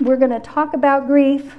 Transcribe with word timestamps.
we're 0.00 0.16
going 0.16 0.30
to 0.30 0.40
talk 0.40 0.74
about 0.74 1.06
grief, 1.06 1.56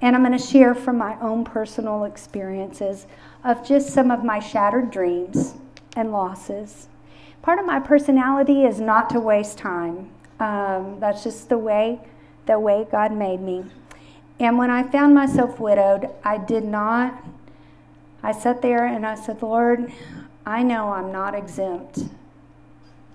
and 0.00 0.14
I'm 0.14 0.22
going 0.22 0.36
to 0.36 0.44
share 0.44 0.74
from 0.74 0.98
my 0.98 1.18
own 1.20 1.44
personal 1.44 2.04
experiences 2.04 3.06
of 3.44 3.66
just 3.66 3.90
some 3.90 4.10
of 4.10 4.24
my 4.24 4.40
shattered 4.40 4.90
dreams 4.90 5.54
and 5.96 6.12
losses. 6.12 6.88
Part 7.40 7.58
of 7.58 7.66
my 7.66 7.80
personality 7.80 8.64
is 8.64 8.80
not 8.80 9.10
to 9.10 9.20
waste 9.20 9.58
time. 9.58 10.10
Um, 10.38 10.98
that's 11.00 11.24
just 11.24 11.48
the 11.48 11.58
way, 11.58 12.00
the 12.46 12.58
way 12.58 12.86
God 12.90 13.12
made 13.12 13.40
me. 13.40 13.64
And 14.38 14.58
when 14.58 14.70
I 14.70 14.82
found 14.82 15.14
myself 15.14 15.58
widowed, 15.58 16.08
I 16.24 16.38
did 16.38 16.64
not. 16.64 17.24
I 18.22 18.32
sat 18.32 18.62
there 18.62 18.86
and 18.86 19.06
I 19.06 19.14
said, 19.14 19.42
Lord, 19.42 19.92
I 20.44 20.62
know 20.62 20.92
I'm 20.92 21.12
not 21.12 21.34
exempt 21.34 22.00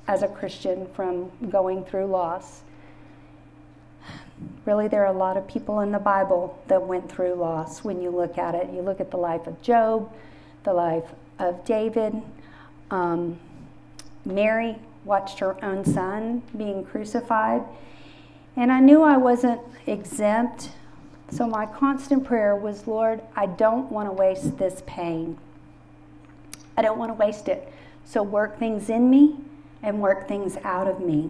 as 0.07 0.23
a 0.23 0.27
Christian 0.27 0.87
from 0.93 1.29
going 1.49 1.83
through 1.83 2.05
loss. 2.07 2.61
Really, 4.65 4.87
there 4.87 5.03
are 5.03 5.13
a 5.13 5.17
lot 5.17 5.37
of 5.37 5.47
people 5.47 5.79
in 5.79 5.91
the 5.91 5.99
Bible 5.99 6.59
that 6.67 6.81
went 6.81 7.11
through 7.11 7.35
loss 7.35 7.83
when 7.83 8.01
you 8.01 8.09
look 8.09 8.37
at 8.37 8.53
it. 8.53 8.69
You 8.71 8.81
look 8.81 8.99
at 8.99 9.11
the 9.11 9.17
life 9.17 9.47
of 9.47 9.61
Job, 9.61 10.11
the 10.63 10.73
life 10.73 11.05
of 11.39 11.63
David. 11.65 12.21
Um, 12.91 13.39
Mary 14.25 14.75
watched 15.05 15.39
her 15.39 15.63
own 15.63 15.85
son 15.85 16.43
being 16.55 16.83
crucified. 16.83 17.63
And 18.55 18.71
I 18.71 18.79
knew 18.79 19.03
I 19.03 19.17
wasn't 19.17 19.61
exempt. 19.85 20.71
So 21.31 21.47
my 21.47 21.65
constant 21.65 22.23
prayer 22.25 22.55
was 22.55 22.87
Lord, 22.87 23.21
I 23.35 23.45
don't 23.45 23.91
want 23.91 24.07
to 24.09 24.13
waste 24.13 24.57
this 24.57 24.83
pain. 24.85 25.37
I 26.75 26.81
don't 26.81 26.97
want 26.97 27.09
to 27.09 27.13
waste 27.15 27.47
it. 27.47 27.71
So 28.05 28.21
work 28.23 28.59
things 28.59 28.89
in 28.89 29.09
me 29.09 29.35
and 29.81 30.01
work 30.01 30.27
things 30.27 30.57
out 30.63 30.87
of 30.87 30.99
me. 30.99 31.29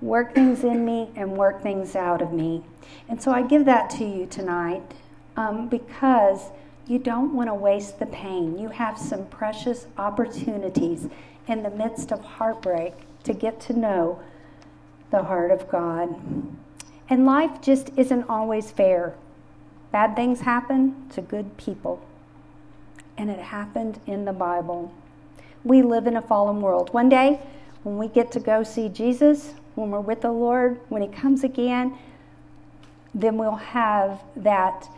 Work 0.00 0.34
things 0.34 0.64
in 0.64 0.84
me 0.84 1.10
and 1.14 1.36
work 1.36 1.62
things 1.62 1.94
out 1.94 2.22
of 2.22 2.32
me. 2.32 2.64
And 3.08 3.20
so 3.20 3.32
I 3.32 3.42
give 3.42 3.64
that 3.66 3.90
to 3.90 4.04
you 4.04 4.26
tonight 4.26 4.82
um, 5.36 5.68
because 5.68 6.50
you 6.86 6.98
don't 6.98 7.34
want 7.34 7.48
to 7.48 7.54
waste 7.54 7.98
the 7.98 8.06
pain. 8.06 8.58
You 8.58 8.68
have 8.70 8.98
some 8.98 9.26
precious 9.26 9.86
opportunities 9.98 11.08
in 11.46 11.62
the 11.62 11.70
midst 11.70 12.12
of 12.12 12.20
heartbreak 12.20 12.94
to 13.24 13.34
get 13.34 13.60
to 13.62 13.72
know 13.72 14.20
the 15.10 15.24
heart 15.24 15.50
of 15.50 15.68
God. 15.68 16.08
And 17.08 17.26
life 17.26 17.60
just 17.60 17.90
isn't 17.96 18.28
always 18.28 18.70
fair. 18.70 19.14
Bad 19.92 20.14
things 20.14 20.40
happen 20.40 21.08
to 21.10 21.20
good 21.20 21.56
people. 21.56 22.00
And 23.18 23.28
it 23.28 23.40
happened 23.40 24.00
in 24.06 24.24
the 24.24 24.32
Bible. 24.32 24.92
We 25.64 25.82
live 25.82 26.06
in 26.06 26.16
a 26.16 26.22
fallen 26.22 26.60
world. 26.60 26.92
One 26.94 27.08
day, 27.08 27.40
when 27.82 27.98
we 27.98 28.08
get 28.08 28.30
to 28.32 28.40
go 28.40 28.62
see 28.62 28.88
Jesus, 28.88 29.54
when 29.80 29.90
we're 29.90 30.00
with 30.00 30.20
the 30.20 30.32
Lord, 30.32 30.80
when 30.88 31.02
He 31.02 31.08
comes 31.08 31.44
again, 31.44 31.96
then 33.14 33.36
we'll 33.36 33.56
have 33.56 34.22
that, 34.36 34.88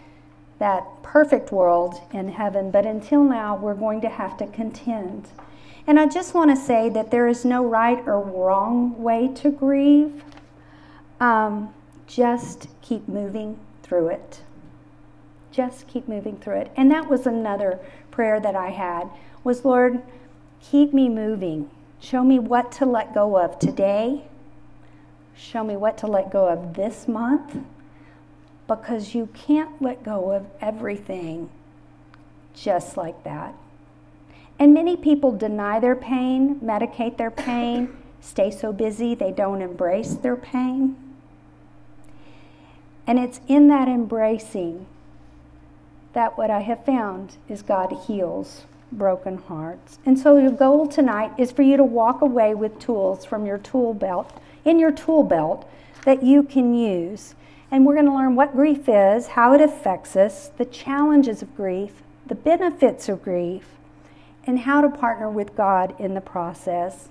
that 0.58 0.84
perfect 1.02 1.52
world 1.52 2.00
in 2.12 2.28
heaven. 2.28 2.70
But 2.70 2.84
until 2.84 3.22
now, 3.24 3.56
we're 3.56 3.74
going 3.74 4.00
to 4.02 4.08
have 4.08 4.36
to 4.38 4.46
contend. 4.48 5.28
And 5.86 5.98
I 5.98 6.06
just 6.06 6.34
want 6.34 6.50
to 6.50 6.56
say 6.56 6.88
that 6.90 7.10
there 7.10 7.26
is 7.26 7.44
no 7.44 7.64
right 7.64 8.02
or 8.06 8.20
wrong 8.20 9.02
way 9.02 9.28
to 9.36 9.50
grieve. 9.50 10.22
Um, 11.20 11.72
just 12.06 12.68
keep 12.82 13.08
moving 13.08 13.58
through 13.82 14.08
it. 14.08 14.42
Just 15.50 15.86
keep 15.88 16.08
moving 16.08 16.36
through 16.36 16.58
it. 16.60 16.72
And 16.76 16.90
that 16.90 17.08
was 17.10 17.26
another 17.26 17.78
prayer 18.10 18.40
that 18.40 18.54
I 18.54 18.70
had 18.70 19.08
was 19.44 19.64
Lord, 19.64 20.02
keep 20.60 20.92
me 20.92 21.08
moving. 21.08 21.70
Show 22.00 22.22
me 22.24 22.38
what 22.38 22.72
to 22.72 22.86
let 22.86 23.14
go 23.14 23.38
of 23.38 23.58
today. 23.58 24.24
Show 25.36 25.64
me 25.64 25.76
what 25.76 25.98
to 25.98 26.06
let 26.06 26.30
go 26.30 26.48
of 26.48 26.74
this 26.74 27.08
month. 27.08 27.56
Because 28.66 29.14
you 29.14 29.28
can't 29.34 29.82
let 29.82 30.02
go 30.02 30.32
of 30.32 30.46
everything 30.60 31.50
just 32.54 32.96
like 32.96 33.24
that. 33.24 33.54
And 34.58 34.72
many 34.72 34.96
people 34.96 35.32
deny 35.32 35.80
their 35.80 35.96
pain, 35.96 36.60
medicate 36.60 37.16
their 37.16 37.30
pain, 37.30 37.96
stay 38.20 38.50
so 38.50 38.72
busy 38.72 39.14
they 39.14 39.32
don't 39.32 39.62
embrace 39.62 40.14
their 40.14 40.36
pain. 40.36 40.96
And 43.06 43.18
it's 43.18 43.40
in 43.48 43.68
that 43.68 43.88
embracing 43.88 44.86
that 46.12 46.38
what 46.38 46.50
I 46.50 46.60
have 46.60 46.84
found 46.84 47.36
is 47.48 47.62
God 47.62 47.92
heals 48.06 48.64
broken 48.92 49.38
hearts. 49.38 49.98
And 50.04 50.18
so 50.18 50.40
the 50.40 50.50
goal 50.50 50.86
tonight 50.86 51.32
is 51.38 51.50
for 51.50 51.62
you 51.62 51.76
to 51.76 51.84
walk 51.84 52.20
away 52.20 52.54
with 52.54 52.78
tools 52.78 53.24
from 53.24 53.46
your 53.46 53.58
tool 53.58 53.94
belt, 53.94 54.30
in 54.64 54.78
your 54.78 54.92
tool 54.92 55.22
belt 55.22 55.68
that 56.04 56.22
you 56.22 56.42
can 56.42 56.74
use. 56.74 57.34
And 57.70 57.86
we're 57.86 57.94
going 57.94 58.06
to 58.06 58.14
learn 58.14 58.36
what 58.36 58.52
grief 58.52 58.88
is, 58.88 59.28
how 59.28 59.54
it 59.54 59.60
affects 59.60 60.14
us, 60.16 60.48
the 60.58 60.64
challenges 60.64 61.42
of 61.42 61.56
grief, 61.56 62.02
the 62.26 62.34
benefits 62.34 63.08
of 63.08 63.22
grief, 63.22 63.66
and 64.44 64.60
how 64.60 64.80
to 64.80 64.90
partner 64.90 65.30
with 65.30 65.56
God 65.56 65.94
in 65.98 66.14
the 66.14 66.20
process. 66.20 67.08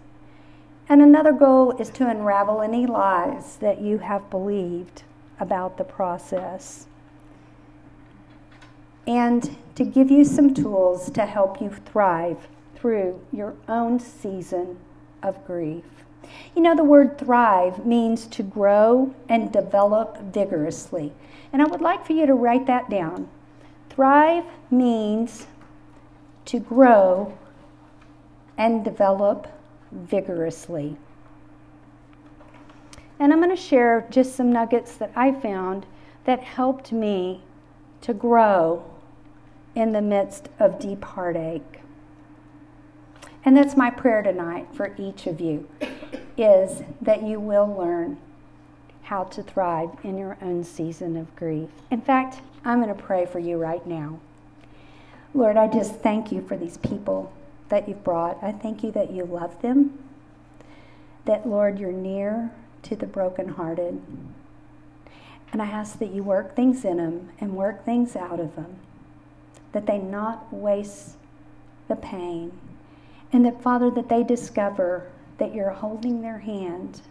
And 0.87 1.01
another 1.01 1.31
goal 1.31 1.71
is 1.79 1.89
to 1.91 2.07
unravel 2.07 2.61
any 2.61 2.85
lies 2.85 3.55
that 3.57 3.81
you 3.81 3.99
have 3.99 4.29
believed 4.29 5.03
about 5.39 5.77
the 5.77 5.83
process 5.83 6.85
and 9.07 9.57
to 9.75 9.83
give 9.83 10.11
you 10.11 10.23
some 10.23 10.53
tools 10.53 11.09
to 11.11 11.25
help 11.25 11.61
you 11.61 11.69
thrive 11.69 12.47
through 12.75 13.19
your 13.31 13.55
own 13.67 13.99
season 13.99 14.77
of 15.23 15.45
grief. 15.45 16.00
You 16.55 16.61
know, 16.61 16.75
the 16.75 16.83
word 16.83 17.17
thrive 17.17 17.85
means 17.85 18.25
to 18.27 18.43
grow 18.43 19.13
and 19.29 19.51
develop 19.51 20.19
vigorously. 20.21 21.13
And 21.53 21.61
I 21.61 21.65
would 21.65 21.81
like 21.81 22.05
for 22.05 22.13
you 22.13 22.25
to 22.25 22.33
write 22.33 22.65
that 22.67 22.89
down. 22.89 23.29
Thrive 23.89 24.45
means 24.69 25.47
to 26.45 26.59
grow 26.59 27.37
and 28.57 28.83
develop 28.83 29.47
vigorously. 29.91 30.97
And 33.19 33.31
I'm 33.31 33.39
going 33.39 33.55
to 33.55 33.55
share 33.55 34.07
just 34.09 34.35
some 34.35 34.51
nuggets 34.51 34.95
that 34.95 35.11
I 35.15 35.31
found 35.31 35.85
that 36.25 36.41
helped 36.41 36.91
me 36.91 37.43
to 38.01 38.13
grow 38.13 38.83
in 39.75 39.91
the 39.91 40.01
midst 40.01 40.49
of 40.59 40.79
deep 40.79 41.03
heartache. 41.03 41.81
And 43.45 43.55
that's 43.55 43.77
my 43.77 43.89
prayer 43.89 44.21
tonight 44.21 44.67
for 44.73 44.95
each 44.97 45.27
of 45.27 45.39
you 45.39 45.67
is 46.37 46.83
that 47.01 47.23
you 47.23 47.39
will 47.39 47.67
learn 47.67 48.17
how 49.03 49.23
to 49.25 49.43
thrive 49.43 49.89
in 50.03 50.17
your 50.17 50.37
own 50.41 50.63
season 50.63 51.17
of 51.17 51.35
grief. 51.35 51.69
In 51.89 52.01
fact, 52.01 52.41
I'm 52.63 52.81
going 52.81 52.95
to 52.95 53.01
pray 53.01 53.25
for 53.25 53.39
you 53.39 53.57
right 53.57 53.85
now. 53.85 54.19
Lord, 55.33 55.57
I 55.57 55.67
just 55.67 55.95
thank 55.95 56.31
you 56.31 56.41
for 56.41 56.57
these 56.57 56.77
people 56.77 57.31
that 57.69 57.87
you've 57.87 58.03
brought. 58.03 58.41
I 58.43 58.51
thank 58.51 58.83
you 58.83 58.91
that 58.91 59.11
you 59.11 59.25
love 59.25 59.61
them, 59.61 59.97
that, 61.25 61.47
Lord, 61.47 61.79
you're 61.79 61.91
near 61.91 62.51
to 62.83 62.95
the 62.95 63.05
brokenhearted. 63.05 64.01
And 65.51 65.61
I 65.61 65.65
ask 65.65 65.99
that 65.99 66.11
you 66.11 66.23
work 66.23 66.55
things 66.55 66.85
in 66.85 66.97
them 66.97 67.29
and 67.39 67.55
work 67.55 67.83
things 67.85 68.15
out 68.15 68.39
of 68.39 68.55
them, 68.55 68.77
that 69.71 69.85
they 69.85 69.97
not 69.97 70.53
waste 70.53 71.15
the 71.87 71.95
pain, 71.95 72.51
and 73.33 73.45
that, 73.45 73.61
Father, 73.61 73.89
that 73.91 74.09
they 74.09 74.23
discover 74.23 75.07
that 75.41 75.55
you're 75.55 75.71
holding 75.71 76.21
their 76.21 76.37
hand 76.37 77.01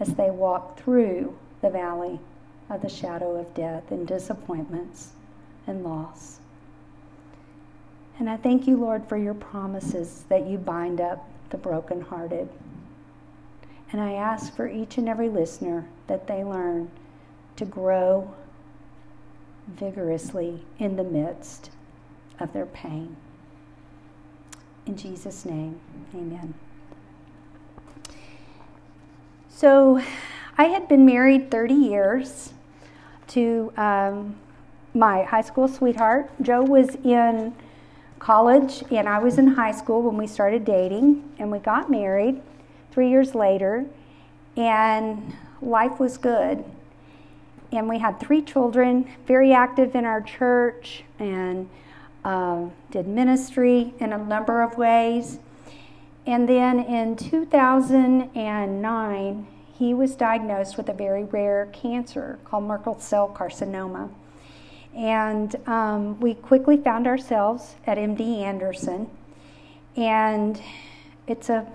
as 0.00 0.08
they 0.16 0.30
walk 0.30 0.78
through 0.78 1.34
the 1.62 1.70
valley 1.70 2.20
of 2.68 2.82
the 2.82 2.90
shadow 2.90 3.36
of 3.36 3.54
death 3.54 3.90
and 3.90 4.06
disappointments 4.06 5.12
and 5.66 5.82
loss. 5.82 6.40
And 8.18 8.28
I 8.28 8.36
thank 8.36 8.66
you, 8.66 8.76
Lord, 8.76 9.08
for 9.08 9.16
your 9.16 9.32
promises 9.32 10.26
that 10.28 10.46
you 10.46 10.58
bind 10.58 11.00
up 11.00 11.26
the 11.48 11.56
brokenhearted. 11.56 12.50
And 13.92 14.02
I 14.02 14.12
ask 14.12 14.54
for 14.54 14.68
each 14.68 14.98
and 14.98 15.08
every 15.08 15.30
listener 15.30 15.88
that 16.08 16.26
they 16.26 16.44
learn 16.44 16.90
to 17.56 17.64
grow 17.64 18.34
vigorously 19.68 20.66
in 20.78 20.96
the 20.96 21.04
midst 21.04 21.70
of 22.38 22.52
their 22.52 22.66
pain. 22.66 23.16
In 24.84 24.98
Jesus' 24.98 25.46
name, 25.46 25.80
amen. 26.14 26.52
So, 29.56 30.02
I 30.58 30.64
had 30.64 30.86
been 30.86 31.06
married 31.06 31.50
30 31.50 31.72
years 31.72 32.52
to 33.28 33.72
um, 33.78 34.36
my 34.92 35.22
high 35.22 35.40
school 35.40 35.66
sweetheart. 35.66 36.30
Joe 36.42 36.62
was 36.62 36.94
in 36.96 37.54
college, 38.18 38.84
and 38.90 39.08
I 39.08 39.18
was 39.18 39.38
in 39.38 39.46
high 39.46 39.72
school 39.72 40.02
when 40.02 40.18
we 40.18 40.26
started 40.26 40.66
dating, 40.66 41.32
and 41.38 41.50
we 41.50 41.58
got 41.58 41.90
married 41.90 42.42
three 42.90 43.08
years 43.08 43.34
later, 43.34 43.86
and 44.58 45.34
life 45.62 45.98
was 45.98 46.18
good 46.18 46.62
and 47.72 47.88
we 47.88 47.98
had 47.98 48.20
three 48.20 48.42
children, 48.42 49.10
very 49.26 49.52
active 49.52 49.94
in 49.94 50.04
our 50.04 50.20
church, 50.20 51.02
and 51.18 51.68
uh, 52.24 52.64
did 52.90 53.08
ministry 53.08 53.92
in 53.98 54.12
a 54.12 54.18
number 54.18 54.62
of 54.62 54.76
ways. 54.78 55.38
And 56.26 56.48
then 56.48 56.80
in 56.80 57.16
2009, 57.16 59.46
he 59.78 59.94
was 59.94 60.16
diagnosed 60.16 60.76
with 60.76 60.88
a 60.88 60.92
very 60.92 61.22
rare 61.24 61.68
cancer 61.72 62.40
called 62.44 62.64
Merkel 62.64 62.98
cell 62.98 63.28
carcinoma. 63.28 64.10
And 64.94 65.54
um, 65.68 66.18
we 66.18 66.34
quickly 66.34 66.76
found 66.78 67.06
ourselves 67.06 67.76
at 67.86 67.96
MD 67.98 68.40
Anderson, 68.40 69.08
and 69.94 70.60
it's 71.26 71.48
a 71.48 71.66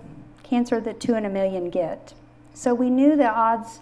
cancer 0.42 0.80
that 0.80 1.00
two 1.00 1.14
in 1.14 1.24
a 1.24 1.30
million 1.30 1.70
get. 1.70 2.12
So 2.52 2.74
we 2.74 2.90
knew 2.90 3.16
the 3.16 3.30
odds 3.30 3.78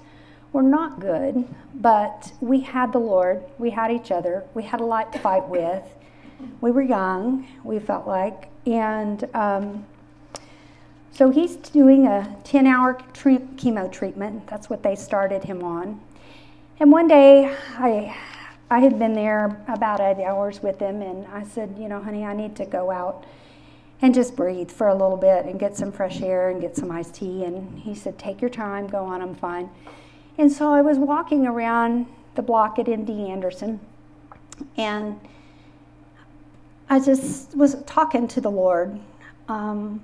were 0.53 0.63
not 0.63 1.01
good, 1.01 1.49
but 1.75 2.33
we 2.41 2.61
had 2.61 2.93
the 2.93 2.99
Lord, 2.99 3.43
we 3.59 3.71
had 3.71 3.91
each 3.91 4.13
other, 4.13 4.45
we 4.55 4.63
had 4.63 4.81
a 4.81 4.85
lot 4.85 5.13
to 5.15 5.19
fight 5.19 5.49
with. 5.49 5.83
We 6.61 6.71
were 6.71 6.83
young, 6.83 7.49
we 7.65 7.81
felt 7.81 8.07
like, 8.07 8.49
and 8.67 9.25
um, 9.35 9.85
so 11.13 11.31
he's 11.31 11.57
doing 11.57 12.07
a 12.07 12.37
10 12.45 12.67
hour 12.67 12.99
tre- 13.13 13.39
chemo 13.57 13.91
treatment. 13.91 14.47
That's 14.47 14.71
what 14.71 14.83
they 14.83 14.95
started 14.95 15.45
him 15.45 15.63
on. 15.63 16.01
And 16.79 16.91
one 16.91 17.09
day, 17.09 17.55
I, 17.79 18.17
I 18.71 18.79
had 18.81 18.99
been 18.99 19.13
there 19.13 19.63
about 19.69 20.01
eight 20.01 20.23
hours 20.25 20.63
with 20.63 20.79
him, 20.79 21.03
and 21.03 21.27
I 21.27 21.43
said, 21.43 21.77
You 21.79 21.89
know, 21.89 22.01
honey, 22.01 22.25
I 22.25 22.33
need 22.33 22.57
to 22.57 22.65
go 22.65 22.91
out 22.91 23.27
and 24.01 24.15
just 24.15 24.35
breathe 24.35 24.71
for 24.71 24.89
a 24.89 24.95
little 24.95 25.17
bit 25.17 25.45
and 25.45 25.61
get 25.61 25.77
some 25.77 25.93
fresh 25.93 26.23
air 26.23 26.49
and 26.49 26.61
get 26.61 26.77
some 26.77 26.91
iced 26.91 27.17
tea. 27.17 27.45
And 27.45 27.79
he 27.79 27.95
said, 27.95 28.19
Take 28.19 28.41
your 28.41 28.51
time, 28.51 28.87
go 28.87 29.05
on, 29.05 29.21
I'm 29.21 29.35
fine. 29.35 29.69
And 30.39 30.51
so 30.51 30.73
I 30.73 30.81
was 30.81 30.97
walking 30.97 31.47
around 31.47 32.07
the 32.35 32.43
block 32.43 32.79
at 32.79 32.87
MD 32.87 33.29
Anderson, 33.29 33.79
and 34.79 35.21
I 36.89 36.99
just 36.99 37.55
was 37.55 37.83
talking 37.85 38.27
to 38.29 38.41
the 38.41 38.51
Lord. 38.51 38.99
Um, 39.49 40.01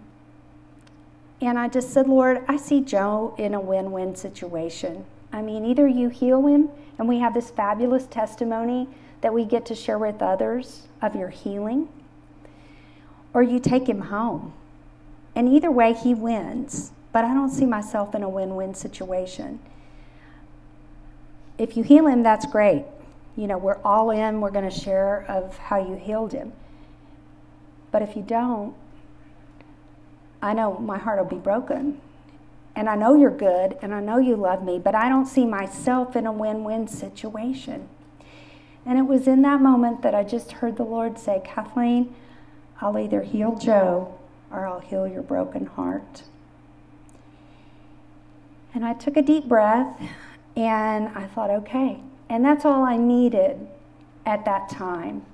and 1.41 1.59
I 1.59 1.69
just 1.69 1.91
said, 1.91 2.09
Lord, 2.09 2.45
I 2.49 2.57
see 2.57 2.81
Joe 2.81 3.35
in 3.39 3.55
a 3.55 3.61
win 3.61 3.93
win 3.93 4.17
situation. 4.17 5.05
I 5.33 5.43
mean, 5.43 5.65
either 5.65 5.87
you 5.87 6.09
heal 6.09 6.47
him, 6.47 6.71
and 6.99 7.09
we 7.09 7.19
have 7.19 7.35
this 7.35 7.51
fabulous 7.51 8.07
testimony 8.07 8.89
that 9.21 9.35
we 9.35 9.45
get 9.45 9.67
to 9.67 9.75
share 9.75 9.99
with 9.99 10.23
others 10.23 10.89
of 11.03 11.15
your 11.15 11.29
healing, 11.29 11.89
or 13.35 13.43
you 13.43 13.59
take 13.59 13.89
him 13.89 14.03
home. 14.03 14.55
And 15.35 15.49
either 15.53 15.71
way, 15.71 15.93
he 15.93 16.15
wins. 16.15 16.93
But 17.13 17.25
I 17.25 17.35
don't 17.35 17.51
see 17.51 17.67
myself 17.67 18.15
in 18.15 18.23
a 18.23 18.29
win 18.29 18.57
win 18.57 18.75
situation. 18.75 19.61
If 21.59 21.77
you 21.77 21.83
heal 21.83 22.07
him, 22.07 22.23
that's 22.23 22.47
great. 22.47 22.85
You 23.37 23.47
know, 23.47 23.59
we're 23.59 23.81
all 23.85 24.11
in, 24.11 24.41
we're 24.41 24.51
going 24.51 24.69
to 24.69 24.79
share 24.79 25.25
of 25.29 25.57
how 25.59 25.79
you 25.79 25.97
healed 25.97 26.33
him. 26.33 26.53
But 27.91 28.03
if 28.03 28.17
you 28.17 28.23
don't, 28.23 28.75
I 30.47 30.53
know 30.53 30.79
my 30.79 30.97
heart 30.97 31.19
will 31.19 31.25
be 31.25 31.43
broken. 31.43 32.01
And 32.77 32.89
I 32.89 32.95
know 32.95 33.17
you're 33.17 33.37
good 33.37 33.77
and 33.83 33.93
I 33.93 34.01
know 34.01 34.19
you 34.19 34.37
love 34.37 34.63
me, 34.63 34.79
but 34.79 34.95
I 34.95 35.09
don't 35.09 35.27
see 35.27 35.45
myself 35.45 36.15
in 36.15 36.25
a 36.25 36.31
win 36.31 36.63
win 36.63 36.87
situation. 36.87 37.89
And 38.85 38.97
it 38.97 39.03
was 39.03 39.27
in 39.27 39.43
that 39.43 39.61
moment 39.61 40.03
that 40.03 40.15
I 40.15 40.23
just 40.23 40.53
heard 40.53 40.77
the 40.77 40.85
Lord 40.85 41.19
say, 41.19 41.43
Kathleen, 41.45 42.15
I'll 42.81 42.97
either 42.97 43.23
heal 43.23 43.57
Joe 43.57 44.17
or 44.53 44.67
I'll 44.67 44.79
heal 44.79 45.09
your 45.09 45.23
broken 45.23 45.67
heart. 45.67 46.23
And 48.73 48.85
I 48.85 48.95
took 48.95 49.17
a 49.17 49.23
deep 49.23 49.47
breath 49.47 50.01
and 50.55 51.09
I 51.09 51.27
thought, 51.27 51.51
okay. 51.51 51.99
And 52.29 52.45
that's 52.45 52.65
all 52.65 52.85
I 52.85 52.97
needed 52.97 53.67
at 54.25 54.45
that 54.45 54.69
time. 54.69 55.25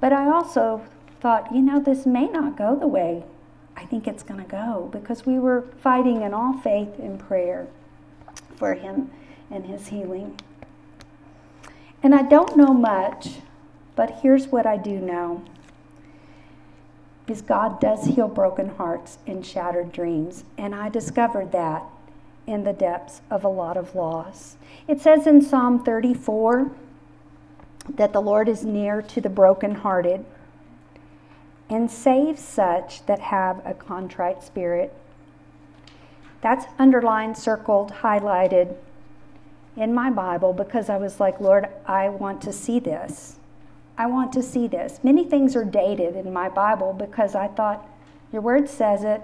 But 0.00 0.12
I 0.12 0.26
also 0.26 0.84
thought, 1.20 1.54
you 1.54 1.62
know, 1.62 1.78
this 1.78 2.04
may 2.04 2.26
not 2.26 2.56
go 2.56 2.74
the 2.74 2.88
way 2.88 3.22
I 3.82 3.86
think 3.86 4.06
it's 4.06 4.22
going 4.22 4.42
to 4.42 4.48
go 4.48 4.88
because 4.92 5.26
we 5.26 5.40
were 5.40 5.64
fighting 5.80 6.22
in 6.22 6.32
all 6.32 6.56
faith 6.58 7.00
and 7.00 7.18
prayer 7.18 7.66
for 8.54 8.74
him 8.74 9.10
and 9.50 9.66
his 9.66 9.88
healing. 9.88 10.38
And 12.00 12.14
I 12.14 12.22
don't 12.22 12.56
know 12.56 12.72
much, 12.72 13.40
but 13.96 14.20
here's 14.22 14.46
what 14.46 14.66
I 14.66 14.76
do 14.76 15.00
know 15.00 15.42
is 17.26 17.42
God 17.42 17.80
does 17.80 18.04
heal 18.04 18.28
broken 18.28 18.68
hearts 18.68 19.18
and 19.26 19.44
shattered 19.44 19.90
dreams, 19.90 20.44
and 20.56 20.74
I 20.74 20.88
discovered 20.88 21.50
that 21.52 21.84
in 22.46 22.64
the 22.64 22.72
depths 22.72 23.20
of 23.30 23.44
a 23.44 23.48
lot 23.48 23.76
of 23.76 23.94
loss. 23.94 24.56
It 24.86 25.00
says 25.00 25.26
in 25.26 25.42
Psalm 25.42 25.84
34 25.84 26.70
that 27.96 28.12
the 28.12 28.22
Lord 28.22 28.48
is 28.48 28.64
near 28.64 29.02
to 29.02 29.20
the 29.20 29.30
brokenhearted 29.30 30.24
and 31.72 31.90
save 31.90 32.38
such 32.38 33.04
that 33.06 33.18
have 33.18 33.64
a 33.64 33.72
contrite 33.72 34.44
spirit. 34.44 34.92
That's 36.42 36.66
underlined, 36.78 37.38
circled, 37.38 37.92
highlighted 38.02 38.76
in 39.74 39.94
my 39.94 40.10
Bible 40.10 40.52
because 40.52 40.90
I 40.90 40.98
was 40.98 41.18
like, 41.18 41.40
Lord, 41.40 41.66
I 41.86 42.10
want 42.10 42.42
to 42.42 42.52
see 42.52 42.78
this. 42.78 43.36
I 43.96 44.06
want 44.06 44.32
to 44.34 44.42
see 44.42 44.66
this. 44.66 45.00
Many 45.02 45.24
things 45.24 45.56
are 45.56 45.64
dated 45.64 46.14
in 46.14 46.30
my 46.30 46.50
Bible 46.50 46.92
because 46.92 47.34
I 47.34 47.48
thought, 47.48 47.88
your 48.32 48.42
word 48.42 48.68
says 48.68 49.02
it. 49.02 49.22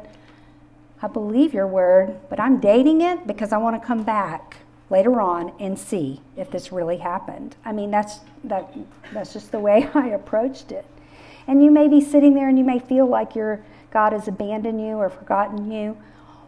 I 1.03 1.09
believe 1.09 1.53
your 1.53 1.67
word, 1.67 2.19
but 2.31 2.41
I'm 2.41 2.61
dating 2.61 3.03
it 3.03 3.27
because 3.27 3.53
I 3.53 3.59
want 3.59 3.81
to 3.81 3.87
come 3.87 4.05
back 4.05 4.57
later 4.89 5.21
on 5.21 5.53
and 5.61 5.79
see 5.79 6.23
if 6.37 6.51
this 6.51 6.73
really 6.73 6.97
happened. 6.97 7.57
I 7.65 7.73
mean, 7.73 7.91
that's 7.91 8.21
that 8.45 8.75
that's 9.13 9.33
just 9.35 9.53
the 9.53 9.61
way 9.61 9.89
I 9.95 10.09
approached 10.09 10.73
it. 10.73 10.87
And 11.49 11.65
you 11.65 11.71
may 11.71 11.89
be 11.89 12.01
sitting 12.01 12.35
there 12.35 12.49
and 12.49 12.59
you 12.59 12.65
may 12.65 12.79
feel 12.79 13.07
like 13.07 13.35
your 13.35 13.65
God 13.91 14.13
has 14.13 14.29
abandoned 14.29 14.81
you 14.81 14.97
or 14.97 15.09
forgotten 15.09 15.73
you 15.73 15.97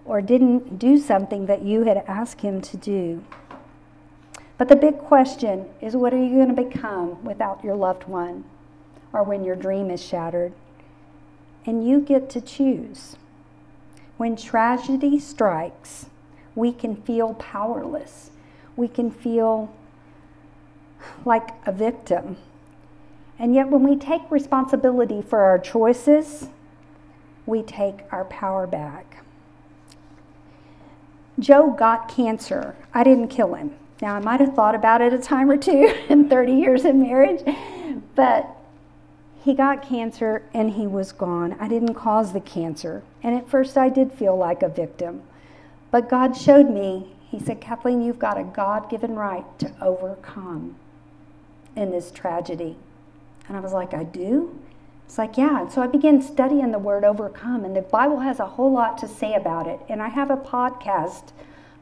or 0.05 0.21
didn't 0.21 0.79
do 0.79 0.99
something 0.99 1.47
that 1.47 1.63
you 1.63 1.85
had 1.85 2.05
asked 2.07 2.43
him 2.43 2.61
to 2.61 2.77
do. 2.77 3.25
But 4.59 4.69
the 4.69 4.77
big 4.77 4.99
question 4.99 5.67
is 5.81 5.97
what 5.97 6.13
are 6.13 6.23
you 6.23 6.37
going 6.37 6.55
to 6.55 6.63
become 6.63 7.25
without 7.25 7.65
your 7.65 7.75
loved 7.75 8.07
one 8.07 8.45
or 9.13 9.23
when 9.23 9.43
your 9.43 9.57
dream 9.57 9.91
is 9.91 10.05
shattered? 10.05 10.53
And 11.65 11.87
you 11.87 12.01
get 12.01 12.29
to 12.31 12.41
choose. 12.43 13.17
When 14.19 14.37
tragedy 14.37 15.19
strikes, 15.19 16.07
we 16.55 16.73
can 16.73 16.95
feel 16.95 17.35
powerless. 17.35 18.31
We 18.77 18.87
can 18.87 19.11
feel 19.11 19.75
like 21.25 21.51
a 21.67 21.73
victim. 21.73 22.37
And 23.41 23.55
yet, 23.55 23.71
when 23.71 23.83
we 23.83 23.97
take 23.97 24.31
responsibility 24.31 25.23
for 25.23 25.41
our 25.41 25.59
choices, 25.59 26.49
we 27.47 27.63
take 27.63 28.01
our 28.13 28.27
power 28.27 28.67
back. 28.67 29.25
Joe 31.39 31.71
got 31.71 32.07
cancer. 32.07 32.77
I 32.93 33.03
didn't 33.03 33.29
kill 33.29 33.55
him. 33.55 33.75
Now, 34.03 34.15
I 34.15 34.21
might 34.21 34.41
have 34.41 34.55
thought 34.55 34.75
about 34.75 35.01
it 35.01 35.15
a 35.15 35.19
time 35.19 35.51
or 35.51 35.57
two 35.57 35.91
in 36.11 36.29
30 36.29 36.53
years 36.53 36.85
of 36.85 36.95
marriage, 36.95 37.43
but 38.15 38.47
he 39.43 39.55
got 39.55 39.89
cancer 39.89 40.43
and 40.53 40.73
he 40.73 40.87
was 40.87 41.13
gone. 41.13 41.57
I 41.59 41.67
didn't 41.67 41.95
cause 41.95 42.35
the 42.35 42.41
cancer. 42.41 43.03
And 43.23 43.35
at 43.35 43.49
first, 43.49 43.79
I 43.79 43.89
did 43.89 44.13
feel 44.13 44.37
like 44.37 44.63
a 44.63 44.69
victim. 44.69 45.23
But 45.91 46.11
God 46.11 46.37
showed 46.37 46.69
me, 46.69 47.15
He 47.31 47.41
said, 47.41 47.61
Kathleen, 47.61 48.03
you've 48.03 48.19
got 48.19 48.37
a 48.37 48.45
God 48.45 48.91
given 48.91 49.15
right 49.15 49.47
to 49.61 49.73
overcome 49.81 50.77
in 51.75 51.91
this 51.91 52.11
tragedy. 52.11 52.77
And 53.51 53.57
I 53.57 53.61
was 53.61 53.73
like, 53.73 53.95
I 53.95 54.05
do? 54.05 54.57
It's 55.07 55.19
like, 55.19 55.37
yeah. 55.37 55.63
And 55.63 55.73
so 55.73 55.83
I 55.83 55.89
began 55.89 56.23
studying 56.23 56.71
the 56.71 56.79
word 56.79 57.03
overcome, 57.03 57.65
and 57.65 57.75
the 57.75 57.83
Bible 57.83 58.21
has 58.21 58.39
a 58.39 58.47
whole 58.47 58.71
lot 58.71 58.97
to 58.99 59.09
say 59.09 59.35
about 59.35 59.67
it. 59.67 59.81
And 59.89 60.01
I 60.01 60.07
have 60.07 60.31
a 60.31 60.37
podcast 60.37 61.33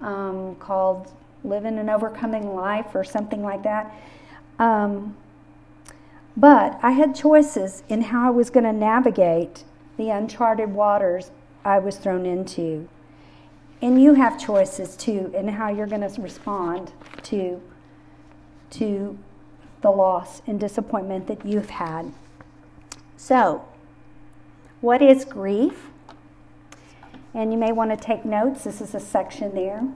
um, 0.00 0.56
called 0.56 1.12
Living 1.44 1.78
an 1.78 1.90
Overcoming 1.90 2.54
Life 2.54 2.94
or 2.94 3.04
something 3.04 3.42
like 3.42 3.64
that. 3.64 3.94
Um, 4.58 5.14
but 6.38 6.80
I 6.82 6.92
had 6.92 7.14
choices 7.14 7.82
in 7.90 8.00
how 8.00 8.28
I 8.28 8.30
was 8.30 8.48
going 8.48 8.64
to 8.64 8.72
navigate 8.72 9.64
the 9.98 10.08
uncharted 10.08 10.72
waters 10.72 11.32
I 11.66 11.80
was 11.80 11.98
thrown 11.98 12.24
into. 12.24 12.88
And 13.82 14.02
you 14.02 14.14
have 14.14 14.40
choices 14.40 14.96
too 14.96 15.30
in 15.36 15.48
how 15.48 15.68
you're 15.68 15.86
going 15.86 16.08
to 16.08 16.22
respond 16.22 16.92
to, 17.24 17.60
to 18.70 19.18
the 19.80 19.90
loss 19.90 20.42
and 20.46 20.58
disappointment 20.58 21.26
that 21.26 21.44
you've 21.44 21.70
had. 21.70 22.12
So, 23.16 23.64
what 24.80 25.02
is 25.02 25.24
grief? 25.24 25.86
And 27.34 27.52
you 27.52 27.58
may 27.58 27.72
want 27.72 27.90
to 27.90 27.96
take 27.96 28.24
notes. 28.24 28.64
This 28.64 28.80
is 28.80 28.94
a 28.94 29.00
section 29.00 29.54
there. 29.54 29.86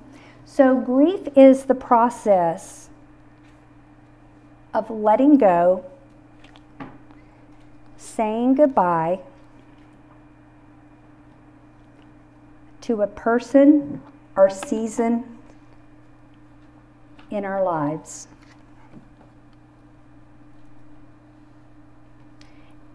So, 0.45 0.79
grief 0.81 1.29
is 1.37 1.65
the 1.65 1.75
process 1.75 2.89
of 4.75 4.91
letting 4.91 5.39
go, 5.39 5.85
saying 7.97 8.55
goodbye 8.55 9.21
to 12.83 13.03
a 13.03 13.07
person 13.07 14.03
or 14.37 14.51
season 14.51 15.39
in 17.31 17.45
our 17.45 17.63
lives. 17.63 18.29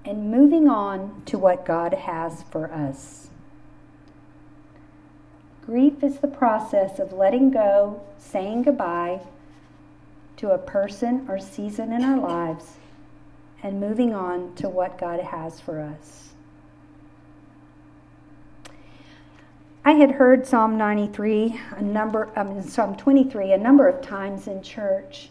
And 0.07 0.31
moving 0.31 0.69
on 0.69 1.21
to 1.25 1.37
what 1.37 1.65
God 1.65 1.93
has 1.93 2.43
for 2.43 2.71
us. 2.71 3.27
Grief 5.65 6.01
is 6.01 6.19
the 6.19 6.29
process 6.29 6.97
of 6.97 7.11
letting 7.11 7.51
go, 7.51 8.01
saying 8.17 8.63
goodbye 8.63 9.19
to 10.37 10.51
a 10.51 10.57
person 10.57 11.25
or 11.27 11.37
season 11.37 11.91
in 11.91 12.05
our 12.05 12.17
lives, 12.17 12.77
and 13.61 13.81
moving 13.81 14.13
on 14.13 14.55
to 14.55 14.69
what 14.69 14.97
God 14.97 15.19
has 15.19 15.59
for 15.59 15.81
us. 15.81 16.29
I 19.83 19.91
had 19.91 20.11
heard 20.11 20.47
Psalm 20.47 20.77
93 20.77 21.59
a 21.75 21.81
number, 21.81 22.29
um, 22.39 22.61
Psalm 22.61 22.95
23 22.95 23.51
a 23.51 23.57
number 23.57 23.89
of 23.89 24.01
times 24.01 24.47
in 24.47 24.63
church, 24.63 25.29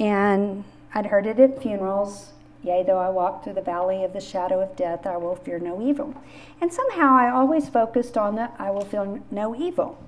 and 0.00 0.64
I'd 0.94 1.06
heard 1.06 1.26
it 1.26 1.38
at 1.38 1.60
funerals. 1.60 2.32
Yea, 2.62 2.84
though 2.84 2.98
I 2.98 3.08
walk 3.08 3.42
through 3.42 3.54
the 3.54 3.60
valley 3.60 4.04
of 4.04 4.12
the 4.12 4.20
shadow 4.20 4.60
of 4.60 4.76
death, 4.76 5.04
I 5.06 5.16
will 5.16 5.34
fear 5.34 5.58
no 5.58 5.82
evil. 5.82 6.14
And 6.60 6.72
somehow 6.72 7.16
I 7.16 7.28
always 7.28 7.68
focused 7.68 8.16
on 8.16 8.36
the 8.36 8.50
I 8.58 8.70
will 8.70 8.84
fear 8.84 9.20
no 9.30 9.56
evil. 9.56 9.98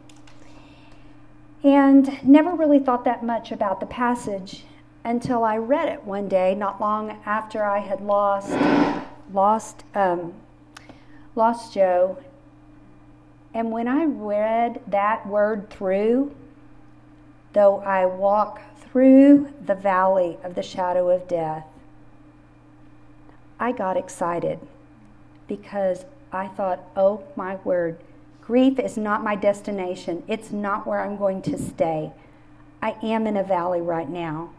And 1.65 2.23
never 2.23 2.55
really 2.55 2.79
thought 2.79 3.05
that 3.05 3.25
much 3.25 3.51
about 3.51 3.81
the 3.81 3.87
passage 3.87 4.65
until 5.03 5.43
I 5.43 5.57
read 5.57 5.89
it 5.89 6.05
one 6.05 6.29
day, 6.29 6.55
not 6.55 6.81
long 6.81 7.19
after 7.27 7.65
I 7.65 7.79
had 7.79 8.01
lost 8.01 8.57
lost 9.33 9.83
um, 9.95 10.35
lost 11.35 11.75
Joe. 11.75 12.19
And 13.53 13.73
when 13.73 13.89
I 13.89 14.05
read 14.05 14.81
that 14.87 15.27
word 15.27 15.71
through, 15.71 16.35
though 17.53 17.79
I 17.81 18.07
walk 18.07 18.61
through 18.77 19.53
the 19.65 19.75
valley 19.75 20.39
of 20.45 20.55
the 20.55 20.63
shadow 20.63 21.09
of 21.09 21.27
death, 21.27 21.67
I 23.59 23.73
got 23.73 23.97
excited 23.97 24.61
because 25.47 26.05
I 26.33 26.49
thought, 26.49 26.81
oh 26.97 27.25
my 27.37 27.57
word, 27.57 27.99
grief 28.41 28.79
is 28.79 28.97
not 28.97 29.23
my 29.23 29.37
destination. 29.37 30.23
It's 30.27 30.51
not 30.51 30.87
where 30.87 31.01
I'm 31.01 31.17
going 31.17 31.43
to 31.43 31.59
stay. 31.59 32.13
I 32.83 32.97
am 33.03 33.27
in 33.27 33.37
a 33.37 33.45
valley 33.45 33.81
right 33.81 34.09
now, 34.09 34.51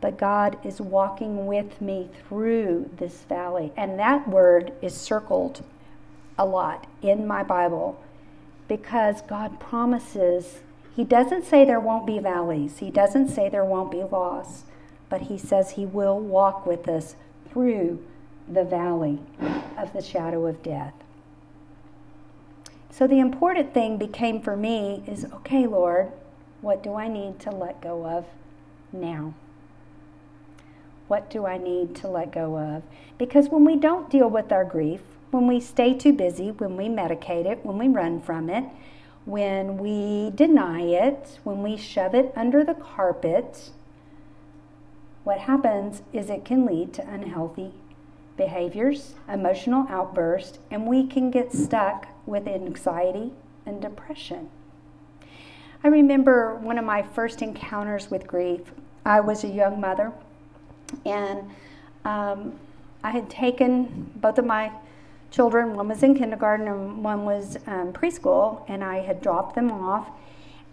but 0.00 0.18
God 0.18 0.58
is 0.64 0.80
walking 0.80 1.46
with 1.46 1.80
me 1.80 2.08
through 2.26 2.90
this 2.96 3.22
valley. 3.22 3.72
And 3.76 3.98
that 3.98 4.28
word 4.28 4.72
is 4.82 4.94
circled 4.94 5.62
a 6.38 6.44
lot 6.44 6.86
in 7.02 7.26
my 7.26 7.42
Bible 7.42 8.02
because 8.68 9.22
God 9.22 9.60
promises, 9.60 10.60
He 10.94 11.04
doesn't 11.04 11.44
say 11.44 11.64
there 11.64 11.80
won't 11.80 12.06
be 12.06 12.18
valleys, 12.18 12.78
He 12.78 12.90
doesn't 12.90 13.28
say 13.28 13.48
there 13.48 13.64
won't 13.64 13.90
be 13.90 14.02
loss, 14.02 14.64
but 15.08 15.22
He 15.22 15.38
says 15.38 15.72
He 15.72 15.86
will 15.86 16.18
walk 16.18 16.66
with 16.66 16.88
us 16.88 17.14
through 17.56 17.98
the 18.52 18.64
valley 18.64 19.18
of 19.78 19.90
the 19.94 20.02
shadow 20.02 20.44
of 20.44 20.62
death. 20.62 20.92
So 22.90 23.06
the 23.06 23.18
important 23.18 23.72
thing 23.72 23.96
became 23.96 24.42
for 24.42 24.58
me 24.58 25.02
is 25.06 25.24
okay, 25.24 25.66
Lord, 25.66 26.12
what 26.60 26.82
do 26.82 26.96
I 26.96 27.08
need 27.08 27.40
to 27.40 27.50
let 27.50 27.80
go 27.80 28.06
of 28.06 28.26
now? 28.92 29.32
What 31.08 31.30
do 31.30 31.46
I 31.46 31.56
need 31.56 31.96
to 31.96 32.08
let 32.08 32.30
go 32.30 32.58
of? 32.58 32.82
Because 33.16 33.48
when 33.48 33.64
we 33.64 33.76
don't 33.76 34.10
deal 34.10 34.28
with 34.28 34.52
our 34.52 34.64
grief, 34.66 35.00
when 35.30 35.46
we 35.46 35.58
stay 35.58 35.94
too 35.94 36.12
busy, 36.12 36.50
when 36.50 36.76
we 36.76 36.88
medicate 36.88 37.46
it, 37.46 37.64
when 37.64 37.78
we 37.78 37.88
run 37.88 38.20
from 38.20 38.50
it, 38.50 38.64
when 39.24 39.78
we 39.78 40.30
deny 40.34 40.82
it, 40.82 41.38
when 41.42 41.62
we 41.62 41.78
shove 41.78 42.14
it 42.14 42.34
under 42.36 42.62
the 42.64 42.74
carpet, 42.74 43.70
what 45.26 45.38
happens 45.38 46.02
is 46.12 46.30
it 46.30 46.44
can 46.44 46.64
lead 46.64 46.92
to 46.94 47.04
unhealthy 47.08 47.72
behaviors, 48.36 49.16
emotional 49.28 49.84
outbursts, 49.88 50.60
and 50.70 50.86
we 50.86 51.04
can 51.04 51.32
get 51.32 51.52
stuck 51.52 52.06
with 52.26 52.46
anxiety 52.46 53.32
and 53.66 53.82
depression. 53.82 54.48
I 55.82 55.88
remember 55.88 56.54
one 56.54 56.78
of 56.78 56.84
my 56.84 57.02
first 57.02 57.42
encounters 57.42 58.08
with 58.08 58.28
grief. 58.28 58.60
I 59.04 59.18
was 59.18 59.42
a 59.42 59.48
young 59.48 59.80
mother, 59.80 60.12
and 61.04 61.50
um, 62.04 62.52
I 63.02 63.10
had 63.10 63.28
taken 63.28 64.12
both 64.14 64.38
of 64.38 64.46
my 64.46 64.70
children, 65.32 65.74
one 65.74 65.88
was 65.88 66.04
in 66.04 66.14
kindergarten 66.14 66.68
and 66.68 67.02
one 67.02 67.24
was 67.24 67.56
um, 67.66 67.92
preschool, 67.92 68.62
and 68.68 68.84
I 68.84 69.00
had 69.00 69.20
dropped 69.20 69.56
them 69.56 69.72
off. 69.72 70.08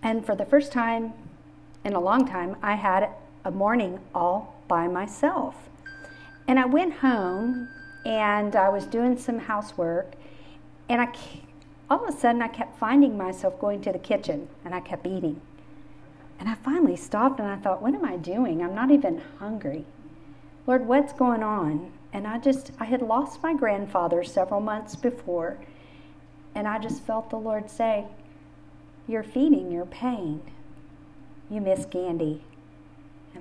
And 0.04 0.24
for 0.24 0.36
the 0.36 0.46
first 0.46 0.72
time 0.72 1.14
in 1.84 1.94
a 1.94 2.00
long 2.00 2.28
time, 2.28 2.56
I 2.62 2.76
had 2.76 3.10
a 3.46 3.52
morning 3.52 4.00
all 4.14 4.62
by 4.68 4.88
myself. 4.88 5.56
And 6.48 6.60
I 6.60 6.66
went 6.66 6.94
home 6.96 7.70
and 8.06 8.56
I 8.56 8.70
was 8.70 8.86
doing 8.86 9.18
some 9.18 9.40
housework, 9.40 10.14
and 10.90 11.02
I 11.02 11.14
all 11.90 12.08
of 12.08 12.14
a 12.14 12.18
sudden 12.18 12.42
I 12.42 12.48
kept 12.48 12.78
finding 12.78 13.18
myself 13.18 13.60
going 13.60 13.82
to 13.82 13.92
the 13.92 14.00
kitchen 14.00 14.48
and 14.66 14.74
I 14.74 14.80
kept 14.80 15.06
eating. 15.06 15.40
And 16.40 16.50
I 16.50 16.56
finally 16.56 16.96
stopped 16.96 17.40
and 17.40 17.48
I 17.48 17.58
thought, 17.58 17.82
what 17.82 17.94
am 17.94 18.04
I 18.04 18.18
doing? 18.18 18.64
I'm 18.64 18.74
not 18.74 18.90
even 18.90 19.22
hungry. 19.40 19.86
Lord, 20.66 20.88
what's 20.88 21.14
going 21.14 21.44
on? 21.44 21.92
And 22.14 22.26
I 22.26 22.38
just, 22.40 22.72
I 22.80 22.86
had 22.86 23.02
lost 23.02 23.44
my 23.44 23.54
grandfather 23.54 24.24
several 24.24 24.62
months 24.62 24.96
before, 24.96 25.58
and 26.56 26.68
I 26.68 26.80
just 26.80 27.02
felt 27.04 27.30
the 27.30 27.38
Lord 27.38 27.70
say, 27.70 28.06
You're 29.08 29.24
feeding 29.24 29.72
your 29.72 29.86
pain. 29.86 30.42
You 31.50 31.60
miss 31.60 31.86
Gandhi. 31.86 32.42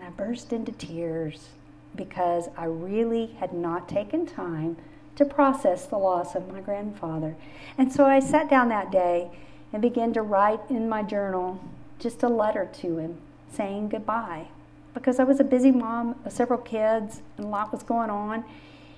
And 0.03 0.13
I 0.13 0.17
burst 0.17 0.53
into 0.53 0.73
tears 0.73 1.51
because 1.95 2.49
I 2.57 2.65
really 2.65 3.37
had 3.39 3.53
not 3.53 3.89
taken 3.89 4.27
time 4.27 4.77
to 5.15 5.25
process 5.25 5.87
the 5.87 5.97
loss 5.99 6.35
of 6.35 6.51
my 6.51 6.61
grandfather. 6.61 7.37
And 7.79 7.93
so 7.93 8.05
I 8.05 8.19
sat 8.19 8.51
down 8.51 8.69
that 8.71 8.91
day 8.91 9.31
and 9.73 9.81
began 9.81 10.13
to 10.15 10.23
write 10.23 10.59
in 10.69 10.89
my 10.89 11.05
journal 11.05 11.61
just 12.01 12.25
a 12.25 12.29
letter 12.29 12.69
to 12.81 12.99
him 12.99 13.19
saying 13.53 13.91
goodbye 13.91 14.49
because 14.93 15.21
I 15.21 15.25
was 15.25 15.39
a 15.39 15.45
busy 15.45 15.71
mom 15.71 16.17
of 16.25 16.33
several 16.33 16.59
kids 16.59 17.23
and 17.37 17.47
a 17.47 17.49
lot 17.49 17.71
was 17.71 17.85
going 17.85 18.11
on. 18.11 18.45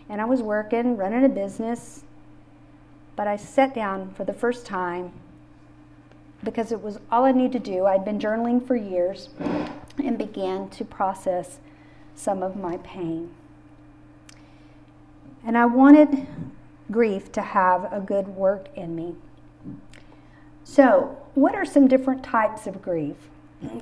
And 0.09 0.23
I 0.23 0.25
was 0.25 0.41
working, 0.41 0.97
running 0.97 1.25
a 1.25 1.29
business. 1.29 2.03
But 3.15 3.27
I 3.27 3.37
sat 3.37 3.75
down 3.75 4.15
for 4.15 4.25
the 4.25 4.33
first 4.33 4.65
time 4.65 5.13
because 6.45 6.73
it 6.73 6.83
was 6.83 6.99
all 7.11 7.25
I 7.25 7.33
needed 7.33 7.65
to 7.65 7.71
do. 7.73 7.87
I'd 7.87 8.05
been 8.05 8.19
journaling 8.19 8.65
for 8.65 8.77
years 8.77 9.31
and 10.03 10.19
began 10.19 10.69
to 10.71 10.85
process 10.85 11.59
some 12.15 12.43
of 12.43 12.57
my 12.57 12.77
pain. 12.79 13.31
And 15.47 15.59
I 15.59 15.67
wanted 15.67 16.27
grief 16.91 17.33
to 17.33 17.43
have 17.43 17.93
a 17.93 18.01
good 18.01 18.29
work 18.29 18.69
in 18.75 18.95
me. 18.95 19.15
So, 20.65 21.19
what 21.35 21.55
are 21.55 21.65
some 21.65 21.89
different 21.89 22.23
types 22.23 22.67
of 22.67 22.81
grief? 22.81 23.17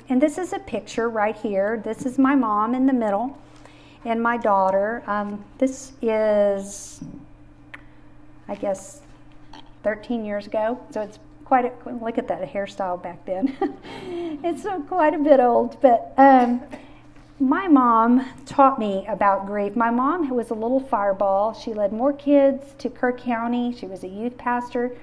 And 0.09 0.21
this 0.21 0.39
is 0.39 0.53
a 0.53 0.59
picture 0.59 1.09
right 1.09 1.37
here. 1.37 1.81
This 1.85 2.07
is 2.07 2.19
my 2.19 2.35
mom 2.35 2.75
in 2.75 2.87
the 2.87 2.93
middle 2.93 3.39
and 4.05 4.23
my 4.23 4.37
daughter. 4.37 5.03
Um, 5.07 5.45
this 5.59 5.93
is, 6.03 7.01
I 8.49 8.55
guess, 8.55 9.01
13 9.83 10.25
years 10.25 10.47
ago. 10.47 10.81
So 10.91 11.03
it's 11.03 11.19
quite 11.53 11.67
a, 11.67 11.91
look 12.03 12.17
at 12.17 12.29
that 12.29 12.51
hairstyle 12.51 13.03
back 13.03 13.23
then. 13.27 13.55
it's 14.43 14.65
quite 14.89 15.13
a 15.13 15.19
bit 15.19 15.39
old, 15.39 15.79
but 15.83 16.15
um, 16.17 16.63
my 17.39 17.69
mom 17.69 18.27
taught 18.47 18.79
me 18.79 19.05
about 19.07 19.45
grief. 19.45 19.77
My 19.77 19.91
mom 19.91 20.31
was 20.31 20.49
a 20.49 20.55
little 20.55 20.81
fireball. 20.81 21.53
She 21.53 21.75
led 21.75 21.93
more 21.93 22.15
kids 22.15 22.75
to 22.79 22.89
Kerr 22.89 23.13
County. 23.13 23.77
She 23.77 23.85
was 23.85 24.03
a 24.03 24.09
youth 24.09 24.39
pastor 24.39 24.97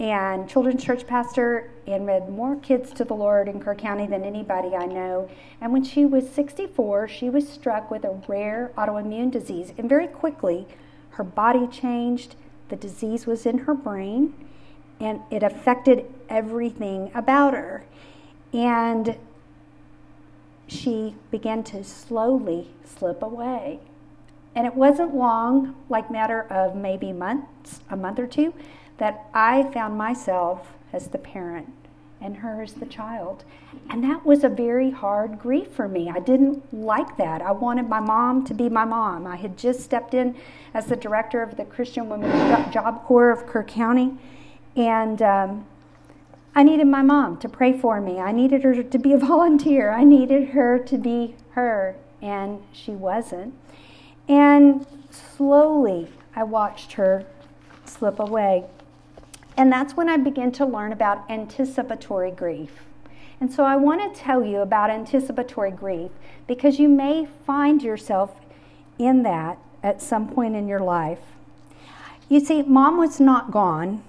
and 0.00 0.48
children's 0.48 0.82
church 0.82 1.06
pastor 1.06 1.70
and 1.86 2.04
led 2.04 2.30
more 2.30 2.56
kids 2.56 2.92
to 2.94 3.04
the 3.04 3.14
Lord 3.14 3.46
in 3.46 3.60
Kerr 3.60 3.76
County 3.76 4.08
than 4.08 4.24
anybody 4.24 4.74
I 4.74 4.86
know. 4.86 5.30
And 5.60 5.72
when 5.72 5.84
she 5.84 6.04
was 6.04 6.28
64, 6.28 7.06
she 7.06 7.30
was 7.30 7.48
struck 7.48 7.92
with 7.92 8.02
a 8.02 8.20
rare 8.26 8.72
autoimmune 8.76 9.30
disease. 9.30 9.72
And 9.78 9.88
very 9.88 10.08
quickly, 10.08 10.66
her 11.10 11.22
body 11.22 11.68
changed. 11.68 12.34
The 12.70 12.76
disease 12.76 13.24
was 13.24 13.46
in 13.46 13.58
her 13.58 13.74
brain 13.74 14.34
and 15.00 15.20
it 15.30 15.42
affected 15.42 16.06
everything 16.28 17.10
about 17.14 17.54
her. 17.54 17.84
And 18.52 19.16
she 20.66 21.14
began 21.30 21.62
to 21.64 21.84
slowly 21.84 22.70
slip 22.84 23.22
away. 23.22 23.80
And 24.54 24.66
it 24.66 24.74
wasn't 24.74 25.14
long, 25.14 25.76
like 25.88 26.10
matter 26.10 26.42
of 26.50 26.74
maybe 26.74 27.12
months, 27.12 27.80
a 27.90 27.96
month 27.96 28.18
or 28.18 28.26
two, 28.26 28.54
that 28.98 29.28
I 29.34 29.64
found 29.72 29.98
myself 29.98 30.72
as 30.92 31.08
the 31.08 31.18
parent 31.18 31.72
and 32.20 32.38
her 32.38 32.62
as 32.62 32.72
the 32.74 32.86
child. 32.86 33.44
And 33.90 34.02
that 34.04 34.24
was 34.24 34.42
a 34.42 34.48
very 34.48 34.90
hard 34.90 35.38
grief 35.38 35.68
for 35.68 35.86
me. 35.86 36.10
I 36.10 36.20
didn't 36.20 36.72
like 36.72 37.18
that. 37.18 37.42
I 37.42 37.52
wanted 37.52 37.88
my 37.88 38.00
mom 38.00 38.44
to 38.46 38.54
be 38.54 38.70
my 38.70 38.86
mom. 38.86 39.26
I 39.26 39.36
had 39.36 39.58
just 39.58 39.80
stepped 39.80 40.14
in 40.14 40.34
as 40.72 40.86
the 40.86 40.96
director 40.96 41.42
of 41.42 41.58
the 41.58 41.64
Christian 41.64 42.08
Women's 42.08 42.72
Job 42.72 43.04
Corps 43.04 43.30
of 43.30 43.46
Kerr 43.46 43.62
County, 43.64 44.16
and 44.76 45.22
um, 45.22 45.66
I 46.54 46.62
needed 46.62 46.86
my 46.86 47.02
mom 47.02 47.38
to 47.38 47.48
pray 47.48 47.78
for 47.78 48.00
me. 48.00 48.18
I 48.18 48.32
needed 48.32 48.62
her 48.62 48.82
to 48.82 48.98
be 48.98 49.12
a 49.12 49.18
volunteer. 49.32 49.90
I 49.90 50.04
needed 50.04 50.50
her 50.50 50.78
to 50.78 50.98
be 50.98 51.34
her, 51.52 51.96
and 52.22 52.62
she 52.72 52.92
wasn't. 52.92 53.54
And 54.28 54.86
slowly, 55.10 56.08
I 56.34 56.44
watched 56.44 56.92
her 56.92 57.24
slip 57.84 58.18
away. 58.18 58.64
And 59.56 59.72
that's 59.72 59.94
when 59.96 60.08
I 60.08 60.18
began 60.18 60.52
to 60.52 60.66
learn 60.66 60.92
about 60.92 61.30
anticipatory 61.30 62.30
grief. 62.30 62.82
And 63.40 63.52
so 63.52 63.64
I 63.64 63.76
want 63.76 64.14
to 64.14 64.20
tell 64.20 64.44
you 64.44 64.60
about 64.60 64.90
anticipatory 64.90 65.70
grief 65.70 66.10
because 66.46 66.78
you 66.78 66.88
may 66.88 67.26
find 67.46 67.82
yourself 67.82 68.34
in 68.98 69.22
that 69.22 69.58
at 69.82 70.02
some 70.02 70.28
point 70.28 70.56
in 70.56 70.68
your 70.68 70.80
life. 70.80 71.20
You 72.28 72.40
see, 72.40 72.62
mom 72.62 72.98
was 72.98 73.20
not 73.20 73.50
gone, 73.50 74.02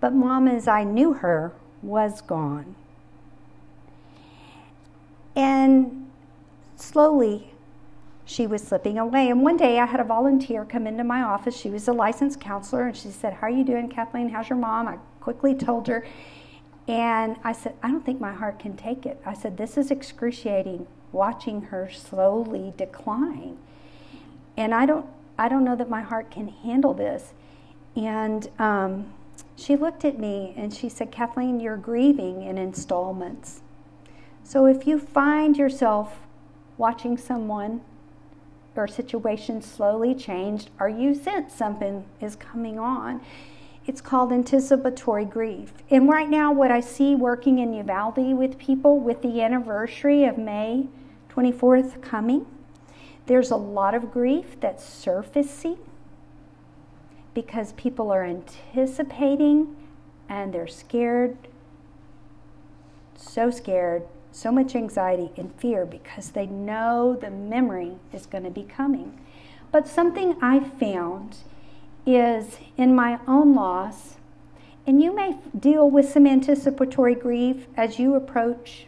but 0.00 0.12
mom, 0.12 0.48
as 0.48 0.68
I 0.68 0.84
knew 0.84 1.14
her, 1.14 1.52
was 1.82 2.20
gone. 2.20 2.74
And 5.34 6.10
slowly, 6.76 7.54
she 8.24 8.46
was 8.46 8.62
slipping 8.62 8.98
away. 8.98 9.30
And 9.30 9.42
one 9.42 9.56
day 9.56 9.78
I 9.78 9.86
had 9.86 10.00
a 10.00 10.04
volunteer 10.04 10.64
come 10.64 10.86
into 10.86 11.04
my 11.04 11.22
office. 11.22 11.56
She 11.56 11.70
was 11.70 11.88
a 11.88 11.92
licensed 11.92 12.40
counselor, 12.40 12.88
and 12.88 12.96
she 12.96 13.08
said, 13.08 13.34
How 13.34 13.46
are 13.46 13.50
you 13.50 13.64
doing, 13.64 13.88
Kathleen? 13.88 14.28
How's 14.28 14.48
your 14.48 14.58
mom? 14.58 14.88
I 14.88 14.98
quickly 15.20 15.54
told 15.54 15.86
her. 15.88 16.06
And 16.86 17.36
I 17.44 17.52
said, 17.52 17.74
I 17.82 17.88
don't 17.88 18.04
think 18.04 18.20
my 18.20 18.32
heart 18.32 18.58
can 18.58 18.76
take 18.76 19.06
it. 19.06 19.20
I 19.24 19.34
said, 19.34 19.56
This 19.56 19.76
is 19.76 19.90
excruciating 19.90 20.86
watching 21.12 21.62
her 21.62 21.90
slowly 21.90 22.72
decline. 22.76 23.56
And 24.56 24.74
I 24.74 24.86
don't, 24.86 25.06
I 25.38 25.48
don't 25.48 25.64
know 25.64 25.76
that 25.76 25.88
my 25.88 26.02
heart 26.02 26.30
can 26.30 26.48
handle 26.48 26.94
this. 26.94 27.32
And 27.96 28.48
um, 28.58 29.12
she 29.58 29.74
looked 29.74 30.04
at 30.04 30.18
me 30.18 30.54
and 30.56 30.72
she 30.72 30.88
said, 30.88 31.10
Kathleen, 31.10 31.58
you're 31.58 31.76
grieving 31.76 32.42
in 32.42 32.56
installments. 32.58 33.62
So 34.44 34.66
if 34.66 34.86
you 34.86 34.98
find 35.00 35.56
yourself 35.56 36.20
watching 36.76 37.18
someone 37.18 37.80
or 38.76 38.86
situation 38.86 39.60
slowly 39.60 40.14
change, 40.14 40.68
or 40.78 40.88
you 40.88 41.12
sense 41.12 41.52
something 41.52 42.04
is 42.20 42.36
coming 42.36 42.78
on, 42.78 43.20
it's 43.88 44.00
called 44.00 44.32
anticipatory 44.32 45.24
grief. 45.24 45.72
And 45.90 46.08
right 46.08 46.30
now, 46.30 46.52
what 46.52 46.70
I 46.70 46.78
see 46.78 47.16
working 47.16 47.58
in 47.58 47.74
Uvalde 47.74 48.36
with 48.36 48.56
people 48.56 49.00
with 49.00 49.22
the 49.22 49.42
anniversary 49.42 50.24
of 50.24 50.38
May 50.38 50.86
24th 51.30 52.00
coming, 52.00 52.46
there's 53.26 53.50
a 53.50 53.56
lot 53.56 53.94
of 53.94 54.12
grief 54.12 54.60
that's 54.60 54.84
surfacing 54.84 55.78
because 57.38 57.72
people 57.74 58.10
are 58.10 58.24
anticipating 58.24 59.76
and 60.28 60.52
they're 60.52 60.66
scared, 60.66 61.36
so 63.14 63.48
scared, 63.48 64.02
so 64.32 64.50
much 64.50 64.74
anxiety 64.74 65.30
and 65.36 65.54
fear 65.54 65.86
because 65.86 66.32
they 66.32 66.46
know 66.46 67.16
the 67.20 67.30
memory 67.30 67.92
is 68.12 68.26
going 68.26 68.42
to 68.42 68.50
be 68.50 68.64
coming. 68.64 69.16
But 69.70 69.86
something 69.86 70.36
I 70.42 70.58
found 70.58 71.36
is 72.04 72.56
in 72.76 72.92
my 72.96 73.20
own 73.28 73.54
loss, 73.54 74.16
and 74.84 75.00
you 75.00 75.14
may 75.14 75.38
deal 75.56 75.88
with 75.88 76.10
some 76.10 76.26
anticipatory 76.26 77.14
grief 77.14 77.68
as 77.76 78.00
you 78.00 78.16
approach 78.16 78.86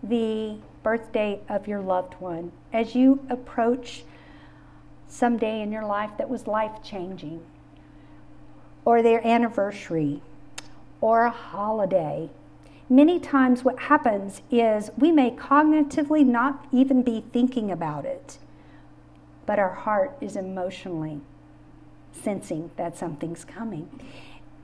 the 0.00 0.58
birthday 0.84 1.40
of 1.48 1.66
your 1.66 1.80
loved 1.80 2.14
one, 2.20 2.52
as 2.72 2.94
you 2.94 3.26
approach 3.28 4.04
some 5.08 5.36
day 5.36 5.60
in 5.60 5.72
your 5.72 5.84
life 5.84 6.10
that 6.18 6.30
was 6.30 6.46
life 6.46 6.84
changing, 6.84 7.42
or 8.84 9.02
their 9.02 9.26
anniversary, 9.26 10.22
or 11.00 11.24
a 11.24 11.30
holiday. 11.30 12.30
Many 12.88 13.20
times, 13.20 13.64
what 13.64 13.78
happens 13.78 14.42
is 14.50 14.90
we 14.96 15.12
may 15.12 15.30
cognitively 15.30 16.26
not 16.26 16.66
even 16.72 17.02
be 17.02 17.24
thinking 17.32 17.70
about 17.70 18.04
it, 18.04 18.38
but 19.46 19.58
our 19.58 19.74
heart 19.74 20.16
is 20.20 20.36
emotionally 20.36 21.20
sensing 22.12 22.70
that 22.76 22.96
something's 22.96 23.44
coming. 23.44 23.88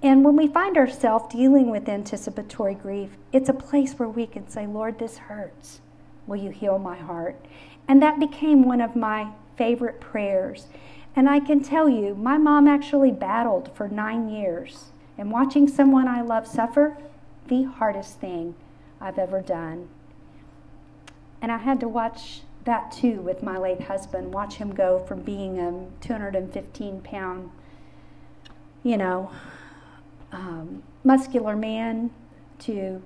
And 0.02 0.24
when 0.24 0.36
we 0.36 0.46
find 0.46 0.76
ourselves 0.76 1.32
dealing 1.34 1.70
with 1.70 1.88
anticipatory 1.88 2.74
grief, 2.74 3.10
it's 3.32 3.48
a 3.48 3.54
place 3.54 3.94
where 3.94 4.08
we 4.08 4.26
can 4.26 4.48
say, 4.48 4.66
Lord, 4.66 4.98
this 4.98 5.18
hurts. 5.18 5.80
Will 6.26 6.36
you 6.36 6.50
heal 6.50 6.78
my 6.78 6.96
heart? 6.96 7.36
And 7.88 8.02
that 8.02 8.20
became 8.20 8.64
one 8.64 8.80
of 8.80 8.96
my 8.96 9.28
favorite 9.56 10.00
prayers. 10.00 10.66
And 11.16 11.30
I 11.30 11.40
can 11.40 11.62
tell 11.62 11.88
you, 11.88 12.14
my 12.14 12.36
mom 12.36 12.68
actually 12.68 13.10
battled 13.10 13.74
for 13.74 13.88
nine 13.88 14.28
years. 14.28 14.90
And 15.16 15.32
watching 15.32 15.66
someone 15.66 16.06
I 16.06 16.20
love 16.20 16.46
suffer, 16.46 16.98
the 17.48 17.62
hardest 17.62 18.20
thing 18.20 18.54
I've 19.00 19.18
ever 19.18 19.40
done. 19.40 19.88
And 21.40 21.50
I 21.50 21.56
had 21.56 21.80
to 21.80 21.88
watch 21.88 22.42
that 22.64 22.92
too 22.92 23.22
with 23.22 23.42
my 23.42 23.56
late 23.56 23.82
husband, 23.82 24.34
watch 24.34 24.56
him 24.56 24.74
go 24.74 24.98
from 25.06 25.22
being 25.22 25.58
a 25.58 25.86
215 26.04 27.00
pound, 27.00 27.50
you 28.82 28.98
know, 28.98 29.30
um, 30.32 30.82
muscular 31.04 31.56
man 31.56 32.10
to, 32.58 33.00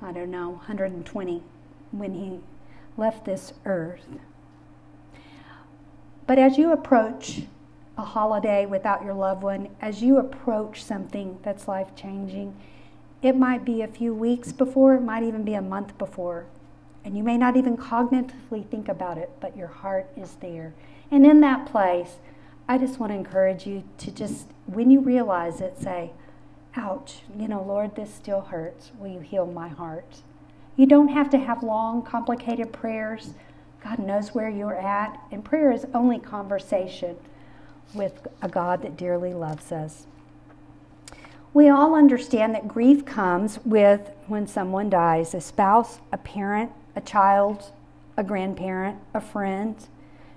I 0.00 0.12
don't 0.12 0.30
know, 0.30 0.50
120 0.50 1.42
when 1.90 2.14
he 2.14 2.40
left 2.96 3.24
this 3.24 3.54
earth. 3.64 4.06
But 6.26 6.38
as 6.38 6.58
you 6.58 6.72
approach 6.72 7.42
a 7.96 8.02
holiday 8.02 8.66
without 8.66 9.04
your 9.04 9.14
loved 9.14 9.42
one, 9.42 9.68
as 9.80 10.02
you 10.02 10.18
approach 10.18 10.82
something 10.82 11.38
that's 11.42 11.68
life 11.68 11.94
changing, 11.94 12.56
it 13.22 13.36
might 13.36 13.64
be 13.64 13.82
a 13.82 13.88
few 13.88 14.14
weeks 14.14 14.52
before, 14.52 14.94
it 14.94 15.02
might 15.02 15.22
even 15.22 15.44
be 15.44 15.54
a 15.54 15.62
month 15.62 15.96
before 15.98 16.46
and 17.06 17.16
you 17.16 17.22
may 17.22 17.38
not 17.38 17.56
even 17.56 17.76
cognitively 17.76 18.68
think 18.68 18.88
about 18.88 19.16
it, 19.16 19.30
but 19.38 19.56
your 19.56 19.68
heart 19.68 20.08
is 20.16 20.34
there. 20.40 20.74
And 21.08 21.24
in 21.24 21.40
that 21.40 21.64
place, 21.64 22.16
I 22.68 22.78
just 22.78 22.98
want 22.98 23.12
to 23.12 23.16
encourage 23.16 23.64
you 23.64 23.84
to 23.98 24.10
just, 24.10 24.48
when 24.66 24.90
you 24.90 24.98
realize 24.98 25.60
it, 25.60 25.78
say, 25.78 26.10
ouch, 26.74 27.20
you 27.38 27.46
know, 27.46 27.62
Lord, 27.62 27.94
this 27.94 28.12
still 28.12 28.40
hurts. 28.40 28.90
Will 28.98 29.06
you 29.06 29.20
heal 29.20 29.46
my 29.46 29.68
heart? 29.68 30.16
You 30.74 30.86
don't 30.86 31.06
have 31.06 31.30
to 31.30 31.38
have 31.38 31.62
long, 31.62 32.02
complicated 32.02 32.72
prayers. 32.72 33.34
God 33.86 34.00
knows 34.00 34.34
where 34.34 34.48
you're 34.48 34.74
at. 34.74 35.20
And 35.30 35.44
prayer 35.44 35.70
is 35.70 35.86
only 35.94 36.18
conversation 36.18 37.16
with 37.94 38.26
a 38.42 38.48
God 38.48 38.82
that 38.82 38.96
dearly 38.96 39.32
loves 39.32 39.70
us. 39.70 40.06
We 41.54 41.68
all 41.68 41.94
understand 41.94 42.54
that 42.54 42.66
grief 42.66 43.04
comes 43.04 43.60
with 43.64 44.10
when 44.26 44.48
someone 44.48 44.90
dies 44.90 45.34
a 45.34 45.40
spouse, 45.40 46.00
a 46.12 46.18
parent, 46.18 46.72
a 46.96 47.00
child, 47.00 47.70
a 48.16 48.24
grandparent, 48.24 48.98
a 49.14 49.20
friend, 49.20 49.76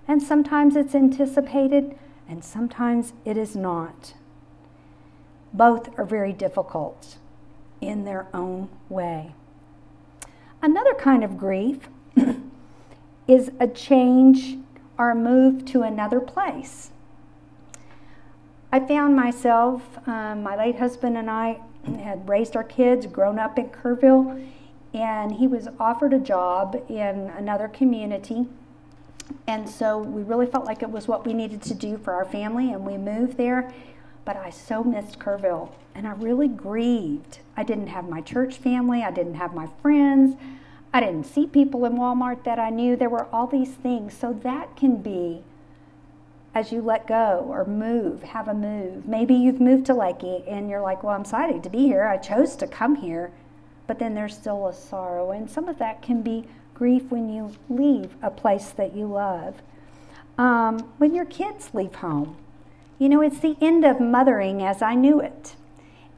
and 0.07 0.21
sometimes 0.21 0.75
it's 0.75 0.93
anticipated 0.93 1.97
and 2.27 2.43
sometimes 2.43 3.13
it 3.25 3.35
is 3.35 3.55
not. 3.55 4.13
Both 5.53 5.97
are 5.97 6.05
very 6.05 6.33
difficult 6.33 7.17
in 7.81 8.05
their 8.05 8.27
own 8.31 8.69
way. 8.89 9.33
Another 10.61 10.93
kind 10.93 11.23
of 11.23 11.37
grief 11.37 11.89
is 13.29 13.51
a 13.59 13.67
change 13.67 14.57
or 14.97 15.11
a 15.11 15.15
move 15.15 15.63
to 15.63 15.83
another 15.83 16.19
place. 16.19 16.89
I 18.71 18.79
found 18.79 19.15
myself, 19.15 19.99
um, 20.07 20.41
my 20.41 20.55
late 20.55 20.79
husband 20.79 21.15
and 21.15 21.29
I 21.29 21.61
had 22.01 22.27
raised 22.27 22.55
our 22.55 22.63
kids, 22.63 23.05
grown 23.05 23.37
up 23.37 23.59
in 23.59 23.69
Kerrville, 23.69 24.47
and 24.95 25.31
he 25.33 25.47
was 25.47 25.67
offered 25.79 26.11
a 26.13 26.19
job 26.19 26.83
in 26.89 27.31
another 27.37 27.67
community. 27.67 28.47
And 29.45 29.69
so 29.69 29.99
we 29.99 30.23
really 30.23 30.47
felt 30.47 30.65
like 30.65 30.81
it 30.81 30.89
was 30.89 31.07
what 31.07 31.23
we 31.23 31.33
needed 31.33 31.61
to 31.63 31.75
do 31.75 31.99
for 31.99 32.13
our 32.13 32.25
family, 32.25 32.73
and 32.73 32.83
we 32.83 32.97
moved 32.97 33.37
there. 33.37 33.71
But 34.25 34.37
I 34.37 34.49
so 34.49 34.83
missed 34.83 35.19
Kerrville, 35.19 35.69
and 35.93 36.07
I 36.07 36.11
really 36.11 36.47
grieved. 36.47 37.39
I 37.55 37.63
didn't 37.63 37.87
have 37.87 38.09
my 38.09 38.21
church 38.21 38.57
family, 38.57 39.03
I 39.03 39.11
didn't 39.11 39.35
have 39.35 39.53
my 39.53 39.67
friends, 39.83 40.35
I 40.93 40.99
didn't 41.01 41.25
see 41.25 41.45
people 41.45 41.85
in 41.85 41.93
Walmart 41.93 42.43
that 42.43 42.59
I 42.59 42.69
knew. 42.69 42.95
There 42.95 43.09
were 43.09 43.27
all 43.33 43.47
these 43.47 43.71
things. 43.71 44.13
So 44.13 44.33
that 44.43 44.75
can 44.75 44.97
be 45.01 45.43
as 46.55 46.71
you 46.71 46.81
let 46.81 47.05
go 47.05 47.45
or 47.47 47.63
move, 47.63 48.23
have 48.23 48.47
a 48.47 48.53
move. 48.53 49.07
Maybe 49.07 49.35
you've 49.35 49.61
moved 49.61 49.85
to 49.85 49.93
Leakey 49.93 50.43
and 50.51 50.69
you're 50.69 50.81
like, 50.81 51.03
well, 51.03 51.13
I'm 51.13 51.21
excited 51.21 51.61
to 51.63 51.69
be 51.69 51.79
here. 51.79 52.05
I 52.05 52.17
chose 52.17 52.55
to 52.57 52.67
come 52.67 52.95
here 52.95 53.31
but 53.89 53.97
then 53.97 54.13
there's 54.13 54.35
still 54.35 54.67
a 54.67 54.73
sorrow. 54.73 55.31
And 55.31 55.49
some 55.49 55.67
of 55.67 55.79
that 55.79 56.03
can 56.03 56.21
be 56.21 56.45
grief 56.75 57.09
when 57.09 57.27
you 57.27 57.53
leave 57.69 58.11
a 58.21 58.29
place 58.29 58.69
that 58.69 58.95
you 58.95 59.07
love. 59.07 59.63
Um, 60.37 60.91
when 60.99 61.15
your 61.15 61.25
kids 61.25 61.71
leave 61.73 61.95
home, 61.95 62.37
you 62.99 63.09
know, 63.09 63.19
it's 63.19 63.39
the 63.39 63.57
end 63.59 63.83
of 63.83 63.99
mothering 63.99 64.61
as 64.61 64.83
I 64.83 64.93
knew 64.93 65.19
it. 65.19 65.55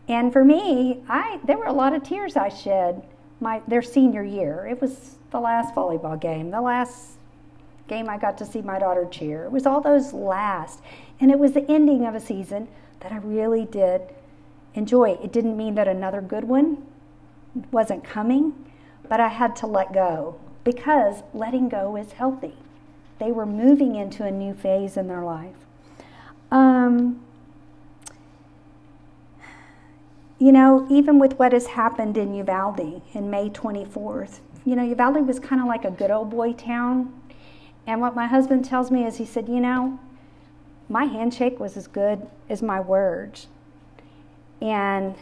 And 0.10 0.34
for 0.34 0.44
me, 0.44 1.02
I 1.08 1.40
there 1.46 1.58
were 1.58 1.64
a 1.64 1.72
lot 1.72 1.94
of 1.94 2.04
tears 2.04 2.36
I 2.36 2.50
shed 2.50 3.04
my 3.42 3.62
their 3.68 3.82
senior 3.82 4.24
year. 4.24 4.68
It 4.68 4.82
was 4.82 5.18
the 5.32 5.40
last 5.40 5.74
volleyball 5.76 6.20
game, 6.20 6.52
the 6.52 6.62
last 6.62 7.18
game 7.88 8.08
I 8.08 8.18
got 8.18 8.38
to 8.38 8.46
see 8.46 8.62
my 8.62 8.80
daughter 8.80 9.08
cheer. 9.10 9.46
It 9.46 9.52
was 9.52 9.66
all 9.66 9.82
those 9.82 10.14
last, 10.14 10.80
and 11.20 11.32
it 11.32 11.40
was 11.40 11.54
the 11.54 11.70
ending 11.70 12.06
of 12.06 12.16
a 12.16 12.20
season 12.20 12.68
that 13.02 13.12
I 13.12 13.18
really 13.18 13.66
did 13.66 14.02
enjoy. 14.76 15.18
It 15.22 15.34
didn't 15.34 15.58
mean 15.58 15.76
that 15.76 15.88
another 15.88 16.22
good 16.22 16.46
one 16.46 16.86
wasn't 17.72 18.04
coming, 18.04 18.54
but 19.10 19.20
I 19.20 19.28
had 19.28 19.56
to 19.58 19.68
let 19.68 19.92
go 19.94 20.40
because 20.64 21.24
letting 21.34 21.68
go 21.68 21.98
is 21.98 22.14
healthy. 22.14 22.54
They 23.20 23.32
were 23.32 23.46
moving 23.46 23.96
into 23.96 24.24
a 24.24 24.32
new 24.32 24.54
phase 24.54 24.96
in 24.96 25.08
their 25.08 25.24
life. 25.24 25.56
Um, 26.50 27.22
you 30.42 30.52
know, 30.52 30.88
even 30.90 31.20
with 31.20 31.38
what 31.38 31.54
has 31.54 31.68
happened 31.68 32.18
in 32.18 32.34
Uvalde 32.34 33.04
in 33.14 33.30
May 33.30 33.48
24th, 33.48 34.40
you 34.66 34.76
know, 34.76 34.82
Uvalde 34.82 35.28
was 35.28 35.40
kind 35.40 35.62
of 35.62 35.68
like 35.68 35.86
a 35.86 35.92
good 35.92 36.10
old 36.10 36.32
boy 36.32 36.54
town. 36.54 37.14
And 37.86 38.02
what 38.02 38.16
my 38.16 38.26
husband 38.26 38.66
tells 38.66 38.90
me 38.90 39.06
is 39.06 39.18
he 39.18 39.26
said, 39.26 39.48
you 39.48 39.60
know, 39.60 40.00
my 40.90 41.04
handshake 41.04 41.60
was 41.60 41.78
as 41.78 41.86
good 41.86 42.28
as 42.50 42.64
my 42.64 42.80
words. 42.80 43.50
And 44.60 45.14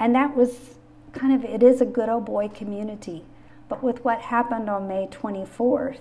and 0.00 0.12
that 0.16 0.36
was 0.36 0.74
kind 1.12 1.32
of 1.32 1.48
it 1.48 1.62
is 1.62 1.80
a 1.80 1.86
good 1.86 2.08
old 2.08 2.24
boy 2.24 2.48
community. 2.48 3.24
But 3.68 3.80
with 3.80 4.04
what 4.04 4.22
happened 4.22 4.68
on 4.68 4.88
May 4.88 5.06
24th, 5.06 6.00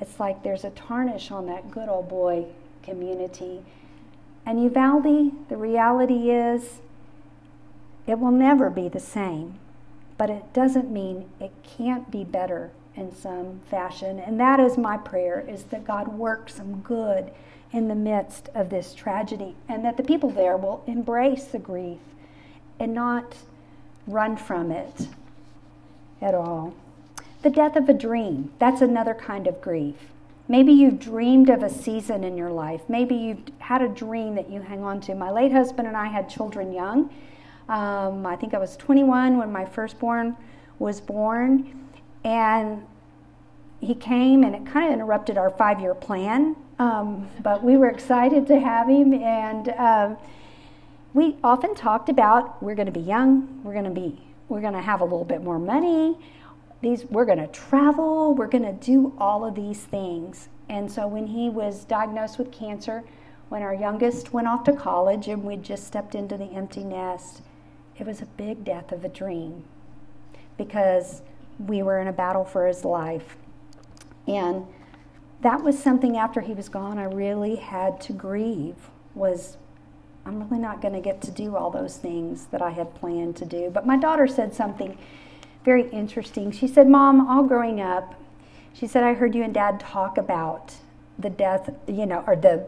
it's 0.00 0.20
like 0.20 0.44
there's 0.44 0.62
a 0.62 0.70
tarnish 0.70 1.32
on 1.32 1.46
that 1.46 1.72
good 1.72 1.88
old 1.88 2.08
boy 2.08 2.46
community. 2.84 3.62
And 4.46 4.62
Uvalde, 4.62 5.48
the 5.48 5.56
reality 5.56 6.30
is 6.30 6.78
it 8.10 8.18
will 8.18 8.32
never 8.32 8.68
be 8.68 8.88
the 8.88 9.00
same. 9.00 9.54
But 10.18 10.30
it 10.30 10.52
doesn't 10.52 10.90
mean 10.90 11.30
it 11.38 11.52
can't 11.62 12.10
be 12.10 12.24
better 12.24 12.72
in 12.96 13.14
some 13.14 13.60
fashion. 13.70 14.18
And 14.18 14.38
that 14.40 14.58
is 14.58 14.76
my 14.76 14.96
prayer 14.96 15.44
is 15.48 15.62
that 15.64 15.86
God 15.86 16.08
works 16.08 16.54
some 16.54 16.80
good 16.80 17.30
in 17.72 17.86
the 17.86 17.94
midst 17.94 18.48
of 18.52 18.68
this 18.68 18.94
tragedy 18.94 19.54
and 19.68 19.84
that 19.84 19.96
the 19.96 20.02
people 20.02 20.28
there 20.28 20.56
will 20.56 20.82
embrace 20.88 21.44
the 21.44 21.60
grief 21.60 22.00
and 22.80 22.92
not 22.92 23.36
run 24.08 24.36
from 24.36 24.72
it 24.72 25.06
at 26.20 26.34
all. 26.34 26.74
The 27.42 27.50
death 27.50 27.76
of 27.76 27.88
a 27.88 27.94
dream, 27.94 28.50
that's 28.58 28.82
another 28.82 29.14
kind 29.14 29.46
of 29.46 29.62
grief. 29.62 29.94
Maybe 30.48 30.72
you've 30.72 30.98
dreamed 30.98 31.48
of 31.48 31.62
a 31.62 31.70
season 31.70 32.24
in 32.24 32.36
your 32.36 32.50
life. 32.50 32.80
Maybe 32.88 33.14
you've 33.14 33.42
had 33.60 33.82
a 33.82 33.88
dream 33.88 34.34
that 34.34 34.50
you 34.50 34.62
hang 34.62 34.82
on 34.82 35.00
to. 35.02 35.14
My 35.14 35.30
late 35.30 35.52
husband 35.52 35.86
and 35.86 35.96
I 35.96 36.08
had 36.08 36.28
children 36.28 36.72
young. 36.72 37.08
Um, 37.70 38.26
I 38.26 38.34
think 38.34 38.52
I 38.52 38.58
was 38.58 38.76
21 38.76 39.38
when 39.38 39.52
my 39.52 39.64
firstborn 39.64 40.36
was 40.80 41.00
born. 41.00 41.88
And 42.24 42.84
he 43.80 43.94
came 43.94 44.42
and 44.42 44.56
it 44.56 44.66
kind 44.66 44.88
of 44.88 44.92
interrupted 44.92 45.38
our 45.38 45.50
five 45.50 45.80
year 45.80 45.94
plan. 45.94 46.56
Um, 46.80 47.28
but 47.42 47.62
we 47.62 47.76
were 47.76 47.88
excited 47.88 48.48
to 48.48 48.58
have 48.58 48.88
him. 48.88 49.14
And 49.14 49.68
um, 49.70 50.16
we 51.14 51.36
often 51.44 51.76
talked 51.76 52.08
about 52.08 52.60
we're 52.60 52.74
going 52.74 52.86
to 52.86 52.92
be 52.92 53.00
young, 53.00 53.62
we're 53.62 53.72
going 53.72 53.84
to 53.84 53.90
be, 53.90 54.20
we're 54.48 54.60
going 54.60 54.74
to 54.74 54.80
have 54.80 55.00
a 55.00 55.04
little 55.04 55.24
bit 55.24 55.42
more 55.42 55.60
money. 55.60 56.18
These, 56.80 57.04
we're 57.04 57.24
going 57.24 57.38
to 57.38 57.46
travel, 57.48 58.34
we're 58.34 58.48
going 58.48 58.64
to 58.64 58.72
do 58.72 59.14
all 59.18 59.44
of 59.44 59.54
these 59.54 59.84
things. 59.84 60.48
And 60.68 60.90
so 60.90 61.06
when 61.06 61.28
he 61.28 61.50
was 61.50 61.84
diagnosed 61.84 62.36
with 62.38 62.50
cancer, 62.50 63.04
when 63.48 63.62
our 63.62 63.74
youngest 63.74 64.32
went 64.32 64.48
off 64.48 64.64
to 64.64 64.72
college 64.72 65.28
and 65.28 65.44
we 65.44 65.56
just 65.56 65.86
stepped 65.86 66.14
into 66.14 66.36
the 66.36 66.46
empty 66.46 66.82
nest, 66.82 67.42
it 68.00 68.06
was 68.06 68.22
a 68.22 68.26
big 68.26 68.64
death 68.64 68.92
of 68.92 69.04
a 69.04 69.08
dream 69.08 69.62
because 70.56 71.20
we 71.58 71.82
were 71.82 72.00
in 72.00 72.08
a 72.08 72.12
battle 72.12 72.44
for 72.44 72.66
his 72.66 72.84
life. 72.84 73.36
And 74.26 74.66
that 75.42 75.62
was 75.62 75.78
something 75.78 76.16
after 76.16 76.40
he 76.40 76.54
was 76.54 76.68
gone 76.68 76.98
I 76.98 77.04
really 77.04 77.56
had 77.56 78.00
to 78.02 78.12
grieve 78.12 78.76
was 79.14 79.58
I'm 80.24 80.42
really 80.48 80.60
not 80.60 80.82
going 80.82 80.94
to 80.94 81.00
get 81.00 81.22
to 81.22 81.30
do 81.30 81.56
all 81.56 81.70
those 81.70 81.96
things 81.96 82.46
that 82.46 82.60
I 82.60 82.70
had 82.70 82.94
planned 82.94 83.36
to 83.36 83.46
do. 83.46 83.70
But 83.70 83.86
my 83.86 83.96
daughter 83.96 84.26
said 84.26 84.54
something 84.54 84.98
very 85.64 85.88
interesting. 85.90 86.52
She 86.52 86.68
said, 86.68 86.88
Mom, 86.88 87.26
all 87.26 87.42
growing 87.42 87.80
up, 87.80 88.14
she 88.72 88.86
said, 88.86 89.02
I 89.02 89.14
heard 89.14 89.34
you 89.34 89.42
and 89.42 89.52
Dad 89.52 89.80
talk 89.80 90.18
about 90.18 90.74
the 91.18 91.30
death, 91.30 91.70
you 91.86 92.06
know, 92.06 92.22
or 92.26 92.36
the 92.36 92.66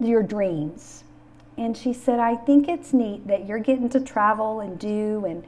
your 0.00 0.22
dreams. 0.22 1.01
And 1.56 1.76
she 1.76 1.92
said, 1.92 2.18
I 2.18 2.36
think 2.36 2.68
it's 2.68 2.92
neat 2.92 3.26
that 3.26 3.46
you're 3.46 3.58
getting 3.58 3.88
to 3.90 4.00
travel 4.00 4.60
and 4.60 4.78
do 4.78 5.24
and 5.26 5.44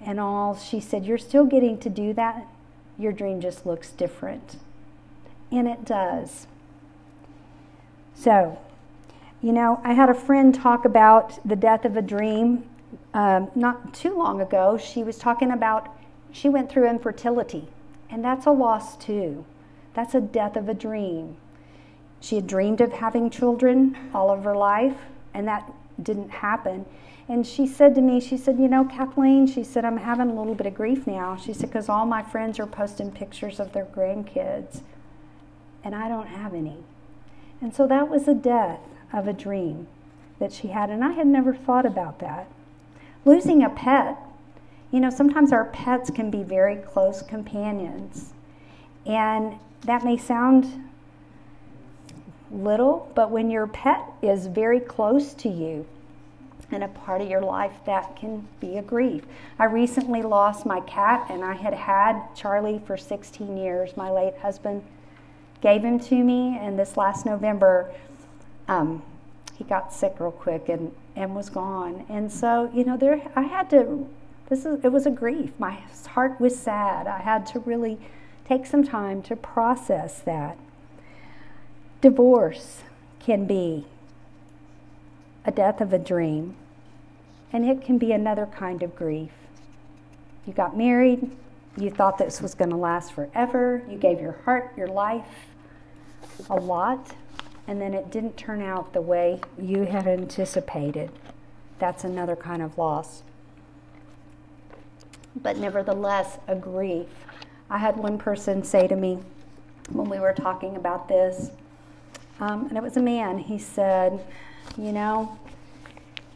and 0.00 0.20
all. 0.20 0.56
She 0.56 0.80
said, 0.80 1.04
You're 1.04 1.18
still 1.18 1.44
getting 1.44 1.78
to 1.78 1.88
do 1.88 2.12
that. 2.14 2.46
Your 2.98 3.12
dream 3.12 3.40
just 3.40 3.66
looks 3.66 3.90
different. 3.90 4.56
And 5.50 5.66
it 5.66 5.84
does. 5.84 6.46
So, 8.14 8.58
you 9.40 9.52
know, 9.52 9.80
I 9.84 9.92
had 9.92 10.10
a 10.10 10.14
friend 10.14 10.54
talk 10.54 10.84
about 10.84 11.38
the 11.46 11.56
death 11.56 11.84
of 11.84 11.96
a 11.96 12.02
dream 12.02 12.68
um, 13.14 13.50
not 13.54 13.94
too 13.94 14.16
long 14.16 14.40
ago. 14.40 14.76
She 14.76 15.02
was 15.02 15.18
talking 15.18 15.50
about 15.50 15.88
she 16.32 16.48
went 16.48 16.70
through 16.70 16.88
infertility, 16.88 17.68
and 18.10 18.24
that's 18.24 18.46
a 18.46 18.50
loss 18.50 18.96
too. 18.96 19.44
That's 19.94 20.14
a 20.14 20.20
death 20.20 20.56
of 20.56 20.68
a 20.68 20.74
dream. 20.74 21.36
She 22.20 22.36
had 22.36 22.46
dreamed 22.46 22.80
of 22.80 22.92
having 22.92 23.30
children 23.30 23.96
all 24.12 24.30
of 24.30 24.44
her 24.44 24.56
life, 24.56 24.96
and 25.38 25.46
that 25.46 25.72
didn't 26.02 26.30
happen. 26.30 26.84
And 27.28 27.46
she 27.46 27.66
said 27.66 27.94
to 27.94 28.00
me, 28.00 28.20
she 28.20 28.36
said, 28.36 28.58
You 28.58 28.68
know, 28.68 28.84
Kathleen, 28.84 29.46
she 29.46 29.62
said, 29.62 29.84
I'm 29.84 29.98
having 29.98 30.30
a 30.30 30.34
little 30.34 30.54
bit 30.54 30.66
of 30.66 30.74
grief 30.74 31.06
now. 31.06 31.36
She 31.36 31.52
said, 31.52 31.70
Because 31.70 31.88
all 31.88 32.04
my 32.04 32.22
friends 32.22 32.58
are 32.58 32.66
posting 32.66 33.12
pictures 33.12 33.60
of 33.60 33.72
their 33.72 33.84
grandkids, 33.84 34.80
and 35.84 35.94
I 35.94 36.08
don't 36.08 36.26
have 36.26 36.54
any. 36.54 36.78
And 37.60 37.74
so 37.74 37.86
that 37.86 38.08
was 38.08 38.26
a 38.26 38.34
death 38.34 38.80
of 39.12 39.28
a 39.28 39.32
dream 39.32 39.86
that 40.40 40.52
she 40.52 40.68
had, 40.68 40.90
and 40.90 41.04
I 41.04 41.12
had 41.12 41.26
never 41.26 41.54
thought 41.54 41.86
about 41.86 42.18
that. 42.18 42.48
Losing 43.24 43.62
a 43.62 43.70
pet, 43.70 44.18
you 44.90 44.98
know, 44.98 45.10
sometimes 45.10 45.52
our 45.52 45.66
pets 45.66 46.10
can 46.10 46.30
be 46.30 46.42
very 46.42 46.76
close 46.76 47.22
companions, 47.22 48.32
and 49.06 49.54
that 49.82 50.04
may 50.04 50.16
sound 50.16 50.87
little, 52.50 53.10
but 53.14 53.30
when 53.30 53.50
your 53.50 53.66
pet 53.66 54.04
is 54.22 54.46
very 54.46 54.80
close 54.80 55.34
to 55.34 55.48
you 55.48 55.86
and 56.70 56.84
a 56.84 56.88
part 56.88 57.20
of 57.20 57.28
your 57.28 57.40
life, 57.40 57.72
that 57.86 58.14
can 58.16 58.46
be 58.60 58.76
a 58.76 58.82
grief. 58.82 59.24
I 59.58 59.64
recently 59.64 60.22
lost 60.22 60.66
my 60.66 60.80
cat, 60.80 61.26
and 61.30 61.42
I 61.42 61.54
had 61.54 61.72
had 61.72 62.22
Charlie 62.34 62.80
for 62.86 62.96
16 62.96 63.56
years. 63.56 63.96
My 63.96 64.10
late 64.10 64.36
husband 64.38 64.84
gave 65.60 65.82
him 65.82 65.98
to 66.00 66.14
me, 66.22 66.58
and 66.60 66.78
this 66.78 66.96
last 66.96 67.24
November, 67.24 67.90
um, 68.68 69.02
he 69.56 69.64
got 69.64 69.92
sick 69.92 70.16
real 70.20 70.30
quick 70.30 70.68
and, 70.68 70.92
and 71.16 71.34
was 71.34 71.50
gone. 71.50 72.04
And 72.08 72.30
so, 72.30 72.70
you 72.74 72.84
know, 72.84 72.96
there 72.96 73.20
I 73.34 73.42
had 73.42 73.70
to. 73.70 74.06
This 74.48 74.64
is 74.64 74.84
it 74.84 74.92
was 74.92 75.04
a 75.04 75.10
grief. 75.10 75.50
My 75.58 75.78
heart 76.08 76.40
was 76.40 76.58
sad. 76.58 77.06
I 77.06 77.18
had 77.18 77.44
to 77.46 77.60
really 77.60 77.98
take 78.46 78.66
some 78.66 78.84
time 78.84 79.20
to 79.22 79.36
process 79.36 80.20
that. 80.20 80.56
Divorce 82.00 82.82
can 83.18 83.46
be 83.46 83.86
a 85.44 85.50
death 85.50 85.80
of 85.80 85.92
a 85.92 85.98
dream, 85.98 86.54
and 87.52 87.64
it 87.64 87.82
can 87.82 87.98
be 87.98 88.12
another 88.12 88.46
kind 88.46 88.82
of 88.82 88.94
grief. 88.94 89.32
You 90.46 90.52
got 90.52 90.76
married, 90.76 91.36
you 91.76 91.90
thought 91.90 92.18
this 92.18 92.40
was 92.40 92.54
going 92.54 92.70
to 92.70 92.76
last 92.76 93.12
forever, 93.12 93.82
you 93.88 93.98
gave 93.98 94.20
your 94.20 94.36
heart, 94.44 94.72
your 94.76 94.86
life, 94.86 95.48
a 96.48 96.54
lot, 96.54 97.14
and 97.66 97.80
then 97.80 97.94
it 97.94 98.10
didn't 98.10 98.36
turn 98.36 98.62
out 98.62 98.92
the 98.92 99.00
way 99.00 99.40
you 99.60 99.82
had 99.82 100.06
anticipated. 100.06 101.10
That's 101.78 102.04
another 102.04 102.36
kind 102.36 102.62
of 102.62 102.78
loss. 102.78 103.22
But 105.34 105.58
nevertheless, 105.58 106.38
a 106.46 106.54
grief. 106.54 107.06
I 107.68 107.78
had 107.78 107.96
one 107.96 108.18
person 108.18 108.62
say 108.62 108.86
to 108.88 108.96
me 108.96 109.18
when 109.90 110.08
we 110.08 110.18
were 110.18 110.32
talking 110.32 110.76
about 110.76 111.08
this, 111.08 111.50
um, 112.40 112.66
and 112.68 112.76
it 112.76 112.82
was 112.82 112.96
a 112.96 113.02
man. 113.02 113.38
He 113.38 113.58
said, 113.58 114.24
You 114.76 114.92
know, 114.92 115.38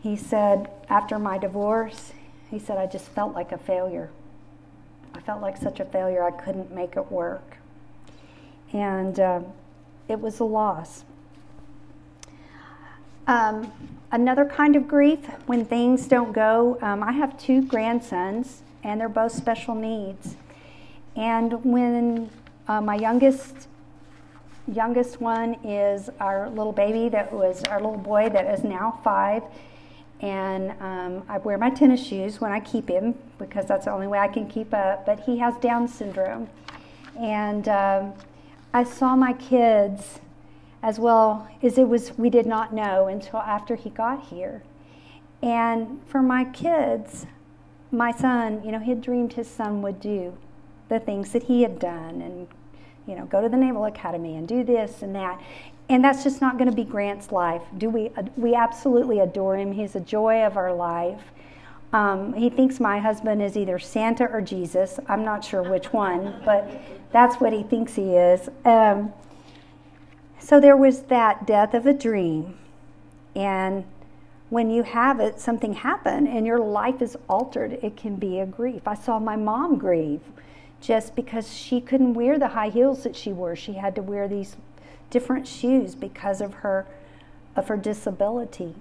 he 0.03 0.17
said, 0.17 0.69
after 0.89 1.19
my 1.19 1.39
divorce, 1.39 2.13
he 2.51 2.59
said, 2.59 2.77
I 2.77 2.87
just 2.87 3.07
felt 3.07 3.35
like 3.35 3.53
a 3.53 3.59
failure. 3.59 4.11
I 5.15 5.21
felt 5.21 5.41
like 5.41 5.57
such 5.57 5.79
a 5.79 5.85
failure, 5.85 6.25
I 6.25 6.33
couldn't 6.33 6.73
make 6.73 6.97
it 6.97 7.11
work. 7.11 7.59
And 8.73 9.21
uh, 9.21 9.41
it 10.09 10.21
was 10.21 10.41
a 10.41 10.45
loss. 10.45 11.05
Um, 13.27 13.73
another 14.11 14.45
kind 14.45 14.75
of 14.75 14.89
grief 14.89 15.21
when 15.47 15.65
things 15.65 16.09
don't 16.09 16.33
go. 16.33 16.79
Um, 16.83 17.03
I 17.03 17.13
have 17.13 17.39
two 17.39 17.63
grandsons, 17.63 18.63
and 18.83 19.01
they're 19.01 19.09
both 19.09 19.33
special 19.33 19.75
needs. 19.75 20.37
And 21.15 21.65
when 21.65 22.31
uh, 22.67 22.81
my 22.81 22.97
youngest 22.97 23.69
youngest 24.67 25.21
one 25.21 25.55
is 25.65 26.11
our 26.21 26.49
little 26.51 26.73
baby 26.73 27.09
that 27.09 27.33
was 27.33 27.65
our 27.65 27.81
little 27.81 27.97
boy 27.97 28.29
that 28.31 28.47
is 28.47 28.65
now 28.65 29.01
five. 29.03 29.43
And 30.21 30.71
um, 30.81 31.25
I 31.29 31.39
wear 31.39 31.59
my 31.59 31.71
tennis 31.71 32.05
shoes 32.05 32.41
when 32.41 32.53
I 32.53 32.61
keep 32.61 32.89
him 32.89 33.15
because 33.39 33.67
that's 33.67 33.87
the 33.87 33.93
only 33.93 34.07
way 34.07 34.19
I 34.19 34.29
can 34.29 34.49
keep 34.49 34.73
up. 34.73 35.05
But 35.05 35.21
he 35.21 35.39
has 35.39 35.57
Down 35.57 35.89
syndrome. 35.89 36.49
And 37.19 37.69
um, 37.69 38.15
I 38.73 38.85
saw 38.85 39.17
my 39.17 39.33
kids 39.33 40.21
as 40.83 40.99
well 40.99 41.49
as 41.63 41.79
it 41.79 41.89
was, 41.89 42.17
we 42.19 42.31
did 42.31 42.47
not 42.47 42.73
know 42.73 43.07
until 43.07 43.39
after 43.41 43.77
he 43.77 43.91
got 43.91 44.27
here. 44.27 44.63
And 45.43 46.01
for 46.07 46.23
my 46.23 46.45
kids, 46.45 47.27
my 47.91 48.13
son, 48.13 48.63
you 48.65 48.73
know, 48.73 48.79
he 48.79 48.91
had 48.91 49.01
dreamed 49.01 49.35
his 49.35 49.49
son 49.49 49.83
would 49.83 50.01
do 50.01 50.37
the 50.89 50.99
things 50.99 51.33
that 51.33 51.45
he 51.45 51.63
had 51.63 51.79
done 51.79 52.21
and 52.21 52.49
you 53.07 53.17
know, 53.17 53.27
go 53.27 53.41
to 53.41 53.49
the 53.49 53.57
Naval 53.57 53.85
Academy 53.87 54.37
and 54.37 54.47
do 54.47 54.65
this 54.65 55.03
and 55.03 55.15
that. 55.15 55.41
And 55.89 56.05
that's 56.05 56.23
just 56.23 56.41
not 56.41 56.59
going 56.59 56.71
to 56.71 56.77
be 56.77 56.85
Grant's 56.85 57.33
life. 57.33 57.63
Do 57.77 57.91
we? 57.91 58.11
We 58.37 58.55
absolutely 58.55 59.19
adore 59.19 59.57
him. 59.57 59.73
He's 59.73 59.95
a 59.97 60.01
joy 60.01 60.43
of 60.43 60.57
our 60.57 60.73
life. 60.73 61.21
Um, 61.93 62.33
he 62.33 62.49
thinks 62.49 62.81
my 62.81 62.99
husband 62.99 63.43
is 63.43 63.57
either 63.57 63.79
Santa 63.79 64.27
or 64.27 64.41
Jesus. 64.41 64.99
I'm 65.09 65.25
not 65.25 65.45
sure 65.45 65.63
which 65.63 65.93
one, 65.93 66.41
but 66.45 66.71
that's 67.13 67.37
what 67.37 67.53
he 67.53 67.63
thinks 67.63 67.95
he 67.95 68.15
is. 68.15 68.49
Um, 68.65 69.13
so 70.39 70.59
there 70.59 70.77
was 70.77 71.03
that 71.03 71.47
death 71.47 71.75
of 71.75 71.87
a 71.87 71.93
dream. 71.93 72.57
And 73.37 73.85
when 74.49 74.71
you 74.71 74.83
have 74.83 75.21
it, 75.21 75.39
something 75.39 75.75
happened 75.75 76.29
and 76.29 76.47
your 76.47 76.59
life 76.59 77.03
is 77.03 77.17
altered, 77.29 77.79
it 77.83 77.97
can 77.97 78.17
be 78.17 78.41
a 78.41 78.47
grief. 78.47 78.87
I 78.87 78.95
saw 78.95 79.19
my 79.19 79.37
mom 79.37 79.77
grieve 79.79 80.21
just 80.83 81.15
because 81.17 81.57
she 81.57 81.81
couldn't 81.81 82.13
wear 82.13 82.39
the 82.39 82.49
high 82.49 82.69
heels 82.69 83.05
that 83.05 83.17
she 83.17 83.33
wore. 83.33 83.57
She 83.57 83.75
had 83.75 83.95
to 83.95 84.03
wear 84.03 84.29
these 84.29 84.57
different 85.09 85.47
shoes 85.47 85.95
because 85.95 86.41
of 86.41 86.55
her 86.55 86.87
of 87.55 87.69
her 87.69 87.77
disability. 87.77 88.75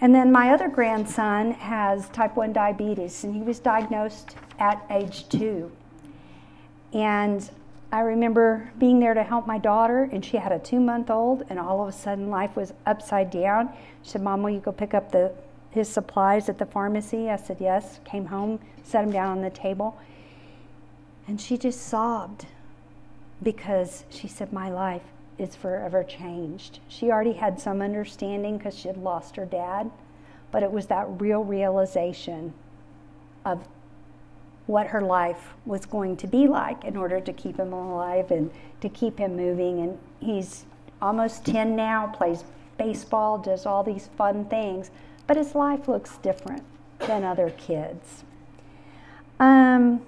And 0.00 0.14
then 0.14 0.32
my 0.32 0.50
other 0.50 0.68
grandson 0.68 1.52
has 1.52 2.08
type 2.08 2.36
1 2.36 2.52
diabetes, 2.52 3.22
and 3.24 3.34
he 3.34 3.42
was 3.42 3.58
diagnosed 3.58 4.34
at 4.58 4.84
age 4.90 5.28
two. 5.28 5.70
And 6.92 7.48
I 7.92 8.00
remember 8.00 8.70
being 8.78 8.98
there 8.98 9.14
to 9.14 9.22
help 9.22 9.46
my 9.46 9.58
daughter, 9.58 10.08
and 10.12 10.24
she 10.24 10.36
had 10.36 10.52
a 10.52 10.58
two 10.58 10.80
month 10.80 11.10
old, 11.10 11.44
and 11.48 11.58
all 11.58 11.82
of 11.82 11.88
a 11.88 11.92
sudden 11.92 12.30
life 12.30 12.56
was 12.56 12.72
upside 12.86 13.30
down. 13.30 13.70
She 14.02 14.10
said, 14.10 14.22
Mom, 14.22 14.42
will 14.42 14.50
you 14.50 14.60
go 14.60 14.72
pick 14.72 14.94
up 14.94 15.12
the, 15.12 15.32
his 15.70 15.88
supplies 15.88 16.48
at 16.48 16.58
the 16.58 16.66
pharmacy? 16.66 17.30
I 17.30 17.36
said, 17.36 17.58
Yes. 17.60 18.00
Came 18.04 18.26
home, 18.26 18.58
set 18.82 19.04
him 19.04 19.12
down 19.12 19.28
on 19.28 19.42
the 19.42 19.50
table, 19.50 19.98
and 21.30 21.40
she 21.40 21.56
just 21.56 21.86
sobbed 21.86 22.46
because 23.40 24.02
she 24.10 24.26
said, 24.26 24.52
My 24.52 24.68
life 24.68 25.04
is 25.38 25.54
forever 25.54 26.02
changed. 26.02 26.80
She 26.88 27.12
already 27.12 27.34
had 27.34 27.60
some 27.60 27.80
understanding 27.80 28.58
because 28.58 28.76
she 28.76 28.88
had 28.88 28.96
lost 28.96 29.36
her 29.36 29.44
dad, 29.44 29.92
but 30.50 30.64
it 30.64 30.72
was 30.72 30.86
that 30.86 31.06
real 31.20 31.44
realization 31.44 32.52
of 33.44 33.68
what 34.66 34.88
her 34.88 35.00
life 35.00 35.54
was 35.64 35.86
going 35.86 36.16
to 36.16 36.26
be 36.26 36.48
like 36.48 36.82
in 36.82 36.96
order 36.96 37.20
to 37.20 37.32
keep 37.32 37.60
him 37.60 37.72
alive 37.72 38.32
and 38.32 38.50
to 38.80 38.88
keep 38.88 39.20
him 39.20 39.36
moving. 39.36 39.78
And 39.78 39.98
he's 40.18 40.64
almost 41.00 41.46
10 41.46 41.76
now, 41.76 42.08
plays 42.08 42.42
baseball, 42.76 43.38
does 43.38 43.66
all 43.66 43.84
these 43.84 44.08
fun 44.18 44.46
things, 44.46 44.90
but 45.28 45.36
his 45.36 45.54
life 45.54 45.86
looks 45.86 46.16
different 46.16 46.64
than 46.98 47.22
other 47.22 47.50
kids. 47.50 48.24
Um, 49.38 50.02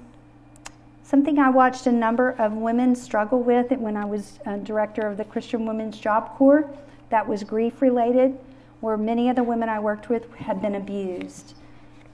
Something 1.12 1.38
I 1.38 1.50
watched 1.50 1.86
a 1.86 1.92
number 1.92 2.30
of 2.38 2.54
women 2.54 2.96
struggle 2.96 3.42
with 3.42 3.70
when 3.72 3.98
I 3.98 4.04
was 4.06 4.38
uh, 4.46 4.56
director 4.56 5.06
of 5.06 5.18
the 5.18 5.26
Christian 5.26 5.66
Women's 5.66 5.98
Job 5.98 6.34
Corps 6.38 6.74
that 7.10 7.28
was 7.28 7.44
grief 7.44 7.82
related, 7.82 8.38
where 8.80 8.96
many 8.96 9.28
of 9.28 9.36
the 9.36 9.42
women 9.42 9.68
I 9.68 9.78
worked 9.78 10.08
with 10.08 10.34
had 10.36 10.62
been 10.62 10.74
abused. 10.74 11.54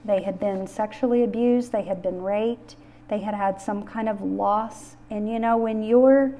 They 0.03 0.23
had 0.23 0.37
been 0.37 0.67
sexually 0.67 1.23
abused, 1.23 1.71
they 1.71 1.83
had 1.83 2.01
been 2.01 2.21
raped, 2.21 2.75
they 3.07 3.19
had 3.19 3.33
had 3.33 3.61
some 3.61 3.85
kind 3.85 4.09
of 4.09 4.21
loss. 4.21 4.97
And 5.09 5.29
you 5.29 5.39
know, 5.39 5.55
when 5.55 5.81
your 5.81 6.33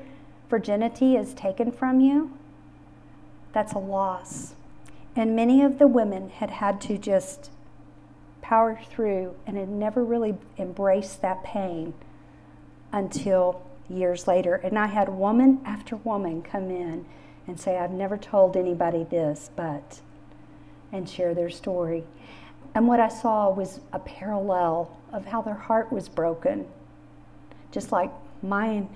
virginity 0.50 1.15
is 1.15 1.34
taken 1.34 1.72
from 1.72 2.02
you, 2.02 2.38
that's 3.54 3.72
a 3.72 3.80
loss. 3.80 4.56
And 5.15 5.34
many 5.34 5.63
of 5.63 5.80
the 5.80 5.88
women 5.88 6.28
had 6.28 6.50
had 6.50 6.82
to 6.82 6.98
just 6.98 7.52
power 8.41 8.78
through 8.89 9.36
and 9.48 9.56
had 9.56 9.69
never 9.69 10.04
really 10.04 10.36
embraced 10.58 11.22
that 11.22 11.41
pain 11.45 11.93
until 12.91 13.62
years 13.89 14.28
later. 14.28 14.56
And 14.56 14.78
I 14.78 14.88
had 14.88 15.10
woman 15.10 15.62
after 15.65 15.95
woman 15.97 16.41
come 16.41 16.69
in 16.69 17.06
and 17.47 17.60
say, 17.60 17.78
I've 17.78 17.91
never 17.91 18.17
told 18.17 18.56
anybody 18.56 19.04
this, 19.04 19.49
but, 19.56 20.02
and 20.91 21.10
share 21.10 21.34
their 21.34 21.49
story. 21.49 22.04
And 22.75 22.88
what 22.88 22.99
I 22.99 23.10
saw 23.10 23.49
was 23.49 23.80
a 23.91 23.99
parallel 23.99 24.95
of 25.12 25.25
how 25.25 25.41
their 25.41 25.56
heart 25.56 25.91
was 25.91 26.08
broken, 26.08 26.67
just 27.71 27.91
like 27.91 28.12
mine 28.43 28.88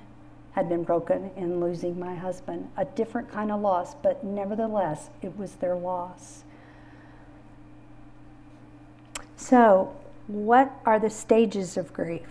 had 0.52 0.70
been 0.70 0.84
broken 0.84 1.32
in 1.36 1.60
losing 1.60 2.00
my 2.00 2.14
husband. 2.14 2.70
A 2.78 2.86
different 2.86 3.32
kind 3.32 3.52
of 3.52 3.62
loss, 3.62 3.96
but 3.96 4.24
nevertheless, 4.24 5.10
it 5.24 5.36
was 5.36 5.54
their 5.54 5.76
loss. 5.76 6.44
So, 9.36 9.96
what 10.28 10.72
are 10.86 11.00
the 11.00 11.10
stages 11.10 11.76
of 11.76 11.92
grief? 11.92 12.28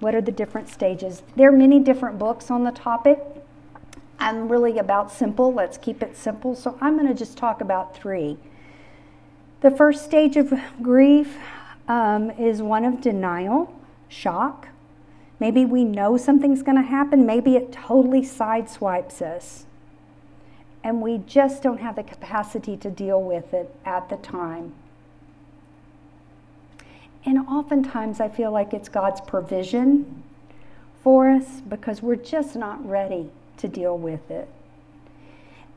What 0.00 0.14
are 0.14 0.20
the 0.20 0.32
different 0.32 0.68
stages? 0.68 1.22
There 1.36 1.48
are 1.48 1.56
many 1.56 1.80
different 1.80 2.18
books 2.18 2.50
on 2.50 2.64
the 2.64 2.72
topic. 2.72 3.20
I'm 4.18 4.48
really 4.48 4.78
about 4.78 5.10
simple. 5.10 5.52
Let's 5.52 5.78
keep 5.78 6.02
it 6.02 6.16
simple. 6.16 6.54
So 6.54 6.78
I'm 6.80 6.96
going 6.96 7.08
to 7.08 7.14
just 7.14 7.36
talk 7.36 7.60
about 7.60 7.96
three. 7.96 8.38
The 9.60 9.70
first 9.70 10.04
stage 10.04 10.36
of 10.36 10.52
grief 10.82 11.36
um, 11.88 12.30
is 12.32 12.60
one 12.60 12.84
of 12.84 13.00
denial, 13.00 13.74
shock. 14.08 14.68
Maybe 15.40 15.64
we 15.64 15.84
know 15.84 16.16
something's 16.16 16.62
going 16.62 16.76
to 16.76 16.88
happen. 16.88 17.26
Maybe 17.26 17.56
it 17.56 17.72
totally 17.72 18.22
sideswipes 18.22 19.22
us. 19.22 19.66
And 20.82 21.00
we 21.00 21.18
just 21.18 21.62
don't 21.62 21.80
have 21.80 21.96
the 21.96 22.02
capacity 22.02 22.76
to 22.76 22.90
deal 22.90 23.22
with 23.22 23.54
it 23.54 23.74
at 23.84 24.10
the 24.10 24.16
time. 24.16 24.74
And 27.24 27.38
oftentimes 27.48 28.20
I 28.20 28.28
feel 28.28 28.52
like 28.52 28.74
it's 28.74 28.88
God's 28.88 29.20
provision 29.20 30.22
for 31.02 31.30
us 31.30 31.60
because 31.60 32.02
we're 32.02 32.16
just 32.16 32.54
not 32.56 32.86
ready 32.86 33.30
to 33.58 33.68
deal 33.68 33.96
with 33.96 34.30
it. 34.30 34.48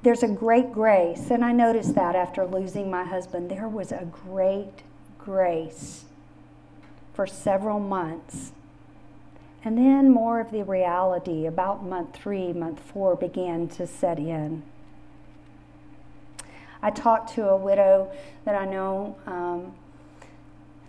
There's 0.04 0.24
a 0.24 0.28
great 0.28 0.72
grace, 0.72 1.32
and 1.32 1.44
I 1.44 1.52
noticed 1.52 1.96
that 1.96 2.16
after 2.16 2.46
losing 2.46 2.90
my 2.92 3.04
husband, 3.04 3.50
there 3.50 3.68
was 3.68 3.92
a 3.92 4.08
great 4.26 4.84
grace 5.18 6.06
for 7.14 7.26
several 7.26 7.80
months. 7.80 8.52
And 9.64 9.78
then 9.78 10.12
more 10.12 10.40
of 10.40 10.52
the 10.52 10.64
reality 10.64 11.46
about 11.46 11.84
month 11.84 12.16
three, 12.16 12.54
month 12.54 12.80
four 12.80 13.16
began 13.16 13.68
to 13.70 13.88
set 13.88 14.20
in. 14.20 14.64
I 16.82 16.92
talked 16.92 17.34
to 17.34 17.50
a 17.50 17.58
widow 17.58 18.12
that 18.46 18.56
I 18.56 18.66
know 18.66 19.18
um, 19.26 19.74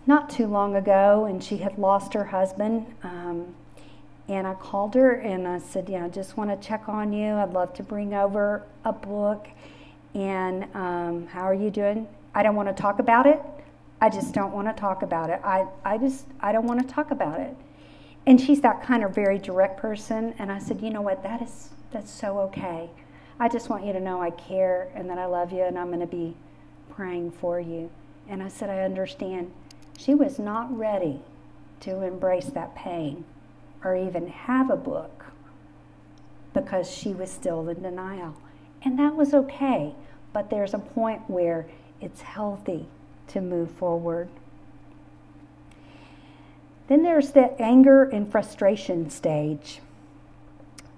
not 0.05 0.29
too 0.29 0.47
long 0.47 0.75
ago, 0.75 1.25
and 1.25 1.43
she 1.43 1.57
had 1.57 1.77
lost 1.77 2.13
her 2.13 2.25
husband. 2.25 2.85
Um, 3.03 3.55
and 4.29 4.45
I 4.45 4.53
called 4.53 4.93
her 4.93 5.13
and 5.13 5.47
I 5.47 5.57
said, 5.57 5.89
Yeah, 5.89 6.05
I 6.05 6.09
just 6.09 6.37
want 6.37 6.49
to 6.51 6.67
check 6.67 6.87
on 6.87 7.11
you. 7.11 7.33
I'd 7.33 7.51
love 7.51 7.73
to 7.73 7.83
bring 7.83 8.13
over 8.13 8.63
a 8.85 8.93
book. 8.93 9.47
And 10.13 10.65
um, 10.75 11.27
how 11.27 11.41
are 11.41 11.53
you 11.53 11.71
doing? 11.71 12.07
I 12.35 12.43
don't 12.43 12.55
want 12.55 12.69
to 12.69 12.79
talk 12.79 12.99
about 12.99 13.25
it. 13.25 13.41
I 14.01 14.09
just 14.09 14.33
don't 14.33 14.53
want 14.53 14.67
to 14.67 14.79
talk 14.79 15.01
about 15.01 15.29
it. 15.29 15.41
I, 15.43 15.65
I 15.83 15.97
just, 15.97 16.25
I 16.39 16.51
don't 16.51 16.65
want 16.65 16.79
to 16.79 16.93
talk 16.93 17.11
about 17.11 17.39
it. 17.39 17.55
And 18.27 18.39
she's 18.39 18.61
that 18.61 18.83
kind 18.83 19.03
of 19.03 19.13
very 19.13 19.39
direct 19.39 19.79
person. 19.79 20.35
And 20.37 20.51
I 20.51 20.59
said, 20.59 20.79
You 20.79 20.91
know 20.91 21.01
what? 21.01 21.23
That 21.23 21.41
is, 21.41 21.69
that's 21.91 22.11
so 22.11 22.39
okay. 22.41 22.89
I 23.39 23.49
just 23.49 23.69
want 23.69 23.83
you 23.83 23.93
to 23.93 23.99
know 23.99 24.21
I 24.21 24.29
care 24.29 24.89
and 24.93 25.09
that 25.09 25.17
I 25.17 25.25
love 25.25 25.51
you 25.51 25.63
and 25.63 25.77
I'm 25.79 25.87
going 25.87 26.01
to 26.01 26.05
be 26.05 26.35
praying 26.91 27.31
for 27.31 27.59
you. 27.59 27.89
And 28.27 28.43
I 28.43 28.47
said, 28.47 28.69
I 28.69 28.81
understand. 28.81 29.51
She 29.99 30.15
was 30.15 30.39
not 30.39 30.75
ready 30.75 31.19
to 31.81 32.03
embrace 32.03 32.45
that 32.45 32.73
pain 32.73 33.25
or 33.83 33.97
even 33.97 34.29
have 34.29 34.69
a 34.69 34.77
book 34.77 35.25
because 36.53 36.89
she 36.89 37.09
was 37.13 37.29
still 37.29 37.67
in 37.67 37.81
denial. 37.81 38.35
And 38.81 38.97
that 38.97 39.17
was 39.17 39.33
okay, 39.33 39.93
but 40.31 40.49
there's 40.49 40.73
a 40.73 40.79
point 40.79 41.29
where 41.29 41.67
it's 41.99 42.21
healthy 42.21 42.87
to 43.27 43.41
move 43.41 43.71
forward. 43.71 44.29
Then 46.87 47.03
there's 47.03 47.31
the 47.31 47.61
anger 47.61 48.05
and 48.05 48.31
frustration 48.31 49.09
stage, 49.09 49.81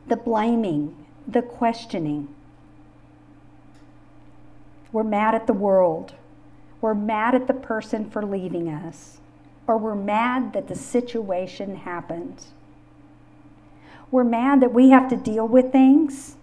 the 0.08 0.16
blaming, 0.16 1.08
the 1.28 1.42
questioning. 1.42 2.28
We're 4.92 5.04
mad 5.04 5.34
at 5.34 5.48
the 5.48 5.54
world. 5.54 6.14
We're 6.82 6.96
mad 6.96 7.36
at 7.36 7.48
the 7.48 7.54
person 7.54 8.10
for 8.10 8.26
leaving 8.26 8.68
us, 8.68 9.20
or 9.68 9.78
we're 9.78 9.96
mad 9.96 10.54
that 10.54 10.68
the 10.68 10.76
situation 10.76 11.76
happened. 11.76 12.44
We're 14.10 14.24
mad 14.24 14.62
that 14.62 14.74
we 14.74 14.90
have 14.90 15.08
to 15.10 15.16
deal 15.16 15.48
with 15.48 15.72
things, 15.72 16.36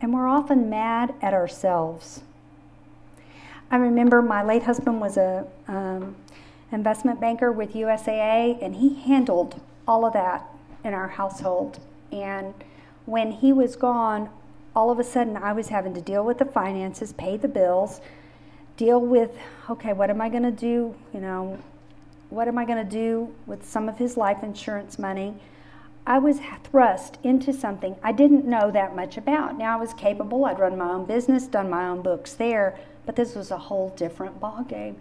and 0.00 0.12
we're 0.12 0.28
often 0.28 0.68
mad 0.68 1.14
at 1.22 1.32
ourselves. 1.32 2.20
I 3.70 3.76
remember 3.76 4.20
my 4.20 4.42
late 4.42 4.64
husband 4.64 5.00
was 5.00 5.16
a 5.16 5.46
um, 5.66 6.14
investment 6.70 7.20
banker 7.20 7.50
with 7.50 7.72
USAA, 7.72 8.62
and 8.62 8.76
he 8.76 8.94
handled 8.94 9.60
all 9.88 10.04
of 10.04 10.12
that 10.12 10.46
in 10.84 10.92
our 10.92 11.08
household. 11.08 11.80
And 12.12 12.52
when 13.06 13.32
he 13.32 13.52
was 13.52 13.76
gone, 13.76 14.28
all 14.76 14.90
of 14.90 14.98
a 14.98 15.04
sudden 15.04 15.36
I 15.38 15.52
was 15.52 15.68
having 15.68 15.94
to 15.94 16.00
deal 16.02 16.24
with 16.24 16.38
the 16.38 16.44
finances, 16.44 17.12
pay 17.12 17.38
the 17.38 17.48
bills, 17.48 18.00
deal 18.76 19.00
with 19.00 19.30
okay, 19.70 19.92
what 19.92 20.10
am 20.10 20.20
I 20.20 20.28
going 20.28 20.42
to 20.42 20.50
do? 20.50 20.94
You 21.14 21.20
know, 21.20 21.58
what 22.30 22.48
am 22.48 22.58
I 22.58 22.64
going 22.64 22.82
to 22.82 22.90
do 22.90 23.32
with 23.46 23.64
some 23.66 23.88
of 23.88 23.98
his 23.98 24.16
life 24.16 24.42
insurance 24.42 24.98
money? 24.98 25.34
I 26.06 26.18
was 26.18 26.40
thrust 26.64 27.18
into 27.22 27.52
something 27.52 27.96
I 28.02 28.12
didn't 28.12 28.44
know 28.44 28.70
that 28.72 28.96
much 28.96 29.16
about. 29.16 29.56
Now 29.56 29.76
I 29.76 29.80
was 29.80 29.94
capable, 29.94 30.44
I'd 30.44 30.58
run 30.58 30.76
my 30.76 30.90
own 30.90 31.04
business, 31.04 31.46
done 31.46 31.70
my 31.70 31.86
own 31.86 32.02
books 32.02 32.32
there, 32.34 32.78
But 33.06 33.16
this 33.16 33.34
was 33.34 33.50
a 33.50 33.58
whole 33.58 33.90
different 33.90 34.40
ball 34.40 34.64
game. 34.64 34.96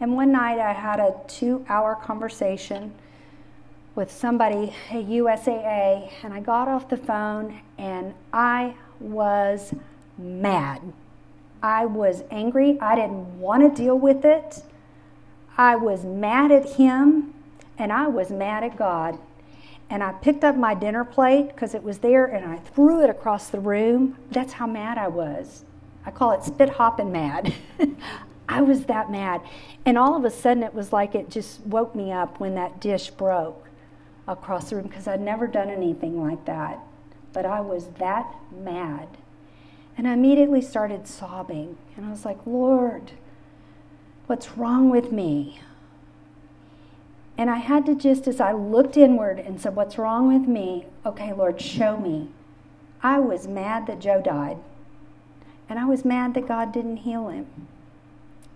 And 0.00 0.14
one 0.14 0.32
night 0.32 0.58
I 0.58 0.72
had 0.72 1.00
a 1.00 1.14
two 1.26 1.64
hour 1.68 1.94
conversation 1.94 2.92
with 3.94 4.10
somebody 4.10 4.74
at 4.90 5.04
USAA, 5.04 6.10
and 6.22 6.32
I 6.32 6.40
got 6.40 6.66
off 6.66 6.88
the 6.88 6.96
phone 6.96 7.60
and 7.78 8.14
I 8.32 8.74
was 9.00 9.74
mad. 10.18 10.80
I 11.62 11.86
was 11.86 12.24
angry. 12.30 12.78
I 12.80 12.96
didn't 12.96 13.38
want 13.38 13.62
to 13.62 13.82
deal 13.82 13.98
with 13.98 14.24
it. 14.24 14.62
I 15.56 15.76
was 15.76 16.04
mad 16.04 16.50
at 16.50 16.74
him 16.74 17.34
and 17.78 17.92
I 17.92 18.08
was 18.08 18.30
mad 18.30 18.64
at 18.64 18.76
God. 18.76 19.18
And 19.88 20.02
I 20.02 20.12
picked 20.12 20.42
up 20.42 20.56
my 20.56 20.74
dinner 20.74 21.04
plate 21.04 21.48
because 21.48 21.74
it 21.74 21.82
was 21.82 21.98
there 21.98 22.24
and 22.24 22.44
I 22.46 22.56
threw 22.56 23.02
it 23.02 23.10
across 23.10 23.48
the 23.48 23.60
room. 23.60 24.16
That's 24.30 24.54
how 24.54 24.66
mad 24.66 24.98
I 24.98 25.08
was. 25.08 25.64
I 26.04 26.10
call 26.10 26.32
it 26.32 26.42
spit 26.42 26.70
hopping 26.70 27.12
mad. 27.12 27.54
I 28.48 28.62
was 28.62 28.84
that 28.86 29.10
mad. 29.10 29.40
And 29.84 29.96
all 29.96 30.16
of 30.16 30.24
a 30.24 30.30
sudden, 30.30 30.62
it 30.62 30.74
was 30.74 30.92
like 30.92 31.14
it 31.14 31.30
just 31.30 31.60
woke 31.60 31.94
me 31.94 32.10
up 32.10 32.40
when 32.40 32.54
that 32.54 32.80
dish 32.80 33.10
broke 33.10 33.68
across 34.26 34.70
the 34.70 34.76
room 34.76 34.86
because 34.86 35.06
I'd 35.06 35.20
never 35.20 35.46
done 35.46 35.70
anything 35.70 36.20
like 36.20 36.44
that. 36.46 36.78
But 37.32 37.46
I 37.46 37.60
was 37.60 37.88
that 37.98 38.34
mad. 38.50 39.08
And 40.02 40.08
I 40.08 40.14
immediately 40.14 40.60
started 40.60 41.06
sobbing. 41.06 41.78
And 41.96 42.04
I 42.04 42.10
was 42.10 42.24
like, 42.24 42.44
Lord, 42.44 43.12
what's 44.26 44.58
wrong 44.58 44.90
with 44.90 45.12
me? 45.12 45.60
And 47.38 47.48
I 47.48 47.58
had 47.58 47.86
to 47.86 47.94
just, 47.94 48.26
as 48.26 48.40
I 48.40 48.50
looked 48.50 48.96
inward 48.96 49.38
and 49.38 49.60
said, 49.60 49.76
What's 49.76 49.98
wrong 49.98 50.26
with 50.26 50.48
me? 50.48 50.86
Okay, 51.06 51.32
Lord, 51.32 51.60
show 51.60 51.96
me. 51.96 52.30
I 53.00 53.20
was 53.20 53.46
mad 53.46 53.86
that 53.86 54.00
Joe 54.00 54.20
died. 54.20 54.58
And 55.68 55.78
I 55.78 55.84
was 55.84 56.04
mad 56.04 56.34
that 56.34 56.48
God 56.48 56.72
didn't 56.72 56.96
heal 56.96 57.28
him. 57.28 57.68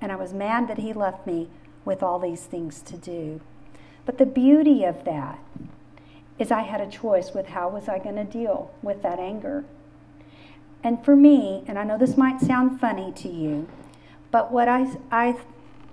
And 0.01 0.11
I 0.11 0.17
was 0.17 0.35
mad 0.35 0.67
that 0.67 0.79
he 0.79 0.93
left 0.93 1.29
me 1.29 1.49
with 1.85 2.03
all 2.03 2.19
these 2.19 2.43
things 2.43 2.83
to 2.83 2.97
do. 2.97 3.41
But 4.05 4.19
the 4.19 4.27
beauty 4.27 4.83
of 4.83 5.05
that 5.05 5.39
is 6.41 6.51
I 6.51 6.63
had 6.63 6.81
a 6.81 6.91
choice 6.91 7.35
with 7.35 7.47
how 7.47 7.69
was 7.69 7.89
I 7.89 8.01
going 8.01 8.17
to 8.17 8.25
deal 8.25 8.73
with 8.83 9.03
that 9.03 9.21
anger. 9.21 9.65
And 10.87 11.05
for 11.05 11.17
me, 11.17 11.65
and 11.67 11.81
I 11.81 11.83
know 11.83 11.99
this 11.99 12.17
might 12.17 12.41
sound 12.41 12.81
funny 12.81 13.11
to 13.17 13.29
you, 13.29 13.67
but 14.31 14.53
what 14.53 14.69
I, 14.69 14.87
I 15.11 15.37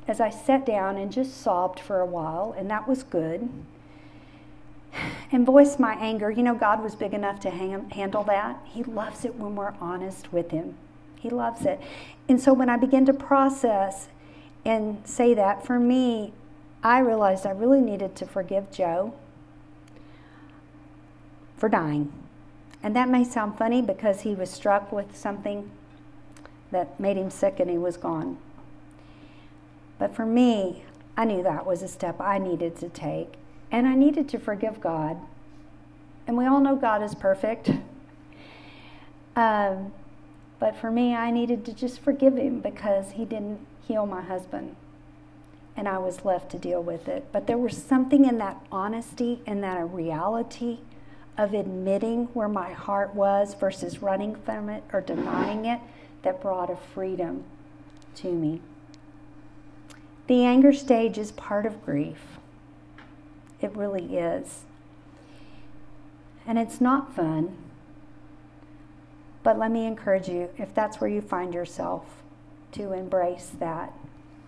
as 0.07 0.21
I 0.21 0.29
sat 0.29 0.67
down 0.67 0.97
and 0.97 1.11
just 1.11 1.41
sobbed 1.41 1.79
for 1.79 1.99
a 1.99 2.05
while, 2.05 2.53
and 2.55 2.69
that 2.69 2.87
was 2.87 3.01
good, 3.01 3.49
and 5.31 5.47
voiced 5.47 5.79
my 5.79 5.95
anger. 5.95 6.29
You 6.29 6.43
know, 6.43 6.53
God 6.53 6.83
was 6.83 6.93
big 6.95 7.15
enough 7.15 7.39
to 7.39 7.49
hang, 7.49 7.89
handle 7.89 8.23
that. 8.25 8.59
He 8.65 8.83
loves 8.83 9.25
it 9.25 9.33
when 9.33 9.55
we're 9.55 9.73
honest 9.81 10.31
with 10.31 10.51
Him, 10.51 10.75
He 11.19 11.31
loves 11.31 11.65
it. 11.65 11.81
And 12.29 12.39
so 12.39 12.53
when 12.53 12.69
I 12.69 12.77
began 12.77 13.03
to 13.07 13.13
process 13.13 14.09
and 14.63 15.01
say 15.07 15.33
that, 15.33 15.65
for 15.65 15.79
me, 15.79 16.33
I 16.83 16.99
realized 16.99 17.47
I 17.47 17.51
really 17.51 17.81
needed 17.81 18.15
to 18.17 18.27
forgive 18.27 18.71
Joe 18.71 19.15
for 21.57 21.67
dying. 21.67 22.13
And 22.83 22.93
that 22.97 23.07
may 23.07 23.23
sound 23.23 23.57
funny 23.57 23.81
because 23.81 24.21
he 24.21 24.35
was 24.35 24.49
struck 24.49 24.91
with 24.91 25.17
something 25.17 25.71
that 26.71 26.99
made 26.99 27.15
him 27.15 27.29
sick 27.29 27.59
and 27.61 27.69
he 27.69 27.77
was 27.77 27.95
gone. 27.95 28.37
But 29.97 30.13
for 30.13 30.25
me, 30.25 30.83
I 31.15 31.23
knew 31.23 31.41
that 31.43 31.65
was 31.65 31.81
a 31.81 31.87
step 31.87 32.19
I 32.19 32.39
needed 32.39 32.75
to 32.79 32.89
take. 32.89 33.35
And 33.71 33.87
I 33.87 33.95
needed 33.95 34.27
to 34.29 34.37
forgive 34.37 34.81
God. 34.81 35.17
And 36.27 36.37
we 36.37 36.45
all 36.45 36.59
know 36.59 36.75
God 36.75 37.01
is 37.01 37.15
perfect. 37.15 37.71
Um, 39.35 39.91
but 40.59 40.75
for 40.75 40.91
me, 40.91 41.15
I 41.15 41.31
needed 41.31 41.65
to 41.65 41.73
just 41.73 41.99
forgive 41.99 42.37
him 42.37 42.59
because 42.59 43.13
he 43.13 43.25
didn't 43.25 43.65
heal 43.87 44.05
my 44.05 44.21
husband. 44.21 44.75
And 45.75 45.87
I 45.87 45.97
was 45.97 46.23
left 46.23 46.51
to 46.51 46.59
deal 46.59 46.83
with 46.83 47.07
it. 47.07 47.25
But 47.31 47.47
there 47.47 47.57
was 47.57 47.75
something 47.75 48.25
in 48.25 48.37
that 48.37 48.63
honesty 48.71 49.41
and 49.47 49.63
that 49.63 49.89
reality 49.89 50.81
of 51.37 51.53
admitting 51.53 52.25
where 52.33 52.47
my 52.47 52.71
heart 52.71 53.15
was 53.15 53.55
versus 53.55 54.01
running 54.01 54.35
from 54.35 54.69
it 54.69 54.83
or 54.93 55.01
denying 55.01 55.65
it 55.65 55.79
that 56.21 56.41
brought 56.41 56.69
a 56.69 56.75
freedom 56.75 57.43
to 58.15 58.31
me. 58.31 58.61
The 60.27 60.45
anger 60.45 60.71
stage 60.71 61.17
is 61.17 61.31
part 61.31 61.65
of 61.65 61.83
grief. 61.83 62.37
It 63.61 63.75
really 63.75 64.17
is. 64.17 64.61
And 66.45 66.59
it's 66.59 66.79
not 66.79 67.15
fun. 67.15 67.57
But 69.43 69.57
let 69.57 69.71
me 69.71 69.85
encourage 69.85 70.29
you, 70.29 70.49
if 70.57 70.73
that's 70.73 71.01
where 71.01 71.09
you 71.09 71.21
find 71.21 71.53
yourself, 71.53 72.05
to 72.73 72.93
embrace 72.93 73.51
that 73.59 73.93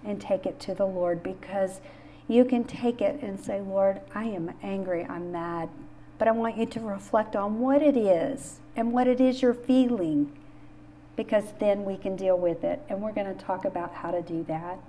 and 0.03 0.21
take 0.21 0.45
it 0.45 0.59
to 0.61 0.73
the 0.73 0.85
Lord 0.85 1.21
because 1.21 1.81
you 2.27 2.45
can 2.45 2.63
take 2.63 3.01
it 3.01 3.21
and 3.21 3.39
say, 3.39 3.59
Lord, 3.59 4.01
I 4.13 4.25
am 4.25 4.53
angry, 4.63 5.05
I'm 5.05 5.31
mad. 5.31 5.69
But 6.17 6.27
I 6.27 6.31
want 6.31 6.57
you 6.57 6.65
to 6.65 6.79
reflect 6.79 7.35
on 7.35 7.59
what 7.59 7.81
it 7.81 7.97
is 7.97 8.59
and 8.75 8.93
what 8.93 9.07
it 9.07 9.19
is 9.19 9.41
you're 9.41 9.53
feeling 9.53 10.31
because 11.15 11.53
then 11.59 11.85
we 11.85 11.97
can 11.97 12.15
deal 12.15 12.37
with 12.37 12.63
it. 12.63 12.81
And 12.89 13.01
we're 13.01 13.13
going 13.13 13.33
to 13.33 13.45
talk 13.45 13.65
about 13.65 13.93
how 13.93 14.11
to 14.11 14.21
do 14.21 14.43
that. 14.47 14.79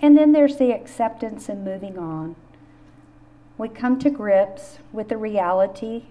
And 0.00 0.16
then 0.16 0.32
there's 0.32 0.56
the 0.56 0.72
acceptance 0.72 1.48
and 1.48 1.64
moving 1.64 1.98
on. 1.98 2.36
We 3.58 3.68
come 3.68 3.98
to 4.00 4.10
grips 4.10 4.78
with 4.92 5.08
the 5.08 5.16
reality 5.16 6.04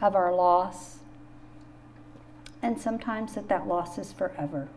of 0.00 0.14
our 0.14 0.34
loss, 0.34 0.98
and 2.62 2.80
sometimes 2.80 3.34
that 3.34 3.48
that 3.48 3.68
loss 3.68 3.98
is 3.98 4.12
forever. 4.12 4.68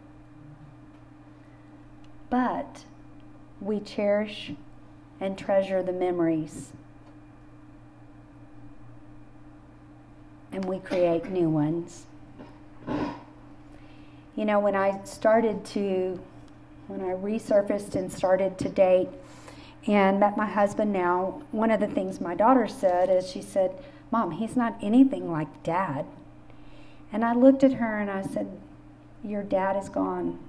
But 2.29 2.85
we 3.59 3.79
cherish 3.79 4.51
and 5.19 5.37
treasure 5.37 5.81
the 5.83 5.91
memories, 5.91 6.71
and 10.51 10.65
we 10.65 10.79
create 10.79 11.29
new 11.29 11.49
ones. 11.49 12.05
You 14.35 14.45
know, 14.45 14.59
when 14.59 14.75
I 14.75 15.03
started 15.03 15.65
to 15.67 16.19
when 16.87 17.01
I 17.01 17.13
resurfaced 17.13 17.95
and 17.95 18.11
started 18.11 18.57
to 18.57 18.69
date 18.69 19.07
and 19.87 20.19
met 20.19 20.35
my 20.35 20.45
husband 20.45 20.91
now, 20.91 21.41
one 21.51 21.71
of 21.71 21.79
the 21.79 21.87
things 21.87 22.19
my 22.19 22.35
daughter 22.35 22.67
said 22.67 23.09
is 23.09 23.29
she 23.29 23.41
said, 23.41 23.71
Mom, 24.11 24.31
he's 24.31 24.57
not 24.57 24.77
anything 24.81 25.31
like 25.31 25.63
dad. 25.63 26.05
And 27.13 27.23
I 27.23 27.33
looked 27.33 27.63
at 27.63 27.73
her 27.73 27.97
and 27.97 28.11
I 28.11 28.23
said, 28.23 28.59
Your 29.23 29.43
dad 29.43 29.81
is 29.81 29.89
gone. 29.89 30.39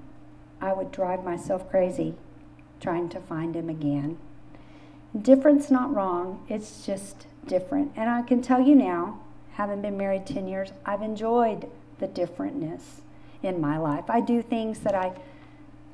I 0.60 0.72
would 0.72 0.92
drive 0.92 1.24
myself 1.24 1.68
crazy 1.70 2.14
trying 2.80 3.08
to 3.08 3.20
find 3.20 3.54
him 3.54 3.68
again. 3.68 4.18
Different's 5.20 5.70
not 5.70 5.94
wrong, 5.94 6.44
it's 6.48 6.84
just 6.84 7.26
different. 7.46 7.92
And 7.96 8.10
I 8.10 8.22
can 8.22 8.42
tell 8.42 8.60
you 8.60 8.74
now, 8.74 9.20
having 9.54 9.82
been 9.82 9.96
married 9.96 10.26
10 10.26 10.48
years, 10.48 10.72
I've 10.84 11.02
enjoyed 11.02 11.70
the 11.98 12.08
differentness 12.08 13.00
in 13.42 13.60
my 13.60 13.78
life. 13.78 14.04
I 14.08 14.20
do 14.20 14.42
things 14.42 14.80
that 14.80 14.94
I 14.94 15.12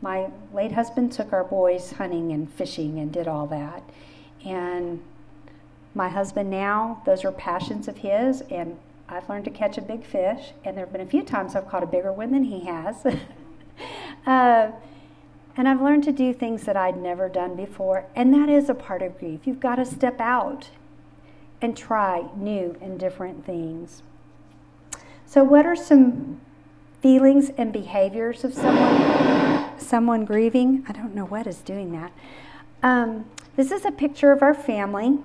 my 0.01 0.31
late 0.55 0.73
husband 0.73 1.13
took 1.13 1.33
our 1.33 1.45
boys 1.45 1.93
hunting 1.93 2.31
and 2.33 2.51
fishing 2.53 2.99
and 2.99 3.13
did 3.13 3.27
all 3.27 3.47
that. 3.49 3.83
And 4.45 5.03
my 5.95 6.09
husband 6.09 6.51
now, 6.51 7.03
those 7.05 7.25
are 7.25 7.33
passions 7.33 7.89
of 7.89 7.99
his, 7.99 8.43
and 8.43 8.79
I've 9.09 9.29
learned 9.29 9.45
to 9.47 9.51
catch 9.51 9.79
a 9.79 9.83
big 9.83 10.05
fish, 10.05 10.53
and 10.65 10.77
there 10.77 10.85
have 10.85 10.93
been 10.93 11.01
a 11.01 11.07
few 11.07 11.23
times 11.23 11.57
I've 11.57 11.69
caught 11.69 11.83
a 11.83 11.87
bigger 11.87 12.13
one 12.13 12.31
than 12.31 12.45
he 12.45 12.61
has. 12.67 13.05
uh, 14.27 14.71
and 15.57 15.69
I've 15.69 15.81
learned 15.81 16.05
to 16.05 16.13
do 16.13 16.33
things 16.33 16.63
that 16.65 16.77
I'd 16.77 16.97
never 16.97 17.29
done 17.29 17.57
before, 17.57 18.05
and 18.15 18.33
that 18.35 18.49
is 18.49 18.69
a 18.69 18.75
part 18.75 19.03
of 19.03 19.19
grief. 19.19 19.41
You've 19.45 19.59
got 19.59 19.77
to 19.77 19.85
step 19.85 20.21
out 20.21 20.71
and 21.61 21.77
try 21.77 22.29
new 22.37 22.77
and 22.81 22.99
different 22.99 23.45
things. 23.45 24.03
So, 25.27 25.45
what 25.45 25.67
are 25.67 25.77
some 25.77 26.41
feelings 27.03 27.51
and 27.57 27.73
behaviors 27.73 28.45
of 28.45 28.55
someone 28.55 29.59
someone 29.81 30.25
grieving. 30.25 30.85
I 30.89 30.93
don't 30.93 31.15
know 31.15 31.25
what 31.25 31.47
is 31.47 31.59
doing 31.59 31.93
that. 31.93 32.13
Um, 32.83 33.25
this 33.57 33.71
is 33.71 33.85
a 33.85 33.91
picture 33.91 34.33
of 34.33 34.43
our 34.43 34.55
family, 34.55 35.19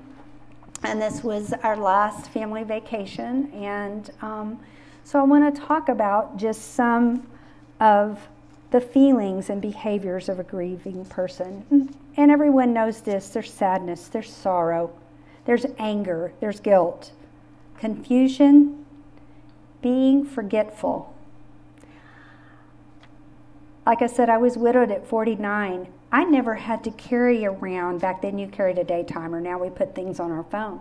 and 0.84 1.02
this 1.02 1.24
was 1.24 1.54
our 1.64 1.78
last 1.78 2.30
family 2.30 2.64
vacation. 2.64 3.52
And 3.54 4.10
um, 4.22 4.60
so 5.04 5.20
I 5.20 5.24
want 5.24 5.54
to 5.54 5.62
talk 5.62 5.90
about 5.90 6.38
just 6.38 6.74
some 6.74 7.28
of 7.80 8.28
the 8.72 8.82
feelings 8.82 9.50
and 9.50 9.62
behaviors 9.62 10.30
of 10.30 10.40
a 10.40 10.44
grieving 10.44 11.06
person. 11.06 11.94
And 12.18 12.32
everyone 12.32 12.74
knows 12.74 13.02
this 13.02 13.30
there's 13.30 13.52
sadness, 13.52 14.08
there's 14.08 14.32
sorrow, 14.32 14.92
there's 15.46 15.66
anger, 15.78 16.34
there's 16.40 16.60
guilt, 16.60 17.12
confusion, 17.78 18.86
being 19.82 20.26
forgetful 20.26 21.14
like 23.86 24.02
I 24.02 24.08
said, 24.08 24.30
I 24.30 24.38
was 24.38 24.58
widowed 24.58 24.92
at 24.92 25.06
49. 25.08 25.88
I 26.12 26.24
never 26.26 26.56
had 26.56 26.84
to 26.86 26.92
carry 26.92 27.46
around, 27.46 28.00
back 28.00 28.22
then 28.22 28.38
you 28.38 28.48
carried 28.48 28.78
a 28.78 28.84
day 28.84 29.04
timer, 29.04 29.42
now 29.42 29.58
we 29.58 29.70
put 29.70 29.96
things 29.96 30.20
on 30.20 30.32
our 30.32 30.44
phone. 30.44 30.80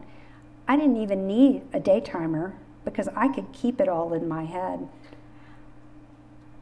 I 0.68 0.76
didn't 0.76 0.98
even 0.98 1.26
need 1.26 1.62
a 1.72 1.80
day 1.80 2.00
timer 2.00 2.54
because 2.84 3.08
I 3.16 3.28
could 3.28 3.52
keep 3.52 3.80
it 3.80 3.88
all 3.88 4.12
in 4.14 4.28
my 4.28 4.44
head. 4.44 4.88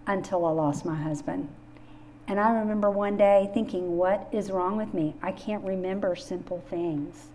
until 0.07 0.44
I 0.44 0.51
lost 0.51 0.84
my 0.84 0.96
husband. 0.96 1.48
And 2.26 2.40
I 2.40 2.51
remember 2.51 2.90
one 2.90 3.16
day 3.16 3.48
thinking, 3.55 3.96
what 3.96 4.28
is 4.32 4.51
wrong 4.51 4.76
with 4.76 4.92
me? 4.92 5.14
I 5.22 5.30
can't 5.30 5.62
remember 5.64 6.16
simple 6.16 6.64
things. 6.68 7.28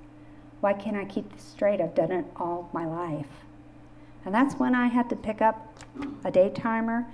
Why 0.65 0.73
can't 0.73 0.97
I 0.97 1.05
keep 1.05 1.31
this 1.31 1.43
straight? 1.43 1.79
I've 1.79 1.93
done 1.93 2.11
it 2.11 2.25
all 2.37 2.71
my 2.73 2.87
life. 2.87 3.29
And 4.25 4.33
that's 4.33 4.55
when 4.55 4.73
I 4.73 4.87
had 4.87 5.11
to 5.11 5.15
pick 5.15 5.39
up 5.39 5.77
a 6.23 6.31
day 6.31 6.49
timer 6.49 7.05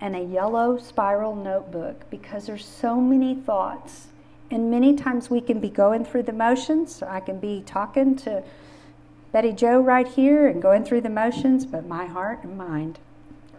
and 0.00 0.16
a 0.16 0.22
yellow 0.22 0.78
spiral 0.78 1.36
notebook 1.36 2.08
because 2.08 2.46
there's 2.46 2.64
so 2.64 2.98
many 3.02 3.34
thoughts. 3.34 4.06
And 4.50 4.70
many 4.70 4.96
times 4.96 5.28
we 5.28 5.42
can 5.42 5.60
be 5.60 5.68
going 5.68 6.06
through 6.06 6.22
the 6.22 6.32
motions. 6.32 7.02
I 7.02 7.20
can 7.20 7.38
be 7.38 7.62
talking 7.66 8.16
to 8.24 8.42
Betty 9.32 9.52
Joe 9.52 9.82
right 9.82 10.08
here 10.08 10.48
and 10.48 10.62
going 10.62 10.82
through 10.82 11.02
the 11.02 11.10
motions, 11.10 11.66
but 11.66 11.86
my 11.86 12.06
heart 12.06 12.42
and 12.42 12.56
mind 12.56 13.00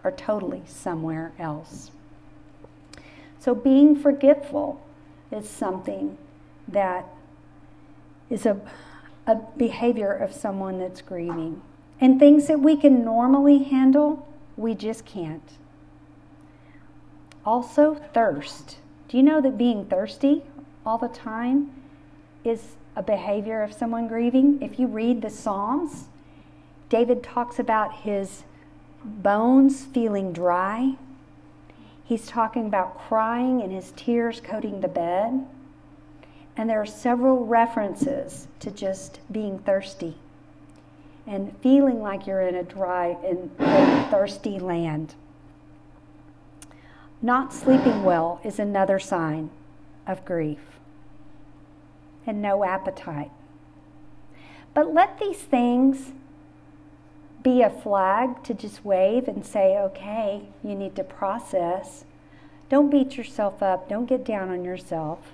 are 0.02 0.10
totally 0.10 0.62
somewhere 0.66 1.30
else. 1.38 1.92
So 3.38 3.54
being 3.54 3.94
forgetful 3.94 4.80
is 5.30 5.48
something 5.48 6.18
that 6.66 7.06
is 8.28 8.44
a, 8.44 8.60
a 9.26 9.36
behavior 9.56 10.12
of 10.12 10.32
someone 10.32 10.78
that's 10.78 11.02
grieving. 11.02 11.62
And 12.00 12.20
things 12.20 12.46
that 12.46 12.60
we 12.60 12.76
can 12.76 13.04
normally 13.04 13.64
handle, 13.64 14.28
we 14.56 14.74
just 14.74 15.04
can't. 15.04 15.52
Also, 17.44 17.94
thirst. 18.12 18.78
Do 19.08 19.16
you 19.16 19.22
know 19.22 19.40
that 19.40 19.56
being 19.56 19.86
thirsty 19.86 20.42
all 20.84 20.98
the 20.98 21.08
time 21.08 21.70
is 22.44 22.76
a 22.94 23.02
behavior 23.02 23.62
of 23.62 23.72
someone 23.72 24.08
grieving? 24.08 24.60
If 24.60 24.78
you 24.78 24.86
read 24.86 25.22
the 25.22 25.30
Psalms, 25.30 26.08
David 26.88 27.22
talks 27.22 27.58
about 27.58 28.00
his 28.00 28.44
bones 29.04 29.84
feeling 29.84 30.32
dry. 30.32 30.96
He's 32.04 32.26
talking 32.26 32.66
about 32.66 32.98
crying 32.98 33.62
and 33.62 33.72
his 33.72 33.92
tears 33.96 34.40
coating 34.40 34.80
the 34.80 34.88
bed. 34.88 35.46
And 36.56 36.70
there 36.70 36.80
are 36.80 36.86
several 36.86 37.44
references 37.44 38.48
to 38.60 38.70
just 38.70 39.20
being 39.30 39.58
thirsty 39.58 40.16
and 41.26 41.56
feeling 41.60 42.00
like 42.00 42.26
you're 42.26 42.40
in 42.40 42.54
a 42.54 42.62
dry 42.62 43.16
and 43.24 43.54
thirsty 44.10 44.58
land. 44.58 45.14
Not 47.20 47.52
sleeping 47.52 48.04
well 48.04 48.40
is 48.44 48.58
another 48.58 48.98
sign 48.98 49.50
of 50.06 50.24
grief, 50.24 50.60
and 52.26 52.40
no 52.40 52.64
appetite. 52.64 53.32
But 54.72 54.94
let 54.94 55.18
these 55.18 55.38
things 55.38 56.12
be 57.42 57.62
a 57.62 57.70
flag 57.70 58.42
to 58.44 58.54
just 58.54 58.84
wave 58.84 59.26
and 59.28 59.44
say, 59.44 59.78
okay, 59.78 60.42
you 60.62 60.74
need 60.74 60.94
to 60.96 61.04
process. 61.04 62.04
Don't 62.68 62.90
beat 62.90 63.16
yourself 63.16 63.62
up, 63.62 63.88
don't 63.88 64.06
get 64.06 64.24
down 64.24 64.50
on 64.50 64.64
yourself. 64.64 65.32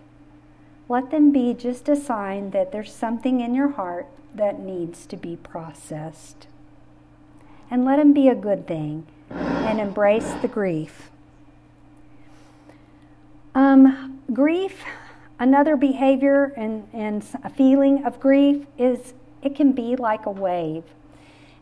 Let 0.93 1.11
them 1.11 1.33
be 1.33 1.55
just 1.55 1.89
a 1.89 1.97
sign 1.97 2.51
that 2.51 2.71
there's 2.71 2.93
something 2.93 3.41
in 3.41 3.55
your 3.55 3.71
heart 3.71 4.09
that 4.35 4.61
needs 4.61 5.07
to 5.07 5.17
be 5.17 5.37
processed. 5.37 6.47
And 7.71 7.87
let 7.87 7.97
them 7.97 8.13
be 8.13 8.29
a 8.29 8.35
good 8.35 8.67
thing 8.67 9.07
and 9.31 9.81
embrace 9.81 10.35
the 10.43 10.49
grief. 10.49 11.11
Um, 13.55 14.21
grief, 14.35 14.85
another 15.39 15.77
behavior 15.77 16.53
and, 16.59 16.87
and 16.93 17.25
a 17.43 17.49
feeling 17.49 18.05
of 18.05 18.21
grief 18.21 18.67
is 18.77 19.15
it 19.43 19.57
can 19.57 19.73
be 19.73 19.97
like 19.97 20.27
a 20.27 20.31
wave. 20.31 20.85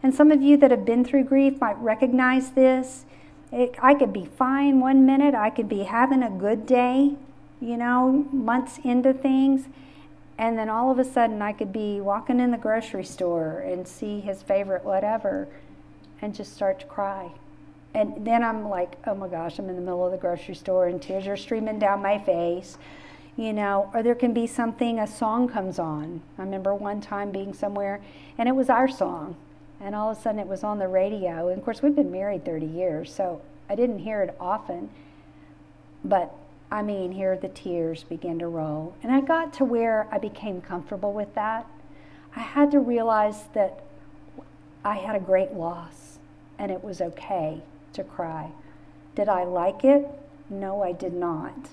And 0.03 0.12
some 0.12 0.33
of 0.33 0.43
you 0.43 0.57
that 0.57 0.72
have 0.72 0.85
been 0.85 1.05
through 1.05 1.22
grief 1.22 1.61
might 1.61 1.78
recognize 1.78 2.51
this. 2.51 3.05
It, 3.53 3.76
I 3.81 3.95
could 3.95 4.12
be 4.12 4.24
fine 4.24 4.81
one 4.81 5.07
minute, 5.07 5.37
I 5.37 5.51
could 5.51 5.68
be 5.68 5.85
having 5.85 6.24
a 6.24 6.31
good 6.31 6.66
day, 6.66 7.14
you 7.61 7.76
know, 7.76 8.26
months 8.32 8.78
into 8.84 9.12
things. 9.12 9.68
And 10.38 10.58
then 10.58 10.68
all 10.68 10.90
of 10.90 10.98
a 10.98 11.04
sudden, 11.04 11.42
I 11.42 11.52
could 11.52 11.72
be 11.72 12.00
walking 12.00 12.40
in 12.40 12.50
the 12.50 12.58
grocery 12.58 13.04
store 13.04 13.58
and 13.58 13.86
see 13.86 14.20
his 14.20 14.42
favorite 14.42 14.84
whatever 14.84 15.48
and 16.22 16.34
just 16.34 16.54
start 16.54 16.80
to 16.80 16.86
cry 16.86 17.32
and 17.94 18.24
then 18.24 18.44
I'm 18.44 18.68
like, 18.68 18.96
oh 19.06 19.14
my 19.14 19.28
gosh, 19.28 19.58
I'm 19.58 19.68
in 19.68 19.74
the 19.74 19.82
middle 19.82 20.04
of 20.04 20.12
the 20.12 20.18
grocery 20.18 20.54
store 20.54 20.86
and 20.86 21.02
tears 21.02 21.26
are 21.26 21.36
streaming 21.36 21.78
down 21.78 22.02
my 22.02 22.18
face, 22.18 22.78
you 23.36 23.52
know, 23.52 23.90
or 23.92 24.02
there 24.02 24.14
can 24.14 24.32
be 24.32 24.46
something, 24.46 24.98
a 24.98 25.06
song 25.06 25.48
comes 25.48 25.78
on. 25.78 26.20
I 26.38 26.42
remember 26.42 26.74
one 26.74 27.00
time 27.00 27.32
being 27.32 27.52
somewhere 27.52 28.00
and 28.38 28.48
it 28.48 28.52
was 28.52 28.68
our 28.70 28.88
song, 28.88 29.36
and 29.80 29.94
all 29.94 30.11
of 30.11 30.18
a 30.18 30.20
sudden 30.20 30.38
it 30.38 30.46
was 30.46 30.62
on 30.62 30.78
the 30.78 30.88
radio. 30.88 31.48
And 31.48 31.58
of 31.58 31.64
course, 31.64 31.82
we've 31.82 31.96
been 31.96 32.12
married 32.12 32.44
30 32.44 32.66
years, 32.66 33.12
so 33.12 33.42
I 33.68 33.74
didn't 33.74 33.98
hear 33.98 34.22
it 34.22 34.36
often, 34.38 34.90
but 36.04 36.32
I 36.70 36.82
mean, 36.82 37.12
here 37.12 37.36
the 37.36 37.48
tears 37.48 38.04
began 38.04 38.38
to 38.38 38.48
roll. 38.48 38.94
And 39.02 39.12
I 39.12 39.20
got 39.20 39.52
to 39.54 39.64
where 39.64 40.06
I 40.10 40.18
became 40.18 40.60
comfortable 40.60 41.12
with 41.12 41.34
that. 41.34 41.66
I 42.36 42.40
had 42.40 42.70
to 42.70 42.78
realize 42.78 43.44
that 43.54 43.82
I 44.84 44.94
had 44.94 45.16
a 45.16 45.20
great 45.20 45.52
loss 45.52 46.18
and 46.58 46.70
it 46.70 46.84
was 46.84 47.00
okay 47.00 47.62
to 47.94 48.04
cry. 48.04 48.50
Did 49.14 49.28
I 49.28 49.44
like 49.44 49.84
it? 49.84 50.06
No, 50.48 50.82
I 50.82 50.92
did 50.92 51.12
not. 51.12 51.70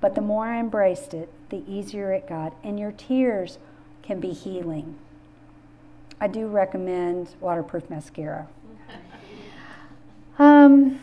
But 0.00 0.14
the 0.14 0.20
more 0.20 0.46
I 0.46 0.58
embraced 0.58 1.14
it, 1.14 1.30
the 1.50 1.62
easier 1.68 2.12
it 2.12 2.28
got, 2.28 2.54
and 2.64 2.80
your 2.80 2.92
tears 2.92 3.58
can 4.02 4.18
be 4.18 4.32
healing. 4.32 4.96
I 6.20 6.26
do 6.26 6.46
recommend 6.48 7.34
waterproof 7.40 7.88
mascara. 7.88 8.48
Um, 10.38 10.98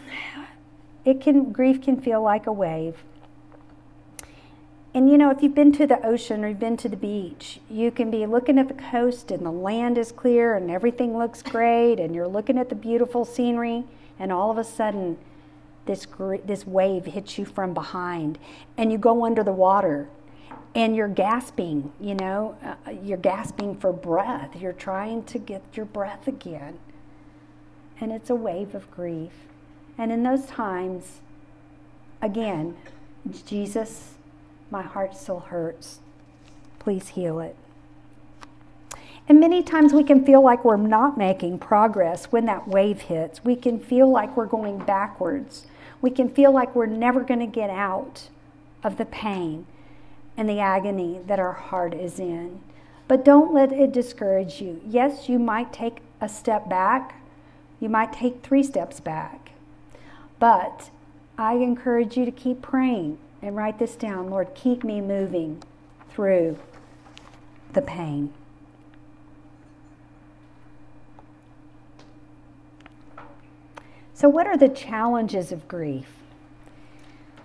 it 1.07 1.21
can 1.21 1.53
grief 1.53 1.81
can 1.81 2.01
feel 2.01 2.21
like 2.21 2.47
a 2.47 2.51
wave. 2.51 2.97
And 4.93 5.09
you 5.09 5.17
know, 5.17 5.31
if 5.31 5.41
you've 5.41 5.55
been 5.55 5.71
to 5.73 5.87
the 5.87 6.05
ocean 6.05 6.43
or 6.43 6.49
you've 6.49 6.59
been 6.59 6.75
to 6.77 6.89
the 6.89 6.97
beach, 6.97 7.61
you 7.69 7.91
can 7.91 8.11
be 8.11 8.25
looking 8.25 8.59
at 8.59 8.67
the 8.67 8.73
coast 8.73 9.31
and 9.31 9.45
the 9.45 9.51
land 9.51 9.97
is 9.97 10.11
clear 10.11 10.55
and 10.55 10.69
everything 10.69 11.17
looks 11.17 11.41
great 11.41 12.01
and 12.01 12.13
you're 12.13 12.27
looking 12.27 12.57
at 12.57 12.67
the 12.67 12.75
beautiful 12.75 13.23
scenery 13.23 13.85
and 14.19 14.33
all 14.33 14.51
of 14.51 14.57
a 14.57 14.65
sudden 14.65 15.17
this 15.85 16.05
this 16.43 16.67
wave 16.67 17.05
hits 17.05 17.37
you 17.37 17.45
from 17.45 17.73
behind 17.73 18.37
and 18.77 18.91
you 18.91 18.97
go 18.97 19.23
under 19.23 19.45
the 19.45 19.53
water 19.53 20.09
and 20.75 20.93
you're 20.93 21.07
gasping, 21.07 21.93
you 22.01 22.15
know, 22.15 22.57
uh, 22.61 22.91
you're 23.01 23.17
gasping 23.17 23.77
for 23.77 23.93
breath. 23.93 24.57
You're 24.57 24.73
trying 24.73 25.23
to 25.23 25.39
get 25.39 25.63
your 25.73 25.85
breath 25.85 26.27
again. 26.27 26.79
And 28.01 28.11
it's 28.11 28.29
a 28.29 28.35
wave 28.35 28.75
of 28.75 28.91
grief. 28.91 29.31
And 29.97 30.11
in 30.11 30.23
those 30.23 30.45
times, 30.45 31.21
again, 32.21 32.77
Jesus 33.45 34.13
my 34.69 34.81
heart 34.81 35.15
still 35.15 35.39
hurts. 35.39 35.99
Please 36.79 37.09
heal 37.09 37.39
it. 37.39 37.55
And 39.29 39.39
many 39.39 39.61
times 39.61 39.93
we 39.93 40.03
can 40.03 40.25
feel 40.25 40.41
like 40.41 40.63
we're 40.63 40.77
not 40.77 41.17
making 41.17 41.59
progress 41.59 42.25
when 42.25 42.45
that 42.45 42.67
wave 42.67 43.01
hits. 43.01 43.43
We 43.43 43.55
can 43.55 43.79
feel 43.79 44.09
like 44.09 44.35
we're 44.37 44.45
going 44.45 44.79
backwards. 44.79 45.67
We 46.01 46.11
can 46.11 46.29
feel 46.29 46.53
like 46.53 46.75
we're 46.75 46.85
never 46.85 47.21
going 47.21 47.41
to 47.41 47.47
get 47.47 47.69
out 47.69 48.29
of 48.83 48.97
the 48.97 49.05
pain 49.05 49.65
and 50.37 50.47
the 50.47 50.59
agony 50.59 51.19
that 51.27 51.39
our 51.39 51.53
heart 51.53 51.93
is 51.93 52.19
in. 52.19 52.61
But 53.07 53.25
don't 53.25 53.53
let 53.53 53.71
it 53.71 53.91
discourage 53.91 54.61
you. 54.61 54.81
Yes, 54.85 55.27
you 55.27 55.39
might 55.39 55.73
take 55.73 55.97
a 56.21 56.29
step 56.29 56.69
back, 56.69 57.21
you 57.79 57.89
might 57.89 58.13
take 58.13 58.43
three 58.43 58.63
steps 58.63 58.99
back. 58.99 59.46
But 60.39 60.89
I 61.37 61.53
encourage 61.53 62.17
you 62.17 62.25
to 62.25 62.31
keep 62.31 62.61
praying 62.61 63.17
and 63.41 63.55
write 63.55 63.79
this 63.79 63.95
down 63.95 64.29
Lord, 64.29 64.53
keep 64.55 64.83
me 64.83 65.01
moving 65.01 65.63
through 66.09 66.57
the 67.73 67.81
pain. 67.81 68.33
So, 74.13 74.27
what 74.27 74.47
are 74.47 74.57
the 74.57 74.69
challenges 74.69 75.51
of 75.51 75.67
grief? 75.67 76.07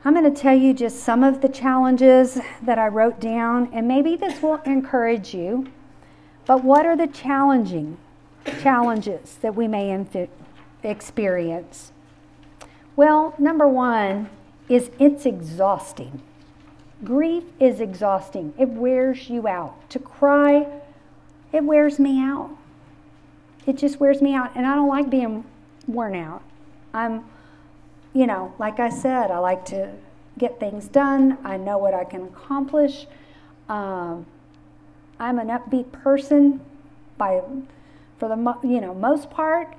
I'm 0.05 0.15
going 0.15 0.33
to 0.33 0.41
tell 0.41 0.57
you 0.57 0.73
just 0.75 1.01
some 1.01 1.23
of 1.23 1.43
the 1.43 1.49
challenges 1.49 2.39
that 2.63 2.79
I 2.79 2.89
wrote 2.89 3.21
down, 3.21 3.69
and 3.73 3.87
maybe 3.87 4.17
this 4.17 4.43
will 4.43 4.57
encourage 4.65 5.35
you. 5.35 5.69
But 6.47 6.65
what 6.65 6.87
are 6.87 6.97
the 6.97 7.07
challenging 7.07 7.99
challenges 8.63 9.37
that 9.43 9.55
we 9.55 9.69
may 9.69 9.91
inf- 9.91 10.31
experience? 10.83 11.93
Well, 12.97 13.35
number 13.39 13.67
one, 13.67 14.29
is 14.69 14.91
it's 14.99 15.27
exhausting. 15.27 16.23
Grief 17.05 17.45
is 17.59 17.81
exhausting. 17.81 18.55
It 18.59 18.69
wears 18.69 19.29
you 19.29 19.49
out. 19.49 19.91
To 19.91 19.99
cry, 19.99 20.67
it 21.53 21.65
wears 21.65 21.99
me 21.99 22.21
out. 22.21 22.57
It 23.67 23.77
just 23.77 24.01
wears 24.01 24.23
me 24.23 24.35
out. 24.35 24.53
And 24.55 24.67
I 24.67 24.75
don't 24.75 24.89
like 24.89 25.11
being 25.11 25.45
worn 25.87 26.15
out. 26.15 26.43
I'm, 26.95 27.25
you 28.15 28.27
know, 28.27 28.55
like 28.59 28.81
I 28.81 28.89
said, 28.89 29.31
I 29.31 29.39
like 29.39 29.65
to 29.67 29.93
get 30.39 30.61
things 30.61 30.87
done. 30.89 31.39
I 31.45 31.57
know 31.57 31.79
what 31.79 31.95
I 31.95 32.05
can 32.05 32.23
accomplish. 32.23 33.07
Um, 33.69 34.27
I'm 35.19 35.39
an 35.39 35.49
upbeat 35.49 35.93
person 35.93 36.61
by, 37.19 37.43
for 38.19 38.29
the 38.29 38.59
you 38.67 38.81
know 38.81 38.95
most 38.95 39.31
part, 39.31 39.75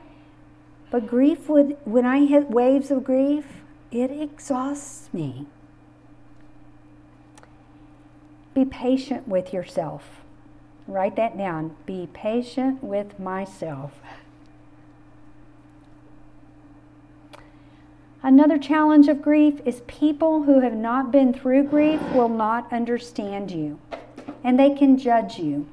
But 0.94 1.08
grief 1.08 1.50
would, 1.50 1.76
when 1.86 2.06
I 2.06 2.28
hit 2.28 2.52
waves 2.52 2.92
of 2.92 3.04
grief, 3.04 3.46
it 3.90 4.12
exhausts 4.12 5.12
me. 5.12 5.48
Be 8.54 8.64
patient 8.64 9.28
with 9.28 9.52
yourself. 9.52 10.22
Write 10.88 11.16
that 11.16 11.36
down. 11.36 11.76
Be 11.88 12.08
patient 12.14 12.84
with 12.84 13.20
myself. 13.20 13.94
Another 18.22 18.60
challenge 18.60 19.08
of 19.08 19.24
grief 19.24 19.62
is 19.66 19.82
people 19.88 20.44
who 20.44 20.60
have 20.60 20.76
not 20.76 21.12
been 21.12 21.34
through 21.34 21.64
grief 21.64 22.04
will 22.12 22.30
not 22.30 22.72
understand 22.72 23.50
you 23.50 23.80
and 24.44 24.60
they 24.60 24.76
can 24.76 25.00
judge 25.00 25.40
you. 25.40 25.68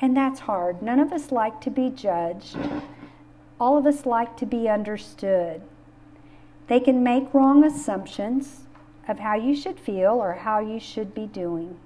And 0.00 0.16
that's 0.16 0.40
hard. 0.40 0.82
None 0.82 0.98
of 0.98 1.12
us 1.12 1.30
like 1.30 1.60
to 1.60 1.70
be 1.70 1.88
judged. 1.88 2.56
All 3.60 3.76
of 3.76 3.86
us 3.86 4.06
like 4.06 4.36
to 4.38 4.46
be 4.46 4.68
understood. 4.68 5.62
They 6.68 6.80
can 6.80 7.02
make 7.02 7.32
wrong 7.34 7.64
assumptions 7.64 8.60
of 9.08 9.18
how 9.18 9.34
you 9.34 9.56
should 9.56 9.80
feel 9.80 10.12
or 10.12 10.34
how 10.34 10.60
you 10.60 10.78
should 10.78 11.14
be 11.14 11.26
doing. 11.26 11.78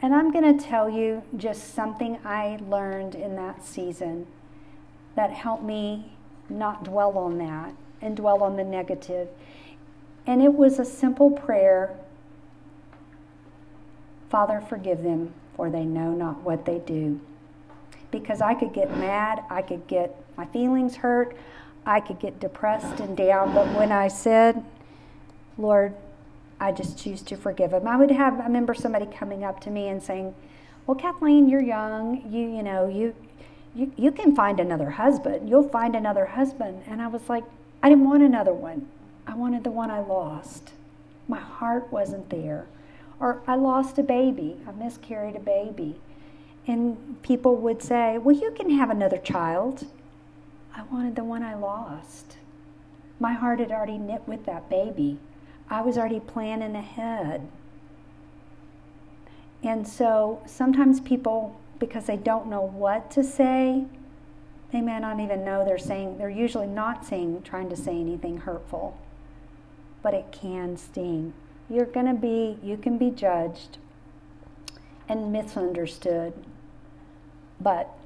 And 0.00 0.14
I'm 0.14 0.30
going 0.30 0.56
to 0.56 0.64
tell 0.64 0.88
you 0.88 1.22
just 1.36 1.74
something 1.74 2.18
I 2.24 2.58
learned 2.68 3.14
in 3.14 3.36
that 3.36 3.64
season 3.64 4.26
that 5.16 5.30
helped 5.30 5.64
me 5.64 6.12
not 6.48 6.84
dwell 6.84 7.18
on 7.18 7.38
that 7.38 7.74
and 8.00 8.16
dwell 8.16 8.42
on 8.42 8.56
the 8.56 8.64
negative. 8.64 9.28
And 10.26 10.42
it 10.42 10.54
was 10.54 10.78
a 10.78 10.84
simple 10.84 11.30
prayer 11.30 11.96
Father, 14.30 14.60
forgive 14.60 15.04
them, 15.04 15.32
for 15.54 15.70
they 15.70 15.84
know 15.84 16.10
not 16.10 16.40
what 16.40 16.64
they 16.64 16.80
do. 16.80 17.20
Because 18.10 18.40
I 18.40 18.54
could 18.54 18.72
get 18.72 18.90
mad, 18.90 19.44
I 19.48 19.62
could 19.62 19.86
get 19.86 20.23
my 20.36 20.46
feelings 20.46 20.96
hurt, 20.96 21.36
I 21.86 22.00
could 22.00 22.18
get 22.18 22.40
depressed 22.40 23.00
and 23.00 23.16
down. 23.16 23.54
But 23.54 23.68
when 23.76 23.92
I 23.92 24.08
said, 24.08 24.64
Lord, 25.58 25.94
I 26.60 26.72
just 26.72 26.98
choose 26.98 27.22
to 27.22 27.36
forgive 27.36 27.72
him, 27.72 27.86
I 27.86 27.96
would 27.96 28.10
have, 28.10 28.40
I 28.40 28.44
remember 28.44 28.74
somebody 28.74 29.06
coming 29.06 29.44
up 29.44 29.60
to 29.60 29.70
me 29.70 29.88
and 29.88 30.02
saying, 30.02 30.34
Well, 30.86 30.94
Kathleen, 30.96 31.48
you're 31.48 31.62
young. 31.62 32.22
You, 32.30 32.40
you 32.40 32.62
know, 32.62 32.88
you, 32.88 33.14
you, 33.74 33.92
you 33.96 34.12
can 34.12 34.34
find 34.34 34.60
another 34.60 34.90
husband. 34.90 35.48
You'll 35.48 35.68
find 35.68 35.94
another 35.94 36.26
husband. 36.26 36.82
And 36.86 37.02
I 37.02 37.08
was 37.08 37.28
like, 37.28 37.44
I 37.82 37.88
didn't 37.88 38.04
want 38.04 38.22
another 38.22 38.54
one. 38.54 38.88
I 39.26 39.34
wanted 39.34 39.64
the 39.64 39.70
one 39.70 39.90
I 39.90 40.00
lost. 40.00 40.72
My 41.28 41.40
heart 41.40 41.92
wasn't 41.92 42.30
there. 42.30 42.66
Or 43.20 43.42
I 43.46 43.54
lost 43.56 43.98
a 43.98 44.02
baby, 44.02 44.56
I 44.66 44.72
miscarried 44.72 45.36
a 45.36 45.40
baby. 45.40 45.96
And 46.66 47.22
people 47.22 47.56
would 47.56 47.82
say, 47.82 48.18
Well, 48.18 48.36
you 48.36 48.50
can 48.52 48.70
have 48.70 48.90
another 48.90 49.18
child. 49.18 49.86
I 50.74 50.82
wanted 50.90 51.14
the 51.14 51.24
one 51.24 51.42
I 51.42 51.54
lost. 51.54 52.36
My 53.20 53.32
heart 53.32 53.60
had 53.60 53.70
already 53.70 53.98
knit 53.98 54.22
with 54.26 54.44
that 54.46 54.68
baby. 54.68 55.18
I 55.70 55.80
was 55.82 55.96
already 55.96 56.20
planning 56.20 56.74
ahead. 56.74 57.48
And 59.62 59.86
so 59.86 60.42
sometimes 60.46 61.00
people, 61.00 61.58
because 61.78 62.06
they 62.06 62.16
don't 62.16 62.48
know 62.48 62.60
what 62.60 63.10
to 63.12 63.22
say, 63.22 63.84
they 64.72 64.80
may 64.80 64.98
not 64.98 65.20
even 65.20 65.44
know 65.44 65.64
they're 65.64 65.78
saying, 65.78 66.18
they're 66.18 66.28
usually 66.28 66.66
not 66.66 67.06
saying, 67.06 67.42
trying 67.42 67.70
to 67.70 67.76
say 67.76 67.92
anything 67.98 68.38
hurtful, 68.38 68.98
but 70.02 70.12
it 70.12 70.32
can 70.32 70.76
sting. 70.76 71.32
You're 71.70 71.86
going 71.86 72.06
to 72.06 72.14
be, 72.14 72.58
you 72.62 72.76
can 72.76 72.98
be 72.98 73.10
judged 73.10 73.78
and 75.08 75.32
misunderstood. 75.32 76.34
But 77.60 77.96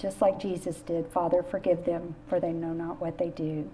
just 0.00 0.22
like 0.22 0.40
Jesus 0.40 0.80
did, 0.80 1.06
Father, 1.08 1.42
forgive 1.42 1.84
them, 1.84 2.14
for 2.26 2.40
they 2.40 2.52
know 2.52 2.72
not 2.72 3.00
what 3.00 3.18
they 3.18 3.28
do. 3.28 3.70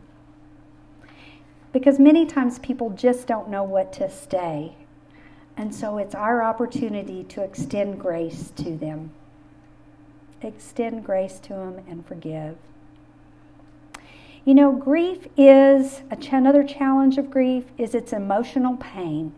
Because 1.73 2.01
many 2.01 2.27
times 2.27 2.59
people 2.59 2.91
just 2.91 3.27
don't 3.27 3.49
know 3.49 3.63
what 3.63 3.93
to 3.95 4.11
say. 4.11 4.75
And 5.57 5.75
so 5.75 5.99
it's 5.99 6.15
our 6.15 6.43
opportunity 6.43 7.23
to 7.25 7.43
extend 7.43 8.01
grace 8.01 8.53
to 8.57 8.77
them. 8.77 9.13
Extend 10.43 11.05
grace 11.05 11.39
to 11.41 11.51
them 11.51 11.85
and 11.89 12.05
forgive. 12.05 12.57
You 14.45 14.55
know, 14.55 14.73
grief 14.73 15.29
is 15.37 16.03
another 16.11 16.65
challenge 16.65 17.19
of 17.19 17.31
grief 17.31 17.65
is 17.79 17.95
its 17.95 18.13
emotional 18.13 18.77
pain. 18.77 19.35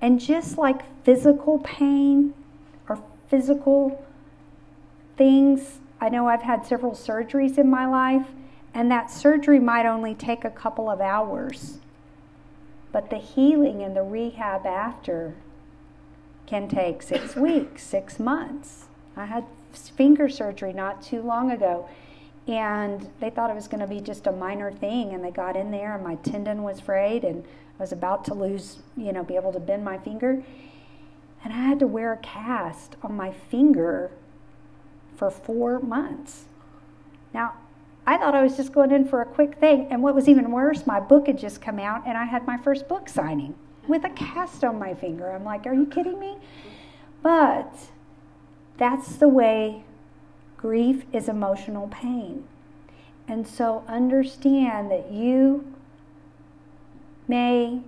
And 0.00 0.20
just 0.20 0.58
like 0.58 1.04
physical 1.04 1.58
pain 1.58 2.34
or 2.88 3.02
physical 3.28 4.05
things, 5.16 5.78
I 6.00 6.08
know 6.08 6.28
I've 6.28 6.42
had 6.42 6.66
several 6.66 6.92
surgeries 6.92 7.58
in 7.58 7.70
my 7.70 7.86
life, 7.86 8.26
and 8.74 8.90
that 8.90 9.10
surgery 9.10 9.58
might 9.58 9.86
only 9.86 10.14
take 10.14 10.44
a 10.44 10.50
couple 10.50 10.90
of 10.90 11.00
hours. 11.00 11.78
But 12.92 13.10
the 13.10 13.18
healing 13.18 13.82
and 13.82 13.96
the 13.96 14.02
rehab 14.02 14.66
after 14.66 15.34
can 16.46 16.68
take 16.68 17.02
six 17.02 17.34
weeks, 17.36 17.82
six 17.82 18.18
months. 18.18 18.86
I 19.16 19.26
had 19.26 19.44
finger 19.72 20.28
surgery 20.28 20.72
not 20.72 21.02
too 21.02 21.20
long 21.20 21.50
ago 21.50 21.88
and 22.48 23.08
they 23.20 23.28
thought 23.28 23.50
it 23.50 23.56
was 23.56 23.68
going 23.68 23.80
to 23.80 23.86
be 23.86 24.00
just 24.00 24.26
a 24.26 24.32
minor 24.32 24.72
thing 24.72 25.12
and 25.12 25.22
they 25.22 25.30
got 25.30 25.56
in 25.56 25.70
there 25.70 25.94
and 25.94 26.04
my 26.04 26.14
tendon 26.16 26.62
was 26.62 26.80
frayed 26.80 27.24
and 27.24 27.44
I 27.78 27.82
was 27.82 27.92
about 27.92 28.24
to 28.26 28.34
lose, 28.34 28.78
you 28.96 29.12
know, 29.12 29.22
be 29.22 29.36
able 29.36 29.52
to 29.52 29.60
bend 29.60 29.84
my 29.84 29.98
finger. 29.98 30.42
And 31.44 31.52
I 31.52 31.56
had 31.56 31.78
to 31.80 31.86
wear 31.86 32.12
a 32.12 32.18
cast 32.18 32.96
on 33.02 33.16
my 33.16 33.32
finger 33.32 34.10
for 35.16 35.30
four 35.30 35.80
months. 35.80 36.44
Now, 37.34 37.54
I 38.06 38.16
thought 38.16 38.34
I 38.34 38.42
was 38.42 38.56
just 38.56 38.72
going 38.72 38.92
in 38.92 39.08
for 39.08 39.20
a 39.20 39.26
quick 39.26 39.56
thing. 39.56 39.88
And 39.90 40.02
what 40.02 40.14
was 40.14 40.28
even 40.28 40.52
worse, 40.52 40.86
my 40.86 41.00
book 41.00 41.26
had 41.26 41.38
just 41.38 41.60
come 41.60 41.78
out 41.78 42.06
and 42.06 42.16
I 42.16 42.24
had 42.24 42.46
my 42.46 42.56
first 42.56 42.88
book 42.88 43.08
signing 43.08 43.54
with 43.88 44.04
a 44.04 44.10
cast 44.10 44.62
on 44.62 44.78
my 44.78 44.94
finger. 44.94 45.30
I'm 45.30 45.44
like, 45.44 45.66
are 45.66 45.74
you 45.74 45.86
kidding 45.86 46.20
me? 46.20 46.36
But 47.22 47.74
that's 48.78 49.16
the 49.16 49.28
way 49.28 49.84
Grief 50.56 51.04
is 51.12 51.28
emotional 51.28 51.88
pain. 51.88 52.44
And 53.28 53.46
so 53.46 53.84
understand 53.88 54.90
that 54.90 55.10
you 55.10 55.74
may, 57.26 57.80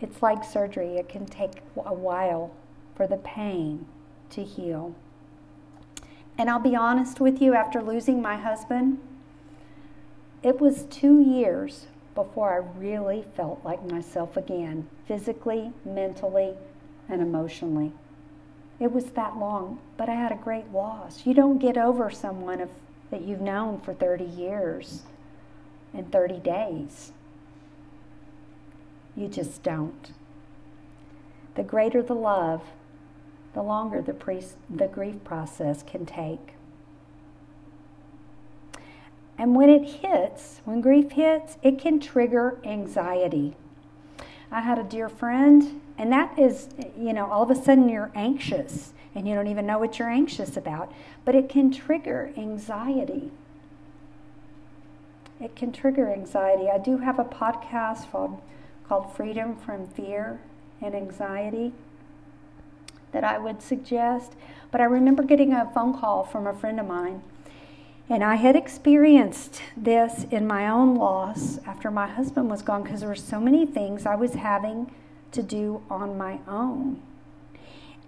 it's 0.00 0.22
like 0.22 0.44
surgery, 0.44 0.96
it 0.96 1.08
can 1.08 1.24
take 1.24 1.62
a 1.76 1.94
while 1.94 2.52
for 2.94 3.06
the 3.06 3.16
pain 3.16 3.86
to 4.30 4.44
heal. 4.44 4.94
And 6.40 6.48
I'll 6.48 6.58
be 6.58 6.74
honest 6.74 7.20
with 7.20 7.42
you, 7.42 7.52
after 7.52 7.82
losing 7.82 8.22
my 8.22 8.38
husband, 8.38 8.96
it 10.42 10.58
was 10.58 10.84
two 10.84 11.20
years 11.20 11.84
before 12.14 12.54
I 12.54 12.78
really 12.78 13.26
felt 13.36 13.60
like 13.62 13.84
myself 13.90 14.38
again, 14.38 14.88
physically, 15.06 15.74
mentally, 15.84 16.54
and 17.10 17.20
emotionally. 17.20 17.92
It 18.78 18.90
was 18.90 19.04
that 19.10 19.36
long, 19.36 19.80
but 19.98 20.08
I 20.08 20.14
had 20.14 20.32
a 20.32 20.36
great 20.36 20.72
loss. 20.72 21.26
You 21.26 21.34
don't 21.34 21.58
get 21.58 21.76
over 21.76 22.08
someone 22.08 22.62
if, 22.62 22.70
that 23.10 23.20
you've 23.20 23.42
known 23.42 23.78
for 23.78 23.92
30 23.92 24.24
years 24.24 25.02
in 25.92 26.06
30 26.06 26.38
days. 26.38 27.12
You 29.14 29.28
just 29.28 29.62
don't. 29.62 30.12
The 31.54 31.62
greater 31.62 32.00
the 32.02 32.14
love, 32.14 32.62
the 33.54 33.62
longer 33.62 34.00
the, 34.00 34.14
the 34.68 34.86
grief 34.86 35.22
process 35.24 35.82
can 35.82 36.06
take. 36.06 36.54
And 39.36 39.54
when 39.54 39.70
it 39.70 40.02
hits, 40.02 40.60
when 40.64 40.80
grief 40.80 41.12
hits, 41.12 41.56
it 41.62 41.78
can 41.78 41.98
trigger 41.98 42.58
anxiety. 42.64 43.56
I 44.52 44.60
had 44.60 44.78
a 44.78 44.84
dear 44.84 45.08
friend, 45.08 45.80
and 45.96 46.12
that 46.12 46.38
is, 46.38 46.68
you 46.98 47.12
know, 47.12 47.30
all 47.30 47.42
of 47.42 47.50
a 47.50 47.54
sudden 47.54 47.88
you're 47.88 48.10
anxious 48.14 48.92
and 49.14 49.26
you 49.26 49.34
don't 49.34 49.46
even 49.46 49.66
know 49.66 49.78
what 49.78 49.98
you're 49.98 50.10
anxious 50.10 50.56
about, 50.56 50.92
but 51.24 51.34
it 51.34 51.48
can 51.48 51.72
trigger 51.72 52.32
anxiety. 52.36 53.30
It 55.40 55.56
can 55.56 55.72
trigger 55.72 56.12
anxiety. 56.12 56.68
I 56.68 56.78
do 56.78 56.98
have 56.98 57.18
a 57.18 57.24
podcast 57.24 58.10
called, 58.10 58.40
called 58.86 59.16
Freedom 59.16 59.56
from 59.56 59.88
Fear 59.88 60.40
and 60.82 60.94
Anxiety 60.94 61.72
that 63.12 63.24
I 63.24 63.38
would 63.38 63.62
suggest. 63.62 64.32
But 64.70 64.80
I 64.80 64.84
remember 64.84 65.22
getting 65.22 65.52
a 65.52 65.70
phone 65.72 65.98
call 65.98 66.24
from 66.24 66.46
a 66.46 66.54
friend 66.54 66.78
of 66.78 66.86
mine 66.86 67.22
and 68.10 68.24
I 68.24 68.34
had 68.34 68.56
experienced 68.56 69.62
this 69.76 70.26
in 70.32 70.44
my 70.44 70.68
own 70.68 70.96
loss 70.96 71.60
after 71.64 71.92
my 71.92 72.08
husband 72.08 72.50
was 72.50 72.60
gone 72.60 72.82
because 72.82 73.00
there 73.00 73.08
were 73.08 73.14
so 73.14 73.40
many 73.40 73.64
things 73.64 74.04
I 74.04 74.16
was 74.16 74.34
having 74.34 74.90
to 75.30 75.44
do 75.44 75.80
on 75.88 76.18
my 76.18 76.40
own. 76.48 77.00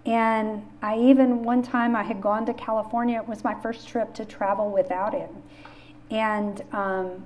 And 0.04 0.66
I 0.82 0.98
even, 0.98 1.44
one 1.44 1.62
time, 1.62 1.94
I 1.94 2.02
had 2.02 2.20
gone 2.20 2.44
to 2.46 2.54
California. 2.54 3.20
It 3.20 3.28
was 3.28 3.44
my 3.44 3.54
first 3.54 3.86
trip 3.86 4.12
to 4.14 4.24
travel 4.24 4.72
without 4.72 5.14
him. 5.14 5.30
And 6.10 6.64
um, 6.72 7.24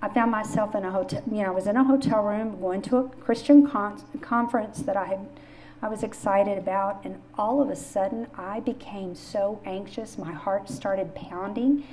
I 0.00 0.08
found 0.08 0.30
myself 0.30 0.74
in 0.74 0.86
a 0.86 0.90
hotel, 0.90 1.22
you 1.30 1.42
know, 1.42 1.48
I 1.48 1.50
was 1.50 1.66
in 1.66 1.76
a 1.76 1.84
hotel 1.84 2.22
room 2.22 2.58
going 2.58 2.80
to 2.82 2.96
a 2.96 3.08
Christian 3.10 3.68
con- 3.68 4.02
conference 4.22 4.78
that 4.78 4.96
I 4.96 5.04
had 5.04 5.28
I 5.82 5.88
was 5.88 6.04
excited 6.04 6.58
about, 6.58 7.04
and 7.04 7.20
all 7.36 7.60
of 7.60 7.68
a 7.68 7.74
sudden 7.74 8.28
I 8.38 8.60
became 8.60 9.16
so 9.16 9.60
anxious. 9.64 10.16
My 10.16 10.32
heart 10.32 10.70
started 10.70 11.12
pounding. 11.16 11.84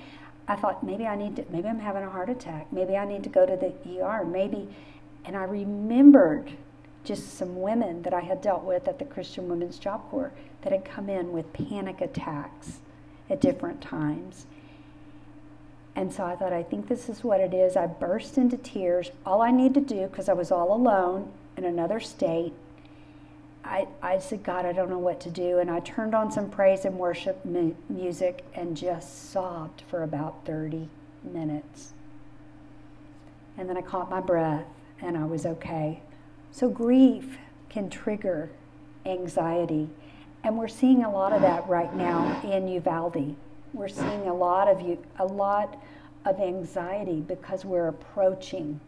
I 0.47 0.55
thought 0.55 0.83
maybe 0.83 1.07
I 1.07 1.15
need 1.15 1.35
to, 1.37 1.45
maybe 1.49 1.67
I'm 1.67 1.79
having 1.79 2.03
a 2.03 2.09
heart 2.09 2.29
attack. 2.29 2.71
Maybe 2.71 2.95
I 2.95 3.05
need 3.05 3.23
to 3.23 3.29
go 3.29 3.47
to 3.47 3.55
the 3.55 4.01
ER. 4.01 4.23
Maybe, 4.23 4.67
and 5.25 5.35
I 5.35 5.43
remembered 5.43 6.51
just 7.03 7.35
some 7.35 7.61
women 7.61 8.03
that 8.03 8.13
I 8.13 8.19
had 8.19 8.41
dealt 8.41 8.63
with 8.63 8.87
at 8.87 8.99
the 8.99 9.05
Christian 9.05 9.49
Women's 9.49 9.79
Job 9.79 10.07
Corps 10.11 10.33
that 10.61 10.71
had 10.71 10.85
come 10.85 11.09
in 11.09 11.31
with 11.31 11.51
panic 11.53 12.01
attacks 12.01 12.79
at 13.27 13.41
different 13.41 13.81
times. 13.81 14.45
And 15.95 16.13
so 16.13 16.23
I 16.23 16.35
thought, 16.35 16.53
I 16.53 16.61
think 16.61 16.87
this 16.87 17.09
is 17.09 17.23
what 17.23 17.39
it 17.41 17.53
is. 17.53 17.75
I 17.75 17.87
burst 17.87 18.37
into 18.37 18.57
tears. 18.57 19.11
All 19.25 19.41
I 19.41 19.49
need 19.49 19.73
to 19.73 19.81
do, 19.81 20.07
because 20.07 20.29
I 20.29 20.33
was 20.33 20.51
all 20.51 20.73
alone 20.73 21.31
in 21.57 21.65
another 21.65 21.99
state, 21.99 22.53
I, 23.69 23.87
I 24.01 24.17
said, 24.17 24.43
God, 24.43 24.65
I 24.65 24.71
don't 24.71 24.89
know 24.89 24.97
what 24.97 25.21
to 25.21 25.29
do. 25.29 25.59
And 25.59 25.69
I 25.69 25.79
turned 25.81 26.15
on 26.15 26.31
some 26.31 26.49
praise 26.49 26.85
and 26.85 26.97
worship 26.97 27.45
mu- 27.45 27.75
music 27.87 28.43
and 28.55 28.75
just 28.75 29.29
sobbed 29.29 29.83
for 29.87 30.01
about 30.01 30.43
30 30.45 30.89
minutes. 31.23 31.93
And 33.57 33.69
then 33.69 33.77
I 33.77 33.81
caught 33.81 34.09
my 34.09 34.21
breath 34.21 34.65
and 35.01 35.15
I 35.15 35.25
was 35.25 35.45
okay. 35.45 36.01
So 36.51 36.67
grief 36.67 37.37
can 37.69 37.91
trigger 37.91 38.49
anxiety. 39.05 39.87
And 40.43 40.57
we're 40.57 40.67
seeing 40.67 41.03
a 41.03 41.11
lot 41.11 41.31
of 41.31 41.43
that 41.43 41.67
right 41.67 41.93
now 41.93 42.41
in 42.41 42.67
Uvalde. 42.67 43.35
We're 43.73 43.87
seeing 43.87 44.27
a 44.27 44.33
lot 44.33 44.67
of 44.67 44.81
you, 44.81 44.97
a 45.19 45.25
lot 45.25 45.79
of 46.25 46.39
anxiety 46.39 47.21
because 47.21 47.65
we're 47.65 47.89
approaching. 47.89 48.79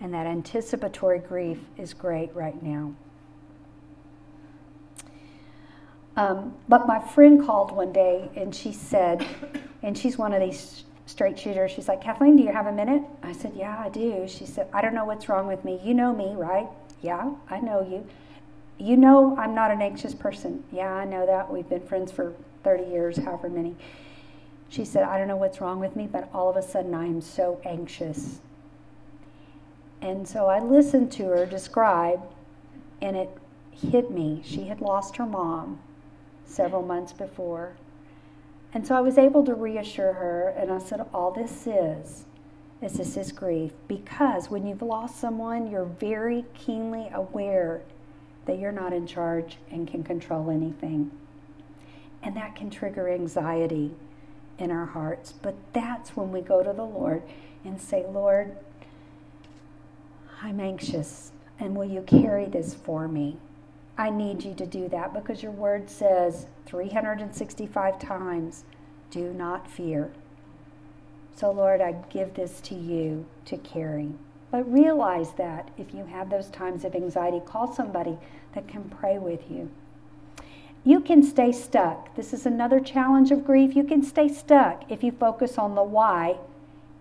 And 0.00 0.12
that 0.14 0.26
anticipatory 0.26 1.20
grief 1.20 1.60
is 1.76 1.94
great 1.94 2.34
right 2.34 2.60
now. 2.60 2.94
Um, 6.16 6.54
but 6.68 6.86
my 6.86 7.00
friend 7.00 7.44
called 7.44 7.72
one 7.72 7.92
day 7.92 8.30
and 8.36 8.54
she 8.54 8.72
said, 8.72 9.26
and 9.82 9.98
she's 9.98 10.16
one 10.16 10.32
of 10.32 10.40
these 10.40 10.84
straight 11.06 11.38
shooters. 11.38 11.72
She's 11.72 11.88
like, 11.88 12.00
Kathleen, 12.00 12.36
do 12.36 12.42
you 12.42 12.52
have 12.52 12.66
a 12.66 12.72
minute? 12.72 13.02
I 13.22 13.32
said, 13.32 13.52
Yeah, 13.54 13.76
I 13.78 13.88
do. 13.88 14.26
She 14.28 14.46
said, 14.46 14.68
I 14.72 14.80
don't 14.80 14.94
know 14.94 15.04
what's 15.04 15.28
wrong 15.28 15.46
with 15.46 15.64
me. 15.64 15.80
You 15.82 15.94
know 15.94 16.14
me, 16.14 16.34
right? 16.34 16.68
Yeah, 17.02 17.34
I 17.50 17.60
know 17.60 17.82
you. 17.82 18.06
You 18.78 18.96
know 18.96 19.36
I'm 19.36 19.54
not 19.54 19.70
an 19.70 19.82
anxious 19.82 20.14
person. 20.14 20.64
Yeah, 20.72 20.92
I 20.92 21.04
know 21.04 21.26
that. 21.26 21.52
We've 21.52 21.68
been 21.68 21.86
friends 21.86 22.10
for 22.10 22.32
30 22.62 22.84
years, 22.84 23.16
however 23.18 23.48
many. 23.48 23.76
She 24.68 24.84
said, 24.84 25.04
I 25.04 25.18
don't 25.18 25.28
know 25.28 25.36
what's 25.36 25.60
wrong 25.60 25.78
with 25.78 25.94
me, 25.94 26.08
but 26.10 26.28
all 26.32 26.48
of 26.50 26.56
a 26.56 26.62
sudden 26.62 26.94
I 26.94 27.04
am 27.04 27.20
so 27.20 27.60
anxious. 27.64 28.40
And 30.00 30.26
so 30.26 30.46
I 30.46 30.60
listened 30.60 31.12
to 31.12 31.24
her 31.26 31.46
describe, 31.46 32.22
and 33.00 33.16
it 33.16 33.30
hit 33.70 34.10
me. 34.10 34.42
She 34.44 34.64
had 34.64 34.80
lost 34.80 35.16
her 35.16 35.26
mom 35.26 35.80
several 36.46 36.82
months 36.82 37.12
before. 37.12 37.76
And 38.72 38.86
so 38.86 38.94
I 38.96 39.00
was 39.00 39.18
able 39.18 39.44
to 39.44 39.54
reassure 39.54 40.14
her, 40.14 40.48
and 40.56 40.72
I 40.72 40.78
said, 40.78 41.06
All 41.14 41.30
this 41.30 41.66
is, 41.66 42.24
is 42.82 42.94
this 42.94 43.16
is 43.16 43.32
grief. 43.32 43.72
Because 43.86 44.50
when 44.50 44.66
you've 44.66 44.82
lost 44.82 45.20
someone, 45.20 45.70
you're 45.70 45.84
very 45.84 46.44
keenly 46.54 47.08
aware 47.14 47.82
that 48.46 48.58
you're 48.58 48.72
not 48.72 48.92
in 48.92 49.06
charge 49.06 49.58
and 49.70 49.88
can 49.88 50.02
control 50.02 50.50
anything. 50.50 51.10
And 52.22 52.36
that 52.36 52.56
can 52.56 52.70
trigger 52.70 53.08
anxiety 53.08 53.92
in 54.58 54.70
our 54.70 54.86
hearts. 54.86 55.32
But 55.32 55.54
that's 55.72 56.16
when 56.16 56.32
we 56.32 56.40
go 56.40 56.62
to 56.62 56.72
the 56.72 56.84
Lord 56.84 57.22
and 57.64 57.80
say, 57.80 58.04
Lord, 58.08 58.56
I'm 60.42 60.60
anxious, 60.60 61.32
and 61.58 61.74
will 61.74 61.86
you 61.86 62.02
carry 62.02 62.46
this 62.46 62.74
for 62.74 63.08
me? 63.08 63.38
I 63.96 64.10
need 64.10 64.42
you 64.42 64.54
to 64.54 64.66
do 64.66 64.88
that 64.88 65.14
because 65.14 65.42
your 65.42 65.52
word 65.52 65.88
says 65.88 66.46
365 66.66 67.98
times, 67.98 68.64
do 69.10 69.32
not 69.32 69.70
fear. 69.70 70.10
So, 71.36 71.50
Lord, 71.50 71.80
I 71.80 71.92
give 72.10 72.34
this 72.34 72.60
to 72.62 72.74
you 72.74 73.26
to 73.44 73.56
carry. 73.56 74.10
But 74.50 74.72
realize 74.72 75.32
that 75.32 75.70
if 75.78 75.94
you 75.94 76.04
have 76.06 76.30
those 76.30 76.48
times 76.48 76.84
of 76.84 76.94
anxiety, 76.94 77.40
call 77.44 77.72
somebody 77.72 78.18
that 78.54 78.68
can 78.68 78.84
pray 78.84 79.18
with 79.18 79.50
you. 79.50 79.70
You 80.84 81.00
can 81.00 81.22
stay 81.22 81.50
stuck. 81.50 82.14
This 82.14 82.32
is 82.32 82.46
another 82.46 82.78
challenge 82.78 83.30
of 83.30 83.44
grief. 83.44 83.74
You 83.74 83.84
can 83.84 84.02
stay 84.02 84.28
stuck 84.28 84.90
if 84.90 85.02
you 85.02 85.12
focus 85.12 85.56
on 85.56 85.74
the 85.74 85.82
why 85.82 86.38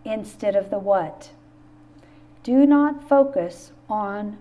instead 0.06 0.56
of 0.56 0.70
the 0.70 0.80
what. 0.80 1.32
Do 2.44 2.66
not 2.66 3.08
focus 3.08 3.72
on 3.90 4.38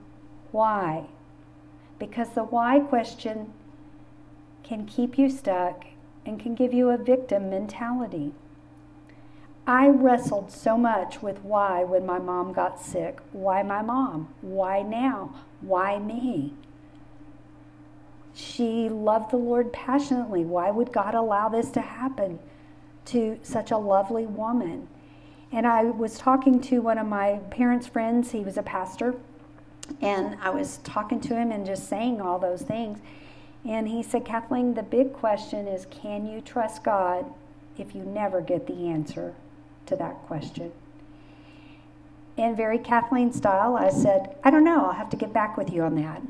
why 0.53 1.07
because 1.99 2.31
the 2.31 2.45
why 2.45 2.81
question 2.81 3.53
can 4.63 4.87
keep 4.87 5.19
you 5.19 5.29
stuck 5.29 5.85
and 6.25 6.41
can 6.41 6.55
give 6.55 6.73
you 6.73 6.91
a 6.91 6.97
victim 6.97 7.51
mentality. 7.51 8.33
I 9.67 9.89
wrestled 9.89 10.51
so 10.51 10.77
much 10.77 11.23
with 11.23 11.39
why 11.45 11.85
when 11.85 12.05
my 12.05 12.19
mom 12.19 12.53
got 12.53 12.81
sick. 12.81 13.21
Why 13.33 13.63
my 13.63 13.83
mom? 13.83 14.29
Why 14.41 14.83
now? 14.83 15.35
Why 15.61 15.99
me? 15.99 16.55
She 18.35 18.89
loved 18.89 19.31
the 19.31 19.37
Lord 19.37 19.73
passionately. 19.73 20.45
Why 20.45 20.71
would 20.71 20.93
God 20.93 21.15
allow 21.15 21.49
this 21.49 21.71
to 21.73 21.81
happen 21.81 22.39
to 23.07 23.39
such 23.43 23.71
a 23.71 23.77
lovely 23.77 24.27
woman? 24.27 24.89
And 25.53 25.67
I 25.67 25.85
was 25.85 26.19
talking 26.19 26.61
to 26.63 26.81
one 26.81 26.99
of 26.99 27.07
my 27.07 27.41
parents' 27.51 27.87
friends, 27.87 28.31
he 28.31 28.41
was 28.41 28.57
a 28.57 28.63
pastor, 28.63 29.17
and 30.01 30.37
I 30.41 30.51
was 30.51 30.79
talking 30.79 31.21
to 31.21 31.35
him 31.35 31.53
and 31.53 31.67
just 31.67 31.89
saying 31.89 32.21
all 32.21 32.39
those 32.39 32.63
things. 32.63 32.99
And 33.65 33.89
he 33.89 34.03
said, 34.03 34.25
Kathleen, 34.25 34.75
the 34.75 34.83
big 34.83 35.13
question 35.13 35.69
is 35.69 35.87
can 35.91 36.27
you 36.27 36.41
trust 36.41 36.83
God 36.83 37.27
if 37.79 37.95
you 37.95 38.03
never 38.03 38.41
get 38.41 38.67
the 38.67 38.89
answer 38.89 39.35
to 39.87 39.97
that 39.97 40.15
question? 40.27 40.73
In 42.37 42.57
very 42.57 42.79
Kathleen 42.79 43.33
style, 43.33 43.77
I 43.77 43.91
said, 43.91 44.37
I 44.43 44.51
don't 44.51 44.65
know, 44.65 44.87
I'll 44.87 44.93
have 44.93 45.11
to 45.11 45.17
get 45.17 45.33
back 45.33 45.57
with 45.57 45.71
you 45.71 45.83
on 45.83 45.95
that. 45.97 46.23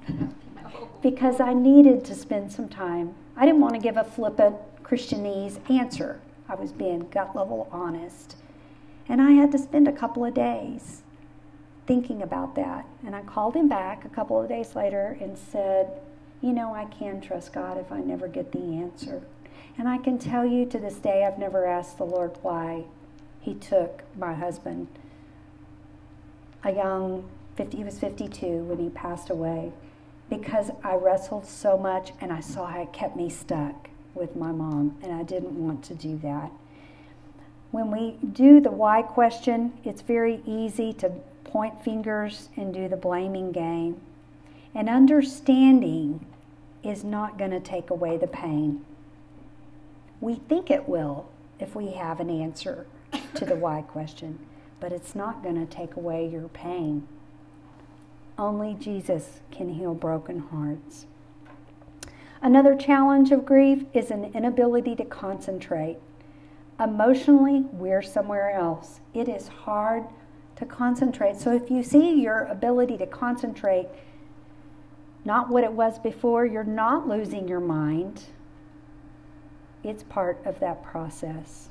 because 1.02 1.40
I 1.40 1.52
needed 1.52 2.04
to 2.06 2.14
spend 2.14 2.52
some 2.52 2.68
time. 2.68 3.14
I 3.36 3.46
didn't 3.46 3.60
want 3.60 3.74
to 3.74 3.80
give 3.80 3.96
a 3.96 4.04
flippant 4.04 4.56
Christianese 4.82 5.58
answer. 5.70 6.20
I 6.48 6.54
was 6.54 6.72
being 6.72 7.08
gut 7.10 7.34
level 7.34 7.68
honest. 7.72 8.36
And 9.08 9.20
I 9.20 9.32
had 9.32 9.52
to 9.52 9.58
spend 9.58 9.88
a 9.88 9.92
couple 9.92 10.24
of 10.24 10.34
days 10.34 11.01
thinking 11.87 12.22
about 12.22 12.55
that. 12.57 12.87
And 13.05 13.14
I 13.14 13.22
called 13.22 13.55
him 13.55 13.68
back 13.68 14.05
a 14.05 14.09
couple 14.09 14.41
of 14.41 14.49
days 14.49 14.74
later 14.74 15.16
and 15.20 15.37
said, 15.37 16.01
You 16.41 16.53
know, 16.53 16.74
I 16.74 16.87
can 16.87 17.20
trust 17.20 17.53
God 17.53 17.78
if 17.78 17.91
I 17.91 18.01
never 18.01 18.28
get 18.28 18.53
the 18.53 18.76
answer. 18.76 19.22
And 19.78 19.89
I 19.89 19.99
can 19.99 20.18
tell 20.18 20.45
you 20.45 20.66
to 20.66 20.78
this 20.78 20.97
day, 20.97 21.24
I've 21.24 21.39
never 21.39 21.66
asked 21.66 21.99
the 21.99 22.05
Lord 22.05 22.37
why 22.43 22.85
He 23.41 23.55
took 23.55 24.03
my 24.16 24.35
husband, 24.35 24.89
a 26.64 26.72
young 26.72 27.28
50, 27.57 27.76
he 27.76 27.85
was 27.85 27.99
52 27.99 28.47
when 28.64 28.78
he 28.78 28.89
passed 28.89 29.30
away, 29.30 29.72
because 30.30 30.70
I 30.83 30.95
wrestled 30.95 31.47
so 31.47 31.76
much 31.76 32.12
and 32.20 32.33
I 32.33 32.41
saw 32.41 32.66
how 32.66 32.83
it 32.83 32.93
kept 32.93 33.16
me 33.16 33.28
stuck 33.28 33.91
with 34.14 34.37
my 34.37 34.53
mom, 34.53 34.97
and 35.03 35.12
I 35.12 35.22
didn't 35.22 35.55
want 35.55 35.83
to 35.85 35.95
do 35.95 36.18
that. 36.18 36.51
When 37.70 37.91
we 37.91 38.16
do 38.33 38.61
the 38.61 38.70
why 38.70 39.03
question, 39.03 39.72
it's 39.85 40.03
very 40.03 40.43
easy 40.47 40.93
to 40.95 41.12
point 41.53 41.84
fingers 41.84 42.48
and 42.57 42.72
do 42.72 42.88
the 42.88 42.96
blaming 42.96 43.53
game. 43.53 44.00
And 44.74 44.88
understanding 44.88 46.24
is 46.82 47.05
not 47.05 47.36
going 47.36 47.50
to 47.50 47.61
take 47.61 47.90
away 47.90 48.16
the 48.16 48.26
pain. 48.26 48.82
We 50.20 50.36
think 50.36 50.70
it 50.70 50.88
will 50.88 51.28
if 51.61 51.74
we 51.74 51.92
have 51.92 52.20
an 52.20 52.30
answer 52.30 52.86
to 53.34 53.44
the 53.44 53.55
why 53.55 53.82
question, 53.82 54.38
but 54.80 54.92
it's 54.92 55.14
not 55.14 55.42
going 55.42 55.55
to 55.55 55.70
take 55.70 55.94
away 55.94 56.26
your 56.26 56.48
pain. 56.48 57.07
Only 58.38 58.72
Jesus 58.72 59.40
can 59.50 59.74
heal 59.74 59.92
broken 59.92 60.38
hearts. 60.38 61.05
Another 62.40 62.74
challenge 62.74 63.30
of 63.30 63.44
grief 63.44 63.84
is 63.92 64.11
an 64.11 64.32
inability 64.34 64.96
to 64.96 65.05
concentrate. 65.05 65.98
Emotionally, 66.80 67.66
we're 67.72 68.03
somewhere 68.03 68.50
else. 68.53 69.00
It 69.12 69.28
is 69.28 69.48
hard 69.48 70.05
to 70.62 70.68
concentrate. 70.68 71.36
So 71.36 71.54
if 71.54 71.70
you 71.70 71.82
see 71.82 72.20
your 72.20 72.44
ability 72.44 72.96
to 72.98 73.06
concentrate 73.06 73.88
not 75.24 75.48
what 75.48 75.64
it 75.64 75.72
was 75.72 75.98
before, 75.98 76.46
you're 76.46 76.62
not 76.64 77.08
losing 77.08 77.48
your 77.48 77.60
mind. 77.60 78.24
It's 79.82 80.04
part 80.04 80.40
of 80.44 80.60
that 80.60 80.84
process. 80.84 81.68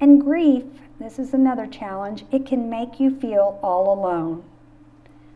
And 0.00 0.20
grief, 0.20 0.64
this 0.98 1.18
is 1.18 1.34
another 1.34 1.66
challenge, 1.66 2.24
it 2.32 2.46
can 2.46 2.70
make 2.70 2.98
you 2.98 3.14
feel 3.14 3.58
all 3.62 3.92
alone. 3.92 4.44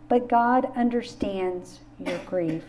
But 0.09 0.29
God 0.29 0.73
understands 0.75 1.81
your 1.99 2.19
grief. 2.19 2.65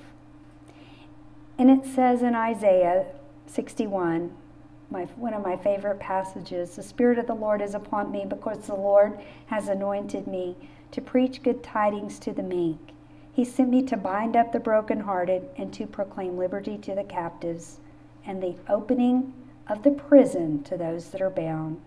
And 1.57 1.69
it 1.69 1.85
says 1.85 2.21
in 2.21 2.35
Isaiah 2.35 3.05
61 3.47 4.35
my, 4.91 5.03
one 5.15 5.33
of 5.33 5.43
my 5.43 5.55
favorite 5.55 5.99
passages. 5.99 6.75
The 6.75 6.83
Spirit 6.83 7.19
of 7.19 7.27
the 7.27 7.35
Lord 7.35 7.61
is 7.61 7.75
upon 7.75 8.11
me 8.11 8.25
because 8.27 8.65
the 8.65 8.75
Lord 8.75 9.19
has 9.47 9.67
anointed 9.67 10.27
me 10.27 10.55
to 10.91 11.01
preach 11.01 11.43
good 11.43 11.63
tidings 11.63 12.17
to 12.19 12.33
the 12.33 12.43
meek. 12.43 12.77
He 13.31 13.45
sent 13.45 13.69
me 13.69 13.83
to 13.83 13.97
bind 13.97 14.35
up 14.35 14.51
the 14.51 14.59
brokenhearted 14.59 15.49
and 15.55 15.73
to 15.73 15.85
proclaim 15.85 16.37
liberty 16.37 16.77
to 16.79 16.95
the 16.95 17.03
captives 17.03 17.79
and 18.25 18.41
the 18.41 18.55
opening 18.67 19.33
of 19.67 19.83
the 19.83 19.91
prison 19.91 20.63
to 20.63 20.75
those 20.75 21.09
that 21.09 21.21
are 21.21 21.29
bound, 21.29 21.79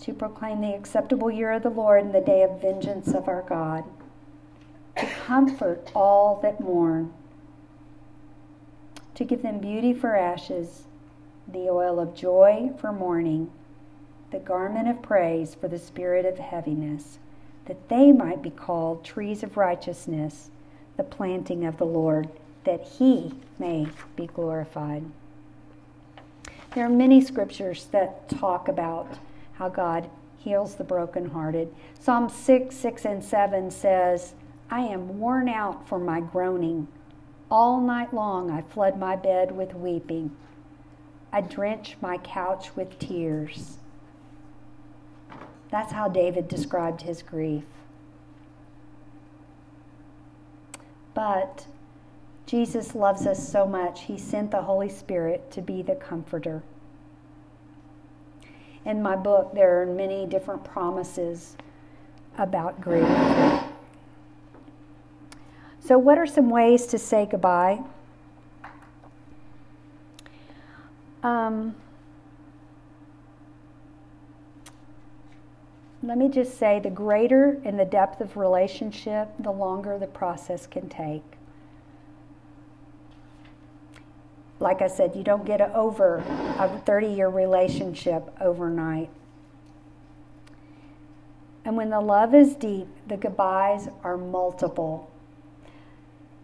to 0.00 0.14
proclaim 0.14 0.62
the 0.62 0.74
acceptable 0.74 1.30
year 1.30 1.52
of 1.52 1.62
the 1.62 1.68
Lord 1.70 2.02
and 2.02 2.14
the 2.14 2.20
day 2.20 2.42
of 2.42 2.60
vengeance 2.60 3.08
of 3.08 3.28
our 3.28 3.42
God, 3.42 3.84
to 4.96 5.06
comfort 5.06 5.92
all 5.94 6.40
that 6.42 6.60
mourn, 6.60 7.12
to 9.14 9.24
give 9.24 9.42
them 9.42 9.58
beauty 9.58 9.92
for 9.92 10.16
ashes, 10.16 10.84
the 11.52 11.68
oil 11.68 11.98
of 11.98 12.14
joy 12.14 12.70
for 12.78 12.92
mourning, 12.92 13.50
the 14.30 14.38
garment 14.38 14.88
of 14.88 15.02
praise 15.02 15.54
for 15.54 15.68
the 15.68 15.78
spirit 15.78 16.24
of 16.24 16.38
heaviness, 16.38 17.18
that 17.66 17.88
they 17.88 18.12
might 18.12 18.42
be 18.42 18.50
called 18.50 19.04
trees 19.04 19.42
of 19.42 19.56
righteousness, 19.56 20.50
the 20.96 21.04
planting 21.04 21.64
of 21.64 21.78
the 21.78 21.86
Lord, 21.86 22.28
that 22.64 22.86
he 22.98 23.32
may 23.58 23.88
be 24.16 24.26
glorified. 24.26 25.04
There 26.74 26.84
are 26.84 26.90
many 26.90 27.20
scriptures 27.20 27.86
that 27.86 28.28
talk 28.28 28.68
about 28.68 29.18
how 29.54 29.68
God 29.68 30.08
heals 30.38 30.76
the 30.76 30.84
brokenhearted. 30.84 31.74
Psalm 31.98 32.28
6, 32.28 32.74
6, 32.74 33.04
and 33.04 33.24
7 33.24 33.70
says, 33.70 34.34
I 34.70 34.80
am 34.82 35.18
worn 35.18 35.48
out 35.48 35.88
for 35.88 35.98
my 35.98 36.20
groaning. 36.20 36.86
All 37.50 37.80
night 37.80 38.14
long 38.14 38.50
I 38.50 38.62
flood 38.62 38.98
my 38.98 39.16
bed 39.16 39.50
with 39.50 39.74
weeping. 39.74 40.30
I 41.32 41.40
drench 41.40 41.96
my 42.00 42.18
couch 42.18 42.74
with 42.76 42.98
tears. 42.98 43.78
That's 45.70 45.92
how 45.92 46.08
David 46.08 46.48
described 46.48 47.02
his 47.02 47.22
grief. 47.22 47.64
But 51.14 51.66
Jesus 52.46 52.94
loves 52.94 53.26
us 53.26 53.48
so 53.48 53.66
much, 53.66 54.02
he 54.02 54.18
sent 54.18 54.50
the 54.50 54.62
Holy 54.62 54.88
Spirit 54.88 55.50
to 55.52 55.62
be 55.62 55.82
the 55.82 55.94
comforter. 55.94 56.62
In 58.84 59.02
my 59.02 59.14
book, 59.14 59.54
there 59.54 59.82
are 59.82 59.86
many 59.86 60.26
different 60.26 60.64
promises 60.64 61.56
about 62.38 62.80
grief. 62.80 63.06
So, 65.78 65.98
what 65.98 66.18
are 66.18 66.26
some 66.26 66.50
ways 66.50 66.86
to 66.86 66.98
say 66.98 67.26
goodbye? 67.30 67.80
Um, 71.22 71.74
let 76.02 76.16
me 76.16 76.28
just 76.28 76.58
say 76.58 76.80
the 76.80 76.90
greater 76.90 77.60
in 77.64 77.76
the 77.76 77.84
depth 77.84 78.20
of 78.20 78.36
relationship, 78.36 79.28
the 79.38 79.50
longer 79.50 79.98
the 79.98 80.06
process 80.06 80.66
can 80.66 80.88
take. 80.88 81.22
Like 84.58 84.82
I 84.82 84.88
said, 84.88 85.16
you 85.16 85.22
don't 85.22 85.44
get 85.44 85.60
over 85.74 86.18
a 86.58 86.80
30 86.84 87.08
year 87.08 87.28
relationship 87.28 88.30
overnight. 88.40 89.10
And 91.64 91.76
when 91.76 91.90
the 91.90 92.00
love 92.00 92.34
is 92.34 92.54
deep, 92.54 92.88
the 93.06 93.16
goodbyes 93.16 93.88
are 94.02 94.16
multiple. 94.16 95.10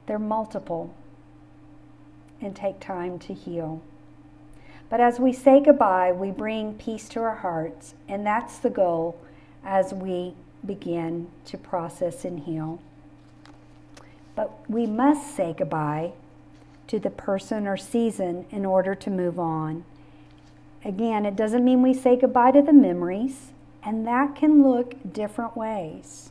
They're 0.07 0.19
multiple 0.19 0.95
and 2.41 2.55
take 2.55 2.81
time 2.81 3.19
to 3.21 3.35
heal. 3.35 3.83
But 4.89 5.01
as 5.01 5.19
we 5.19 5.33
say 5.33 5.61
goodbye, 5.61 6.13
we 6.13 6.31
bring 6.31 6.75
peace 6.75 7.09
to 7.11 7.21
our 7.21 7.37
hearts, 7.37 7.95
and 8.09 8.25
that's 8.25 8.59
the 8.59 8.71
goal 8.71 9.19
as 9.65 9.93
we 9.93 10.35
begin 10.65 11.29
to 11.47 11.59
process 11.59 12.25
and 12.25 12.41
heal. 12.41 12.81
But 14.37 14.69
we 14.71 14.87
must 14.87 15.35
say 15.35 15.55
goodbye 15.57 16.13
to 16.87 16.99
the 16.99 17.11
person 17.11 17.67
or 17.67 17.77
season 17.77 18.47
in 18.51 18.65
order 18.65 18.95
to 18.95 19.11
move 19.11 19.41
on. 19.41 19.85
Again, 20.85 21.27
it 21.27 21.35
doesn't 21.35 21.65
mean 21.65 21.83
we 21.83 21.95
say 21.95 22.17
goodbye 22.17 22.53
to 22.53 22.63
the 22.63 22.73
memories, 22.73 23.51
and 23.83 24.07
that 24.07 24.37
can 24.37 24.63
look 24.63 24.95
different 25.13 25.57
ways. 25.57 26.31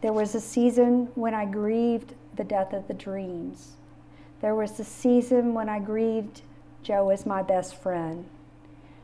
There 0.00 0.12
was 0.12 0.34
a 0.34 0.40
season 0.40 1.08
when 1.14 1.34
I 1.34 1.44
grieved 1.46 2.14
the 2.36 2.44
death 2.44 2.72
of 2.72 2.86
the 2.86 2.94
dreams. 2.94 3.72
There 4.40 4.54
was 4.54 4.78
a 4.78 4.84
season 4.84 5.54
when 5.54 5.68
I 5.68 5.80
grieved 5.80 6.42
Joe 6.84 7.08
as 7.08 7.24
my 7.24 7.42
best 7.42 7.74
friend. 7.74 8.26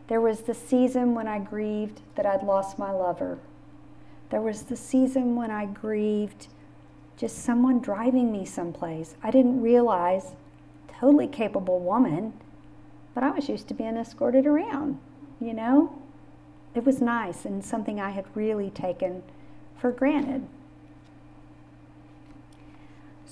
There 0.06 0.20
was 0.20 0.42
the 0.42 0.54
season 0.54 1.14
when 1.14 1.26
I 1.26 1.38
grieved 1.38 2.02
that 2.14 2.26
I'd 2.26 2.42
lost 2.42 2.78
my 2.78 2.90
lover. 2.90 3.38
There 4.28 4.42
was 4.42 4.62
the 4.64 4.76
season 4.76 5.34
when 5.34 5.50
I 5.50 5.64
grieved 5.64 6.48
just 7.16 7.38
someone 7.38 7.80
driving 7.80 8.30
me 8.30 8.44
someplace. 8.44 9.14
I 9.22 9.30
didn't 9.30 9.62
realize, 9.62 10.32
totally 11.00 11.26
capable 11.26 11.80
woman, 11.80 12.34
but 13.14 13.24
I 13.24 13.30
was 13.30 13.48
used 13.48 13.68
to 13.68 13.74
being 13.74 13.96
escorted 13.96 14.46
around, 14.46 14.98
you 15.40 15.54
know? 15.54 15.98
It 16.74 16.84
was 16.84 17.00
nice 17.00 17.44
and 17.44 17.64
something 17.64 17.98
I 17.98 18.10
had 18.10 18.26
really 18.34 18.70
taken 18.70 19.22
for 19.76 19.90
granted. 19.90 20.46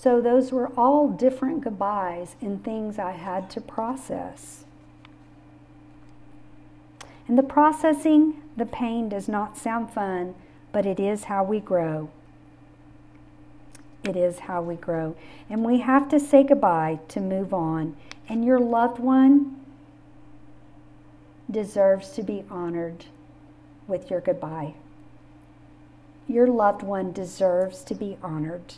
So 0.01 0.21
those 0.21 0.53
were 0.53 0.71
all 0.77 1.09
different 1.09 1.65
goodbyes 1.65 2.37
and 2.41 2.63
things 2.63 3.01
I 3.01 3.11
had 3.11 3.51
to 3.51 3.61
process. 3.61 4.65
And 7.27 7.37
the 7.37 7.43
processing, 7.43 8.41
the 8.57 8.65
pain 8.65 9.09
does 9.09 9.27
not 9.27 9.59
sound 9.59 9.91
fun, 9.91 10.37
but 10.71 10.87
it 10.87 11.01
is 11.01 11.25
how 11.25 11.43
we 11.43 11.59
grow. 11.59 12.11
It 14.05 14.15
is 14.15 14.39
how 14.39 14.63
we 14.63 14.77
grow. 14.77 15.17
And 15.51 15.65
we 15.65 15.81
have 15.81 16.09
to 16.11 16.21
say 16.21 16.45
goodbye 16.45 17.01
to 17.09 17.21
move 17.21 17.53
on. 17.53 17.97
And 18.29 18.45
your 18.45 18.61
loved 18.61 19.01
one 19.01 19.57
deserves 21.51 22.11
to 22.11 22.23
be 22.23 22.45
honored 22.49 23.07
with 23.89 24.13
your 24.13 24.21
goodbye. 24.21 24.75
Your 26.29 26.47
loved 26.47 26.85
one 26.85 27.11
deserves 27.11 27.83
to 27.83 27.97
be 27.97 28.17
honored. 28.23 28.75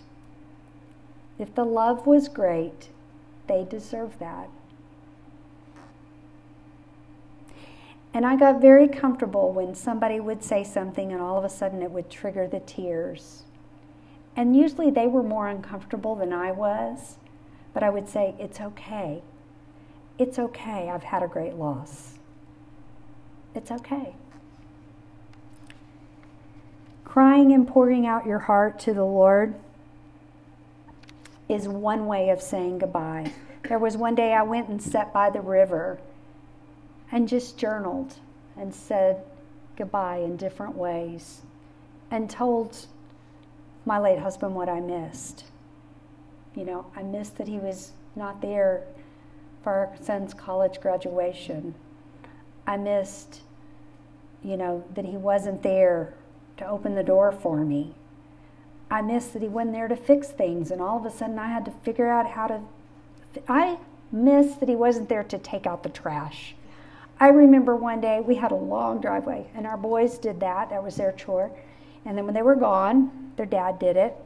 If 1.41 1.55
the 1.55 1.65
love 1.65 2.07
was 2.07 2.29
great, 2.29 2.91
they 3.47 3.65
deserve 3.65 4.19
that. 4.19 4.51
And 8.13 8.27
I 8.27 8.37
got 8.37 8.61
very 8.61 8.87
comfortable 8.87 9.51
when 9.51 9.75
somebody 9.75 10.21
would 10.21 10.45
say 10.45 10.63
something 10.63 11.13
and 11.13 11.23
all 11.23 11.39
of 11.39 11.45
a 11.45 11.49
sudden 11.49 11.81
it 11.81 11.93
would 11.93 12.11
trigger 12.11 12.47
the 12.47 12.61
tears. 12.61 13.45
And 14.37 14.55
usually 14.55 14.91
they 14.91 15.07
were 15.07 15.23
more 15.23 15.49
uncomfortable 15.49 16.15
than 16.15 16.31
I 16.31 16.53
was, 16.53 17.17
but 17.73 17.83
I 17.83 17.89
would 17.89 18.09
say, 18.09 18.35
It's 18.39 18.61
okay. 18.61 19.23
It's 20.19 20.39
okay. 20.39 20.91
I've 20.91 21.05
had 21.05 21.23
a 21.23 21.29
great 21.29 21.55
loss. 21.55 22.19
It's 23.55 23.71
okay. 23.71 24.15
Crying 27.05 27.51
and 27.53 27.67
pouring 27.67 28.07
out 28.07 28.27
your 28.27 28.41
heart 28.41 28.79
to 28.81 28.93
the 28.93 29.07
Lord 29.07 29.55
is 31.51 31.67
one 31.67 32.07
way 32.07 32.29
of 32.29 32.41
saying 32.41 32.79
goodbye. 32.79 33.33
There 33.69 33.79
was 33.79 33.97
one 33.97 34.15
day 34.15 34.33
I 34.33 34.43
went 34.43 34.69
and 34.69 34.81
sat 34.81 35.13
by 35.13 35.31
the 35.31 35.41
river 35.41 35.99
and 37.11 37.29
just 37.29 37.59
journaled 37.59 38.15
and 38.57 38.73
said 38.73 39.25
goodbye 39.77 40.19
in 40.19 40.37
different 40.37 40.77
ways 40.77 41.43
and 42.11 42.31
told 42.31 42.87
my 43.85 43.99
late 43.99 44.21
husband 44.21 44.55
what 44.55 44.69
I 44.69 44.79
missed. 44.79 45.45
You 46.55 46.65
know, 46.65 46.87
I 46.95 47.03
missed 47.03 47.37
that 47.39 47.49
he 47.49 47.59
was 47.59 47.93
not 48.15 48.41
there 48.41 48.85
for 49.63 49.73
our 49.73 49.97
son's 50.01 50.33
college 50.33 50.81
graduation. 50.81 51.75
I 52.67 52.77
missed, 52.77 53.41
you 54.45 54.57
know, 54.57 54.85
that 54.95 55.05
he 55.05 55.17
wasn't 55.17 55.63
there 55.63 56.15
to 56.59 56.67
open 56.67 56.95
the 56.95 57.03
door 57.03 57.33
for 57.33 57.65
me. 57.65 57.95
I 58.91 59.03
missed 59.03 59.33
that 59.33 59.43
he 59.43 59.49
wasn't 59.49 59.75
there 59.75 59.89
to 59.89 59.97
fix 59.97 60.29
things, 60.29 60.71
and 60.71 60.81
all 60.81 60.99
of 60.99 61.07
a 61.07 61.11
sudden 61.11 61.39
I 61.39 61.49
had 61.49 61.65
to 61.67 61.71
figure 61.71 62.09
out 62.09 62.31
how 62.31 62.49
to. 62.49 62.61
I 63.49 63.79
missed 64.11 64.59
that 64.61 64.69
he 64.69 64.75
wasn't 64.75 65.09
there 65.09 65.23
to 65.23 65.39
take 65.39 65.67
out 65.67 65.83
the 65.83 65.89
trash. 65.89 66.55
I 67.21 67.29
remember 67.29 67.77
one 67.77 68.01
day 68.01 68.21
we 68.21 68.37
had 68.37 68.51
a 68.51 68.57
long 68.57 69.01
driveway, 69.01 69.47
and 69.55 69.67
our 69.67 69.77
boys 69.77 70.19
did 70.19 70.41
that. 70.41 70.71
That 70.71 70.83
was 70.83 70.97
their 70.97 71.13
chore. 71.13 71.51
And 72.05 72.17
then 72.17 72.25
when 72.25 72.35
they 72.35 72.43
were 72.43 72.57
gone, 72.57 73.33
their 73.37 73.47
dad 73.47 73.79
did 73.79 73.97
it. 73.97 74.17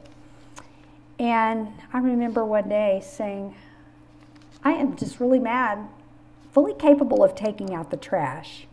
And 1.19 1.73
I 1.93 1.99
remember 1.99 2.43
one 2.45 2.69
day 2.69 3.01
saying, 3.05 3.55
I 4.63 4.71
am 4.71 4.95
just 4.95 5.19
really 5.19 5.39
mad, 5.39 5.87
fully 6.51 6.73
capable 6.73 7.23
of 7.23 7.35
taking 7.35 7.73
out 7.73 7.91
the 7.91 7.97
trash. 7.97 8.65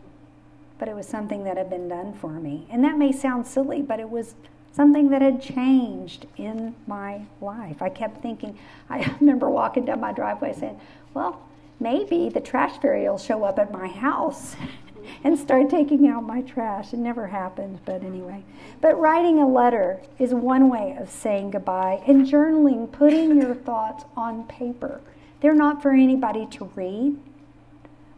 But 0.79 0.87
it 0.87 0.95
was 0.95 1.07
something 1.07 1.43
that 1.43 1.57
had 1.57 1.69
been 1.69 1.87
done 1.87 2.13
for 2.13 2.31
me. 2.31 2.65
And 2.71 2.83
that 2.83 2.97
may 2.97 3.11
sound 3.11 3.45
silly, 3.45 3.81
but 3.81 3.99
it 3.99 4.09
was 4.09 4.35
something 4.73 5.09
that 5.09 5.21
had 5.21 5.41
changed 5.41 6.25
in 6.37 6.75
my 6.87 7.21
life. 7.41 7.81
I 7.81 7.89
kept 7.89 8.21
thinking, 8.21 8.57
I 8.89 9.15
remember 9.19 9.49
walking 9.49 9.85
down 9.85 10.01
my 10.01 10.11
driveway 10.11 10.53
saying, 10.53 10.79
Well, 11.13 11.41
maybe 11.79 12.29
the 12.29 12.41
trash 12.41 12.79
fairy 12.81 13.07
will 13.07 13.17
show 13.17 13.43
up 13.43 13.59
at 13.59 13.71
my 13.71 13.87
house 13.87 14.55
and 15.23 15.37
start 15.37 15.69
taking 15.69 16.07
out 16.07 16.23
my 16.23 16.41
trash. 16.41 16.93
It 16.93 16.99
never 16.99 17.27
happened, 17.27 17.79
but 17.85 18.03
anyway. 18.03 18.43
But 18.81 18.99
writing 18.99 19.39
a 19.39 19.47
letter 19.47 20.01
is 20.19 20.33
one 20.33 20.69
way 20.69 20.97
of 20.99 21.09
saying 21.09 21.51
goodbye, 21.51 22.03
and 22.07 22.25
journaling, 22.25 22.91
putting 22.91 23.41
your 23.41 23.55
thoughts 23.67 24.05
on 24.15 24.45
paper. 24.45 25.01
They're 25.41 25.53
not 25.53 25.81
for 25.81 25.91
anybody 25.91 26.47
to 26.51 26.65
read, 26.75 27.17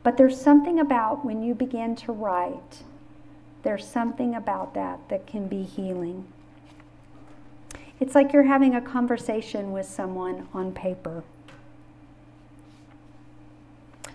But 0.03 0.17
there's 0.17 0.39
something 0.39 0.79
about 0.79 1.25
when 1.25 1.41
you 1.41 1.55
begin 1.55 1.95
to 1.97 2.11
write, 2.11 2.83
there's 3.63 3.87
something 3.87 4.35
about 4.35 4.75
that 4.75 4.99
that 5.09 5.25
can 5.25 5.47
be 5.47 5.63
healing. 5.63 6.27
It's 7.99 8.15
like 8.15 8.33
you're 8.33 8.43
having 8.43 8.75
a 8.75 8.81
conversation 8.81 9.71
with 9.71 9.85
someone 9.85 10.47
on 10.53 10.73
paper. 10.73 11.23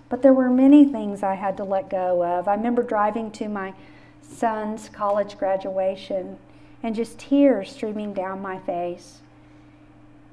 But 0.09 0.23
there 0.23 0.35
were 0.35 0.51
many 0.51 0.85
things 0.85 1.23
I 1.23 1.35
had 1.35 1.57
to 1.59 1.65
let 1.65 1.89
go 1.89 2.25
of. 2.25 2.49
I 2.49 2.55
remember 2.55 2.83
driving 2.83 3.31
to 3.33 3.49
my 3.49 3.75
son's 4.23 4.89
college 4.89 5.39
graduation 5.39 6.39
and 6.83 6.95
just 6.95 7.19
tears 7.19 7.71
streaming 7.71 8.13
down 8.13 8.41
my 8.41 8.59
face 8.59 9.21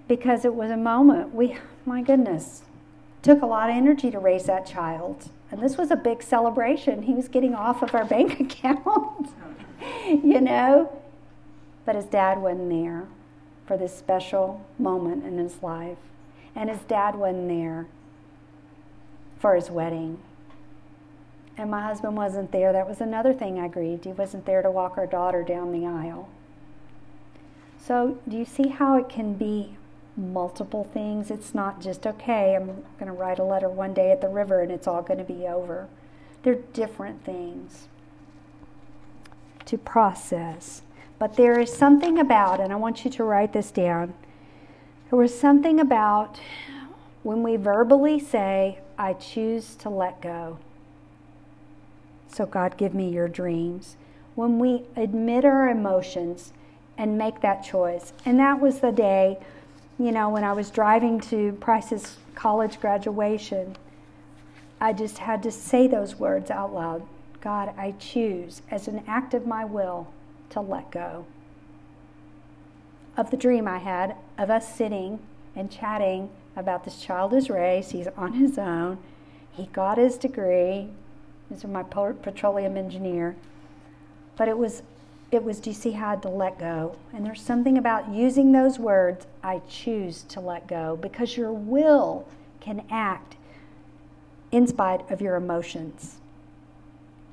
because 0.07 0.45
it 0.45 0.53
was 0.53 0.71
a 0.71 0.77
moment 0.77 1.33
we 1.33 1.57
my 1.85 2.01
goodness 2.01 2.61
took 3.21 3.41
a 3.41 3.45
lot 3.45 3.69
of 3.69 3.75
energy 3.75 4.09
to 4.09 4.19
raise 4.19 4.45
that 4.45 4.65
child 4.65 5.29
and 5.51 5.61
this 5.61 5.77
was 5.77 5.91
a 5.91 5.95
big 5.95 6.23
celebration 6.23 7.01
he 7.01 7.13
was 7.13 7.27
getting 7.27 7.53
off 7.53 7.81
of 7.81 7.93
our 7.93 8.05
bank 8.05 8.39
account 8.39 9.29
you 10.07 10.39
know 10.39 11.01
but 11.85 11.95
his 11.95 12.05
dad 12.05 12.37
wasn't 12.37 12.69
there 12.69 13.07
for 13.67 13.77
this 13.77 13.95
special 13.95 14.65
moment 14.79 15.23
in 15.23 15.37
his 15.37 15.61
life 15.61 15.97
and 16.57 16.71
his 16.71 16.79
dad 16.79 17.15
wasn't 17.15 17.47
there 17.49 17.85
for 19.37 19.53
his 19.53 19.69
wedding. 19.69 20.17
And 21.55 21.69
my 21.69 21.83
husband 21.83 22.17
wasn't 22.17 22.51
there. 22.51 22.73
That 22.73 22.89
was 22.89 22.99
another 22.99 23.31
thing 23.31 23.59
I 23.59 23.67
grieved. 23.67 24.05
He 24.05 24.11
wasn't 24.11 24.47
there 24.47 24.63
to 24.63 24.71
walk 24.71 24.97
our 24.97 25.05
daughter 25.05 25.43
down 25.43 25.71
the 25.71 25.85
aisle. 25.85 26.29
So, 27.79 28.17
do 28.27 28.35
you 28.35 28.45
see 28.45 28.69
how 28.69 28.97
it 28.97 29.07
can 29.07 29.35
be 29.35 29.77
multiple 30.15 30.83
things? 30.83 31.29
It's 31.29 31.53
not 31.53 31.79
just, 31.79 32.07
okay, 32.07 32.55
I'm 32.55 32.83
going 32.99 33.05
to 33.05 33.11
write 33.11 33.37
a 33.37 33.43
letter 33.43 33.69
one 33.69 33.93
day 33.93 34.11
at 34.11 34.21
the 34.21 34.27
river 34.27 34.61
and 34.61 34.71
it's 34.71 34.87
all 34.87 35.03
going 35.03 35.19
to 35.19 35.23
be 35.23 35.47
over. 35.47 35.87
They're 36.41 36.55
different 36.55 37.23
things 37.23 37.87
to 39.65 39.77
process. 39.77 40.81
But 41.19 41.35
there 41.35 41.59
is 41.59 41.73
something 41.73 42.19
about, 42.19 42.59
and 42.59 42.71
I 42.71 42.75
want 42.75 43.03
you 43.03 43.11
to 43.11 43.23
write 43.23 43.53
this 43.53 43.71
down. 43.71 44.13
There 45.09 45.17
was 45.17 45.37
something 45.37 45.79
about 45.79 46.39
when 47.23 47.43
we 47.43 47.55
verbally 47.55 48.19
say, 48.19 48.79
I 48.97 49.13
choose 49.13 49.75
to 49.77 49.89
let 49.89 50.21
go. 50.21 50.59
So, 52.27 52.45
God, 52.45 52.77
give 52.77 52.93
me 52.93 53.09
your 53.09 53.27
dreams. 53.27 53.95
When 54.35 54.59
we 54.59 54.83
admit 54.95 55.43
our 55.43 55.69
emotions 55.69 56.53
and 56.97 57.17
make 57.17 57.41
that 57.41 57.63
choice. 57.63 58.13
And 58.25 58.39
that 58.39 58.59
was 58.59 58.79
the 58.79 58.91
day, 58.91 59.39
you 59.97 60.11
know, 60.11 60.29
when 60.29 60.43
I 60.43 60.53
was 60.53 60.69
driving 60.69 61.19
to 61.21 61.53
Price's 61.53 62.17
college 62.35 62.79
graduation, 62.79 63.75
I 64.79 64.93
just 64.93 65.17
had 65.17 65.41
to 65.43 65.51
say 65.51 65.87
those 65.87 66.15
words 66.15 66.51
out 66.51 66.73
loud 66.73 67.03
God, 67.39 67.73
I 67.77 67.93
choose 67.99 68.61
as 68.69 68.87
an 68.87 69.03
act 69.07 69.33
of 69.33 69.47
my 69.47 69.63
will 69.63 70.07
to 70.49 70.61
let 70.61 70.91
go 70.91 71.25
of 73.17 73.31
the 73.31 73.37
dream 73.37 73.67
I 73.67 73.79
had 73.79 74.15
of 74.37 74.51
us 74.51 74.73
sitting 74.73 75.19
and 75.55 75.71
chatting 75.71 76.29
about 76.55 76.85
this 76.85 77.01
childish 77.01 77.49
race. 77.49 77.89
He's 77.89 78.07
on 78.15 78.33
his 78.33 78.57
own. 78.57 78.99
He 79.51 79.65
got 79.73 79.97
his 79.97 80.17
degree. 80.17 80.89
He's 81.49 81.65
my 81.65 81.83
petroleum 81.83 82.77
engineer. 82.77 83.35
But 84.35 84.47
it 84.47 84.57
was, 84.57 84.83
it 85.31 85.43
was, 85.43 85.59
do 85.59 85.71
you 85.71 85.73
see 85.73 85.91
how 85.91 86.07
I 86.07 86.09
had 86.11 86.21
to 86.21 86.29
let 86.29 86.59
go? 86.59 86.95
And 87.11 87.25
there's 87.25 87.41
something 87.41 87.77
about 87.77 88.09
using 88.09 88.51
those 88.51 88.77
words, 88.77 89.25
I 89.43 89.61
choose 89.67 90.21
to 90.29 90.39
let 90.39 90.67
go, 90.67 90.95
because 91.01 91.35
your 91.35 91.51
will 91.51 92.27
can 92.59 92.85
act 92.91 93.35
in 94.51 94.67
spite 94.67 95.09
of 95.09 95.21
your 95.21 95.35
emotions. 95.35 96.17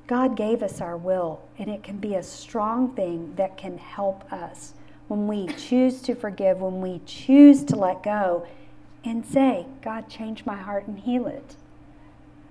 God 0.07 0.35
gave 0.35 0.61
us 0.61 0.81
our 0.81 0.97
will, 0.97 1.41
and 1.57 1.69
it 1.69 1.83
can 1.83 1.97
be 1.97 2.15
a 2.15 2.23
strong 2.23 2.95
thing 2.95 3.33
that 3.35 3.57
can 3.57 3.77
help 3.77 4.31
us 4.31 4.73
when 5.07 5.27
we 5.27 5.47
choose 5.47 6.01
to 6.03 6.15
forgive, 6.15 6.59
when 6.59 6.81
we 6.81 7.01
choose 7.05 7.63
to 7.65 7.75
let 7.75 8.03
go 8.03 8.45
and 9.03 9.25
say, 9.25 9.65
God, 9.81 10.09
change 10.09 10.45
my 10.45 10.55
heart 10.55 10.87
and 10.87 10.99
heal 10.99 11.27
it. 11.27 11.55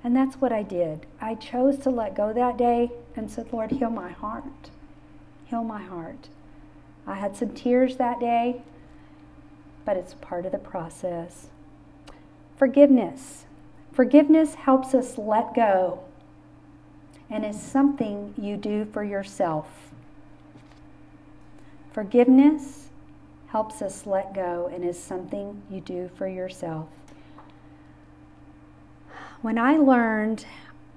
And 0.02 0.14
that's 0.16 0.36
what 0.36 0.52
I 0.52 0.62
did. 0.62 1.06
I 1.20 1.34
chose 1.34 1.78
to 1.78 1.90
let 1.90 2.14
go 2.14 2.32
that 2.32 2.56
day 2.56 2.92
and 3.16 3.30
said, 3.30 3.52
Lord, 3.52 3.70
heal 3.70 3.90
my 3.90 4.10
heart. 4.10 4.70
Heal 5.46 5.64
my 5.64 5.82
heart. 5.82 6.28
I 7.06 7.14
had 7.14 7.36
some 7.36 7.50
tears 7.50 7.96
that 7.96 8.20
day, 8.20 8.62
but 9.84 9.96
it's 9.96 10.14
part 10.14 10.46
of 10.46 10.52
the 10.52 10.58
process. 10.58 11.48
Forgiveness. 12.56 13.44
Forgiveness 13.92 14.54
helps 14.54 14.94
us 14.94 15.18
let 15.18 15.54
go 15.54 16.00
and 17.30 17.44
is 17.44 17.60
something 17.60 18.34
you 18.36 18.56
do 18.56 18.84
for 18.84 19.02
yourself. 19.02 19.66
Forgiveness 21.92 22.88
helps 23.48 23.80
us 23.80 24.06
let 24.06 24.34
go 24.34 24.70
and 24.72 24.84
is 24.84 25.00
something 25.00 25.62
you 25.70 25.80
do 25.80 26.10
for 26.16 26.26
yourself. 26.26 26.88
When 29.42 29.58
I 29.58 29.76
learned 29.76 30.44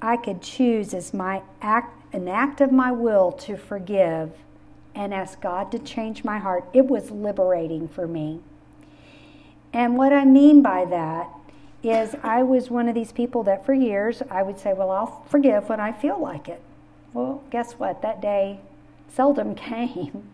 I 0.01 0.17
could 0.17 0.41
choose 0.41 0.93
as 0.93 1.13
my 1.13 1.41
act, 1.61 2.13
an 2.13 2.27
act 2.27 2.61
of 2.61 2.71
my 2.71 2.91
will 2.91 3.31
to 3.33 3.57
forgive 3.57 4.31
and 4.95 5.13
ask 5.13 5.39
God 5.41 5.71
to 5.71 5.79
change 5.79 6.23
my 6.23 6.39
heart, 6.39 6.65
it 6.73 6.87
was 6.87 7.11
liberating 7.11 7.87
for 7.87 8.07
me. 8.07 8.41
And 9.73 9.97
what 9.97 10.13
I 10.13 10.25
mean 10.25 10.61
by 10.61 10.85
that 10.85 11.29
is 11.83 12.15
I 12.23 12.43
was 12.43 12.69
one 12.69 12.89
of 12.89 12.95
these 12.95 13.11
people 13.11 13.43
that 13.43 13.65
for 13.65 13.73
years 13.73 14.21
I 14.29 14.43
would 14.43 14.59
say, 14.59 14.73
Well, 14.73 14.91
I'll 14.91 15.23
forgive 15.27 15.69
when 15.69 15.79
I 15.79 15.91
feel 15.91 16.19
like 16.19 16.47
it. 16.47 16.61
Well, 17.13 17.43
guess 17.49 17.73
what? 17.73 18.01
That 18.01 18.21
day 18.21 18.59
seldom 19.09 19.55
came. 19.55 20.29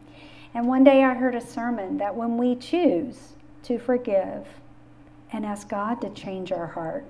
And 0.54 0.68
one 0.68 0.84
day 0.84 1.04
I 1.04 1.16
heard 1.16 1.36
a 1.36 1.42
sermon 1.42 1.98
that 1.98 2.16
when 2.16 2.38
we 2.38 2.56
choose 2.56 3.34
to 3.64 3.80
forgive 3.80 4.48
and 5.32 5.46
ask 5.46 5.68
God 5.68 6.00
to 6.02 6.10
change 6.10 6.52
our 6.52 6.68
heart, 6.68 7.06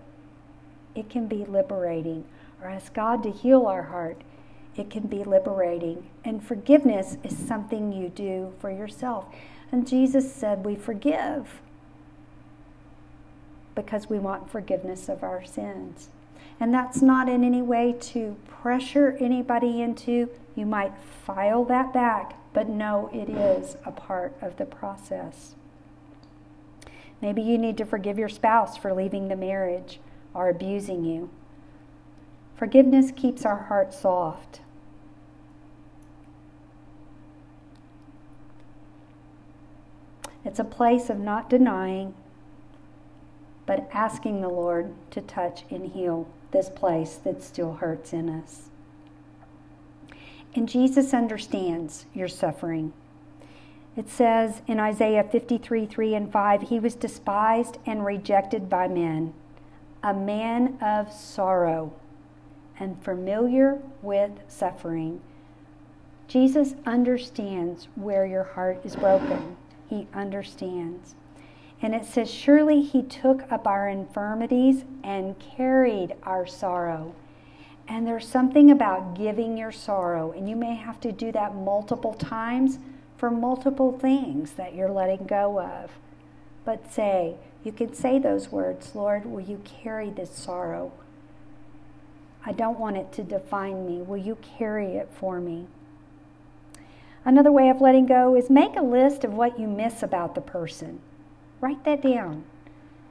it 0.96 1.10
can 1.10 1.28
be 1.28 1.44
liberating. 1.46 2.24
Or 2.62 2.70
ask 2.70 2.94
God 2.94 3.24
to 3.24 3.32
heal 3.32 3.66
our 3.66 3.84
heart, 3.84 4.22
it 4.78 4.90
can 4.90 5.08
be 5.08 5.24
liberating. 5.24 6.10
And 6.24 6.46
forgiveness 6.46 7.18
is 7.24 7.38
something 7.38 7.92
you 7.92 8.08
do 8.08 8.54
for 8.60 8.72
yourself. 8.72 9.26
And 9.72 9.88
Jesus 9.88 10.34
said 10.34 10.64
we 10.64 10.76
forgive 10.76 11.62
because 13.76 14.10
we 14.10 14.20
want 14.20 14.50
forgiveness 14.50 15.10
of 15.10 15.24
our 15.24 15.44
sins. 15.44 16.10
And 16.60 16.74
that's 16.74 17.02
not 17.02 17.28
in 17.28 17.44
any 17.44 17.62
way 17.62 17.96
to 18.00 18.36
pressure 18.48 19.18
anybody 19.20 19.82
into, 19.82 20.30
you 20.56 20.66
might 20.66 20.94
file 21.26 21.66
that 21.66 21.92
back 21.94 22.36
but 22.54 22.70
no, 22.70 23.10
it 23.12 23.30
is 23.30 23.76
a 23.84 23.92
part 23.92 24.36
of 24.42 24.58
the 24.58 24.66
process. 24.66 25.56
Maybe 27.22 27.42
you 27.42 27.58
need 27.58 27.78
to 27.78 27.86
forgive 27.86 28.20
your 28.20 28.30
spouse 28.30 28.78
for 28.78 28.94
leaving 28.94 29.28
the 29.28 29.36
marriage 29.36 30.00
or 30.34 30.50
abusing 30.50 31.04
you. 31.04 31.30
Forgiveness 32.56 33.12
keeps 33.12 33.46
our 33.46 33.64
heart 33.64 33.94
soft. 33.94 34.62
It's 40.46 40.60
a 40.60 40.66
place 40.66 41.10
of 41.10 41.20
not 41.20 41.50
denying, 41.50 42.14
but 43.66 43.90
asking 43.94 44.42
the 44.42 44.50
Lord 44.50 44.94
to 45.12 45.22
touch 45.22 45.64
and 45.70 45.92
heal 45.92 46.28
this 46.52 46.70
place 46.70 47.16
that 47.24 47.42
still 47.42 47.74
hurts 47.74 48.14
in 48.14 48.30
us. 48.30 48.70
And 50.56 50.70
Jesus 50.70 51.14
understands 51.14 52.06
your 52.14 52.28
suffering. 52.28 52.94
It 53.96 54.10
says 54.10 54.62
in 54.68 54.80
Isaiah 54.80 55.24
53 55.24 55.86
3 55.86 56.16
and 56.16 56.32
5, 56.32 56.62
He 56.64 56.80
was 56.80 56.96
despised 56.96 57.78
and 57.86 58.06
rejected 58.06 58.70
by 58.70 58.88
men, 58.88 59.34
a 60.02 60.14
man 60.14 60.78
of 60.82 61.12
sorrow 61.12 61.94
and 62.80 63.02
familiar 63.04 63.80
with 64.02 64.32
suffering. 64.48 65.22
Jesus 66.28 66.76
understands 66.86 67.88
where 67.96 68.26
your 68.26 68.44
heart 68.44 68.82
is 68.84 68.96
broken. 68.96 69.58
He 69.88 70.08
understands. 70.14 71.16
And 71.84 71.94
it 71.94 72.06
says, 72.06 72.32
Surely 72.32 72.82
He 72.82 73.04
took 73.04 73.52
up 73.52 73.68
our 73.68 73.90
infirmities 73.90 74.86
and 75.04 75.36
carried 75.38 76.16
our 76.24 76.48
sorrow. 76.48 77.14
And 77.90 78.08
there's 78.08 78.28
something 78.28 78.72
about 78.72 79.16
giving 79.16 79.58
your 79.58 79.74
sorrow, 79.74 80.32
and 80.32 80.50
you 80.50 80.56
may 80.56 80.76
have 80.76 81.02
to 81.02 81.12
do 81.12 81.34
that 81.34 81.54
multiple 81.54 82.14
times 82.14 82.80
for 83.18 83.30
multiple 83.30 84.00
things 84.00 84.54
that 84.54 84.74
you're 84.74 84.90
letting 84.90 85.26
go 85.26 85.60
of. 85.60 85.92
But 86.64 86.94
say, 86.94 87.36
you 87.66 87.74
can 87.74 87.94
say 87.94 88.18
those 88.18 88.50
words 88.50 88.96
Lord, 88.96 89.26
will 89.26 89.42
you 89.42 89.62
carry 89.66 90.10
this 90.10 90.32
sorrow? 90.32 90.94
I 92.46 92.54
don't 92.54 92.80
want 92.80 92.96
it 92.96 93.12
to 93.14 93.24
define 93.24 93.86
me. 93.86 94.02
Will 94.02 94.18
you 94.18 94.38
carry 94.58 94.96
it 94.96 95.10
for 95.14 95.42
me? 95.42 95.68
Another 97.26 97.52
way 97.52 97.70
of 97.70 97.82
letting 97.82 98.06
go 98.06 98.36
is 98.36 98.50
make 98.50 98.78
a 98.78 98.82
list 98.82 99.26
of 99.26 99.34
what 99.34 99.60
you 99.60 99.68
miss 99.68 100.02
about 100.02 100.36
the 100.36 100.42
person. 100.42 101.02
Write 101.64 101.86
that 101.86 102.02
down. 102.02 102.44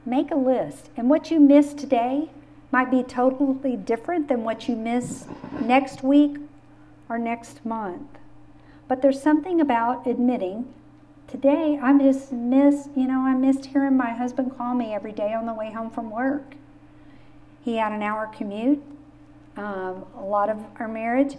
Make 0.05 0.29
a 0.29 0.35
list. 0.35 0.91
And 0.95 1.09
what 1.09 1.31
you 1.31 1.39
miss 1.39 1.73
today, 1.73 2.29
might 2.69 2.91
be 2.91 3.01
totally 3.01 3.75
different 3.75 4.27
than 4.27 4.43
what 4.43 4.67
you 4.67 4.75
miss 4.75 5.25
next 5.59 6.03
week 6.03 6.37
or 7.09 7.17
next 7.17 7.65
month. 7.65 8.19
But 8.87 9.01
there's 9.01 9.19
something 9.19 9.59
about 9.59 10.05
admitting 10.05 10.71
today 11.27 11.79
I 11.81 11.97
just 11.97 12.31
miss, 12.31 12.89
you 12.95 13.07
know, 13.07 13.21
I 13.21 13.33
missed 13.33 13.65
hearing 13.65 13.97
my 13.97 14.11
husband 14.11 14.55
call 14.55 14.75
me 14.75 14.93
every 14.93 15.13
day 15.13 15.33
on 15.33 15.47
the 15.47 15.53
way 15.55 15.71
home 15.71 15.89
from 15.89 16.11
work. 16.11 16.53
He 17.63 17.77
had 17.77 17.91
an 17.91 18.03
hour 18.03 18.27
commute, 18.27 18.83
um, 19.57 20.05
a 20.15 20.23
lot 20.23 20.51
of 20.51 20.63
our 20.79 20.87
marriage, 20.87 21.37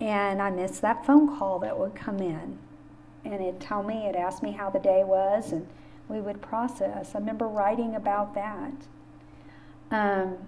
and 0.00 0.42
I 0.42 0.50
missed 0.50 0.82
that 0.82 1.06
phone 1.06 1.38
call 1.38 1.60
that 1.60 1.78
would 1.78 1.94
come 1.94 2.18
in. 2.18 2.58
And 3.24 3.34
it'd 3.34 3.60
tell 3.60 3.84
me, 3.84 4.06
it 4.06 4.16
asked 4.16 4.42
me 4.42 4.50
how 4.50 4.70
the 4.70 4.80
day 4.80 5.04
was, 5.04 5.52
and 5.52 5.68
we 6.08 6.20
would 6.20 6.40
process. 6.40 7.14
I 7.14 7.18
remember 7.18 7.46
writing 7.46 7.94
about 7.94 8.34
that. 8.34 8.72
Um, 9.90 10.38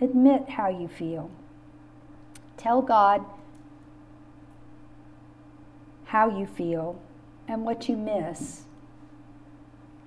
admit 0.00 0.48
how 0.50 0.68
you 0.68 0.88
feel. 0.88 1.30
Tell 2.56 2.82
God 2.82 3.24
how 6.06 6.28
you 6.30 6.46
feel 6.46 7.00
and 7.46 7.64
what 7.64 7.88
you 7.88 7.96
miss, 7.96 8.62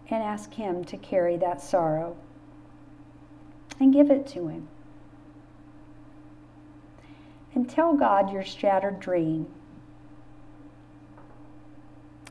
and 0.09 0.21
ask 0.21 0.53
Him 0.53 0.83
to 0.85 0.97
carry 0.97 1.37
that 1.37 1.61
sorrow 1.61 2.15
and 3.79 3.93
give 3.93 4.11
it 4.11 4.27
to 4.27 4.47
Him. 4.47 4.67
And 7.53 7.69
tell 7.69 7.95
God 7.95 8.31
your 8.31 8.43
shattered 8.43 8.99
dream 8.99 9.47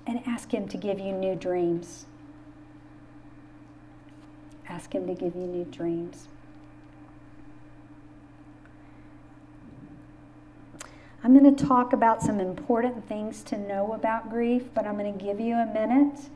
and 0.06 0.20
ask 0.26 0.52
Him 0.52 0.68
to 0.68 0.76
give 0.76 0.98
you 0.98 1.12
new 1.12 1.34
dreams. 1.34 2.06
Ask 4.70 4.94
Him 4.94 5.06
to 5.08 5.14
give 5.14 5.34
you 5.34 5.48
new 5.48 5.64
dreams. 5.64 6.28
I'm 11.22 11.36
going 11.38 11.54
to 11.54 11.64
talk 11.66 11.92
about 11.92 12.22
some 12.22 12.40
important 12.40 13.06
things 13.06 13.42
to 13.44 13.58
know 13.58 13.92
about 13.92 14.30
grief, 14.30 14.62
but 14.72 14.86
I'm 14.86 14.96
going 14.96 15.12
to 15.12 15.22
give 15.22 15.40
you 15.40 15.56
a 15.56 15.66
minute 15.66 16.30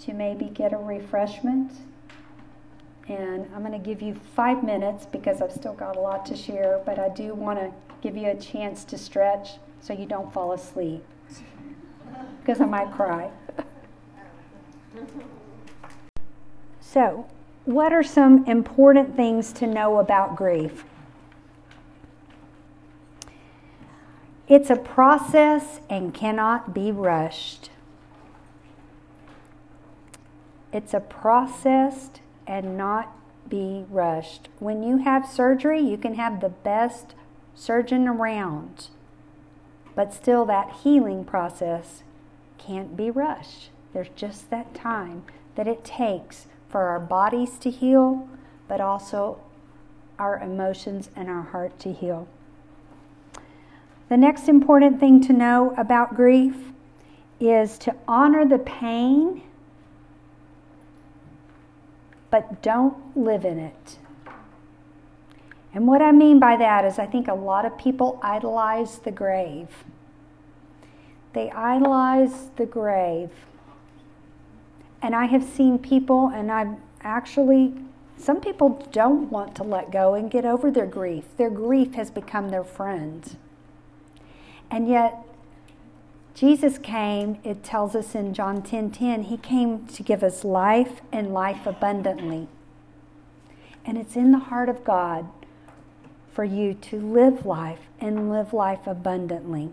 to 0.00 0.14
maybe 0.14 0.46
get 0.46 0.72
a 0.72 0.78
refreshment. 0.78 1.72
And 3.08 3.50
I'm 3.54 3.60
going 3.62 3.72
to 3.72 3.78
give 3.78 4.00
you 4.00 4.14
five 4.14 4.62
minutes 4.62 5.04
because 5.04 5.42
I've 5.42 5.52
still 5.52 5.74
got 5.74 5.96
a 5.96 6.00
lot 6.00 6.24
to 6.26 6.36
share, 6.36 6.80
but 6.86 6.98
I 6.98 7.08
do 7.08 7.34
want 7.34 7.58
to 7.58 7.72
give 8.00 8.16
you 8.16 8.28
a 8.28 8.36
chance 8.36 8.84
to 8.84 8.96
stretch 8.96 9.50
so 9.82 9.92
you 9.92 10.06
don't 10.06 10.32
fall 10.32 10.52
asleep 10.52 11.04
because 12.40 12.60
I 12.60 12.66
might 12.66 12.92
cry. 12.92 13.30
So, 16.92 17.28
what 17.72 17.92
are 17.92 18.02
some 18.02 18.44
important 18.46 19.16
things 19.16 19.52
to 19.54 19.66
know 19.66 19.98
about 19.98 20.36
grief? 20.36 20.84
It's 24.48 24.70
a 24.70 24.76
process 24.76 25.80
and 25.88 26.12
cannot 26.12 26.74
be 26.74 26.90
rushed. 26.90 27.70
It's 30.72 30.92
a 30.92 31.00
process 31.00 32.10
and 32.46 32.76
not 32.76 33.14
be 33.48 33.84
rushed. 33.88 34.48
When 34.58 34.82
you 34.82 34.98
have 34.98 35.26
surgery, 35.26 35.80
you 35.80 35.96
can 35.96 36.14
have 36.14 36.40
the 36.40 36.48
best 36.48 37.14
surgeon 37.54 38.08
around, 38.08 38.88
but 39.94 40.12
still, 40.14 40.44
that 40.46 40.78
healing 40.82 41.24
process 41.24 42.02
can't 42.58 42.96
be 42.96 43.10
rushed. 43.10 43.70
There's 43.92 44.08
just 44.16 44.50
that 44.50 44.74
time 44.74 45.24
that 45.56 45.68
it 45.68 45.84
takes 45.84 46.46
for 46.70 46.82
our 46.82 47.00
bodies 47.00 47.58
to 47.58 47.70
heal, 47.70 48.28
but 48.68 48.80
also 48.80 49.40
our 50.18 50.38
emotions 50.38 51.10
and 51.16 51.28
our 51.28 51.42
heart 51.42 51.78
to 51.80 51.92
heal. 51.92 52.28
The 54.08 54.16
next 54.16 54.48
important 54.48 55.00
thing 55.00 55.20
to 55.22 55.32
know 55.32 55.74
about 55.76 56.14
grief 56.14 56.56
is 57.38 57.78
to 57.78 57.94
honor 58.06 58.46
the 58.46 58.58
pain, 58.58 59.42
but 62.30 62.62
don't 62.62 63.16
live 63.16 63.44
in 63.44 63.58
it. 63.58 63.98
And 65.72 65.86
what 65.86 66.02
I 66.02 66.12
mean 66.12 66.40
by 66.40 66.56
that 66.56 66.84
is, 66.84 66.98
I 66.98 67.06
think 67.06 67.28
a 67.28 67.34
lot 67.34 67.64
of 67.64 67.78
people 67.78 68.18
idolize 68.22 68.98
the 68.98 69.12
grave. 69.12 69.68
They 71.32 71.50
idolize 71.52 72.50
the 72.56 72.66
grave. 72.66 73.30
And 75.02 75.14
I 75.14 75.26
have 75.26 75.44
seen 75.44 75.78
people, 75.78 76.28
and 76.28 76.50
I've 76.50 76.76
actually, 77.02 77.74
some 78.16 78.40
people 78.40 78.86
don't 78.92 79.30
want 79.30 79.54
to 79.56 79.62
let 79.62 79.90
go 79.90 80.14
and 80.14 80.30
get 80.30 80.44
over 80.44 80.70
their 80.70 80.86
grief. 80.86 81.24
Their 81.36 81.50
grief 81.50 81.94
has 81.94 82.10
become 82.10 82.50
their 82.50 82.64
friend. 82.64 83.36
And 84.70 84.88
yet, 84.88 85.26
Jesus 86.34 86.78
came, 86.78 87.38
it 87.44 87.64
tells 87.64 87.94
us 87.94 88.14
in 88.14 88.32
John 88.32 88.62
10 88.62 88.92
10, 88.92 89.24
he 89.24 89.36
came 89.36 89.86
to 89.88 90.02
give 90.02 90.22
us 90.22 90.44
life 90.44 91.00
and 91.12 91.32
life 91.34 91.66
abundantly. 91.66 92.48
And 93.84 93.98
it's 93.98 94.16
in 94.16 94.30
the 94.30 94.38
heart 94.38 94.68
of 94.68 94.84
God 94.84 95.28
for 96.32 96.44
you 96.44 96.74
to 96.74 97.00
live 97.00 97.44
life 97.44 97.80
and 98.00 98.30
live 98.30 98.52
life 98.52 98.86
abundantly. 98.86 99.70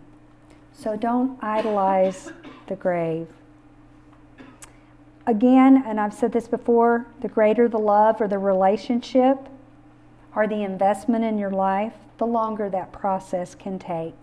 So 0.74 0.96
don't 0.96 1.42
idolize 1.44 2.32
the 2.68 2.76
grave. 2.76 3.28
Again, 5.28 5.84
and 5.86 6.00
I've 6.00 6.14
said 6.14 6.32
this 6.32 6.48
before, 6.48 7.06
the 7.20 7.28
greater 7.28 7.68
the 7.68 7.78
love 7.78 8.22
or 8.22 8.30
the 8.30 8.40
relationship 8.40 9.38
or 10.34 10.48
the 10.48 10.64
investment 10.64 11.26
in 11.26 11.38
your 11.38 11.52
life, 11.52 11.94
the 12.18 12.26
longer 12.26 12.70
that 12.70 12.94
process 12.94 13.54
can 13.54 13.78
take. 13.78 14.16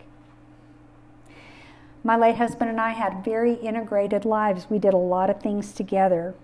My 2.02 2.16
late 2.16 2.36
husband 2.36 2.70
and 2.70 2.80
I 2.80 2.90
had 2.90 3.22
very 3.22 3.54
integrated 3.54 4.24
lives. 4.24 4.70
We 4.70 4.78
did 4.78 4.94
a 4.94 4.98
lot 4.98 5.28
of 5.28 5.42
things 5.42 5.72
together. 5.72 6.34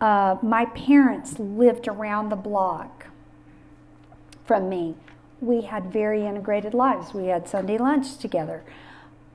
Uh, 0.00 0.36
my 0.42 0.64
parents 0.66 1.38
lived 1.38 1.86
around 1.86 2.30
the 2.30 2.36
block 2.36 3.06
from 4.44 4.68
me. 4.68 4.96
We 5.40 5.62
had 5.62 5.92
very 5.92 6.26
integrated 6.26 6.74
lives. 6.74 7.14
We 7.14 7.26
had 7.26 7.48
Sunday 7.48 7.78
lunch 7.78 8.16
together. 8.16 8.64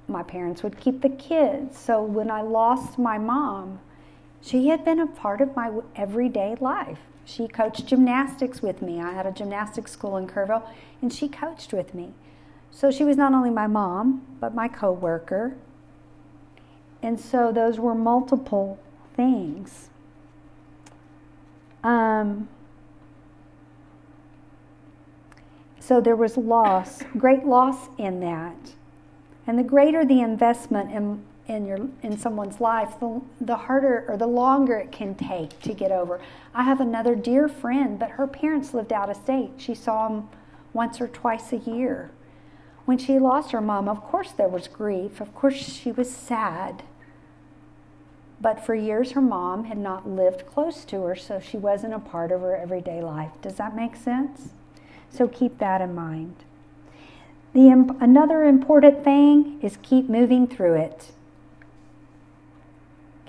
My 0.09 0.23
parents 0.23 0.61
would 0.61 0.77
keep 0.77 1.01
the 1.01 1.09
kids. 1.09 1.77
So 1.77 2.03
when 2.03 2.29
I 2.29 2.41
lost 2.41 2.97
my 2.97 3.17
mom, 3.17 3.79
she 4.41 4.67
had 4.67 4.85
been 4.85 4.99
a 4.99 5.07
part 5.07 5.41
of 5.41 5.55
my 5.55 5.71
everyday 5.95 6.55
life. 6.59 6.99
She 7.25 7.47
coached 7.47 7.85
gymnastics 7.85 8.61
with 8.61 8.81
me. 8.81 8.99
I 8.99 9.11
had 9.11 9.25
a 9.25 9.31
gymnastics 9.31 9.91
school 9.91 10.17
in 10.17 10.27
Kerrville, 10.27 10.67
and 11.01 11.13
she 11.13 11.27
coached 11.27 11.73
with 11.73 11.93
me. 11.93 12.13
So 12.71 12.91
she 12.91 13.03
was 13.03 13.17
not 13.17 13.33
only 13.33 13.49
my 13.49 13.67
mom, 13.67 14.25
but 14.39 14.55
my 14.55 14.67
coworker. 14.67 15.55
And 17.01 17.19
so 17.19 17.51
those 17.51 17.79
were 17.79 17.95
multiple 17.95 18.79
things. 19.15 19.89
Um, 21.83 22.49
so 25.79 26.01
there 26.01 26.15
was 26.15 26.37
loss, 26.37 27.03
great 27.17 27.45
loss 27.45 27.89
in 27.97 28.19
that. 28.19 28.73
And 29.47 29.57
the 29.57 29.63
greater 29.63 30.05
the 30.05 30.21
investment 30.21 30.91
in, 30.91 31.23
in, 31.49 31.65
your, 31.65 31.79
in 32.03 32.17
someone's 32.17 32.61
life, 32.61 32.99
the, 32.99 33.21
the 33.41 33.55
harder 33.55 34.05
or 34.07 34.17
the 34.17 34.27
longer 34.27 34.77
it 34.77 34.91
can 34.91 35.15
take 35.15 35.59
to 35.61 35.73
get 35.73 35.91
over. 35.91 36.21
I 36.53 36.63
have 36.63 36.79
another 36.79 37.15
dear 37.15 37.47
friend, 37.47 37.97
but 37.97 38.11
her 38.11 38.27
parents 38.27 38.73
lived 38.73 38.93
out 38.93 39.09
of 39.09 39.17
state. 39.17 39.51
She 39.57 39.75
saw 39.75 40.07
them 40.07 40.29
once 40.73 41.01
or 41.01 41.07
twice 41.07 41.51
a 41.51 41.57
year. 41.57 42.11
When 42.85 42.97
she 42.97 43.19
lost 43.19 43.51
her 43.51 43.61
mom, 43.61 43.87
of 43.87 44.01
course 44.01 44.31
there 44.31 44.47
was 44.47 44.67
grief. 44.67 45.19
Of 45.21 45.35
course 45.35 45.55
she 45.55 45.91
was 45.91 46.09
sad. 46.09 46.83
But 48.41 48.65
for 48.65 48.73
years, 48.73 49.11
her 49.11 49.21
mom 49.21 49.65
had 49.65 49.77
not 49.77 50.07
lived 50.07 50.45
close 50.45 50.85
to 50.85 51.01
her, 51.03 51.15
so 51.15 51.39
she 51.39 51.57
wasn't 51.57 51.93
a 51.93 51.99
part 51.99 52.31
of 52.31 52.41
her 52.41 52.55
everyday 52.55 53.01
life. 53.01 53.31
Does 53.41 53.55
that 53.55 53.75
make 53.75 53.95
sense? 53.95 54.49
So 55.11 55.27
keep 55.27 55.57
that 55.57 55.81
in 55.81 55.93
mind. 55.93 56.35
The, 57.53 57.95
another 57.99 58.43
important 58.43 59.03
thing 59.03 59.59
is 59.61 59.77
keep 59.81 60.07
moving 60.07 60.47
through 60.47 60.75
it. 60.75 61.11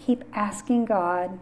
Keep 0.00 0.24
asking 0.32 0.86
God 0.86 1.38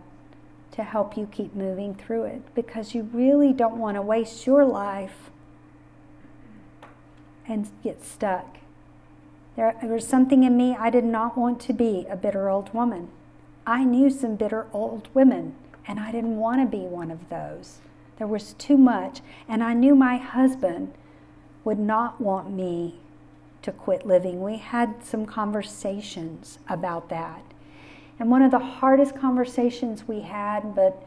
to 0.73 0.83
help 0.83 1.17
you 1.17 1.27
keep 1.31 1.55
moving 1.55 1.95
through 1.95 2.25
it 2.25 2.43
because 2.55 2.95
you 2.95 3.09
really 3.13 3.53
don't 3.53 3.79
want 3.79 3.97
to 3.97 4.03
waste 4.03 4.47
your 4.47 4.65
life 4.65 5.31
and 7.47 7.69
get 7.83 8.05
stuck. 8.05 8.59
There, 9.57 9.75
there 9.81 9.91
was 9.91 10.07
something 10.07 10.45
in 10.45 10.57
me 10.57 10.77
I 10.79 10.91
did 10.91 11.05
not 11.05 11.37
want 11.37 11.61
to 11.63 11.73
be 11.73 12.07
a 12.09 12.17
bitter 12.17 12.49
old 12.49 12.73
woman. 12.73 13.09
I 13.67 13.85
knew 13.85 14.09
some 14.09 14.37
bitter 14.37 14.67
old 14.73 15.09
women, 15.15 15.57
and 15.87 15.99
I 15.99 16.13
didn't 16.13 16.37
want 16.37 16.61
to 16.61 16.77
be 16.77 16.85
one 16.85 17.11
of 17.11 17.29
those. 17.29 17.79
There 18.19 18.27
was 18.27 18.53
too 18.55 18.77
much, 18.77 19.21
and 19.49 19.63
I 19.65 19.75
knew 19.75 19.95
my 19.95 20.17
husband 20.17 20.95
would 21.65 21.79
not 21.79 22.21
want 22.21 22.53
me 22.53 23.01
to 23.63 23.73
quit 23.73 24.07
living. 24.07 24.43
We 24.43 24.59
had 24.59 25.05
some 25.05 25.27
conversations 25.27 26.59
about 26.69 27.09
that. 27.09 27.43
And 28.19 28.31
one 28.31 28.43
of 28.43 28.51
the 28.51 28.59
hardest 28.59 29.17
conversations 29.17 30.07
we 30.09 30.21
had, 30.21 30.75
but 30.75 31.07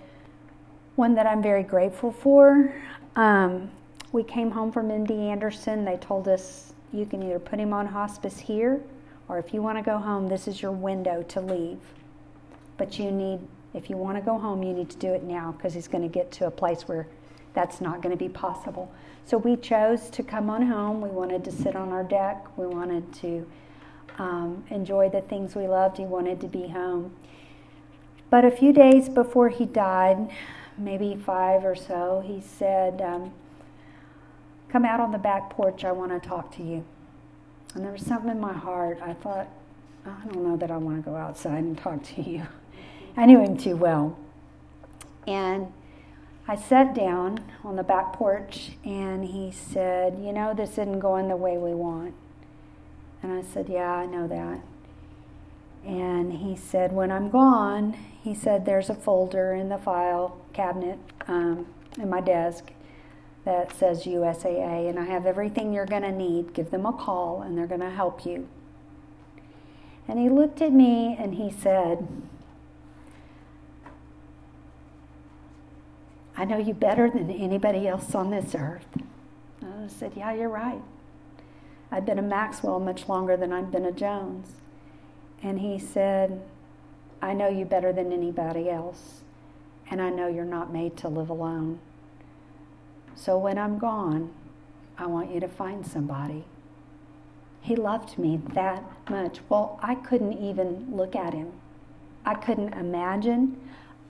one 0.96 1.16
that 1.16 1.26
I'm 1.26 1.42
very 1.42 1.64
grateful 1.64 2.12
for. 2.12 2.74
Um, 3.16 3.70
we 4.12 4.24
came 4.24 4.52
home 4.52 4.72
from 4.72 4.90
MD 4.90 5.12
Anderson. 5.30 5.86
They 5.86 5.98
told 5.98 6.28
us 6.28 6.74
you 6.94 7.06
can 7.06 7.24
either 7.24 7.40
put 7.40 7.60
him 7.60 7.74
on 7.74 7.88
hospice 7.88 8.40
here, 8.40 8.82
or 9.28 9.38
if 9.38 9.54
you 9.54 9.62
want 9.62 9.78
to 9.78 9.84
go 9.84 9.98
home, 9.98 10.28
this 10.28 10.48
is 10.48 10.62
your 10.62 10.72
window 10.72 11.24
to 11.24 11.42
leave. 11.42 11.80
But 12.78 13.00
you 13.00 13.12
need, 13.12 13.40
if 13.74 13.90
you 13.90 13.98
want 13.98 14.18
to 14.18 14.22
go 14.22 14.38
home, 14.38 14.64
you 14.64 14.74
need 14.74 14.90
to 14.90 14.98
do 14.98 15.14
it 15.14 15.24
now 15.24 15.54
because 15.54 15.74
he's 15.74 15.88
going 15.88 16.04
to 16.04 16.10
get 16.10 16.32
to 16.34 16.48
a 16.48 16.52
place 16.52 16.88
where 16.88 17.08
that's 17.54 17.82
not 17.82 18.02
going 18.02 18.12
to 18.12 18.18
be 18.18 18.30
possible. 18.30 18.92
So 19.26 19.38
we 19.38 19.56
chose 19.56 20.10
to 20.12 20.24
come 20.24 20.50
on 20.50 20.64
home. 20.64 21.02
We 21.02 21.10
wanted 21.10 21.44
to 21.46 21.52
sit 21.52 21.76
on 21.76 21.90
our 21.90 22.04
deck. 22.04 22.46
We 22.58 22.66
wanted 22.66 23.14
to 23.16 23.46
um, 24.22 24.64
enjoy 24.70 25.10
the 25.10 25.22
things 25.22 25.56
we 25.56 25.68
loved. 25.68 25.98
He 25.98 26.06
wanted 26.06 26.40
to 26.42 26.48
be 26.48 26.68
home. 26.68 27.16
But 28.30 28.46
a 28.46 28.52
few 28.52 28.72
days 28.72 29.10
before 29.10 29.50
he 29.50 29.66
died, 29.66 30.30
maybe 30.78 31.16
five 31.16 31.66
or 31.66 31.76
so, 31.76 32.24
he 32.26 32.40
said, 32.40 33.02
um, 33.02 33.34
Come 34.70 34.86
out 34.86 35.02
on 35.02 35.12
the 35.12 35.18
back 35.18 35.50
porch. 35.50 35.84
I 35.84 35.92
want 35.92 36.12
to 36.12 36.30
talk 36.30 36.56
to 36.56 36.64
you. 36.64 36.86
And 37.74 37.84
there 37.84 37.92
was 37.92 38.06
something 38.06 38.30
in 38.30 38.40
my 38.40 38.54
heart. 38.54 39.00
I 39.04 39.14
thought, 39.14 39.50
I 40.06 40.14
don't 40.32 40.44
know 40.44 40.56
that 40.56 40.72
I 40.72 40.78
want 40.78 41.04
to 41.04 41.10
go 41.10 41.18
outside 41.18 41.64
and 41.64 41.78
talk 41.78 42.04
to 42.16 42.22
you. 42.22 42.46
I 43.18 43.26
knew 43.26 43.42
him 43.42 43.58
too 43.58 43.76
well. 43.76 44.18
And 45.28 45.74
I 46.48 46.56
sat 46.56 46.94
down 46.94 47.44
on 47.64 47.76
the 47.76 47.84
back 47.84 48.14
porch 48.14 48.72
and 48.86 49.26
he 49.26 49.52
said, 49.52 50.20
You 50.20 50.32
know, 50.32 50.54
this 50.54 50.72
isn't 50.72 51.00
going 51.00 51.28
the 51.28 51.36
way 51.36 51.58
we 51.58 51.74
want. 51.74 52.14
And 53.24 53.32
I 53.32 53.42
said, 53.42 53.70
Yeah, 53.70 53.92
I 53.92 54.06
know 54.06 54.28
that. 54.28 54.62
And 55.86 56.34
he 56.34 56.56
said, 56.56 56.92
When 56.92 57.12
I'm 57.12 57.30
gone, 57.30 57.98
he 58.24 58.34
said, 58.34 58.66
There's 58.66 58.90
a 58.90 58.96
folder 58.96 59.54
in 59.54 59.70
the 59.70 59.78
file 59.78 60.38
cabinet 60.54 61.00
um, 61.28 61.68
in 61.98 62.10
my 62.10 62.22
desk 62.22 62.72
that 63.46 63.76
says 63.76 64.04
USAA, 64.04 64.88
and 64.90 65.00
I 65.00 65.06
have 65.06 65.26
everything 65.26 65.74
you're 65.74 65.86
going 65.86 66.04
to 66.04 66.12
need. 66.12 66.54
Give 66.54 66.70
them 66.70 66.86
a 66.86 66.94
call, 66.94 67.42
and 67.42 67.58
they're 67.58 67.68
going 67.68 67.82
to 67.82 67.90
help 67.90 68.26
you. 68.26 68.48
And 70.08 70.20
he 70.20 70.30
looked 70.30 70.62
at 70.62 70.74
me 70.74 71.16
and 71.18 71.36
he 71.36 71.50
said, 71.50 72.08
I 76.36 76.46
know 76.46 76.58
you 76.58 76.74
better 76.74 77.10
than 77.10 77.30
anybody 77.32 77.88
else 77.88 78.14
on 78.16 78.32
this 78.32 78.56
earth. 78.56 78.88
And 79.62 79.86
I 79.86 79.88
said, 79.88 80.14
Yeah, 80.16 80.34
you're 80.34 80.50
right. 80.50 80.82
I've 81.92 82.06
been 82.06 82.20
a 82.20 82.24
Maxwell 82.24 82.80
much 82.80 83.10
longer 83.10 83.36
than 83.36 83.52
I've 83.52 83.70
been 83.70 83.86
a 83.86 83.92
Jones. 83.92 84.54
And 85.44 85.60
he 85.60 85.78
said, 85.78 86.42
I 87.22 87.34
know 87.34 87.50
you 87.50 87.66
better 87.66 87.92
than 87.92 88.14
anybody 88.14 88.70
else, 88.70 89.22
and 89.90 90.02
I 90.02 90.10
know 90.10 90.28
you're 90.28 90.46
not 90.46 90.72
made 90.72 90.96
to 90.98 91.10
live 91.10 91.30
alone. 91.30 91.80
So 93.16 93.38
when 93.38 93.58
I'm 93.58 93.78
gone, 93.78 94.32
I 94.98 95.06
want 95.06 95.34
you 95.34 95.40
to 95.42 95.48
find 95.48 95.86
somebody. 95.86 96.46
He 97.60 97.76
loved 97.76 98.18
me 98.18 98.40
that 98.54 98.84
much. 99.10 99.40
Well, 99.50 99.80
I 99.84 99.96
couldn't 99.96 100.34
even 100.34 100.88
look 100.92 101.16
at 101.16 101.34
him. 101.34 101.52
I 102.26 102.36
couldn't 102.36 102.74
imagine. 102.74 103.60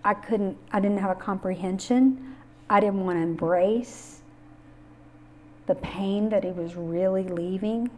I 0.03 0.13
couldn't 0.13 0.57
I 0.71 0.79
didn't 0.79 0.99
have 0.99 1.11
a 1.11 1.15
comprehension. 1.15 2.35
I 2.69 2.79
didn't 2.79 3.05
want 3.05 3.17
to 3.17 3.23
embrace 3.23 4.20
the 5.71 5.75
pain 5.75 6.27
that 6.27 6.43
he 6.43 6.51
was 6.51 6.75
really 6.75 7.23
leaving. 7.23 7.89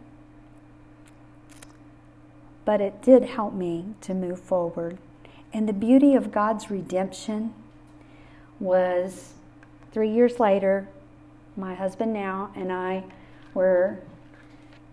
But 2.65 2.81
it 2.81 3.01
did 3.01 3.23
help 3.23 3.55
me 3.55 3.95
to 4.01 4.13
move 4.13 4.39
forward. 4.39 4.99
And 5.51 5.67
the 5.67 5.73
beauty 5.73 6.13
of 6.13 6.31
God's 6.31 6.69
redemption 6.69 7.51
was 8.59 9.33
three 9.91 10.11
years 10.11 10.39
later, 10.39 10.87
my 11.57 11.73
husband 11.73 12.13
now 12.13 12.51
and 12.55 12.71
I 12.71 13.05
were 13.55 13.97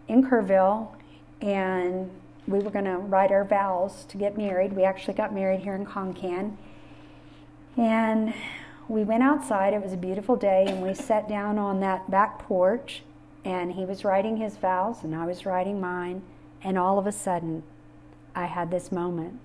in 0.09 0.25
Kerrville 0.25 0.89
and 1.43 2.11
we 2.47 2.61
were 2.61 2.71
going 2.71 2.87
to 2.87 2.97
write 2.97 3.31
our 3.31 3.45
vows 3.45 4.07
to 4.07 4.17
get 4.17 4.39
married. 4.39 4.73
We 4.73 4.85
actually 4.85 5.15
got 5.15 5.35
married 5.35 5.61
here 5.61 5.75
in 5.75 5.85
Concan. 5.85 6.57
And 7.77 8.33
we 8.91 9.05
went 9.05 9.23
outside. 9.23 9.73
It 9.73 9.83
was 9.83 9.93
a 9.93 9.97
beautiful 9.97 10.35
day, 10.35 10.65
and 10.67 10.83
we 10.83 10.95
sat 10.95 11.29
down 11.29 11.59
on 11.59 11.79
that 11.81 12.11
back 12.11 12.41
porch. 12.41 13.03
And 13.45 13.73
he 13.73 13.85
was 13.85 14.05
writing 14.05 14.37
his 14.37 14.57
vows, 14.57 15.05
and 15.05 15.15
I 15.15 15.25
was 15.27 15.47
writing 15.47 15.81
mine. 15.81 16.23
And 16.63 16.77
all 16.77 16.99
of 16.99 17.07
a 17.07 17.13
sudden, 17.13 17.63
I 18.35 18.47
had 18.47 18.71
this 18.71 18.91
moment. 18.91 19.39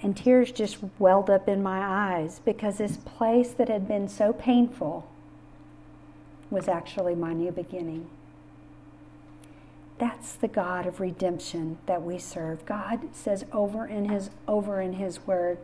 And 0.00 0.16
tears 0.16 0.52
just 0.52 0.78
welled 1.00 1.28
up 1.28 1.48
in 1.48 1.60
my 1.60 1.80
eyes 1.80 2.40
because 2.44 2.78
this 2.78 2.96
place 2.96 3.50
that 3.50 3.68
had 3.68 3.88
been 3.88 4.08
so 4.08 4.32
painful 4.32 5.10
was 6.50 6.68
actually 6.68 7.16
my 7.16 7.32
new 7.32 7.50
beginning. 7.50 8.08
That's 9.98 10.34
the 10.34 10.46
God 10.46 10.86
of 10.86 11.00
redemption 11.00 11.78
that 11.86 12.02
we 12.02 12.18
serve. 12.18 12.64
God 12.64 13.08
says 13.12 13.44
over 13.52 13.84
in 13.84 14.08
his 14.08 14.30
over 14.46 14.80
in 14.80 14.94
his 14.94 15.26
word 15.26 15.58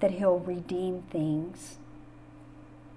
that 0.00 0.12
he'll 0.12 0.38
redeem 0.38 1.02
things. 1.10 1.76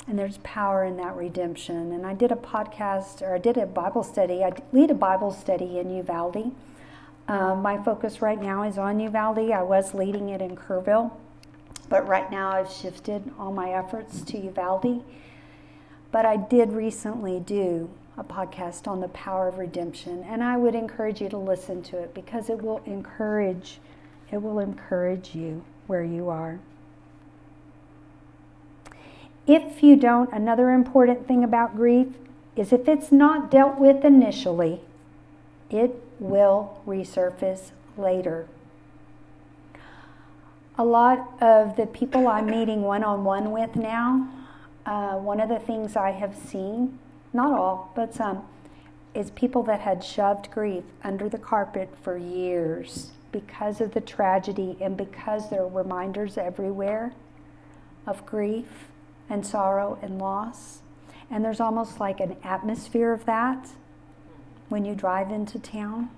And 0.08 0.18
there's 0.18 0.38
power 0.40 0.84
in 0.84 0.98
that 0.98 1.16
redemption. 1.16 1.92
And 1.92 2.06
I 2.06 2.14
did 2.14 2.32
a 2.32 2.36
podcast 2.36 3.22
or 3.22 3.36
I 3.36 3.38
did 3.38 3.58
a 3.58 3.66
Bible 3.66 4.04
study. 4.04 4.44
I 4.44 4.54
lead 4.72 4.90
a 4.90 4.96
Bible 4.96 5.32
study 5.32 5.78
in 5.78 5.96
Uvalde. 5.96 6.52
Uh, 7.28 7.54
my 7.54 7.78
focus 7.84 8.22
right 8.22 8.42
now 8.42 8.64
is 8.64 8.80
on 8.80 9.00
Uvalde. 9.00 9.52
I 9.52 9.62
was 9.62 9.94
leading 9.94 10.30
it 10.30 10.42
in 10.42 10.56
Kerrville, 10.56 11.12
but 11.88 12.08
right 12.08 12.30
now 12.32 12.50
I've 12.50 12.72
shifted 12.72 13.32
all 13.38 13.52
my 13.52 13.70
efforts 13.70 14.22
to 14.22 14.40
Uvalde. 14.40 15.04
But 16.12 16.26
I 16.26 16.38
did 16.38 16.74
recently 16.74 17.40
do 17.40 17.92
a 18.18 18.24
podcast 18.24 18.88
on 18.88 19.00
the 19.00 19.10
power 19.10 19.48
of 19.48 19.60
redemption, 19.60 20.24
and 20.24 20.44
I 20.44 20.58
would 20.58 20.74
encourage 20.74 21.22
you 21.22 21.30
to 21.30 21.38
listen 21.38 21.84
to 21.84 22.00
it 22.00 22.16
because 22.16 22.50
it 22.50 22.64
will 22.64 22.82
encourage 22.86 23.80
it 24.32 24.42
will 24.42 24.60
encourage 24.60 25.34
you 25.34 25.64
where 25.88 26.04
you 26.04 26.30
are. 26.30 26.60
If 29.50 29.82
you 29.82 29.96
don't, 29.96 30.32
another 30.32 30.70
important 30.70 31.28
thing 31.28 31.44
about 31.44 31.76
grief 31.76 32.06
is 32.56 32.72
if 32.72 32.88
it's 32.88 33.12
not 33.12 33.50
dealt 33.50 33.80
with 33.80 34.06
initially, 34.06 34.82
it 35.72 35.96
will 36.20 36.80
resurface 36.86 37.72
later. 37.98 38.46
A 40.78 40.86
lot 40.86 41.34
of 41.42 41.76
the 41.78 41.88
people 41.88 42.28
I'm 42.28 42.46
meeting 42.46 42.84
one 42.84 43.04
on 43.04 43.24
one 43.24 43.50
with 43.50 43.76
now, 43.76 44.30
uh, 44.86 45.16
one 45.16 45.40
of 45.40 45.50
the 45.50 45.58
things 45.58 45.96
I 45.96 46.12
have 46.12 46.36
seen 46.36 47.00
not 47.34 47.52
all, 47.60 47.92
but 47.96 48.14
some, 48.14 48.44
is 49.16 49.32
people 49.32 49.64
that 49.64 49.80
had 49.80 50.04
shoved 50.04 50.52
grief 50.52 50.84
under 51.04 51.28
the 51.28 51.40
carpet 51.40 51.90
for 52.04 52.20
years 52.20 53.14
because 53.32 53.82
of 53.82 53.96
the 53.96 54.02
tragedy 54.02 54.78
and 54.80 54.96
because 54.96 55.50
there 55.50 55.64
are 55.64 55.68
reminders 55.68 56.38
everywhere 56.38 57.14
of 58.06 58.24
grief 58.28 58.89
and 59.30 59.46
sorrow 59.46 59.98
and 60.02 60.20
loss. 60.20 60.80
And 61.30 61.46
there's 61.46 61.60
almost 61.60 62.00
like 62.00 62.20
an 62.20 62.36
atmosphere 62.44 63.14
of 63.14 63.26
that 63.26 63.70
when 64.70 64.86
you 64.86 64.96
drive 64.96 65.32
into 65.32 65.60
town. 65.60 66.10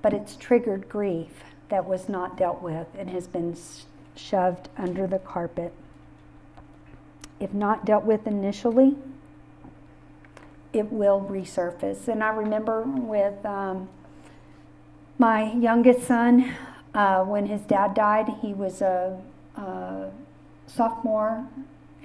But 0.00 0.12
it's 0.14 0.36
triggered 0.36 0.88
grief 0.88 1.42
that 1.68 1.86
was 1.86 2.08
not 2.08 2.36
dealt 2.36 2.62
with 2.62 2.86
and 2.96 3.10
has 3.10 3.26
been 3.26 3.56
shoved 4.14 4.68
under 4.76 5.06
the 5.06 5.18
carpet. 5.18 5.72
If 7.40 7.52
not 7.52 7.84
dealt 7.84 8.04
with 8.04 8.26
initially, 8.26 8.96
it 10.72 10.92
will 10.92 11.20
resurface. 11.20 12.08
And 12.08 12.22
I 12.22 12.30
remember 12.30 12.82
with 12.82 13.44
um, 13.44 13.88
my 15.18 15.52
youngest 15.52 16.06
son, 16.06 16.52
uh, 16.94 17.24
when 17.24 17.46
his 17.46 17.62
dad 17.62 17.94
died, 17.94 18.28
he 18.40 18.54
was 18.54 18.80
a, 18.82 19.20
a, 19.56 20.10
sophomore 20.68 21.44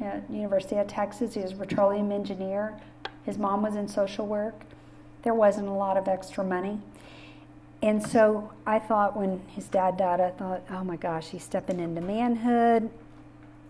at 0.02 0.30
University 0.30 0.78
of 0.78 0.88
Texas. 0.88 1.36
He 1.36 1.42
was 1.42 1.52
a 1.52 1.56
petroleum 1.56 2.12
engineer. 2.12 2.74
His 3.26 3.38
mom 3.38 3.62
was 3.62 3.76
in 3.76 3.88
social 3.88 4.26
work. 4.26 4.62
There 5.22 5.34
wasn't 5.34 5.68
a 5.68 5.74
lot 5.74 5.98
of 5.98 6.08
extra 6.08 6.44
money. 6.44 6.80
And 7.82 8.06
so 8.06 8.52
I 8.66 8.80
thought 8.80 9.16
when 9.16 9.42
his 9.48 9.68
dad 9.68 9.98
died, 9.98 10.20
I 10.20 10.32
thought, 10.32 10.64
oh 10.70 10.84
my 10.84 10.96
gosh, 10.96 11.28
he's 11.28 11.44
stepping 11.44 11.80
into 11.80 12.02
manhood. 12.02 12.90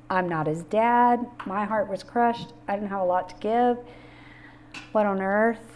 I'm 0.09 0.29
not 0.29 0.47
his 0.47 0.63
dad. 0.63 1.25
My 1.45 1.65
heart 1.65 1.89
was 1.89 2.03
crushed. 2.03 2.53
I 2.67 2.75
didn't 2.75 2.89
have 2.89 3.01
a 3.01 3.05
lot 3.05 3.29
to 3.29 3.35
give 3.39 3.77
what 4.91 5.05
on 5.05 5.21
earth? 5.21 5.75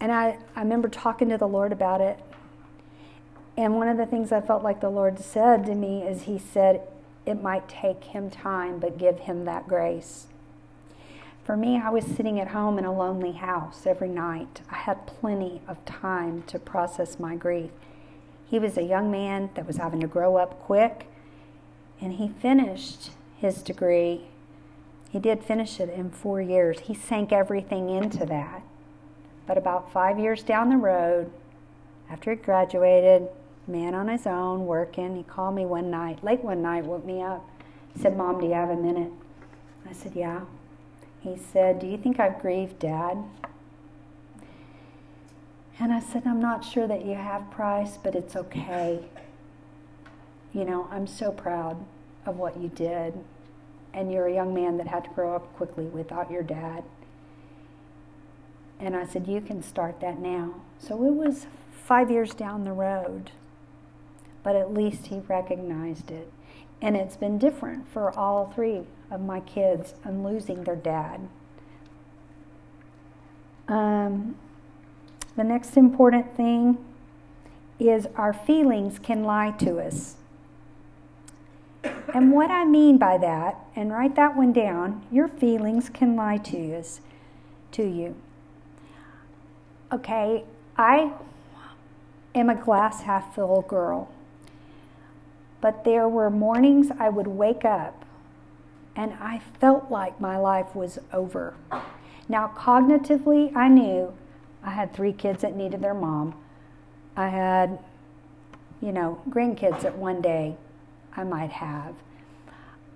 And 0.00 0.10
I, 0.12 0.38
I 0.56 0.60
remember 0.60 0.88
talking 0.88 1.28
to 1.28 1.38
the 1.38 1.48
Lord 1.48 1.72
about 1.72 2.00
it. 2.00 2.18
And 3.56 3.74
one 3.74 3.88
of 3.88 3.96
the 3.96 4.06
things 4.06 4.32
I 4.32 4.40
felt 4.40 4.62
like 4.62 4.80
the 4.80 4.88
Lord 4.88 5.18
said 5.18 5.66
to 5.66 5.74
me 5.74 6.02
is 6.02 6.22
He 6.22 6.38
said, 6.38 6.82
it 7.30 7.42
might 7.42 7.68
take 7.68 8.04
Him 8.04 8.30
time, 8.30 8.78
but 8.78 8.98
give 8.98 9.20
Him 9.20 9.44
that 9.44 9.68
grace. 9.68 10.26
For 11.44 11.56
me, 11.56 11.80
I 11.80 11.90
was 11.90 12.04
sitting 12.04 12.38
at 12.38 12.48
home 12.48 12.78
in 12.78 12.84
a 12.84 12.96
lonely 12.96 13.32
house 13.32 13.86
every 13.86 14.08
night. 14.08 14.60
I 14.70 14.76
had 14.76 15.06
plenty 15.06 15.62
of 15.66 15.84
time 15.84 16.42
to 16.48 16.58
process 16.58 17.18
my 17.18 17.34
grief. 17.34 17.70
He 18.48 18.58
was 18.58 18.76
a 18.76 18.82
young 18.82 19.10
man 19.10 19.50
that 19.54 19.66
was 19.66 19.78
having 19.78 20.00
to 20.00 20.06
grow 20.06 20.36
up 20.36 20.60
quick, 20.60 21.06
and 22.00 22.14
he 22.14 22.28
finished 22.28 23.10
his 23.38 23.62
degree. 23.62 24.28
He 25.10 25.18
did 25.18 25.42
finish 25.42 25.80
it 25.80 25.88
in 25.88 26.10
four 26.10 26.40
years. 26.40 26.80
He 26.80 26.94
sank 26.94 27.32
everything 27.32 27.90
into 27.90 28.26
that. 28.26 28.62
But 29.46 29.58
about 29.58 29.92
five 29.92 30.18
years 30.18 30.42
down 30.42 30.68
the 30.68 30.76
road, 30.76 31.32
after 32.08 32.30
he 32.30 32.36
graduated, 32.36 33.28
man 33.70 33.94
on 33.94 34.08
his 34.08 34.26
own, 34.26 34.66
working, 34.66 35.16
he 35.16 35.22
called 35.22 35.54
me 35.54 35.64
one 35.64 35.90
night, 35.90 36.22
late 36.22 36.42
one 36.42 36.62
night, 36.62 36.84
woke 36.84 37.04
me 37.04 37.22
up. 37.22 37.48
He 37.94 38.00
said, 38.00 38.16
Mom, 38.16 38.40
do 38.40 38.46
you 38.46 38.52
have 38.52 38.70
a 38.70 38.76
minute? 38.76 39.12
I 39.88 39.92
said, 39.92 40.12
Yeah. 40.14 40.40
He 41.20 41.36
said, 41.36 41.78
Do 41.78 41.86
you 41.86 41.98
think 41.98 42.18
I've 42.18 42.40
grieved 42.40 42.78
Dad? 42.78 43.18
And 45.78 45.92
I 45.92 46.00
said, 46.00 46.24
I'm 46.26 46.40
not 46.40 46.64
sure 46.64 46.86
that 46.86 47.06
you 47.06 47.14
have, 47.14 47.50
Price, 47.50 47.96
but 47.96 48.14
it's 48.14 48.36
okay. 48.36 49.04
You 50.52 50.64
know, 50.64 50.88
I'm 50.90 51.06
so 51.06 51.32
proud 51.32 51.84
of 52.26 52.36
what 52.36 52.60
you 52.60 52.68
did. 52.68 53.14
And 53.94 54.12
you're 54.12 54.26
a 54.26 54.34
young 54.34 54.54
man 54.54 54.76
that 54.76 54.86
had 54.86 55.04
to 55.04 55.10
grow 55.10 55.34
up 55.34 55.54
quickly 55.56 55.86
without 55.86 56.30
your 56.30 56.42
dad. 56.42 56.84
And 58.78 58.96
I 58.96 59.04
said, 59.04 59.26
You 59.26 59.40
can 59.40 59.62
start 59.62 60.00
that 60.00 60.18
now. 60.18 60.54
So 60.78 60.94
it 61.04 61.14
was 61.14 61.46
five 61.72 62.10
years 62.10 62.34
down 62.34 62.64
the 62.64 62.72
road, 62.72 63.32
but 64.42 64.56
at 64.56 64.72
least 64.72 65.06
he 65.08 65.20
recognized 65.20 66.10
it. 66.10 66.32
And 66.82 66.96
it's 66.96 67.16
been 67.16 67.38
different 67.38 67.88
for 67.88 68.16
all 68.18 68.52
three 68.54 68.82
of 69.10 69.20
my 69.20 69.40
kids 69.40 69.94
and 70.04 70.24
losing 70.24 70.64
their 70.64 70.76
dad. 70.76 71.28
Um, 73.68 74.36
the 75.36 75.44
next 75.44 75.76
important 75.76 76.36
thing 76.36 76.78
is 77.78 78.08
our 78.16 78.32
feelings 78.32 78.98
can 78.98 79.24
lie 79.24 79.52
to 79.52 79.78
us. 79.78 80.16
And 82.12 82.32
what 82.32 82.50
I 82.50 82.64
mean 82.64 82.98
by 82.98 83.16
that, 83.18 83.56
and 83.76 83.92
write 83.92 84.16
that 84.16 84.36
one 84.36 84.52
down, 84.52 85.06
your 85.10 85.28
feelings 85.28 85.88
can 85.88 86.16
lie 86.16 86.38
to 86.38 86.76
us, 86.76 87.00
to 87.72 87.82
you. 87.82 88.16
Okay, 89.92 90.44
I 90.76 91.12
am 92.34 92.50
a 92.50 92.54
glass 92.54 93.02
half 93.02 93.34
full 93.34 93.62
girl. 93.62 94.08
But 95.60 95.84
there 95.84 96.08
were 96.08 96.30
mornings 96.30 96.90
I 96.98 97.08
would 97.08 97.26
wake 97.26 97.64
up 97.64 98.04
and 98.96 99.14
I 99.20 99.40
felt 99.60 99.90
like 99.90 100.20
my 100.20 100.36
life 100.36 100.74
was 100.74 100.98
over. 101.12 101.54
Now, 102.28 102.52
cognitively, 102.56 103.54
I 103.56 103.68
knew 103.68 104.12
I 104.62 104.70
had 104.70 104.92
three 104.92 105.12
kids 105.12 105.42
that 105.42 105.56
needed 105.56 105.80
their 105.80 105.94
mom. 105.94 106.34
I 107.16 107.28
had, 107.28 107.78
you 108.80 108.92
know, 108.92 109.20
grandkids 109.28 109.82
that 109.82 109.96
one 109.96 110.20
day 110.20 110.56
I 111.16 111.24
might 111.24 111.50
have. 111.50 111.94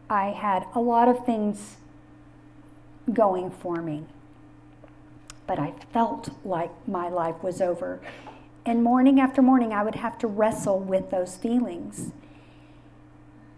I 0.09 0.27
had 0.28 0.66
a 0.74 0.81
lot 0.81 1.09
of 1.09 1.24
things 1.24 1.77
going 3.12 3.51
for 3.51 3.81
me. 3.81 4.05
But 5.47 5.59
I 5.59 5.73
felt 5.93 6.31
like 6.45 6.70
my 6.86 7.09
life 7.09 7.43
was 7.43 7.61
over. 7.61 8.01
And 8.65 8.82
morning 8.82 9.20
after 9.20 9.43
morning, 9.43 9.73
I 9.73 9.82
would 9.82 9.97
have 9.97 10.19
to 10.19 10.27
wrestle 10.27 10.78
with 10.78 11.11
those 11.11 11.36
feelings. 11.36 12.12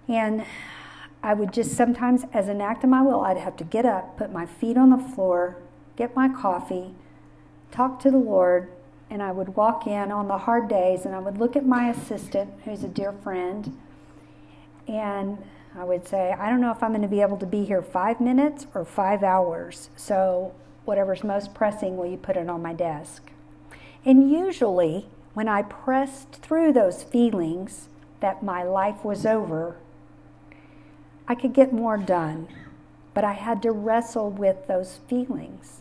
And 0.09 0.45
I 1.23 1.35
would 1.35 1.53
just 1.53 1.77
sometimes, 1.77 2.24
as 2.33 2.49
an 2.49 2.61
act 2.61 2.85
of 2.85 2.91
my 2.91 3.03
will, 3.03 3.23
I'd 3.23 3.37
have 3.37 3.57
to 3.57 3.65
get 3.65 3.85
up, 3.85 4.16
put 4.16 4.33
my 4.33 4.47
feet 4.47 4.77
on 4.77 4.91
the 4.91 4.99
floor, 4.99 5.57
get 5.97 6.15
my 6.15 6.28
coffee, 6.28 6.95
talk 7.70 8.01
to 8.01 8.11
the 8.11 8.19
Lord, 8.19 8.70
and 9.11 9.23
I 9.23 9.33
would 9.33 9.57
walk 9.57 9.87
in 9.87 10.11
on 10.11 10.28
the 10.28 10.39
hard 10.39 10.69
days 10.69 11.05
and 11.05 11.15
I 11.15 11.19
would 11.19 11.39
look 11.39 11.57
at 11.57 11.66
my 11.66 11.91
assistant, 11.91 12.53
who's 12.65 12.85
a 12.85 12.89
dear 12.89 13.12
friend, 13.12 13.77
and 14.89 15.39
I 15.77 15.85
would 15.85 16.07
say, 16.07 16.33
I 16.33 16.49
don't 16.49 16.61
know 16.61 16.70
if 16.70 16.83
I'm 16.83 16.91
going 16.91 17.03
to 17.03 17.09
be 17.09 17.20
able 17.20 17.37
to 17.39 17.47
be 17.47 17.65
here 17.65 17.83
five 17.83 18.20
minutes 18.20 18.66
or 18.74 18.85
five 18.85 19.23
hours. 19.23 19.91
So, 19.97 20.55
whatever's 20.85 21.24
most 21.24 21.55
pressing, 21.55 21.97
will 21.97 22.07
you 22.07 22.16
put 22.16 22.37
it 22.37 22.49
on 22.49 22.62
my 22.62 22.73
desk? 22.73 23.31
And 24.05 24.31
usually, 24.31 25.09
when 25.35 25.49
I 25.49 25.62
pressed 25.62 26.37
through 26.37 26.73
those 26.73 27.03
feelings 27.03 27.89
that 28.20 28.43
my 28.43 28.62
life 28.62 29.05
was 29.05 29.27
over, 29.27 29.77
I 31.28 31.35
could 31.35 31.53
get 31.53 31.73
more 31.73 31.97
done. 31.97 32.48
But 33.15 33.24
I 33.24 33.32
had 33.32 33.62
to 33.62 33.73
wrestle 33.73 34.31
with 34.31 34.66
those 34.66 35.01
feelings. 35.09 35.81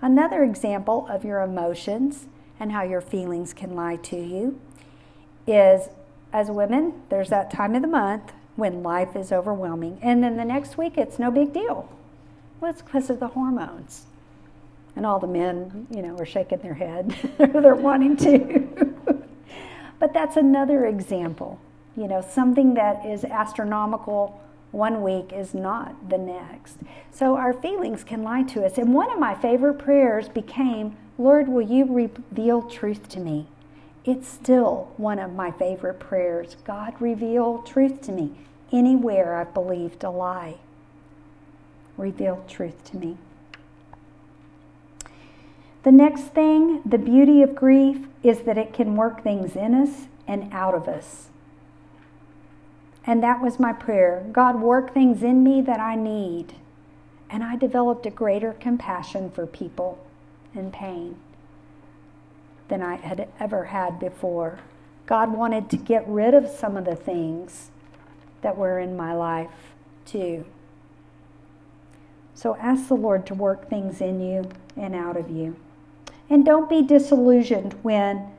Another 0.00 0.42
example 0.44 1.06
of 1.08 1.24
your 1.24 1.40
emotions 1.40 2.26
and 2.58 2.72
how 2.72 2.82
your 2.82 3.00
feelings 3.00 3.52
can 3.52 3.74
lie 3.74 3.96
to 3.96 4.16
you 4.16 4.60
is 5.46 5.88
as 6.32 6.50
women, 6.50 7.02
there's 7.08 7.28
that 7.30 7.50
time 7.50 7.74
of 7.74 7.82
the 7.82 7.88
month 7.88 8.32
when 8.56 8.82
life 8.82 9.16
is 9.16 9.32
overwhelming. 9.32 9.98
And 10.02 10.22
then 10.22 10.36
the 10.36 10.44
next 10.44 10.78
week, 10.78 10.96
it's 10.96 11.18
no 11.18 11.30
big 11.30 11.52
deal. 11.52 11.88
Well, 12.60 12.70
it's 12.70 12.82
because 12.82 13.10
of 13.10 13.20
the 13.20 13.28
hormones. 13.28 14.06
And 14.94 15.04
all 15.04 15.18
the 15.18 15.26
men, 15.26 15.86
you 15.90 16.02
know, 16.02 16.16
are 16.18 16.26
shaking 16.26 16.58
their 16.58 16.74
head. 16.74 17.10
They're 17.38 17.74
wanting 17.74 18.16
to. 18.18 19.24
but 19.98 20.12
that's 20.12 20.36
another 20.36 20.86
example. 20.86 21.58
You 21.96 22.08
know, 22.08 22.20
something 22.20 22.74
that 22.74 23.04
is 23.04 23.24
astronomical 23.24 24.40
one 24.72 25.02
week 25.02 25.32
is 25.32 25.54
not 25.54 26.08
the 26.08 26.18
next. 26.18 26.78
So 27.12 27.36
our 27.36 27.52
feelings 27.52 28.02
can 28.02 28.22
lie 28.22 28.42
to 28.44 28.64
us. 28.64 28.78
And 28.78 28.92
one 28.94 29.10
of 29.12 29.18
my 29.18 29.34
favorite 29.34 29.78
prayers 29.78 30.28
became, 30.28 30.96
Lord, 31.18 31.48
will 31.48 31.62
you 31.62 31.84
reveal 31.84 32.62
truth 32.62 33.08
to 33.10 33.20
me? 33.20 33.46
It's 34.04 34.26
still 34.26 34.92
one 34.96 35.18
of 35.18 35.34
my 35.34 35.52
favorite 35.52 36.00
prayers. 36.00 36.56
God, 36.64 36.94
reveal 36.98 37.58
truth 37.58 38.00
to 38.02 38.12
me. 38.12 38.32
Anywhere 38.72 39.36
I've 39.36 39.54
believed 39.54 40.02
a 40.02 40.10
lie, 40.10 40.56
reveal 41.96 42.42
truth 42.48 42.82
to 42.84 42.96
me. 42.96 43.18
The 45.82 45.92
next 45.92 46.28
thing, 46.28 46.80
the 46.86 46.98
beauty 46.98 47.42
of 47.42 47.54
grief, 47.54 48.06
is 48.22 48.40
that 48.42 48.56
it 48.56 48.72
can 48.72 48.96
work 48.96 49.22
things 49.22 49.54
in 49.54 49.74
us 49.74 50.06
and 50.26 50.52
out 50.52 50.74
of 50.74 50.88
us. 50.88 51.28
And 53.04 53.22
that 53.22 53.40
was 53.40 53.58
my 53.58 53.72
prayer. 53.72 54.24
God, 54.32 54.60
work 54.60 54.94
things 54.94 55.22
in 55.22 55.42
me 55.42 55.60
that 55.62 55.80
I 55.80 55.96
need. 55.96 56.54
And 57.28 57.42
I 57.42 57.56
developed 57.56 58.06
a 58.06 58.10
greater 58.10 58.52
compassion 58.52 59.30
for 59.30 59.46
people 59.46 59.98
in 60.54 60.70
pain 60.70 61.16
than 62.68 62.82
I 62.82 62.96
had 62.96 63.28
ever 63.40 63.64
had 63.64 63.98
before. 63.98 64.60
God 65.06 65.32
wanted 65.32 65.68
to 65.70 65.76
get 65.76 66.06
rid 66.06 66.34
of 66.34 66.48
some 66.48 66.76
of 66.76 66.84
the 66.84 66.96
things 66.96 67.70
that 68.42 68.56
were 68.56 68.78
in 68.78 68.96
my 68.96 69.14
life, 69.14 69.74
too. 70.04 70.44
So 72.34 72.56
ask 72.56 72.88
the 72.88 72.94
Lord 72.94 73.26
to 73.26 73.34
work 73.34 73.68
things 73.68 74.00
in 74.00 74.20
you 74.20 74.48
and 74.76 74.94
out 74.94 75.16
of 75.16 75.30
you. 75.30 75.56
And 76.30 76.44
don't 76.44 76.68
be 76.68 76.82
disillusioned 76.82 77.74
when 77.82 78.32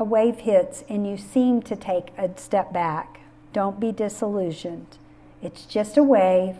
a 0.00 0.04
wave 0.04 0.40
hits 0.40 0.82
and 0.88 1.06
you 1.06 1.16
seem 1.16 1.60
to 1.60 1.76
take 1.76 2.08
a 2.16 2.30
step 2.36 2.72
back. 2.72 3.20
Don't 3.52 3.78
be 3.78 3.92
disillusioned. 3.92 4.96
It's 5.42 5.66
just 5.66 5.98
a 5.98 6.02
wave. 6.02 6.56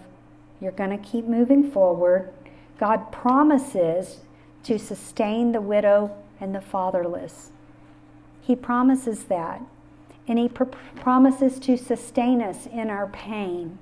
You're 0.60 0.72
going 0.72 0.90
to 0.90 0.98
keep 0.98 1.24
moving 1.24 1.70
forward. 1.70 2.30
God 2.78 3.10
promises 3.10 4.18
to 4.64 4.78
sustain 4.78 5.52
the 5.52 5.60
widow 5.60 6.14
and 6.38 6.54
the 6.54 6.60
fatherless. 6.60 7.50
He 8.42 8.54
promises 8.54 9.24
that. 9.24 9.62
And 10.28 10.38
He 10.38 10.48
pr- 10.48 10.64
promises 10.96 11.58
to 11.60 11.78
sustain 11.78 12.42
us 12.42 12.66
in 12.66 12.90
our 12.90 13.06
pain 13.06 13.78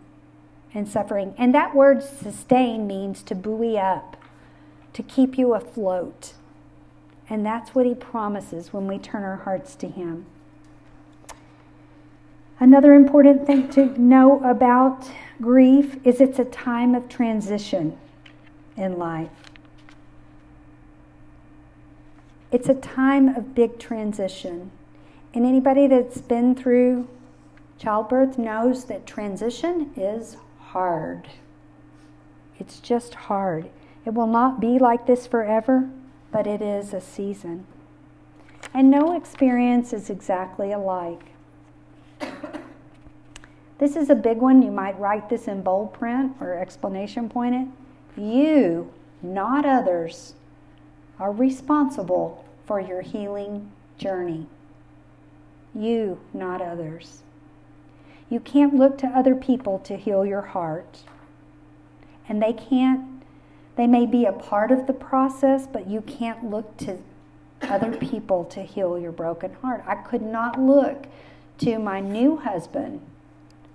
and 0.72 0.88
suffering. 0.88 1.34
And 1.36 1.52
that 1.54 1.74
word 1.74 2.02
sustain 2.02 2.86
means 2.86 3.22
to 3.24 3.34
buoy 3.34 3.76
up, 3.76 4.16
to 4.92 5.02
keep 5.02 5.36
you 5.36 5.54
afloat. 5.54 6.34
And 7.30 7.44
that's 7.44 7.74
what 7.74 7.86
He 7.86 7.94
promises 7.94 8.72
when 8.72 8.86
we 8.86 8.98
turn 8.98 9.22
our 9.22 9.36
hearts 9.36 9.74
to 9.76 9.88
Him. 9.88 10.26
Another 12.60 12.94
important 12.94 13.46
thing 13.46 13.68
to 13.70 13.86
know 14.00 14.42
about 14.42 15.08
grief 15.40 15.96
is 16.04 16.20
it's 16.20 16.38
a 16.38 16.44
time 16.44 16.94
of 16.94 17.08
transition 17.08 17.96
in 18.76 18.98
life. 18.98 19.30
It's 22.50 22.68
a 22.68 22.74
time 22.74 23.28
of 23.28 23.54
big 23.54 23.78
transition. 23.78 24.70
And 25.34 25.44
anybody 25.46 25.86
that's 25.86 26.20
been 26.20 26.54
through 26.54 27.06
childbirth 27.78 28.38
knows 28.38 28.86
that 28.86 29.06
transition 29.06 29.92
is 29.96 30.36
hard. 30.58 31.28
It's 32.58 32.80
just 32.80 33.14
hard. 33.14 33.70
It 34.04 34.14
will 34.14 34.26
not 34.26 34.60
be 34.60 34.78
like 34.78 35.06
this 35.06 35.26
forever, 35.26 35.88
but 36.30 36.46
it 36.46 36.60
is 36.60 36.92
a 36.92 37.00
season. 37.00 37.66
And 38.74 38.90
no 38.90 39.16
experience 39.16 39.92
is 39.92 40.10
exactly 40.10 40.72
alike. 40.72 41.32
This 43.78 43.94
is 43.94 44.10
a 44.10 44.14
big 44.14 44.38
one. 44.38 44.60
You 44.60 44.72
might 44.72 44.98
write 44.98 45.28
this 45.28 45.46
in 45.46 45.62
bold 45.62 45.92
print 45.92 46.34
or 46.40 46.54
explanation 46.54 47.28
point 47.28 47.54
it. 47.54 48.20
You, 48.20 48.92
not 49.22 49.64
others, 49.64 50.34
are 51.18 51.32
responsible 51.32 52.44
for 52.66 52.80
your 52.80 53.02
healing 53.02 53.70
journey. 53.96 54.46
You, 55.74 56.18
not 56.34 56.60
others. 56.60 57.22
You 58.28 58.40
can't 58.40 58.74
look 58.74 58.98
to 58.98 59.06
other 59.06 59.34
people 59.34 59.78
to 59.80 59.96
heal 59.96 60.26
your 60.26 60.42
heart. 60.42 60.98
And 62.28 62.42
they 62.42 62.52
can't, 62.52 63.17
they 63.78 63.86
may 63.86 64.06
be 64.06 64.24
a 64.24 64.32
part 64.32 64.72
of 64.72 64.88
the 64.88 64.92
process, 64.92 65.68
but 65.68 65.86
you 65.86 66.00
can't 66.00 66.50
look 66.50 66.76
to 66.78 66.98
other 67.62 67.96
people 67.96 68.44
to 68.46 68.60
heal 68.60 68.98
your 68.98 69.12
broken 69.12 69.54
heart. 69.54 69.84
I 69.86 69.94
could 69.94 70.20
not 70.20 70.60
look 70.60 71.06
to 71.58 71.78
my 71.78 72.00
new 72.00 72.38
husband 72.38 73.00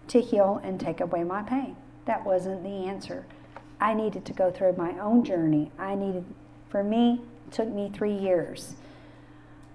to 0.09 0.19
heal 0.19 0.59
and 0.61 0.77
take 0.77 0.99
away 0.99 1.23
my 1.23 1.41
pain. 1.41 1.77
That 2.03 2.25
wasn't 2.25 2.63
the 2.63 2.85
answer. 2.85 3.25
I 3.79 3.93
needed 3.93 4.25
to 4.25 4.33
go 4.33 4.51
through 4.51 4.73
my 4.73 4.91
own 4.99 5.23
journey. 5.23 5.71
I 5.79 5.95
needed, 5.95 6.25
for 6.67 6.83
me, 6.83 7.21
it 7.47 7.53
took 7.53 7.69
me 7.69 7.89
three 7.93 8.13
years, 8.13 8.73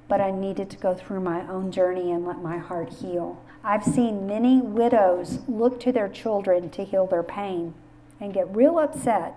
but 0.09 0.21
I 0.21 0.31
needed 0.31 0.69
to 0.69 0.77
go 0.77 0.95
through 0.95 1.21
my 1.21 1.41
own 1.49 1.73
journey 1.73 2.13
and 2.13 2.27
let 2.27 2.43
my 2.43 2.59
heart 2.59 2.93
heal. 2.93 3.43
I've 3.65 3.83
seen 3.83 4.27
many 4.27 4.61
widows 4.61 5.39
look 5.49 5.81
to 5.81 5.91
their 5.91 6.11
children 6.11 6.69
to 6.69 6.85
heal 6.85 7.07
their 7.07 7.23
pain 7.23 7.73
and 8.21 8.35
get 8.35 8.55
real 8.55 8.79
upset. 8.79 9.35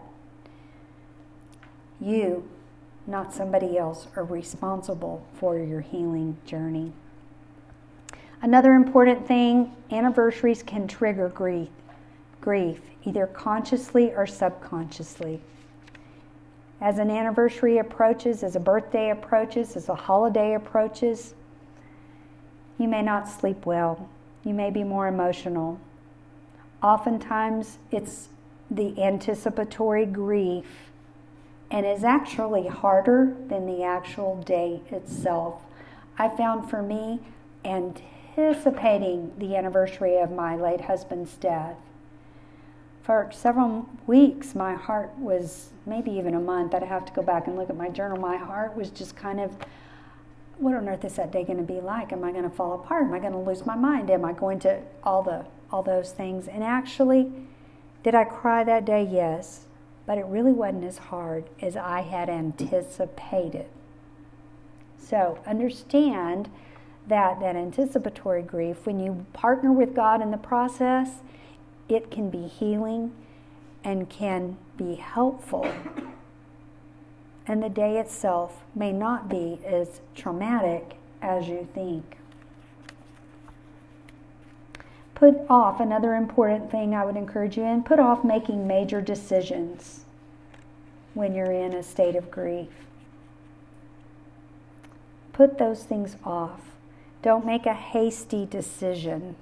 You, 2.02 2.50
not 3.06 3.32
somebody 3.32 3.78
else, 3.78 4.08
are 4.16 4.24
responsible 4.24 5.24
for 5.36 5.58
your 5.58 5.82
healing 5.82 6.36
journey. 6.46 6.92
Another 8.42 8.74
important 8.74 9.28
thing 9.28 9.72
anniversaries 9.92 10.64
can 10.64 10.88
trigger 10.88 11.30
grief, 11.30 11.70
grief, 12.42 12.82
either 13.04 13.28
consciously 13.28 14.12
or 14.16 14.26
subconsciously. 14.26 15.42
As 16.82 16.98
an 16.98 17.12
anniversary 17.12 17.78
approaches, 17.78 18.42
as 18.42 18.56
a 18.56 18.60
birthday 18.60 19.12
approaches, 19.12 19.76
as 19.76 19.88
a 19.88 19.94
holiday 19.94 20.56
approaches, 20.56 21.36
you 22.80 22.88
may 22.88 23.04
not 23.04 23.30
sleep 23.30 23.68
well. 23.68 24.10
You 24.44 24.56
may 24.56 24.72
be 24.72 24.84
more 24.84 25.08
emotional. 25.08 25.80
Oftentimes, 26.82 27.78
it's 27.92 28.30
the 28.72 29.00
anticipatory 29.04 30.08
grief 30.08 30.91
and 31.72 31.86
is 31.86 32.04
actually 32.04 32.68
harder 32.68 33.34
than 33.48 33.66
the 33.66 33.84
actual 33.84 34.36
day 34.44 34.82
itself. 34.92 35.62
I 36.18 36.28
found 36.30 36.70
for 36.70 36.84
me, 36.84 37.22
anticipating 37.64 39.32
the 39.38 39.56
anniversary 39.56 40.18
of 40.18 40.32
my 40.32 40.56
late 40.56 40.82
husband's 40.82 41.36
death, 41.36 41.78
for 43.04 43.30
several 43.34 43.90
weeks, 44.06 44.54
my 44.54 44.76
heart 44.76 45.12
was 45.18 45.70
maybe 45.86 46.12
even 46.12 46.36
a 46.36 46.40
month. 46.40 46.76
I'd 46.76 46.84
have 46.84 47.06
to 47.06 47.14
go 47.14 47.24
back 47.24 47.48
and 47.48 47.58
look 47.58 47.70
at 47.70 47.76
my 47.76 47.90
journal. 47.90 48.20
My 48.20 48.38
heart 48.38 48.76
was 48.76 48.92
just 48.92 49.16
kind 49.16 49.40
of, 49.40 49.56
what 50.58 50.76
on 50.76 50.88
earth 50.88 51.04
is 51.04 51.16
that 51.16 51.32
day 51.32 51.44
going 51.44 51.58
to 51.58 51.64
be 51.64 51.82
like? 51.82 52.14
Am 52.14 52.24
I 52.24 52.32
going 52.32 52.44
to 52.44 52.50
fall 52.50 52.74
apart? 52.74 53.06
Am 53.06 53.14
I 53.14 53.20
going 53.20 53.34
to 53.34 53.40
lose 53.40 53.66
my 53.66 53.76
mind? 53.76 54.12
Am 54.12 54.24
I 54.24 54.34
going 54.34 54.60
to 54.60 54.82
all 55.04 55.24
the 55.24 55.46
all 55.72 55.82
those 55.82 56.12
things? 56.12 56.48
And 56.48 56.64
actually, 56.64 57.32
did 58.04 58.14
I 58.14 58.26
cry 58.26 58.64
that 58.66 58.86
day? 58.86 59.08
Yes, 59.10 59.66
but 60.06 60.18
it 60.18 60.26
really 60.26 60.52
wasn't 60.52 60.84
as 60.84 60.98
hard 60.98 61.46
as 61.62 61.76
I 61.78 62.02
had 62.02 62.30
anticipated. 62.30 63.68
So 64.98 65.40
understand 65.46 66.50
that 67.08 67.40
that 67.40 67.56
anticipatory 67.56 68.42
grief, 68.42 68.86
when 68.86 69.00
you 69.00 69.26
partner 69.34 69.72
with 69.72 69.96
God 69.96 70.22
in 70.22 70.32
the 70.32 70.38
process, 70.38 71.22
it 71.90 72.12
can 72.12 72.30
be 72.30 72.48
healing 72.48 73.12
and 73.84 74.10
can 74.10 74.58
be 74.78 74.96
helpful. 74.96 75.70
And 77.48 77.62
the 77.62 77.70
day 77.70 77.98
itself 77.98 78.64
may 78.76 78.94
not 78.94 79.28
be 79.28 79.60
as 79.66 80.02
traumatic 80.16 80.96
as 81.22 81.48
you 81.48 81.68
think. 81.74 82.18
Put 85.22 85.36
off 85.52 85.80
another 85.80 86.16
important 86.16 86.72
thing 86.72 86.96
I 86.96 87.06
would 87.06 87.16
encourage 87.16 87.56
you 87.56 87.64
in 87.64 87.84
put 87.84 88.00
off 88.00 88.24
making 88.24 88.66
major 88.66 89.02
decisions 89.02 90.00
when 91.14 91.36
you're 91.36 91.52
in 91.52 91.76
a 91.76 91.84
state 91.84 92.16
of 92.16 92.32
grief. 92.32 92.70
Put 95.32 95.60
those 95.60 95.84
things 95.84 96.16
off. 96.26 96.62
Don't 97.22 97.46
make 97.46 97.68
a 97.68 97.76
hasty 97.76 98.48
decision. 98.48 99.36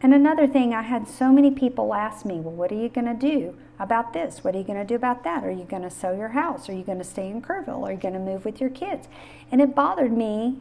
And 0.00 0.14
another 0.14 0.46
thing, 0.46 0.72
I 0.72 0.80
had 0.80 1.06
so 1.06 1.30
many 1.30 1.50
people 1.50 1.92
ask 1.92 2.24
me, 2.24 2.36
well, 2.36 2.54
what 2.54 2.72
are 2.72 2.76
you 2.76 2.88
going 2.88 3.06
to 3.06 3.28
do 3.28 3.58
about 3.78 4.14
this? 4.14 4.42
What 4.42 4.54
are 4.54 4.58
you 4.58 4.64
going 4.64 4.78
to 4.78 4.86
do 4.86 4.94
about 4.94 5.22
that? 5.24 5.44
Are 5.44 5.50
you 5.50 5.64
going 5.64 5.82
to 5.82 5.90
sell 5.90 6.16
your 6.16 6.28
house? 6.28 6.70
Are 6.70 6.74
you 6.74 6.82
going 6.82 6.96
to 6.96 7.04
stay 7.04 7.28
in 7.28 7.42
Kerrville? 7.42 7.86
Are 7.86 7.92
you 7.92 7.98
going 7.98 8.14
to 8.14 8.20
move 8.20 8.46
with 8.46 8.58
your 8.58 8.70
kids? 8.70 9.06
And 9.52 9.60
it 9.60 9.74
bothered 9.74 10.16
me 10.16 10.60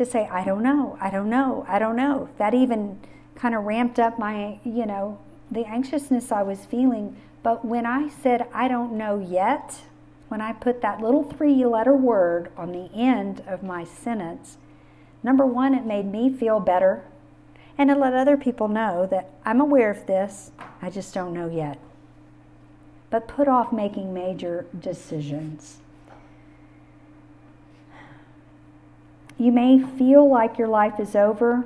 to 0.00 0.06
say, 0.06 0.26
I 0.32 0.44
don't 0.44 0.62
know, 0.62 0.96
I 0.98 1.10
don't 1.10 1.28
know, 1.28 1.66
I 1.68 1.78
don't 1.78 1.94
know. 1.94 2.30
That 2.38 2.54
even 2.54 2.98
kind 3.34 3.54
of 3.54 3.64
ramped 3.64 3.98
up 3.98 4.18
my, 4.18 4.58
you 4.64 4.86
know, 4.86 5.18
the 5.50 5.66
anxiousness 5.66 6.32
I 6.32 6.42
was 6.42 6.64
feeling. 6.64 7.16
But 7.42 7.66
when 7.66 7.84
I 7.84 8.08
said, 8.08 8.48
I 8.54 8.66
don't 8.66 8.92
know 8.92 9.18
yet, 9.18 9.82
when 10.28 10.40
I 10.40 10.54
put 10.54 10.80
that 10.80 11.02
little 11.02 11.22
three 11.22 11.66
letter 11.66 11.94
word 11.94 12.50
on 12.56 12.72
the 12.72 12.90
end 12.94 13.42
of 13.46 13.62
my 13.62 13.84
sentence, 13.84 14.56
number 15.22 15.44
one, 15.44 15.74
it 15.74 15.84
made 15.84 16.10
me 16.10 16.32
feel 16.32 16.60
better 16.60 17.04
and 17.76 17.90
to 17.90 17.94
let 17.94 18.14
other 18.14 18.38
people 18.38 18.68
know 18.68 19.06
that 19.10 19.30
I'm 19.44 19.60
aware 19.60 19.90
of 19.90 20.06
this, 20.06 20.50
I 20.80 20.88
just 20.88 21.12
don't 21.12 21.34
know 21.34 21.48
yet. 21.50 21.78
But 23.10 23.28
put 23.28 23.48
off 23.48 23.70
making 23.70 24.14
major 24.14 24.64
decisions. 24.78 25.78
You 29.40 29.52
may 29.52 29.78
feel 29.78 30.28
like 30.28 30.58
your 30.58 30.68
life 30.68 31.00
is 31.00 31.16
over 31.16 31.64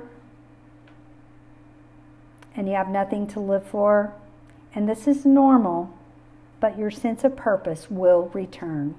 and 2.55 2.69
you 2.69 2.73
have 2.73 2.87
nothing 2.87 3.27
to 3.27 3.41
live 3.41 3.67
for, 3.67 4.13
and 4.73 4.87
this 4.87 5.09
is 5.09 5.25
normal, 5.25 5.93
but 6.61 6.79
your 6.79 6.89
sense 6.89 7.25
of 7.25 7.35
purpose 7.35 7.91
will 7.91 8.31
return. 8.33 8.95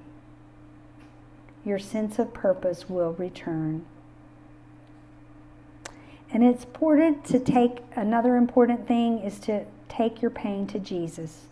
Your 1.65 1.79
sense 1.79 2.19
of 2.19 2.35
purpose 2.35 2.87
will 2.87 3.13
return. 3.13 3.83
And 6.31 6.43
it's 6.43 6.65
important 6.65 7.25
to 7.25 7.39
take 7.39 7.79
another 7.95 8.35
important 8.35 8.87
thing 8.87 9.17
is 9.21 9.39
to 9.39 9.65
take 9.89 10.21
your 10.21 10.29
pain 10.29 10.67
to 10.67 10.77
Jesus. 10.77 11.47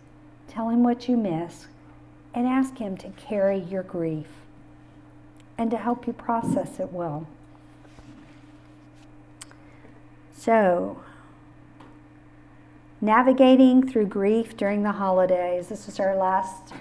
Tell 0.46 0.68
him 0.68 0.84
what 0.84 1.08
you 1.08 1.16
miss 1.16 1.66
and 2.32 2.46
ask 2.46 2.78
him 2.78 2.96
to 2.98 3.08
carry 3.08 3.58
your 3.58 3.82
grief 3.82 4.28
and 5.58 5.70
to 5.70 5.76
help 5.76 6.06
you 6.06 6.12
process 6.12 6.78
it 6.80 6.92
well. 6.92 7.26
So, 10.36 11.00
navigating 13.00 13.88
through 13.88 14.06
grief 14.06 14.56
during 14.56 14.82
the 14.82 14.92
holidays. 14.92 15.68
This 15.68 15.88
is 15.88 15.98
our 15.98 16.14
last 16.14 16.72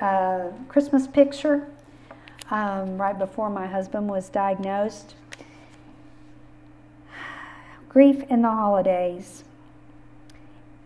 uh, 0.00 0.48
Christmas 0.68 1.06
picture 1.06 1.68
um, 2.50 3.00
right 3.00 3.18
before 3.18 3.50
my 3.50 3.66
husband 3.66 4.08
was 4.08 4.28
diagnosed 4.28 5.14
grief 7.88 8.22
in 8.28 8.42
the 8.42 8.50
holidays. 8.50 9.44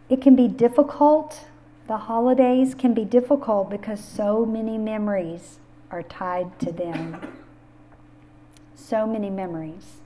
It 0.09 0.23
can 0.23 0.37
be 0.37 0.49
difficult. 0.49 1.47
The 1.87 1.97
holidays 1.97 2.75
can 2.75 2.95
be 2.95 3.05
difficult 3.05 3.71
because 3.71 4.03
so 4.03 4.47
many 4.47 4.79
memories 4.79 5.59
are 5.93 6.03
tied 6.03 6.59
to 6.59 6.73
them. 6.73 7.35
So 8.75 9.07
many 9.07 9.31
memories. 9.31 9.99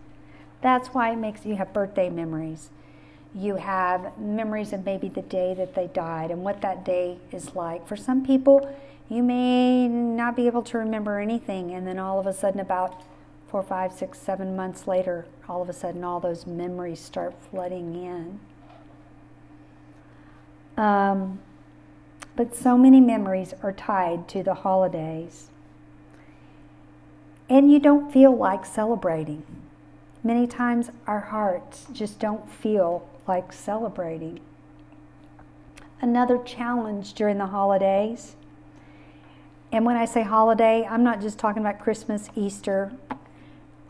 That's 0.60 0.88
why 0.88 1.12
it 1.12 1.16
makes 1.16 1.46
you 1.46 1.56
have 1.56 1.72
birthday 1.72 2.10
memories. 2.10 2.70
You 3.34 3.56
have 3.56 4.18
memories 4.18 4.72
of 4.72 4.84
maybe 4.84 5.08
the 5.08 5.22
day 5.22 5.54
that 5.54 5.74
they 5.74 5.86
died 5.88 6.30
and 6.30 6.42
what 6.42 6.60
that 6.62 6.84
day 6.84 7.18
is 7.30 7.54
like. 7.54 7.86
For 7.86 7.96
some 7.96 8.24
people, 8.24 8.74
you 9.08 9.22
may 9.22 9.86
not 9.88 10.34
be 10.34 10.46
able 10.46 10.62
to 10.64 10.78
remember 10.78 11.20
anything, 11.20 11.72
and 11.72 11.86
then 11.86 11.98
all 11.98 12.18
of 12.18 12.26
a 12.26 12.32
sudden, 12.32 12.60
about 12.60 13.02
four, 13.46 13.62
five, 13.62 13.92
six, 13.92 14.18
seven 14.18 14.56
months 14.56 14.88
later, 14.88 15.26
all 15.48 15.62
of 15.62 15.68
a 15.68 15.72
sudden 15.72 16.02
all 16.02 16.18
those 16.18 16.46
memories 16.46 17.00
start 17.00 17.34
flooding 17.50 17.94
in. 17.94 18.40
Um, 20.82 21.40
but 22.34 22.54
so 22.54 22.76
many 22.76 23.00
memories 23.00 23.54
are 23.62 23.72
tied 23.72 24.28
to 24.28 24.42
the 24.42 24.54
holidays. 24.54 25.48
And 27.48 27.70
you 27.70 27.78
don't 27.78 28.12
feel 28.12 28.36
like 28.36 28.66
celebrating. 28.66 29.44
Many 30.22 30.46
times 30.46 30.90
our 31.06 31.20
hearts 31.20 31.86
just 31.92 32.18
don't 32.18 32.50
feel 32.50 33.08
like 33.28 33.52
celebrating. 33.52 34.40
Another 36.00 36.38
challenge 36.38 37.14
during 37.14 37.38
the 37.38 37.46
holidays, 37.46 38.36
and 39.72 39.84
when 39.84 39.96
I 39.96 40.04
say 40.04 40.22
holiday, 40.22 40.86
I'm 40.88 41.02
not 41.02 41.20
just 41.20 41.38
talking 41.38 41.62
about 41.62 41.80
Christmas, 41.80 42.30
Easter, 42.34 42.92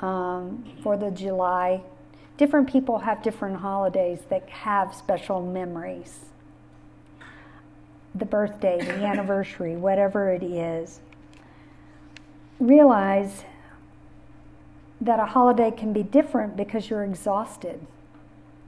um, 0.01 0.65
for 0.83 0.97
the 0.97 1.11
July. 1.11 1.83
Different 2.37 2.69
people 2.69 2.99
have 2.99 3.23
different 3.23 3.59
holidays 3.59 4.21
that 4.29 4.49
have 4.49 4.95
special 4.95 5.43
memories. 5.43 6.27
The 8.15 8.25
birthday, 8.25 8.79
the 8.79 8.93
anniversary, 9.07 9.77
whatever 9.77 10.33
it 10.33 10.43
is. 10.43 11.01
Realize 12.61 13.45
that 15.01 15.21
a 15.21 15.27
holiday 15.27 15.71
can 15.71 15.93
be 15.93 16.03
different 16.03 16.57
because 16.57 16.89
you're 16.91 17.05
exhausted. 17.05 17.81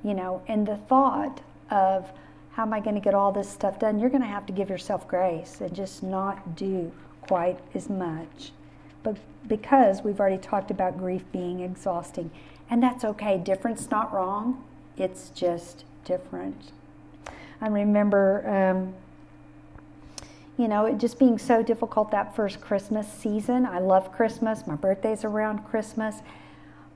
you 0.03 0.15
know, 0.15 0.43
and 0.49 0.67
the 0.67 0.77
thought 0.77 1.41
of 1.71 2.11
how 2.53 2.63
am 2.63 2.73
I 2.73 2.81
going 2.81 2.95
to 2.95 3.01
get 3.01 3.15
all 3.15 3.33
this 3.33 3.49
stuff 3.49 3.79
done, 3.79 3.99
you're 3.99 4.11
going 4.11 4.23
to 4.23 4.29
have 4.29 4.47
to 4.47 4.53
give 4.53 4.69
yourself 4.69 5.07
grace 5.07 5.61
and 5.61 5.75
just 5.75 6.03
not 6.03 6.57
do 6.57 6.93
quite 7.23 7.59
as 7.75 7.89
much. 7.89 8.53
But 9.03 9.17
because 9.47 10.03
we've 10.03 10.19
already 10.21 10.39
talked 10.39 10.71
about 10.71 10.99
grief 10.99 11.23
being 11.33 11.61
exhausting, 11.61 12.31
and 12.71 12.83
that's 12.83 13.05
okay. 13.05 13.39
Different's 13.39 13.91
not 13.91 14.13
wrong, 14.13 14.65
it's 14.97 15.31
just 15.31 15.85
different. 16.05 16.73
I 17.61 17.69
remember, 17.69 18.49
um, 18.49 18.95
you 20.59 20.67
know, 20.67 20.87
it 20.87 20.99
just 20.99 21.19
being 21.19 21.39
so 21.39 21.63
difficult 21.63 22.11
that 22.11 22.35
first 22.35 22.61
Christmas 22.61 23.11
season. 23.11 23.65
I 23.65 23.79
love 23.79 24.13
Christmas, 24.13 24.67
my 24.67 24.75
birthday's 24.75 25.25
around 25.25 25.61
Christmas. 25.61 26.17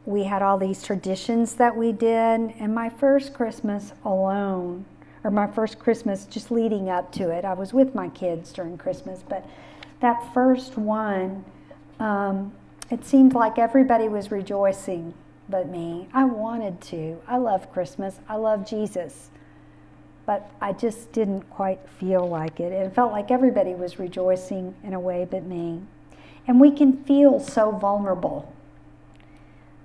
We 0.05 0.24
had 0.24 0.43
all 0.43 0.59
these 0.59 0.82
traditions 0.82 1.55
that 1.55 1.76
we 1.76 1.93
did, 1.93 2.55
and 2.59 2.74
my 2.74 2.90
first 2.90 3.32
Christmas 3.32 3.93
alone, 4.05 4.84
or 5.22 5.30
my 5.30 5.47
first 5.47 5.78
Christmas 5.78 6.24
just 6.24 6.51
leading 6.51 6.90
up 6.90 7.12
to 7.12 7.30
it, 7.30 7.44
I 7.44 7.55
was 7.55 7.72
with 7.72 7.94
my 7.94 8.09
kids 8.09 8.52
during 8.52 8.76
Christmas, 8.76 9.22
but 9.28 9.48
that 10.01 10.34
first 10.34 10.76
one, 10.76 11.44
um, 12.01 12.52
it 12.90 13.05
seemed 13.05 13.32
like 13.32 13.59
everybody 13.59 14.09
was 14.09 14.32
rejoicing 14.32 15.14
but 15.48 15.68
me. 15.68 16.09
I 16.12 16.24
wanted 16.24 16.80
to. 16.80 17.20
I 17.28 17.36
love 17.36 17.72
Christmas. 17.72 18.18
I 18.28 18.36
love 18.36 18.66
Jesus. 18.66 19.30
But 20.24 20.51
I 20.61 20.73
just 20.73 21.12
didn't 21.12 21.43
quite 21.51 21.81
feel 21.99 22.28
like 22.28 22.61
it. 22.61 22.73
It 22.73 22.94
felt 22.94 23.12
like 23.12 23.31
everybody 23.31 23.74
was 23.74 23.99
rejoicing 23.99 24.74
in 24.85 24.94
a 24.94 25.01
way 25.01 25.27
but 25.28 25.44
me. 25.44 25.82
And 26.47 26.61
we 26.61 26.70
can 26.70 27.03
feel 27.05 27.40
so 27.40 27.70
vulnerable. 27.73 28.53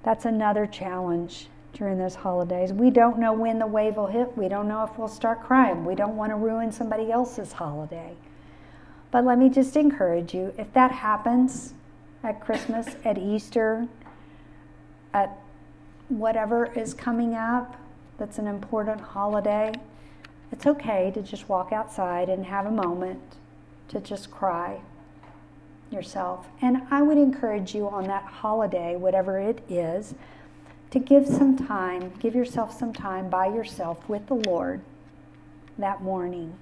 That's 0.04 0.26
another 0.26 0.68
challenge 0.68 1.48
during 1.74 1.98
those 1.98 2.16
holidays. 2.16 2.72
We 2.72 2.90
don't 2.90 3.20
know 3.20 3.34
when 3.34 3.60
the 3.60 3.68
wave 3.68 3.98
will 3.98 4.08
hit. 4.08 4.38
We 4.38 4.48
don't 4.48 4.68
know 4.68 4.84
if 4.84 4.98
we'll 4.98 5.08
start 5.08 5.44
crying. 5.44 5.86
We 5.86 5.96
don't 5.96 6.16
want 6.16 6.32
to 6.32 6.36
ruin 6.36 6.72
somebody 6.72 7.12
else's 7.12 7.54
holiday. 7.54 8.16
But 9.12 9.26
let 9.26 9.38
me 9.38 9.50
just 9.50 9.76
encourage 9.76 10.34
you 10.34 10.54
if 10.58 10.72
that 10.74 10.92
happens 10.92 11.74
at 12.24 12.42
Christmas, 12.42 12.96
at 13.06 13.18
Easter, 13.18 13.88
at 15.14 15.38
whatever 16.10 16.66
is 16.66 16.94
coming 16.94 17.36
up 17.36 17.76
that's 18.18 18.40
an 18.40 18.48
important 18.48 19.00
holiday, 19.00 19.72
it's 20.52 20.66
okay 20.66 21.12
to 21.14 21.22
just 21.22 21.50
walk 21.50 21.72
outside 21.72 22.30
and 22.30 22.46
have 22.46 22.66
a 22.66 22.72
moment 22.72 23.22
to 23.90 24.00
just 24.00 24.32
cry 24.32 24.82
yourself. 25.92 26.48
And 26.62 26.84
I 26.92 27.02
would 27.02 27.18
encourage 27.18 27.74
you 27.74 27.88
on 27.88 28.06
that 28.08 28.24
holiday, 28.24 28.96
whatever 28.96 29.40
it 29.40 29.62
is, 29.70 30.16
to 30.92 31.00
give 31.00 31.28
some 31.28 31.58
time, 31.58 32.14
give 32.20 32.36
yourself 32.36 32.78
some 32.78 32.94
time 32.94 33.30
by 33.30 33.48
yourself 33.48 34.08
with 34.08 34.28
the 34.28 34.36
Lord 34.36 34.82
that 35.78 36.02
morning. 36.02 36.54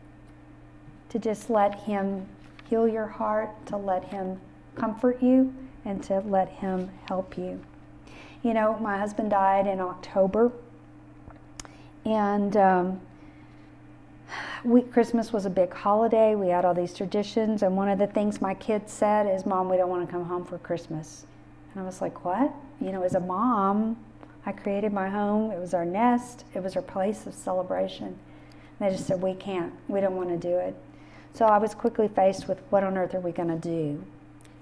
To 1.09 1.19
just 1.19 1.49
let 1.49 1.81
Him 1.81 2.27
heal 2.69 2.87
your 2.87 3.07
heart, 3.07 3.65
to 3.67 3.77
let 3.77 4.05
Him 4.05 4.39
comfort 4.75 5.21
you, 5.21 5.53
and 5.85 6.03
to 6.03 6.19
let 6.19 6.49
Him 6.49 6.89
help 7.07 7.37
you. 7.37 7.63
You 8.43 8.53
know, 8.53 8.77
my 8.79 8.97
husband 8.97 9.29
died 9.29 9.67
in 9.67 9.79
October, 9.79 10.51
and 12.03 12.57
um, 12.57 13.01
we, 14.63 14.81
Christmas 14.81 15.31
was 15.31 15.45
a 15.45 15.49
big 15.49 15.73
holiday. 15.73 16.35
We 16.35 16.47
had 16.47 16.65
all 16.65 16.73
these 16.73 16.93
traditions, 16.93 17.63
and 17.63 17.77
one 17.77 17.89
of 17.89 17.99
the 17.99 18.07
things 18.07 18.41
my 18.41 18.53
kids 18.53 18.91
said 18.91 19.27
is, 19.27 19.45
"Mom, 19.45 19.69
we 19.69 19.77
don't 19.77 19.89
want 19.89 20.05
to 20.05 20.11
come 20.11 20.25
home 20.25 20.45
for 20.45 20.57
Christmas." 20.57 21.25
And 21.73 21.83
I 21.83 21.85
was 21.85 22.01
like, 22.01 22.25
"What?" 22.25 22.51
You 22.81 22.91
know, 22.91 23.03
as 23.03 23.15
a 23.15 23.19
mom, 23.19 23.97
I 24.45 24.51
created 24.51 24.91
my 24.93 25.09
home. 25.09 25.51
It 25.51 25.59
was 25.59 25.73
our 25.73 25.85
nest. 25.85 26.45
It 26.53 26.63
was 26.63 26.75
our 26.75 26.81
place 26.81 27.27
of 27.27 27.33
celebration. 27.33 28.07
And 28.07 28.17
they 28.79 28.89
just 28.89 29.07
said, 29.07 29.21
"We 29.21 29.33
can't. 29.33 29.73
We 29.87 30.01
don't 30.01 30.15
want 30.15 30.29
to 30.29 30.37
do 30.37 30.57
it." 30.57 30.75
So 31.33 31.45
I 31.45 31.57
was 31.57 31.75
quickly 31.75 32.07
faced 32.07 32.47
with, 32.47 32.61
"What 32.69 32.83
on 32.83 32.97
earth 32.97 33.13
are 33.13 33.19
we 33.19 33.31
going 33.31 33.49
to 33.49 33.55
do?" 33.55 34.03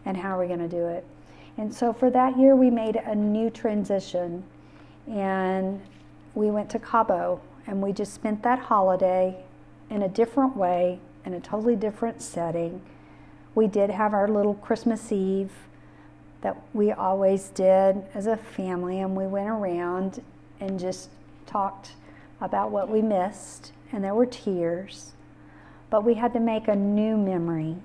And 0.05 0.17
how 0.17 0.35
are 0.35 0.39
we 0.39 0.47
going 0.47 0.59
to 0.59 0.67
do 0.67 0.87
it? 0.87 1.05
And 1.57 1.73
so 1.73 1.93
for 1.93 2.09
that 2.09 2.37
year, 2.37 2.55
we 2.55 2.69
made 2.69 2.95
a 2.95 3.15
new 3.15 3.49
transition 3.49 4.43
and 5.07 5.81
we 6.33 6.49
went 6.49 6.69
to 6.71 6.79
Cabo 6.79 7.39
and 7.67 7.81
we 7.81 7.93
just 7.93 8.13
spent 8.13 8.43
that 8.43 8.59
holiday 8.59 9.43
in 9.93 10.01
a 10.01 10.09
different 10.09 10.57
way, 10.57 10.99
in 11.25 11.33
a 11.33 11.39
totally 11.39 11.75
different 11.75 12.21
setting. 12.21 12.81
We 13.55 13.67
did 13.67 13.89
have 13.89 14.13
our 14.13 14.27
little 14.27 14.55
Christmas 14.55 15.11
Eve 15.11 15.51
that 16.41 16.57
we 16.73 16.91
always 16.91 17.49
did 17.49 18.03
as 18.13 18.27
a 18.27 18.35
family, 18.35 18.99
and 18.99 19.15
we 19.15 19.27
went 19.27 19.49
around 19.49 20.21
and 20.59 20.79
just 20.79 21.09
talked 21.45 21.91
about 22.41 22.71
what 22.71 22.89
we 22.89 23.01
missed, 23.01 23.71
and 23.91 24.03
there 24.03 24.15
were 24.15 24.25
tears. 24.25 25.13
But 25.89 26.03
we 26.03 26.15
had 26.15 26.33
to 26.33 26.39
make 26.39 26.67
a 26.67 26.75
new 26.75 27.15
memory 27.15 27.77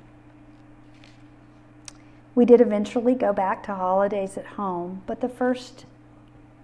we 2.38 2.44
did 2.44 2.60
eventually 2.60 3.16
go 3.16 3.32
back 3.32 3.64
to 3.64 3.74
holidays 3.74 4.38
at 4.38 4.46
home, 4.46 5.02
but 5.08 5.20
the 5.20 5.28
first 5.28 5.86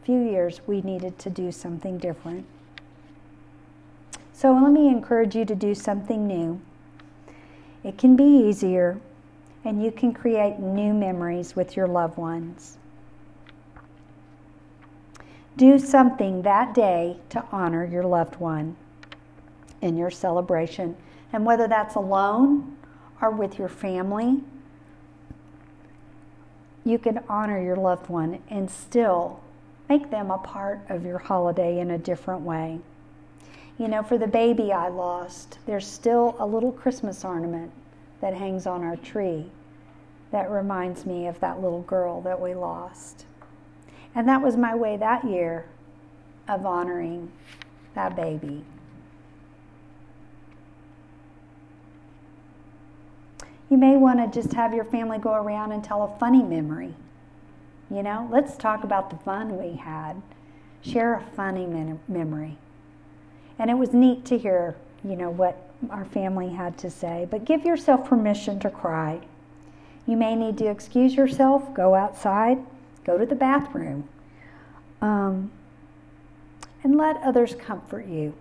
few 0.05 0.21
years 0.21 0.61
we 0.69 0.81
needed 0.83 1.19
to 1.19 1.29
do 1.29 1.51
something 1.51 1.99
different. 1.99 2.47
So 4.35 4.53
let 4.53 4.73
me 4.73 4.89
encourage 4.89 5.35
you 5.35 5.47
to 5.47 5.55
do 5.55 5.75
something 5.75 6.27
new. 6.27 6.61
It 7.83 7.97
can 7.97 8.17
be 8.17 8.25
easier, 8.25 8.99
and 9.65 9.83
you 9.83 9.91
can 9.91 10.13
create 10.13 10.59
new 10.59 10.93
memories 10.93 11.57
with 11.57 11.77
your 11.77 11.87
loved 11.87 12.19
ones. 12.19 12.77
Do 15.57 15.79
something 15.79 16.43
that 16.43 16.75
day 16.75 17.19
to 17.31 17.45
honor 17.51 17.87
your 17.87 18.05
loved 18.05 18.37
one 18.37 18.77
in 19.81 19.97
your 19.97 20.11
celebration. 20.11 20.97
And 21.33 21.47
whether 21.47 21.67
that's 21.67 21.95
alone 21.95 22.77
or 23.23 23.31
with 23.31 23.59
your 23.59 23.69
family 23.69 24.43
you 26.85 26.99
can 26.99 27.21
honor 27.29 27.61
your 27.61 27.77
loved 27.77 28.09
one 28.09 28.41
and 28.49 28.71
still 28.71 29.41
make 29.89 30.11
them 30.11 30.31
a 30.31 30.39
part 30.39 30.81
of 30.89 31.05
your 31.05 31.19
holiday 31.19 31.81
in 31.81 31.91
a 31.91 31.99
different 31.99 32.43
way. 32.43 32.79
You 33.79 33.89
know, 33.89 34.03
for 34.03 34.19
the 34.19 34.27
baby 34.29 34.73
I 34.73 34.89
lost, 34.89 35.59
there's 35.67 35.87
still 35.87 36.37
a 36.39 36.47
little 36.47 36.71
Christmas 36.71 37.25
ornament 37.25 37.73
that 38.21 38.35
hangs 38.35 38.67
on 38.67 38.85
our 38.85 38.97
tree 38.97 39.51
that 40.31 40.51
reminds 40.51 41.05
me 41.07 41.27
of 41.27 41.41
that 41.41 41.61
little 41.61 41.83
girl 41.83 42.21
that 42.23 42.41
we 42.41 42.55
lost. 42.55 43.25
And 44.15 44.29
that 44.29 44.43
was 44.43 44.57
my 44.57 44.75
way 44.75 44.97
that 44.97 45.25
year 45.25 45.67
of 46.49 46.65
honoring 46.65 47.33
that 47.95 48.15
baby. 48.15 48.65
You 53.71 53.77
may 53.77 53.97
want 53.97 54.21
to 54.21 54.41
just 54.41 54.55
have 54.55 54.73
your 54.73 54.85
family 54.85 55.19
go 55.19 55.35
around 55.35 55.73
and 55.73 55.83
tell 55.83 56.03
a 56.05 56.19
funny 56.19 56.43
memory. 56.43 56.95
You 57.91 58.03
know, 58.03 58.29
let's 58.31 58.57
talk 58.57 58.85
about 58.85 59.11
the 59.11 59.17
fun 59.17 59.59
we 59.59 59.77
had. 59.77 60.23
Share 60.83 61.15
a 61.15 61.23
funny 61.35 61.67
memory. 62.07 62.59
And 63.65 63.71
it 63.71 63.79
was 63.79 63.95
neat 63.95 64.27
to 64.27 64.37
hear, 64.37 64.77
you 65.03 65.17
know, 65.17 65.31
what 65.31 65.57
our 65.89 66.05
family 66.05 66.51
had 66.51 66.77
to 66.77 66.91
say. 66.91 67.27
But 67.31 67.47
give 67.47 67.65
yourself 67.65 68.07
permission 68.07 68.61
to 68.61 68.69
cry. 68.69 69.23
You 70.07 70.19
may 70.19 70.37
need 70.37 70.59
to 70.59 70.67
excuse 70.67 71.15
yourself, 71.15 71.73
go 71.73 71.95
outside, 71.95 72.59
go 73.07 73.17
to 73.17 73.25
the 73.25 73.35
bathroom, 73.35 74.07
um, 75.01 75.51
and 76.83 76.99
let 76.99 77.17
others 77.23 77.55
comfort 77.55 78.07
you. 78.07 78.35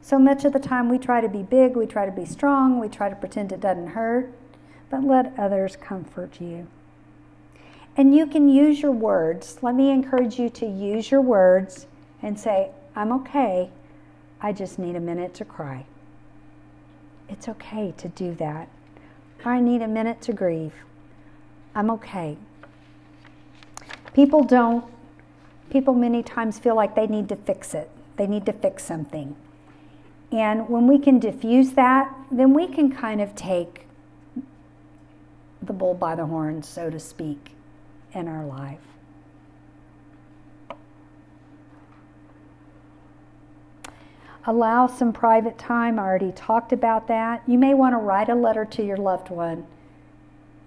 So 0.00 0.18
much 0.18 0.46
of 0.46 0.54
the 0.54 0.58
time 0.58 0.88
we 0.88 0.96
try 0.96 1.20
to 1.20 1.28
be 1.28 1.42
big, 1.42 1.76
we 1.76 1.84
try 1.84 2.06
to 2.06 2.10
be 2.10 2.24
strong, 2.24 2.80
we 2.80 2.88
try 2.88 3.10
to 3.10 3.16
pretend 3.16 3.52
it 3.52 3.60
doesn't 3.60 3.88
hurt, 3.88 4.32
but 4.88 5.04
let 5.04 5.38
others 5.38 5.76
comfort 5.76 6.40
you. 6.40 6.66
And 7.94 8.16
you 8.16 8.26
can 8.26 8.48
use 8.48 8.80
your 8.80 8.92
words. 8.92 9.58
Let 9.60 9.74
me 9.74 9.90
encourage 9.90 10.38
you 10.38 10.48
to 10.48 10.66
use 10.66 11.10
your 11.10 11.20
words 11.20 11.86
and 12.22 12.40
say, 12.40 12.70
I'm 12.96 13.12
okay. 13.12 13.70
I 14.42 14.52
just 14.52 14.78
need 14.78 14.96
a 14.96 15.00
minute 15.00 15.34
to 15.34 15.44
cry. 15.44 15.84
It's 17.28 17.48
okay 17.48 17.92
to 17.98 18.08
do 18.08 18.34
that. 18.36 18.68
I 19.44 19.60
need 19.60 19.82
a 19.82 19.88
minute 19.88 20.20
to 20.22 20.32
grieve. 20.32 20.74
I'm 21.74 21.90
okay. 21.90 22.36
People 24.12 24.42
don't, 24.42 24.84
people 25.70 25.94
many 25.94 26.22
times 26.22 26.58
feel 26.58 26.74
like 26.74 26.94
they 26.94 27.06
need 27.06 27.28
to 27.28 27.36
fix 27.36 27.74
it. 27.74 27.90
They 28.16 28.26
need 28.26 28.44
to 28.46 28.52
fix 28.52 28.82
something. 28.84 29.36
And 30.32 30.68
when 30.68 30.86
we 30.86 30.98
can 30.98 31.18
diffuse 31.18 31.72
that, 31.72 32.14
then 32.30 32.54
we 32.54 32.66
can 32.66 32.92
kind 32.92 33.20
of 33.20 33.34
take 33.34 33.86
the 35.62 35.72
bull 35.72 35.94
by 35.94 36.14
the 36.14 36.26
horns, 36.26 36.68
so 36.68 36.90
to 36.90 36.98
speak, 36.98 37.52
in 38.12 38.28
our 38.28 38.44
life. 38.44 38.89
Allow 44.46 44.86
some 44.86 45.12
private 45.12 45.58
time. 45.58 45.98
I 45.98 46.02
already 46.02 46.32
talked 46.32 46.72
about 46.72 47.08
that. 47.08 47.42
You 47.46 47.58
may 47.58 47.74
want 47.74 47.92
to 47.92 47.98
write 47.98 48.28
a 48.28 48.34
letter 48.34 48.64
to 48.64 48.82
your 48.82 48.96
loved 48.96 49.28
one. 49.28 49.66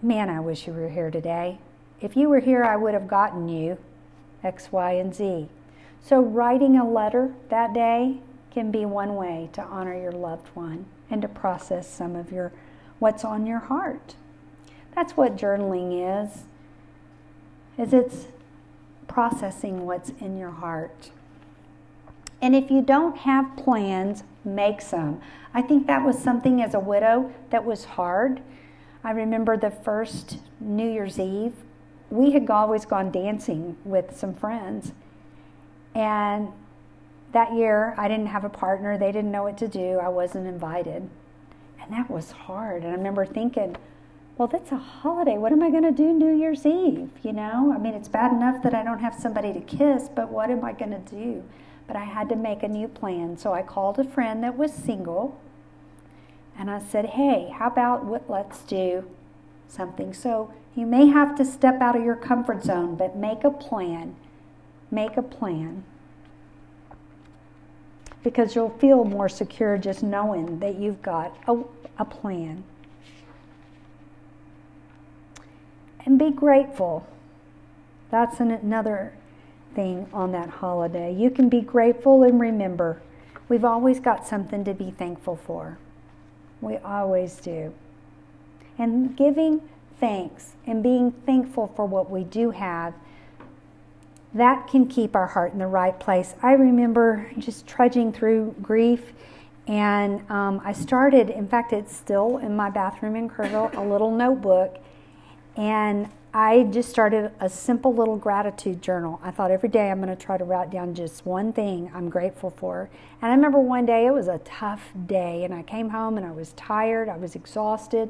Man, 0.01 0.29
I 0.29 0.39
wish 0.39 0.67
you 0.67 0.73
were 0.73 0.89
here 0.89 1.09
today. 1.09 1.57
If 1.99 2.15
you 2.15 2.29
were 2.29 2.39
here, 2.39 2.63
I 2.63 2.75
would 2.75 2.93
have 2.93 3.07
gotten 3.07 3.49
you 3.49 3.77
X, 4.43 4.71
Y, 4.71 4.91
and 4.91 5.15
Z. 5.15 5.47
So, 6.03 6.21
writing 6.21 6.77
a 6.77 6.87
letter 6.87 7.33
that 7.49 7.73
day 7.73 8.19
can 8.51 8.69
be 8.69 8.85
one 8.85 9.15
way 9.15 9.49
to 9.53 9.63
honor 9.63 9.99
your 9.99 10.11
loved 10.11 10.49
one 10.49 10.85
and 11.09 11.21
to 11.21 11.27
process 11.27 11.87
some 11.87 12.15
of 12.15 12.31
your 12.31 12.51
what's 12.99 13.23
on 13.23 13.47
your 13.47 13.59
heart. 13.59 14.15
That's 14.93 15.17
what 15.17 15.35
journaling 15.35 16.25
is. 16.25 16.43
Is 17.77 17.93
it's 17.93 18.27
processing 19.07 19.85
what's 19.85 20.09
in 20.19 20.37
your 20.37 20.51
heart. 20.51 21.09
And 22.43 22.53
if 22.53 22.69
you 22.69 22.81
don't 22.81 23.19
have 23.19 23.55
plans, 23.55 24.25
make 24.43 24.81
some. 24.81 25.21
I 25.53 25.61
think 25.61 25.87
that 25.87 26.03
was 26.05 26.19
something 26.19 26.61
as 26.61 26.73
a 26.73 26.79
widow 26.79 27.31
that 27.51 27.63
was 27.63 27.85
hard. 27.85 28.41
I 29.01 29.11
remember 29.11 29.55
the 29.55 29.71
first 29.71 30.39
New 30.59 30.91
Year's 30.91 31.17
Eve, 31.17 31.53
we 32.09 32.31
had 32.31 32.49
always 32.49 32.83
gone 32.83 33.11
dancing 33.11 33.77
with 33.85 34.17
some 34.17 34.33
friends. 34.33 34.91
And 35.95 36.49
that 37.31 37.53
year, 37.53 37.95
I 37.97 38.09
didn't 38.09 38.27
have 38.27 38.43
a 38.43 38.49
partner. 38.49 38.97
They 38.97 39.13
didn't 39.13 39.31
know 39.31 39.43
what 39.43 39.57
to 39.59 39.69
do. 39.69 39.99
I 39.99 40.09
wasn't 40.09 40.45
invited. 40.45 41.09
And 41.81 41.93
that 41.93 42.11
was 42.11 42.31
hard. 42.31 42.83
And 42.83 42.91
I 42.91 42.95
remember 42.95 43.25
thinking, 43.25 43.77
well, 44.37 44.49
that's 44.49 44.73
a 44.73 44.77
holiday. 44.77 45.37
What 45.37 45.53
am 45.53 45.63
I 45.63 45.69
going 45.69 45.83
to 45.83 45.93
do 45.93 46.11
New 46.11 46.35
Year's 46.35 46.65
Eve? 46.65 47.09
You 47.23 47.31
know, 47.31 47.71
I 47.73 47.77
mean, 47.77 47.93
it's 47.93 48.09
bad 48.09 48.33
enough 48.33 48.61
that 48.63 48.73
I 48.73 48.83
don't 48.83 48.99
have 48.99 49.15
somebody 49.15 49.53
to 49.53 49.61
kiss, 49.61 50.09
but 50.13 50.29
what 50.29 50.49
am 50.49 50.65
I 50.65 50.73
going 50.73 50.91
to 50.91 51.15
do? 51.15 51.41
But 51.87 51.95
I 51.95 52.05
had 52.05 52.29
to 52.29 52.35
make 52.35 52.63
a 52.63 52.67
new 52.67 52.87
plan. 52.87 53.37
So 53.37 53.53
I 53.53 53.61
called 53.61 53.99
a 53.99 54.03
friend 54.03 54.43
that 54.43 54.57
was 54.57 54.73
single 54.73 55.39
and 56.57 56.69
I 56.69 56.79
said, 56.79 57.05
hey, 57.05 57.51
how 57.57 57.67
about 57.67 58.05
what, 58.05 58.29
let's 58.29 58.61
do 58.61 59.09
something. 59.67 60.13
So 60.13 60.53
you 60.75 60.85
may 60.85 61.07
have 61.07 61.35
to 61.37 61.45
step 61.45 61.81
out 61.81 61.95
of 61.95 62.03
your 62.03 62.15
comfort 62.15 62.63
zone, 62.63 62.95
but 62.95 63.15
make 63.15 63.43
a 63.43 63.51
plan. 63.51 64.15
Make 64.91 65.17
a 65.17 65.23
plan. 65.23 65.83
Because 68.23 68.55
you'll 68.55 68.77
feel 68.77 69.03
more 69.03 69.27
secure 69.27 69.77
just 69.77 70.03
knowing 70.03 70.59
that 70.59 70.75
you've 70.75 71.01
got 71.01 71.35
a, 71.47 71.63
a 71.97 72.05
plan. 72.05 72.63
and 76.05 76.19
be 76.19 76.31
grateful. 76.31 77.07
That's 78.11 78.39
an, 78.39 78.51
another 78.51 79.13
thing 79.73 80.07
on 80.13 80.31
that 80.31 80.49
holiday. 80.49 81.13
You 81.13 81.29
can 81.29 81.49
be 81.49 81.61
grateful 81.61 82.23
and 82.23 82.39
remember 82.39 83.01
we've 83.49 83.65
always 83.65 83.99
got 83.99 84.27
something 84.27 84.63
to 84.65 84.73
be 84.73 84.91
thankful 84.91 85.35
for. 85.35 85.77
We 86.61 86.77
always 86.77 87.35
do. 87.35 87.73
And 88.77 89.15
giving 89.15 89.61
thanks 89.99 90.53
and 90.65 90.81
being 90.81 91.11
thankful 91.11 91.71
for 91.75 91.85
what 91.85 92.09
we 92.09 92.23
do 92.23 92.51
have, 92.51 92.93
that 94.33 94.67
can 94.67 94.87
keep 94.87 95.15
our 95.15 95.27
heart 95.27 95.53
in 95.53 95.59
the 95.59 95.67
right 95.67 95.99
place. 95.99 96.33
I 96.41 96.53
remember 96.53 97.29
just 97.37 97.67
trudging 97.67 98.11
through 98.11 98.55
grief, 98.61 99.13
and 99.67 100.29
um, 100.31 100.61
I 100.65 100.73
started, 100.73 101.29
in 101.29 101.47
fact, 101.47 101.71
it's 101.71 101.95
still 101.95 102.39
in 102.39 102.55
my 102.55 102.69
bathroom 102.69 103.15
in 103.15 103.29
Kerrville, 103.29 103.75
a 103.77 103.81
little 103.81 104.11
notebook 104.11 104.79
and 105.55 106.09
I 106.35 106.63
just 106.63 106.89
started 106.89 107.31
a 107.39 107.47
simple 107.47 107.93
little 107.93 108.17
gratitude 108.17 108.81
journal. 108.81 109.19
I 109.23 109.29
thought 109.29 109.51
every 109.51 109.69
day 109.69 109.91
I'm 109.91 110.01
going 110.01 110.15
to 110.15 110.21
try 110.21 110.35
to 110.35 110.43
write 110.43 110.71
down 110.71 110.95
just 110.95 111.27
one 111.27 111.53
thing 111.53 111.91
I'm 111.93 112.09
grateful 112.09 112.49
for. 112.49 112.89
And 113.21 113.31
I 113.31 113.35
remember 113.35 113.59
one 113.59 113.85
day 113.85 114.07
it 114.07 114.13
was 114.13 114.27
a 114.27 114.39
tough 114.39 114.89
day, 115.05 115.43
and 115.43 115.53
I 115.53 115.61
came 115.61 115.89
home 115.89 116.17
and 116.17 116.25
I 116.25 116.31
was 116.31 116.53
tired, 116.53 117.07
I 117.07 117.17
was 117.17 117.35
exhausted. 117.35 118.09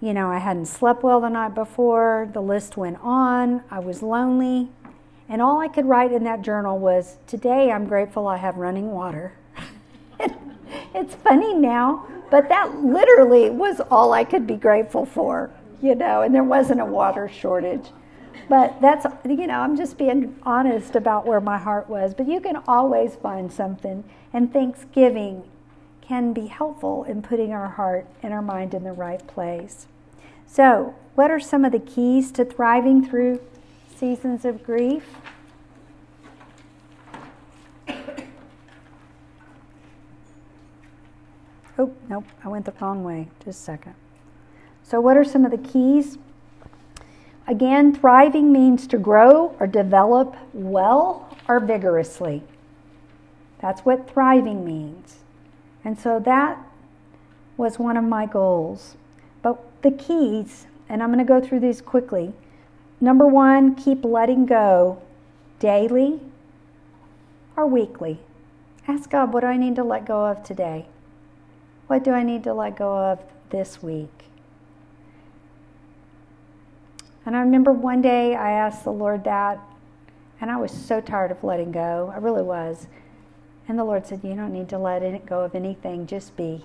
You 0.00 0.14
know, 0.14 0.30
I 0.30 0.38
hadn't 0.38 0.66
slept 0.66 1.02
well 1.02 1.20
the 1.20 1.28
night 1.28 1.54
before. 1.54 2.30
The 2.32 2.40
list 2.40 2.78
went 2.78 2.98
on. 3.02 3.62
I 3.70 3.78
was 3.78 4.02
lonely. 4.02 4.70
And 5.28 5.42
all 5.42 5.60
I 5.60 5.68
could 5.68 5.84
write 5.84 6.12
in 6.12 6.24
that 6.24 6.40
journal 6.40 6.78
was, 6.78 7.18
Today 7.26 7.70
I'm 7.70 7.86
grateful 7.86 8.26
I 8.26 8.38
have 8.38 8.56
running 8.56 8.90
water. 8.90 9.34
it's 10.94 11.14
funny 11.16 11.52
now, 11.52 12.06
but 12.30 12.48
that 12.48 12.74
literally 12.82 13.50
was 13.50 13.82
all 13.90 14.14
I 14.14 14.24
could 14.24 14.46
be 14.46 14.56
grateful 14.56 15.04
for 15.04 15.50
you 15.82 15.94
know, 15.94 16.22
and 16.22 16.34
there 16.34 16.44
wasn't 16.44 16.80
a 16.80 16.84
water 16.84 17.28
shortage. 17.28 17.90
But 18.48 18.80
that's, 18.80 19.06
you 19.28 19.46
know, 19.46 19.60
I'm 19.60 19.76
just 19.76 19.98
being 19.98 20.36
honest 20.42 20.96
about 20.96 21.26
where 21.26 21.40
my 21.40 21.58
heart 21.58 21.88
was. 21.88 22.14
But 22.14 22.28
you 22.28 22.40
can 22.40 22.56
always 22.66 23.16
find 23.16 23.52
something, 23.52 24.04
and 24.32 24.52
Thanksgiving 24.52 25.44
can 26.00 26.32
be 26.32 26.46
helpful 26.46 27.04
in 27.04 27.22
putting 27.22 27.52
our 27.52 27.68
heart 27.68 28.06
and 28.22 28.32
our 28.32 28.42
mind 28.42 28.74
in 28.74 28.84
the 28.84 28.92
right 28.92 29.26
place. 29.26 29.86
So, 30.46 30.94
what 31.14 31.30
are 31.30 31.40
some 31.40 31.64
of 31.64 31.72
the 31.72 31.78
keys 31.78 32.30
to 32.32 32.44
thriving 32.44 33.06
through 33.06 33.40
seasons 33.94 34.44
of 34.44 34.62
grief? 34.62 35.04
Oh, 41.78 41.94
nope, 42.08 42.24
I 42.44 42.48
went 42.48 42.66
the 42.66 42.74
wrong 42.80 43.02
way. 43.02 43.28
Just 43.44 43.60
a 43.60 43.64
second. 43.64 43.94
So, 44.82 45.00
what 45.00 45.16
are 45.16 45.24
some 45.24 45.44
of 45.44 45.50
the 45.50 45.58
keys? 45.58 46.18
Again, 47.46 47.94
thriving 47.94 48.52
means 48.52 48.86
to 48.88 48.98
grow 48.98 49.56
or 49.58 49.66
develop 49.66 50.36
well 50.52 51.36
or 51.48 51.58
vigorously. 51.60 52.42
That's 53.60 53.82
what 53.82 54.10
thriving 54.10 54.64
means. 54.64 55.18
And 55.84 55.98
so 55.98 56.20
that 56.20 56.58
was 57.56 57.78
one 57.78 57.96
of 57.96 58.04
my 58.04 58.26
goals. 58.26 58.96
But 59.42 59.60
the 59.82 59.90
keys, 59.90 60.66
and 60.88 61.02
I'm 61.02 61.12
going 61.12 61.24
to 61.24 61.24
go 61.24 61.40
through 61.40 61.60
these 61.60 61.80
quickly. 61.80 62.32
Number 63.00 63.26
one, 63.26 63.74
keep 63.74 64.04
letting 64.04 64.46
go 64.46 65.02
daily 65.58 66.20
or 67.56 67.66
weekly. 67.66 68.20
Ask 68.86 69.10
God, 69.10 69.32
what 69.32 69.40
do 69.40 69.46
I 69.46 69.56
need 69.56 69.76
to 69.76 69.84
let 69.84 70.06
go 70.06 70.26
of 70.26 70.42
today? 70.42 70.86
What 71.86 72.04
do 72.04 72.12
I 72.12 72.22
need 72.22 72.44
to 72.44 72.54
let 72.54 72.76
go 72.76 72.96
of 72.96 73.20
this 73.50 73.82
week? 73.82 74.31
And 77.24 77.36
I 77.36 77.40
remember 77.40 77.72
one 77.72 78.02
day 78.02 78.34
I 78.34 78.50
asked 78.50 78.84
the 78.84 78.92
Lord 78.92 79.24
that, 79.24 79.60
and 80.40 80.50
I 80.50 80.56
was 80.56 80.72
so 80.72 81.00
tired 81.00 81.30
of 81.30 81.44
letting 81.44 81.70
go. 81.70 82.12
I 82.14 82.18
really 82.18 82.42
was. 82.42 82.86
And 83.68 83.78
the 83.78 83.84
Lord 83.84 84.06
said, 84.06 84.24
You 84.24 84.34
don't 84.34 84.52
need 84.52 84.68
to 84.70 84.78
let 84.78 85.02
it 85.02 85.24
go 85.24 85.42
of 85.42 85.54
anything, 85.54 86.06
just 86.06 86.36
be. 86.36 86.64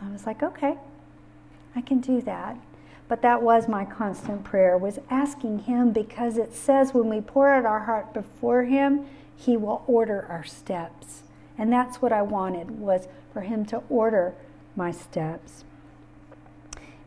I 0.00 0.10
was 0.10 0.26
like, 0.26 0.42
Okay, 0.42 0.76
I 1.74 1.80
can 1.80 2.00
do 2.00 2.20
that. 2.22 2.56
But 3.08 3.22
that 3.22 3.42
was 3.42 3.66
my 3.66 3.84
constant 3.84 4.44
prayer, 4.44 4.78
was 4.78 5.00
asking 5.10 5.60
Him 5.60 5.90
because 5.90 6.38
it 6.38 6.54
says 6.54 6.94
when 6.94 7.08
we 7.08 7.20
pour 7.20 7.48
out 7.48 7.66
our 7.66 7.80
heart 7.80 8.14
before 8.14 8.62
Him, 8.62 9.06
He 9.36 9.56
will 9.56 9.82
order 9.88 10.24
our 10.28 10.44
steps. 10.44 11.24
And 11.58 11.72
that's 11.72 12.00
what 12.00 12.12
I 12.12 12.22
wanted, 12.22 12.70
was 12.78 13.08
for 13.32 13.40
Him 13.40 13.66
to 13.66 13.82
order 13.88 14.34
my 14.76 14.92
steps. 14.92 15.64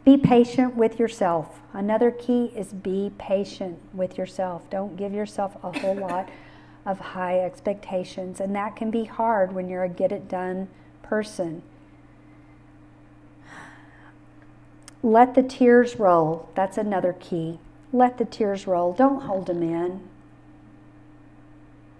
Be 0.05 0.17
patient 0.17 0.75
with 0.75 0.99
yourself. 0.99 1.61
Another 1.71 2.11
key 2.11 2.51
is 2.55 2.73
be 2.73 3.11
patient 3.17 3.79
with 3.93 4.17
yourself. 4.17 4.69
Don't 4.69 4.97
give 4.97 5.13
yourself 5.13 5.55
a 5.63 5.79
whole 5.79 5.95
lot 5.95 6.29
of 6.85 6.99
high 6.99 7.39
expectations, 7.39 8.41
and 8.41 8.53
that 8.55 8.75
can 8.75 8.91
be 8.91 9.05
hard 9.05 9.53
when 9.53 9.69
you're 9.69 9.83
a 9.83 9.89
get 9.89 10.11
it 10.11 10.27
done 10.27 10.67
person. 11.01 11.61
Let 15.01 15.35
the 15.35 15.43
tears 15.43 15.97
roll. 15.97 16.49
That's 16.55 16.77
another 16.77 17.13
key. 17.13 17.59
Let 17.91 18.17
the 18.17 18.25
tears 18.25 18.67
roll. 18.67 18.93
Don't 18.93 19.21
hold 19.21 19.45
them 19.47 19.61
in. 19.61 20.01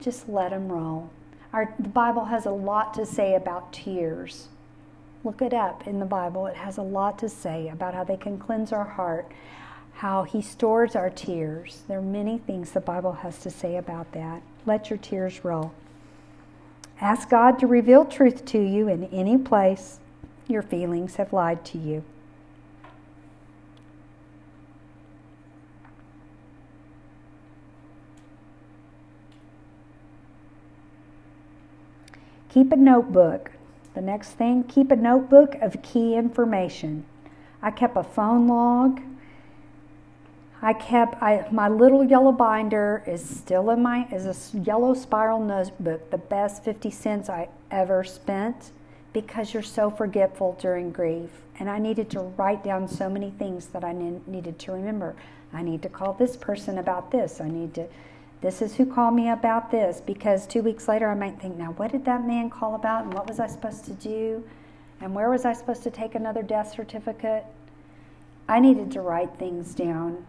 Just 0.02 0.28
let 0.28 0.52
them 0.52 0.70
roll. 0.70 1.10
Our, 1.54 1.74
the 1.78 1.90
Bible 1.90 2.26
has 2.26 2.46
a 2.46 2.52
lot 2.52 2.94
to 2.96 3.06
say 3.06 3.36
about 3.36 3.72
tears. 3.72 4.48
Look 5.24 5.42
it 5.42 5.54
up 5.54 5.88
in 5.88 6.00
the 6.00 6.06
Bible. 6.06 6.48
It 6.48 6.58
has 6.58 6.78
a 6.78 6.82
lot 6.82 7.18
to 7.20 7.30
say 7.30 7.70
about 7.70 7.94
how 7.94 8.04
they 8.04 8.18
can 8.18 8.38
cleanse 8.38 8.74
our 8.74 8.84
heart, 8.84 9.32
how 9.94 10.24
He 10.24 10.42
stores 10.42 10.96
our 10.98 11.10
tears. 11.10 11.84
There 11.88 12.00
are 12.00 12.02
many 12.02 12.40
things 12.40 12.72
the 12.72 12.82
Bible 12.82 13.14
has 13.14 13.40
to 13.40 13.50
say 13.50 13.78
about 13.78 14.12
that. 14.12 14.42
Let 14.66 14.90
your 14.90 15.00
tears 15.00 15.46
roll. 15.46 15.74
Ask 17.00 17.30
God 17.30 17.58
to 17.60 17.68
reveal 17.68 18.04
truth 18.04 18.44
to 18.46 18.60
you 18.60 18.90
in 18.90 19.06
any 19.06 19.38
place 19.38 20.00
your 20.48 20.62
feelings 20.62 21.16
have 21.16 21.32
lied 21.32 21.64
to 21.66 21.78
you. 21.78 22.04
Keep 32.50 32.72
a 32.72 32.76
notebook 32.76 33.52
the 33.94 34.02
next 34.02 34.32
thing, 34.32 34.64
keep 34.64 34.92
a 34.92 34.96
notebook 34.96 35.56
of 35.56 35.82
key 35.82 36.16
information. 36.16 37.06
I 37.62 37.72
kept 37.72 37.96
a 37.96 38.04
phone 38.04 38.48
log. 38.48 39.02
I 40.62 40.74
kept 40.74 41.22
I, 41.22 41.46
my 41.52 41.68
little 41.68 42.04
yellow 42.04 42.32
binder 42.32 43.04
is 43.06 43.24
still 43.24 43.70
in 43.70 43.82
my 43.82 44.08
is 44.12 44.26
a 44.26 44.58
yellow 44.58 44.94
spiral 44.94 45.40
notebook, 45.40 46.10
the 46.10 46.18
best 46.18 46.64
50 46.64 46.90
cents 46.90 47.30
I 47.30 47.50
ever 47.70 48.04
spent 48.04 48.72
because 49.12 49.54
you're 49.54 49.64
so 49.64 49.90
forgetful 49.90 50.58
during 50.60 50.92
grief. 50.92 51.30
And 51.60 51.70
I 51.70 51.80
needed 51.80 52.10
to 52.12 52.22
write 52.22 52.64
down 52.64 52.88
so 52.88 53.10
many 53.10 53.30
things 53.32 53.68
that 53.68 53.84
I 53.84 53.94
needed 53.94 54.58
to 54.60 54.72
remember. 54.72 55.16
I 55.54 55.62
need 55.62 55.82
to 55.84 55.90
call 55.90 56.14
this 56.14 56.36
person 56.36 56.80
about 56.80 57.12
this. 57.12 57.40
I 57.40 57.48
need 57.48 57.74
to 57.76 57.88
This 58.44 58.62
is 58.62 58.76
who 58.76 58.86
called 58.86 59.16
me 59.16 59.30
about 59.30 59.72
this 59.72 60.02
because 60.02 60.46
two 60.46 60.62
weeks 60.62 60.90
later 60.90 61.10
I 61.10 61.16
might 61.16 61.40
think, 61.40 61.56
now 61.56 61.72
what 61.78 61.94
did 61.94 62.04
that 62.04 62.28
man 62.28 62.50
call 62.50 62.76
about 62.76 63.06
and 63.06 63.14
what 63.14 63.26
was 63.26 63.40
I 63.40 63.48
supposed 63.48 63.86
to 63.86 63.94
do? 63.94 64.44
And 65.00 65.16
where 65.16 65.30
was 65.30 65.46
I 65.46 65.54
supposed 65.54 65.82
to 65.84 65.90
take 65.90 66.14
another 66.14 66.44
death 66.44 66.74
certificate? 66.76 67.46
I 68.50 68.60
needed 68.60 68.92
to 68.92 69.02
write 69.02 69.40
things 69.40 69.74
down. 69.74 70.26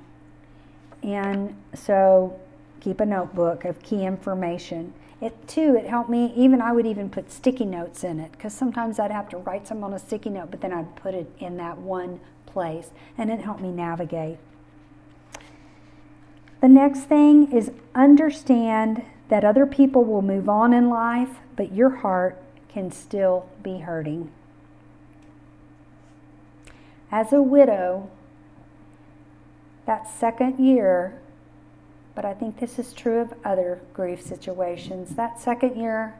And 1.03 1.57
so 1.75 2.39
keep 2.79 3.01
a 3.01 3.07
notebook 3.07 3.65
of 3.65 3.83
key 3.83 4.05
information. 4.05 4.95
It 5.21 5.49
too, 5.49 5.75
it 5.75 5.87
helped 5.87 6.09
me. 6.09 6.33
Even 6.37 6.63
I 6.63 6.71
would 6.71 6.87
even 6.87 7.11
put 7.11 7.33
sticky 7.33 7.65
notes 7.65 8.05
in 8.05 8.21
it 8.21 8.31
because 8.31 8.55
sometimes 8.55 9.01
I'd 9.01 9.11
have 9.11 9.29
to 9.31 9.39
write 9.39 9.67
some 9.67 9.83
on 9.83 9.93
a 9.93 9.99
sticky 9.99 10.31
note, 10.31 10.53
but 10.53 10.61
then 10.61 10.73
I'd 10.73 10.95
put 10.95 11.15
it 11.15 11.29
in 11.41 11.57
that 11.57 11.79
one 11.79 12.21
place, 12.47 12.91
and 13.19 13.29
it 13.29 13.41
helped 13.41 13.61
me 13.61 13.73
navigate. 13.73 14.39
The 16.65 16.71
next 16.71 17.01
thing 17.01 17.53
is 17.53 17.73
understand 17.95 19.03
that 19.29 19.45
other 19.45 19.67
people 19.67 20.03
will 20.03 20.23
move 20.23 20.49
on 20.49 20.73
in 20.73 20.89
life, 20.89 21.41
but 21.57 21.75
your 21.75 21.97
heart 21.97 22.43
can 22.71 22.91
still 22.91 23.51
be 23.63 23.81
hurting. 23.81 24.31
As 27.13 27.35
a 27.35 27.43
widow, 27.43 28.09
that 29.85 30.09
second 30.09 30.59
year, 30.59 31.21
but 32.15 32.25
I 32.25 32.33
think 32.33 32.59
this 32.59 32.79
is 32.79 32.95
true 32.95 33.19
of 33.19 33.35
other 33.45 33.83
grief 33.93 34.23
situations, 34.23 35.17
that 35.17 35.39
second 35.39 35.77
year 35.77 36.15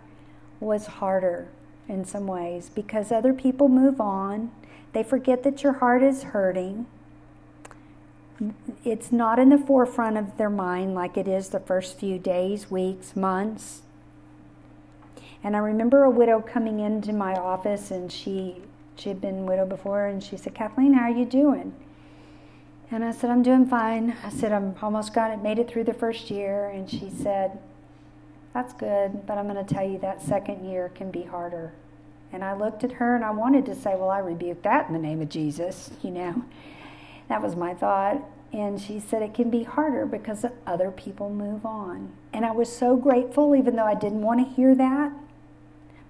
was 0.61 0.85
harder 0.85 1.49
in 1.89 2.05
some 2.05 2.27
ways 2.27 2.69
because 2.69 3.11
other 3.11 3.33
people 3.33 3.71
move 3.71 3.99
on. 3.99 4.53
They 4.93 5.05
forget 5.05 5.43
that 5.45 5.63
your 5.63 5.73
heart 5.73 6.03
is 6.03 6.23
hurting. 6.23 6.85
It's 8.85 9.13
not 9.13 9.39
in 9.39 9.51
the 9.51 9.59
forefront 9.59 10.17
of 10.17 10.37
their 10.37 10.51
mind 10.51 10.95
like 10.95 11.17
it 11.17 11.29
is 11.29 11.51
the 11.51 11.61
first 11.61 11.99
few 11.99 12.19
days, 12.19 12.71
weeks, 12.71 13.15
months. 13.15 13.83
And 15.43 15.55
I 15.55 15.61
remember 15.61 16.05
a 16.05 16.11
widow 16.11 16.41
coming 16.41 16.81
into 16.81 17.13
my 17.13 17.35
office 17.35 17.91
and 17.91 18.11
she 18.11 18.63
she 18.97 19.09
had 19.09 19.21
been 19.21 19.45
widowed 19.47 19.69
before 19.69 20.07
and 20.07 20.23
she 20.23 20.37
said, 20.37 20.55
Kathleen, 20.55 20.95
how 20.95 21.03
are 21.03 21.11
you 21.11 21.25
doing? 21.25 21.75
And 22.91 23.05
I 23.05 23.11
said, 23.13 23.31
I'm 23.31 23.43
doing 23.43 23.67
fine. 23.67 24.17
I 24.23 24.31
said, 24.31 24.53
I'm 24.53 24.77
almost 24.81 25.13
got 25.13 25.31
it, 25.33 25.43
made 25.43 25.59
it 25.59 25.69
through 25.69 25.85
the 25.85 25.95
first 25.95 26.31
year. 26.31 26.69
And 26.69 26.89
she 26.89 27.11
said, 27.11 27.59
That's 28.53 28.73
good, 28.73 29.27
but 29.27 29.37
I'm 29.37 29.49
going 29.49 29.65
to 29.65 29.75
tell 29.75 29.87
you 29.89 29.99
that 29.99 30.23
second 30.23 30.69
year 30.69 30.91
can 30.95 31.11
be 31.11 31.23
harder. 31.23 31.73
And 32.33 32.45
I 32.45 32.55
looked 32.55 32.85
at 32.85 32.93
her 32.93 33.15
and 33.15 33.25
I 33.25 33.31
wanted 33.31 33.67
to 33.67 33.75
say, 33.75 33.95
Well, 33.97 34.11
I 34.11 34.19
rebuke 34.19 34.63
that 34.63 34.87
in 34.87 34.93
the 34.93 35.01
name 35.01 35.21
of 35.21 35.29
Jesus, 35.29 35.91
you 36.03 36.11
know. 36.11 36.45
That 37.29 37.43
was 37.43 37.57
my 37.57 37.75
thought. 37.75 38.23
And 38.53 38.81
she 38.81 39.01
said, 39.01 39.23
It 39.23 39.35
can 39.35 39.51
be 39.51 39.65
harder 39.65 40.07
because 40.07 40.45
other 40.67 40.91
people 40.91 41.31
move 41.31 41.67
on. 41.67 42.13
And 42.33 42.45
I 42.45 42.53
was 42.53 42.75
so 42.75 42.97
grateful, 42.97 43.57
even 43.57 43.77
though 43.77 43.87
I 43.87 43.95
didn't 43.95 44.23
want 44.23 44.41
to 44.41 44.55
hear 44.55 44.75
that. 44.75 45.13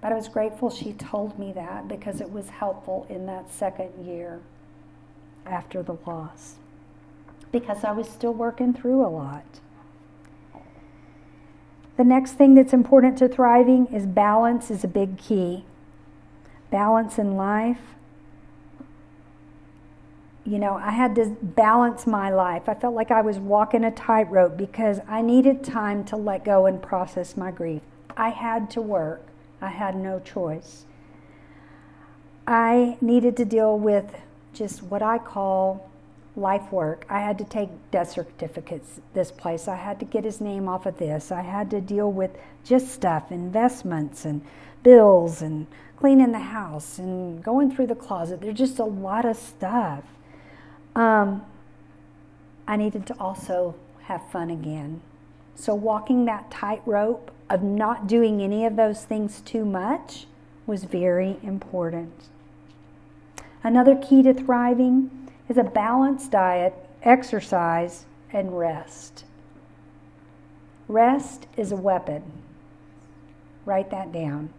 But 0.01 0.11
I 0.11 0.15
was 0.15 0.27
grateful 0.27 0.69
she 0.69 0.93
told 0.93 1.39
me 1.39 1.51
that 1.53 1.87
because 1.87 2.21
it 2.21 2.31
was 2.31 2.49
helpful 2.49 3.07
in 3.09 3.25
that 3.25 3.51
second 3.51 4.05
year 4.05 4.39
after 5.45 5.81
the 5.81 5.97
loss 6.05 6.55
because 7.51 7.83
I 7.83 7.91
was 7.91 8.09
still 8.09 8.33
working 8.33 8.73
through 8.73 9.05
a 9.05 9.07
lot. 9.07 9.45
The 11.95 12.03
next 12.03 12.33
thing 12.33 12.53
that's 12.53 12.73
important 12.73 13.17
to 13.19 13.29
thriving 13.29 13.87
is 13.87 14.05
balance 14.05 14.69
is 14.69 14.83
a 14.83 14.89
big 14.89 15.17
key. 15.17 15.63
Balance 16.69 17.17
in 17.17 17.37
life. 17.37 17.94
You 20.45 20.59
know, 20.59 20.75
I 20.75 20.91
had 20.91 21.15
to 21.15 21.35
balance 21.41 22.05
my 22.05 22.29
life. 22.29 22.69
I 22.69 22.75
felt 22.75 22.93
like 22.93 23.09
I 23.09 23.21
was 23.21 23.39
walking 23.39 23.83
a 23.83 23.89
tightrope 23.89 24.55
because 24.55 24.99
I 25.07 25.23
needed 25.23 25.63
time 25.63 26.03
to 26.05 26.15
let 26.15 26.45
go 26.45 26.67
and 26.67 26.79
process 26.79 27.35
my 27.35 27.49
grief. 27.49 27.81
I 28.15 28.29
had 28.29 28.69
to 28.71 28.81
work. 28.81 29.23
I 29.59 29.69
had 29.69 29.95
no 29.95 30.19
choice. 30.19 30.85
I 32.45 32.97
needed 33.01 33.35
to 33.37 33.45
deal 33.45 33.79
with 33.79 34.21
just 34.53 34.83
what 34.83 35.01
I 35.01 35.17
call 35.17 35.89
life 36.35 36.71
work. 36.71 37.05
I 37.09 37.21
had 37.21 37.39
to 37.39 37.43
take 37.43 37.69
death 37.89 38.11
certificates 38.11 38.99
this 39.15 39.31
place. 39.31 39.67
I 39.67 39.77
had 39.77 39.99
to 39.99 40.05
get 40.05 40.23
his 40.23 40.41
name 40.41 40.67
off 40.67 40.85
of 40.85 40.97
this. 40.97 41.31
I 41.31 41.41
had 41.41 41.71
to 41.71 41.81
deal 41.81 42.11
with 42.11 42.31
just 42.63 42.89
stuff, 42.89 43.31
investments 43.31 44.25
and 44.25 44.45
bills 44.83 45.41
and 45.41 45.65
cleaning 45.97 46.33
the 46.33 46.39
house 46.39 46.99
and 46.99 47.43
going 47.43 47.73
through 47.73 47.87
the 47.87 47.95
closet. 47.95 48.41
There's 48.41 48.57
just 48.57 48.77
a 48.77 48.85
lot 48.85 49.25
of 49.25 49.37
stuff. 49.37 50.03
Um, 50.95 51.45
I 52.67 52.77
needed 52.77 53.05
to 53.07 53.15
also 53.19 53.75
have 54.03 54.29
fun 54.31 54.49
again. 54.49 55.01
So 55.55 55.73
walking 55.75 56.25
that 56.25 56.51
tightrope 56.51 57.31
of 57.49 57.63
not 57.63 58.07
doing 58.07 58.41
any 58.41 58.65
of 58.65 58.75
those 58.75 59.03
things 59.05 59.41
too 59.41 59.65
much 59.65 60.25
was 60.65 60.83
very 60.83 61.37
important. 61.43 62.29
Another 63.63 63.95
key 63.95 64.23
to 64.23 64.33
thriving 64.33 65.29
is 65.47 65.57
a 65.57 65.63
balanced 65.63 66.31
diet, 66.31 66.73
exercise, 67.03 68.05
and 68.31 68.57
rest. 68.57 69.25
Rest 70.87 71.47
is 71.57 71.71
a 71.71 71.75
weapon. 71.75 72.23
Write 73.65 73.89
that 73.91 74.11
down. 74.11 74.49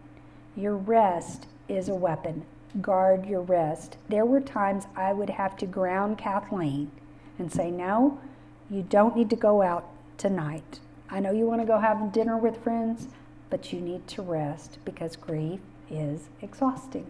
Your 0.55 0.75
rest 0.75 1.47
is 1.69 1.87
a 1.87 1.95
weapon. 1.95 2.45
Guard 2.81 3.25
your 3.25 3.41
rest. 3.41 3.97
There 4.09 4.25
were 4.25 4.41
times 4.41 4.85
I 4.95 5.13
would 5.13 5.31
have 5.31 5.57
to 5.57 5.65
ground 5.65 6.17
Kathleen 6.17 6.91
and 7.39 7.51
say, 7.51 7.71
No, 7.71 8.19
you 8.69 8.83
don't 8.83 9.15
need 9.15 9.29
to 9.29 9.35
go 9.35 9.61
out 9.61 9.89
tonight. 10.17 10.79
I 11.09 11.19
know 11.19 11.31
you 11.31 11.45
want 11.45 11.61
to 11.61 11.67
go 11.67 11.79
have 11.79 12.11
dinner 12.11 12.37
with 12.37 12.61
friends, 12.63 13.07
but 13.49 13.71
you 13.71 13.79
need 13.79 14.07
to 14.07 14.21
rest 14.21 14.79
because 14.83 15.15
grief 15.15 15.59
is 15.89 16.29
exhausting. 16.41 17.09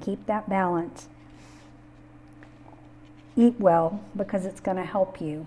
Keep 0.00 0.26
that 0.26 0.48
balance. 0.48 1.08
Eat 3.36 3.54
well 3.58 4.00
because 4.16 4.46
it's 4.46 4.60
going 4.60 4.76
to 4.76 4.84
help 4.84 5.20
you. 5.20 5.46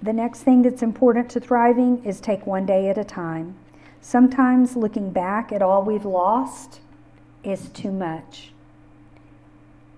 The 0.00 0.12
next 0.12 0.42
thing 0.42 0.62
that's 0.62 0.82
important 0.82 1.28
to 1.30 1.40
thriving 1.40 2.04
is 2.04 2.20
take 2.20 2.46
one 2.46 2.66
day 2.66 2.88
at 2.88 2.96
a 2.98 3.04
time. 3.04 3.56
Sometimes 4.00 4.76
looking 4.76 5.10
back 5.10 5.50
at 5.50 5.60
all 5.60 5.82
we've 5.82 6.04
lost 6.04 6.80
is 7.42 7.68
too 7.70 7.90
much. 7.90 8.52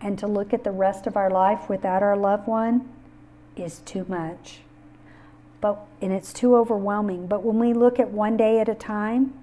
And 0.00 0.18
to 0.18 0.26
look 0.26 0.54
at 0.54 0.64
the 0.64 0.70
rest 0.70 1.06
of 1.06 1.16
our 1.16 1.28
life 1.28 1.68
without 1.68 2.02
our 2.02 2.16
loved 2.16 2.46
one 2.46 2.88
is 3.56 3.80
too 3.80 4.06
much. 4.08 4.60
But 5.60 5.78
and 6.00 6.12
it's 6.12 6.32
too 6.32 6.56
overwhelming. 6.56 7.26
But 7.26 7.44
when 7.44 7.58
we 7.58 7.74
look 7.74 8.00
at 8.00 8.10
one 8.10 8.38
day 8.38 8.58
at 8.58 8.68
a 8.68 8.74
time, 8.74 9.34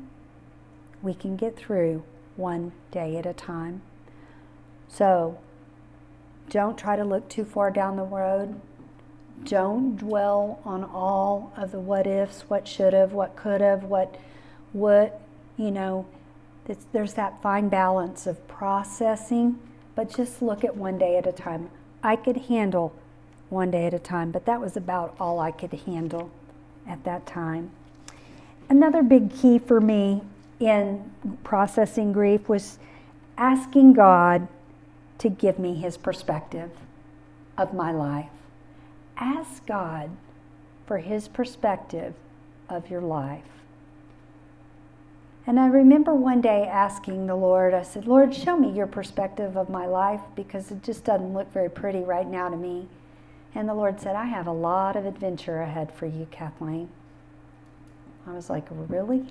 we 1.04 1.14
can 1.14 1.36
get 1.36 1.56
through 1.56 2.04
one 2.36 2.72
day 2.90 3.18
at 3.18 3.28
a 3.28 3.34
time. 3.34 3.84
So 4.88 5.38
don't 6.50 6.78
try 6.78 6.96
to 6.96 7.04
look 7.04 7.30
too 7.30 7.46
far 7.46 7.70
down 7.70 7.98
the 7.98 8.04
road. 8.04 8.60
Don't 9.46 9.98
dwell 9.98 10.60
on 10.66 10.84
all 10.84 11.54
of 11.56 11.72
the 11.72 11.80
what 11.80 12.08
ifs, 12.08 12.42
what 12.48 12.68
should 12.68 12.94
have, 12.94 13.14
what 13.14 13.36
could 13.36 13.62
have, 13.62 13.84
what 13.84 14.18
what, 14.74 15.22
you 15.58 15.72
know, 15.72 16.06
there's 16.92 17.14
that 17.14 17.42
fine 17.42 17.70
balance 17.70 18.28
of 18.28 18.48
processing, 18.48 19.58
but 19.96 20.14
just 20.14 20.42
look 20.42 20.64
at 20.64 20.76
one 20.76 20.98
day 20.98 21.18
at 21.18 21.26
a 21.26 21.32
time. 21.32 21.70
I 22.04 22.16
could 22.16 22.38
handle 22.38 22.94
one 23.50 23.72
day 23.72 23.86
at 23.86 23.94
a 23.94 24.00
time, 24.00 24.32
but 24.32 24.46
that 24.46 24.60
was 24.60 24.76
about 24.76 25.16
all 25.20 25.40
I 25.40 25.52
could 25.52 25.74
handle 25.74 26.30
at 26.86 27.04
that 27.06 27.26
time. 27.26 27.72
Another 28.70 29.02
big 29.02 29.34
key 29.34 29.58
for 29.58 29.80
me 29.80 30.22
in 30.60 31.12
processing 31.44 32.12
grief 32.12 32.50
was 32.50 32.78
asking 33.38 33.94
God 33.94 34.48
to 35.20 35.30
give 35.30 35.58
me 35.58 35.76
his 35.76 35.96
perspective 35.98 36.72
of 37.58 37.74
my 37.74 37.92
life. 37.92 38.30
Ask 39.18 39.66
God 39.66 40.12
for 40.86 41.00
his 41.00 41.28
perspective 41.28 42.14
of 42.70 42.90
your 42.90 43.02
life. 43.02 43.44
And 45.46 45.60
I 45.60 45.68
remember 45.68 46.14
one 46.14 46.42
day 46.42 46.68
asking 46.68 47.28
the 47.28 47.36
Lord, 47.36 47.74
I 47.74 47.82
said, 47.82 48.06
Lord, 48.06 48.36
show 48.36 48.58
me 48.58 48.70
your 48.70 48.86
perspective 48.86 49.56
of 49.56 49.70
my 49.70 49.86
life 49.86 50.22
because 50.36 50.72
it 50.72 50.84
just 50.84 51.06
doesn't 51.06 51.34
look 51.34 51.52
very 51.54 51.70
pretty 51.70 52.02
right 52.02 52.28
now 52.28 52.50
to 52.50 52.58
me. 52.58 52.88
And 53.56 53.68
the 53.68 53.74
Lord 53.74 54.00
said, 54.00 54.16
I 54.16 54.26
have 54.26 54.46
a 54.46 54.52
lot 54.52 54.98
of 54.98 55.06
adventure 55.06 55.62
ahead 55.62 55.92
for 55.94 56.06
you, 56.06 56.28
Kathleen. 56.32 56.90
I 58.28 58.34
was 58.34 58.50
like, 58.50 58.68
Really? 58.70 59.28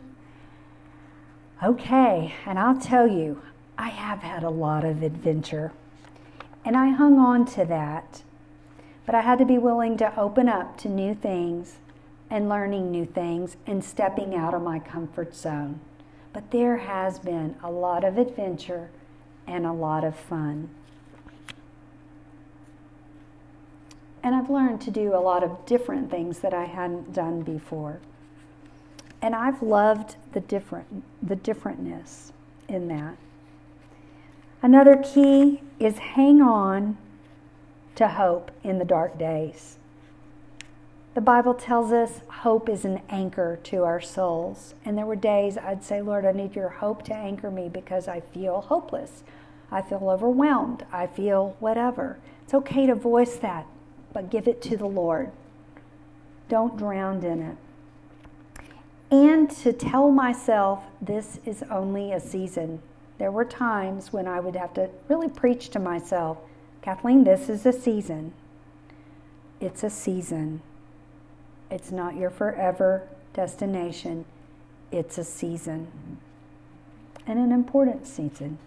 Okay, 1.63 2.35
and 2.45 2.59
I'll 2.59 2.79
tell 2.79 3.07
you, 3.07 3.41
I 3.79 3.89
have 3.89 4.21
had 4.21 4.43
a 4.43 4.51
lot 4.51 4.85
of 4.85 5.03
adventure. 5.03 5.73
And 6.65 6.77
I 6.77 6.91
hung 6.91 7.19
on 7.19 7.47
to 7.47 7.65
that. 7.67 8.23
But 9.07 9.15
I 9.15 9.23
had 9.23 9.39
to 9.39 9.45
be 9.45 9.57
willing 9.57 9.97
to 9.99 10.19
open 10.19 10.49
up 10.49 10.77
to 10.79 10.89
new 10.89 11.15
things 11.15 11.77
and 12.29 12.49
learning 12.49 12.91
new 12.91 13.07
things 13.07 13.57
and 13.67 13.85
stepping 13.85 14.35
out 14.35 14.53
of 14.53 14.63
my 14.63 14.81
comfort 14.81 15.35
zone. 15.35 15.81
But 16.33 16.51
there 16.51 16.79
has 16.79 17.21
been 17.21 17.57
a 17.63 17.71
lot 17.71 18.05
of 18.05 18.19
adventure 18.19 18.91
and 19.47 19.65
a 19.65 19.73
lot 19.73 20.05
of 20.05 20.17
fun. 20.17 20.71
And 24.23 24.35
I've 24.35 24.51
learned 24.51 24.81
to 24.83 24.91
do 24.91 25.15
a 25.15 25.23
lot 25.23 25.45
of 25.45 25.65
different 25.67 26.11
things 26.11 26.41
that 26.41 26.53
I 26.53 26.65
hadn't 26.65 27.13
done 27.13 27.43
before. 27.43 28.01
And 29.23 29.37
I've 29.37 29.63
loved 29.63 30.17
the 30.33 30.41
different 30.41 31.05
the 31.23 31.37
differentness 31.37 32.33
in 32.69 32.89
that. 32.89 33.17
Another 34.63 34.97
key 34.97 35.63
is 35.79 35.99
hang 35.99 36.43
on 36.43 36.99
to 37.97 38.09
hope 38.09 38.51
in 38.63 38.79
the 38.79 38.85
dark 38.85 39.19
days. 39.19 39.77
The 41.15 41.23
Bible 41.23 41.55
tells 41.55 41.93
us 41.93 42.21
hope 42.29 42.69
is 42.69 42.85
an 42.85 43.01
anchor 43.09 43.59
to 43.65 43.85
our 43.85 44.03
souls. 44.03 44.75
And 44.85 44.99
there 44.99 45.07
were 45.07 45.17
days 45.17 45.57
I'd 45.57 45.83
say, 45.83 46.03
Lord, 46.03 46.27
I 46.27 46.33
need 46.33 46.55
your 46.55 46.69
hope 46.69 47.05
to 47.05 47.15
anchor 47.15 47.51
me 47.51 47.71
because 47.71 48.07
I 48.07 48.21
feel 48.21 48.61
hopeless. 48.61 49.25
I 49.71 49.81
feel 49.81 50.11
overwhelmed. 50.11 50.85
I 50.93 51.07
feel 51.07 51.57
whatever. 51.59 52.19
It's 52.45 52.53
okay 52.53 52.87
to 52.87 52.95
voice 52.95 53.37
that, 53.37 53.67
but 54.13 54.31
give 54.31 54.47
it 54.47 54.61
to 54.63 54.77
the 54.77 54.87
Lord. 54.87 55.33
Don't 56.51 56.77
drown 56.77 57.25
in 57.25 57.43
it. 57.43 57.57
And 59.11 59.51
to 59.51 59.73
tell 59.73 60.11
myself 60.11 60.85
this 61.01 61.41
is 61.47 61.65
only 61.71 62.13
a 62.13 62.21
season. 62.21 62.83
There 63.17 63.33
were 63.33 63.47
times 63.47 64.13
when 64.13 64.29
I 64.29 64.41
would 64.41 64.55
have 64.55 64.75
to 64.75 64.91
really 65.09 65.31
preach 65.31 65.71
to 65.71 65.79
myself 65.79 66.37
Kathleen, 66.87 67.25
this 67.25 67.49
is 67.49 67.67
a 67.67 67.73
season. 67.73 68.33
It's 69.61 69.83
a 69.83 69.91
season. 69.91 70.63
It's 71.69 71.91
not 71.91 72.15
your 72.15 72.31
forever 72.31 73.09
destination, 73.35 74.25
it's 74.93 75.19
a 75.19 75.25
season 75.25 75.89
and 77.27 77.41
an 77.41 77.51
important 77.51 78.07
season. 78.07 78.59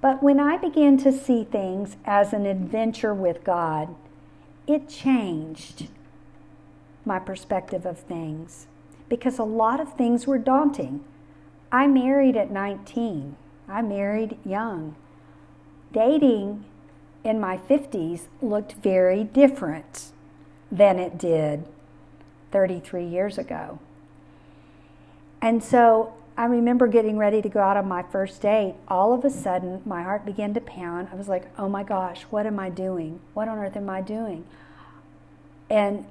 But 0.00 0.22
when 0.22 0.38
I 0.38 0.58
began 0.58 0.96
to 0.98 1.10
see 1.10 1.42
things 1.42 1.96
as 2.04 2.32
an 2.32 2.46
adventure 2.46 3.12
with 3.12 3.42
God, 3.42 3.96
it 4.68 4.88
changed 4.88 5.88
my 7.04 7.18
perspective 7.18 7.84
of 7.84 7.98
things 7.98 8.68
because 9.08 9.40
a 9.40 9.44
lot 9.44 9.80
of 9.80 9.94
things 9.94 10.28
were 10.28 10.38
daunting. 10.38 11.02
I 11.72 11.88
married 11.88 12.36
at 12.36 12.52
19, 12.52 13.34
I 13.66 13.82
married 13.82 14.38
young. 14.44 14.94
Dating 15.92 16.64
in 17.24 17.40
my 17.40 17.56
50s 17.56 18.22
looked 18.40 18.74
very 18.74 19.24
different 19.24 20.12
than 20.70 20.98
it 20.98 21.18
did 21.18 21.64
33 22.50 23.04
years 23.04 23.38
ago. 23.38 23.78
And 25.40 25.62
so 25.62 26.14
I 26.36 26.44
remember 26.44 26.86
getting 26.86 27.18
ready 27.18 27.42
to 27.42 27.48
go 27.48 27.60
out 27.60 27.76
on 27.76 27.88
my 27.88 28.02
first 28.02 28.40
date. 28.42 28.74
All 28.86 29.12
of 29.12 29.24
a 29.24 29.30
sudden, 29.30 29.82
my 29.84 30.02
heart 30.02 30.24
began 30.24 30.54
to 30.54 30.60
pound. 30.60 31.08
I 31.12 31.16
was 31.16 31.28
like, 31.28 31.48
oh 31.58 31.68
my 31.68 31.82
gosh, 31.82 32.22
what 32.30 32.46
am 32.46 32.58
I 32.58 32.70
doing? 32.70 33.20
What 33.34 33.48
on 33.48 33.58
earth 33.58 33.76
am 33.76 33.90
I 33.90 34.00
doing? 34.00 34.44
And 35.70 36.06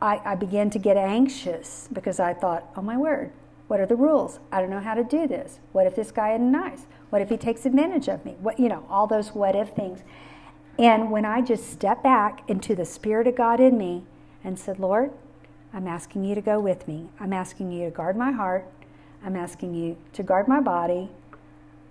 I, 0.00 0.20
I 0.24 0.34
began 0.34 0.70
to 0.70 0.78
get 0.78 0.96
anxious 0.96 1.88
because 1.92 2.20
I 2.20 2.34
thought, 2.34 2.70
oh 2.76 2.82
my 2.82 2.96
word, 2.96 3.32
what 3.68 3.80
are 3.80 3.86
the 3.86 3.96
rules? 3.96 4.38
I 4.50 4.60
don't 4.60 4.70
know 4.70 4.80
how 4.80 4.94
to 4.94 5.04
do 5.04 5.26
this. 5.26 5.60
What 5.72 5.86
if 5.86 5.94
this 5.94 6.10
guy 6.10 6.34
isn't 6.34 6.50
nice? 6.50 6.86
What 7.10 7.22
if 7.22 7.28
he 7.28 7.36
takes 7.36 7.64
advantage 7.64 8.08
of 8.08 8.24
me? 8.24 8.36
What, 8.40 8.58
you 8.58 8.68
know, 8.68 8.84
all 8.88 9.06
those 9.06 9.34
what 9.34 9.54
if 9.54 9.70
things. 9.70 10.00
And 10.78 11.10
when 11.10 11.24
I 11.24 11.40
just 11.40 11.70
stepped 11.70 12.04
back 12.04 12.48
into 12.48 12.76
the 12.76 12.84
Spirit 12.84 13.26
of 13.26 13.34
God 13.34 13.58
in 13.58 13.76
me 13.76 14.04
and 14.44 14.56
said, 14.58 14.78
Lord, 14.78 15.10
I'm 15.72 15.88
asking 15.88 16.24
you 16.24 16.34
to 16.36 16.40
go 16.40 16.60
with 16.60 16.86
me. 16.86 17.08
I'm 17.18 17.32
asking 17.32 17.72
you 17.72 17.86
to 17.86 17.90
guard 17.90 18.16
my 18.16 18.30
heart. 18.30 18.64
I'm 19.24 19.34
asking 19.34 19.74
you 19.74 19.96
to 20.12 20.22
guard 20.22 20.46
my 20.46 20.60
body. 20.60 21.10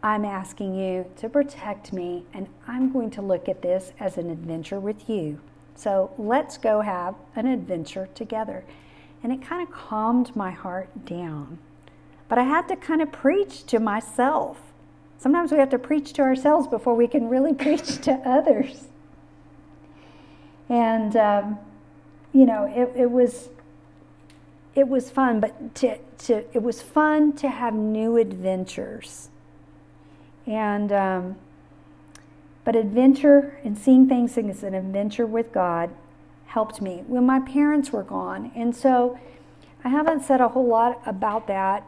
I'm 0.01 0.23
asking 0.23 0.73
you 0.73 1.05
to 1.17 1.27
protect 1.27 1.91
me. 1.91 2.23
And 2.33 2.47
I'm 2.65 2.93
going 2.93 3.11
to 3.11 3.21
look 3.21 3.49
at 3.49 3.61
this 3.61 3.91
as 3.99 4.17
an 4.17 4.29
adventure 4.29 4.79
with 4.79 5.09
you. 5.09 5.41
So 5.75 6.11
let's 6.17 6.57
go 6.57 6.81
have 6.81 7.15
an 7.35 7.45
adventure 7.45 8.07
together. 8.15 8.63
And 9.21 9.33
it 9.33 9.41
kind 9.41 9.61
of 9.61 9.73
calmed 9.73 10.35
my 10.35 10.51
heart 10.51 11.05
down. 11.05 11.59
But 12.29 12.37
I 12.37 12.43
had 12.43 12.67
to 12.69 12.75
kind 12.77 13.01
of 13.01 13.11
preach 13.11 13.65
to 13.65 13.79
myself. 13.79 14.66
Sometimes 15.17 15.51
we 15.51 15.57
have 15.57 15.69
to 15.69 15.79
preach 15.79 16.13
to 16.13 16.21
ourselves 16.21 16.67
before 16.67 16.95
we 16.95 17.07
can 17.07 17.27
really 17.29 17.53
preach 17.65 17.97
to 18.01 18.13
others. 18.25 18.87
And, 20.69 21.15
um, 21.15 21.59
you 22.33 22.45
know, 22.45 22.65
it, 22.65 23.01
it 23.01 23.11
was 23.11 23.49
it 24.77 24.87
was 24.87 25.09
fun, 25.09 25.39
but 25.39 25.73
to, 25.73 25.97
to, 26.19 26.45
it 26.55 26.61
was 26.61 26.83
fun 26.83 27.33
to 27.37 27.49
have 27.49 27.73
new 27.73 28.15
adventures. 28.15 29.29
And, 30.45 30.91
um, 30.91 31.35
but 32.63 32.75
adventure 32.75 33.59
and 33.63 33.75
seeing 33.75 34.07
things 34.07 34.37
as 34.37 34.61
an 34.61 34.75
adventure 34.75 35.25
with 35.25 35.51
God 35.51 35.89
helped 36.45 36.79
me 36.79 37.03
when 37.07 37.25
my 37.25 37.39
parents 37.39 37.91
were 37.91 38.03
gone. 38.03 38.51
And 38.55 38.75
so 38.75 39.17
I 39.83 39.89
haven't 39.89 40.21
said 40.23 40.41
a 40.41 40.49
whole 40.49 40.67
lot 40.67 41.01
about 41.07 41.47
that. 41.47 41.83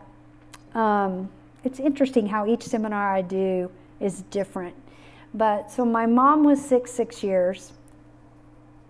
Um, 0.74 1.30
it's 1.64 1.80
interesting 1.80 2.27
how 2.27 2.45
each 2.45 2.64
seminar 2.64 3.14
I 3.14 3.22
do 3.22 3.72
is 3.99 4.23
different. 4.23 4.76
But 5.34 5.72
so 5.72 5.86
my 5.86 6.06
mom 6.06 6.44
was 6.44 6.64
sick 6.64 6.88
six 6.88 7.23
years. 7.23 7.73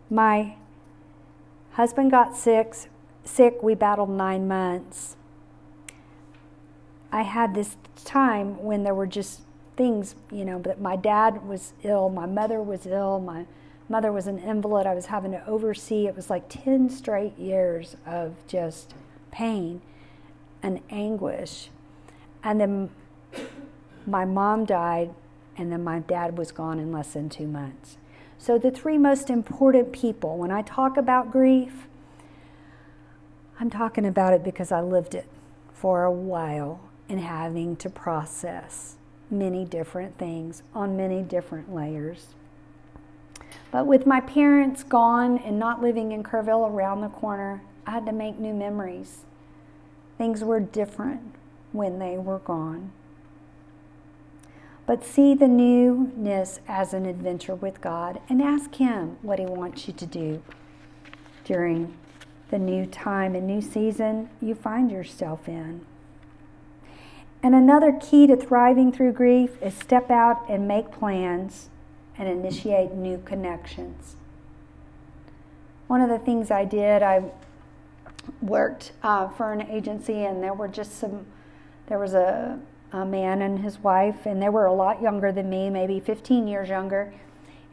My 0.09 0.55
husband 1.71 2.11
got 2.11 2.35
sick 2.35 2.75
sick, 3.29 3.61
we 3.61 3.75
battled 3.75 4.09
nine 4.09 4.47
months. 4.47 5.15
I 7.11 7.23
had 7.23 7.55
this 7.55 7.77
time 8.03 8.61
when 8.61 8.83
there 8.83 8.93
were 8.93 9.07
just 9.07 9.41
things, 9.75 10.15
you 10.31 10.45
know, 10.45 10.59
but 10.59 10.79
my 10.79 10.95
dad 10.95 11.47
was 11.47 11.73
ill, 11.83 12.09
my 12.09 12.25
mother 12.25 12.61
was 12.61 12.85
ill, 12.85 13.19
my 13.19 13.45
mother 13.87 14.11
was 14.11 14.27
an 14.27 14.37
invalid. 14.39 14.85
I 14.85 14.93
was 14.93 15.07
having 15.07 15.31
to 15.31 15.45
oversee. 15.47 16.05
It 16.05 16.15
was 16.15 16.29
like 16.29 16.47
10 16.49 16.89
straight 16.89 17.37
years 17.39 17.95
of 18.05 18.35
just 18.47 18.93
pain 19.31 19.81
and 20.61 20.81
anguish. 20.91 21.69
And 22.43 22.59
then 22.59 22.89
my 24.05 24.25
mom 24.25 24.65
died, 24.65 25.13
and 25.57 25.71
then 25.71 25.83
my 25.83 25.99
dad 25.99 26.37
was 26.37 26.51
gone 26.51 26.79
in 26.79 26.91
less 26.91 27.13
than 27.13 27.29
two 27.29 27.47
months. 27.47 27.97
So, 28.37 28.57
the 28.57 28.71
three 28.71 28.97
most 28.97 29.29
important 29.29 29.91
people, 29.91 30.37
when 30.37 30.51
I 30.51 30.61
talk 30.61 30.95
about 30.95 31.31
grief, 31.31 31.87
I'm 33.59 33.69
talking 33.69 34.05
about 34.05 34.33
it 34.33 34.43
because 34.43 34.71
I 34.71 34.79
lived 34.79 35.13
it 35.13 35.27
for 35.73 36.03
a 36.03 36.11
while 36.11 36.79
and 37.09 37.19
having 37.19 37.75
to 37.77 37.89
process 37.89 38.95
many 39.29 39.65
different 39.65 40.17
things 40.17 40.63
on 40.73 40.95
many 40.95 41.21
different 41.21 41.73
layers. 41.73 42.27
But 43.71 43.85
with 43.85 44.07
my 44.07 44.21
parents 44.21 44.83
gone 44.83 45.37
and 45.39 45.59
not 45.59 45.81
living 45.81 46.13
in 46.13 46.23
Kerrville 46.23 46.69
around 46.69 47.01
the 47.01 47.09
corner, 47.09 47.61
I 47.85 47.91
had 47.91 48.05
to 48.05 48.13
make 48.13 48.39
new 48.39 48.53
memories. 48.53 49.25
Things 50.17 50.43
were 50.43 50.59
different 50.59 51.35
when 51.71 51.99
they 51.99 52.17
were 52.17 52.39
gone. 52.39 52.91
But 54.85 55.05
see 55.05 55.35
the 55.35 55.47
newness 55.47 56.59
as 56.67 56.93
an 56.93 57.05
adventure 57.05 57.55
with 57.55 57.79
God 57.81 58.19
and 58.27 58.41
ask 58.41 58.75
Him 58.75 59.17
what 59.21 59.39
He 59.39 59.45
wants 59.45 59.87
you 59.87 59.93
to 59.93 60.05
do 60.05 60.41
during 61.43 61.95
the 62.49 62.59
new 62.59 62.85
time 62.85 63.35
and 63.35 63.45
new 63.45 63.61
season 63.61 64.29
you 64.41 64.55
find 64.55 64.91
yourself 64.91 65.47
in. 65.47 65.85
And 67.41 67.55
another 67.55 67.93
key 67.93 68.27
to 68.27 68.35
thriving 68.35 68.91
through 68.91 69.13
grief 69.13 69.61
is 69.61 69.73
step 69.73 70.11
out 70.11 70.43
and 70.49 70.67
make 70.67 70.91
plans 70.91 71.69
and 72.17 72.27
initiate 72.27 72.91
new 72.91 73.21
connections. 73.23 74.15
One 75.87 76.01
of 76.01 76.09
the 76.09 76.19
things 76.19 76.51
I 76.51 76.65
did, 76.65 77.01
I 77.01 77.23
worked 78.41 78.91
uh, 79.01 79.29
for 79.29 79.53
an 79.53 79.61
agency, 79.61 80.25
and 80.25 80.43
there 80.43 80.53
were 80.53 80.67
just 80.67 80.99
some, 80.99 81.25
there 81.89 81.99
was 81.99 82.13
a, 82.13 82.57
a 82.93 83.03
man 83.03 83.41
and 83.41 83.59
his 83.59 83.79
wife, 83.79 84.25
and 84.25 84.41
they 84.41 84.49
were 84.49 84.67
a 84.67 84.73
lot 84.73 85.01
younger 85.01 85.31
than 85.31 85.49
me, 85.49 85.69
maybe 85.69 85.99
15 85.99 86.47
years 86.47 86.69
younger. 86.69 87.13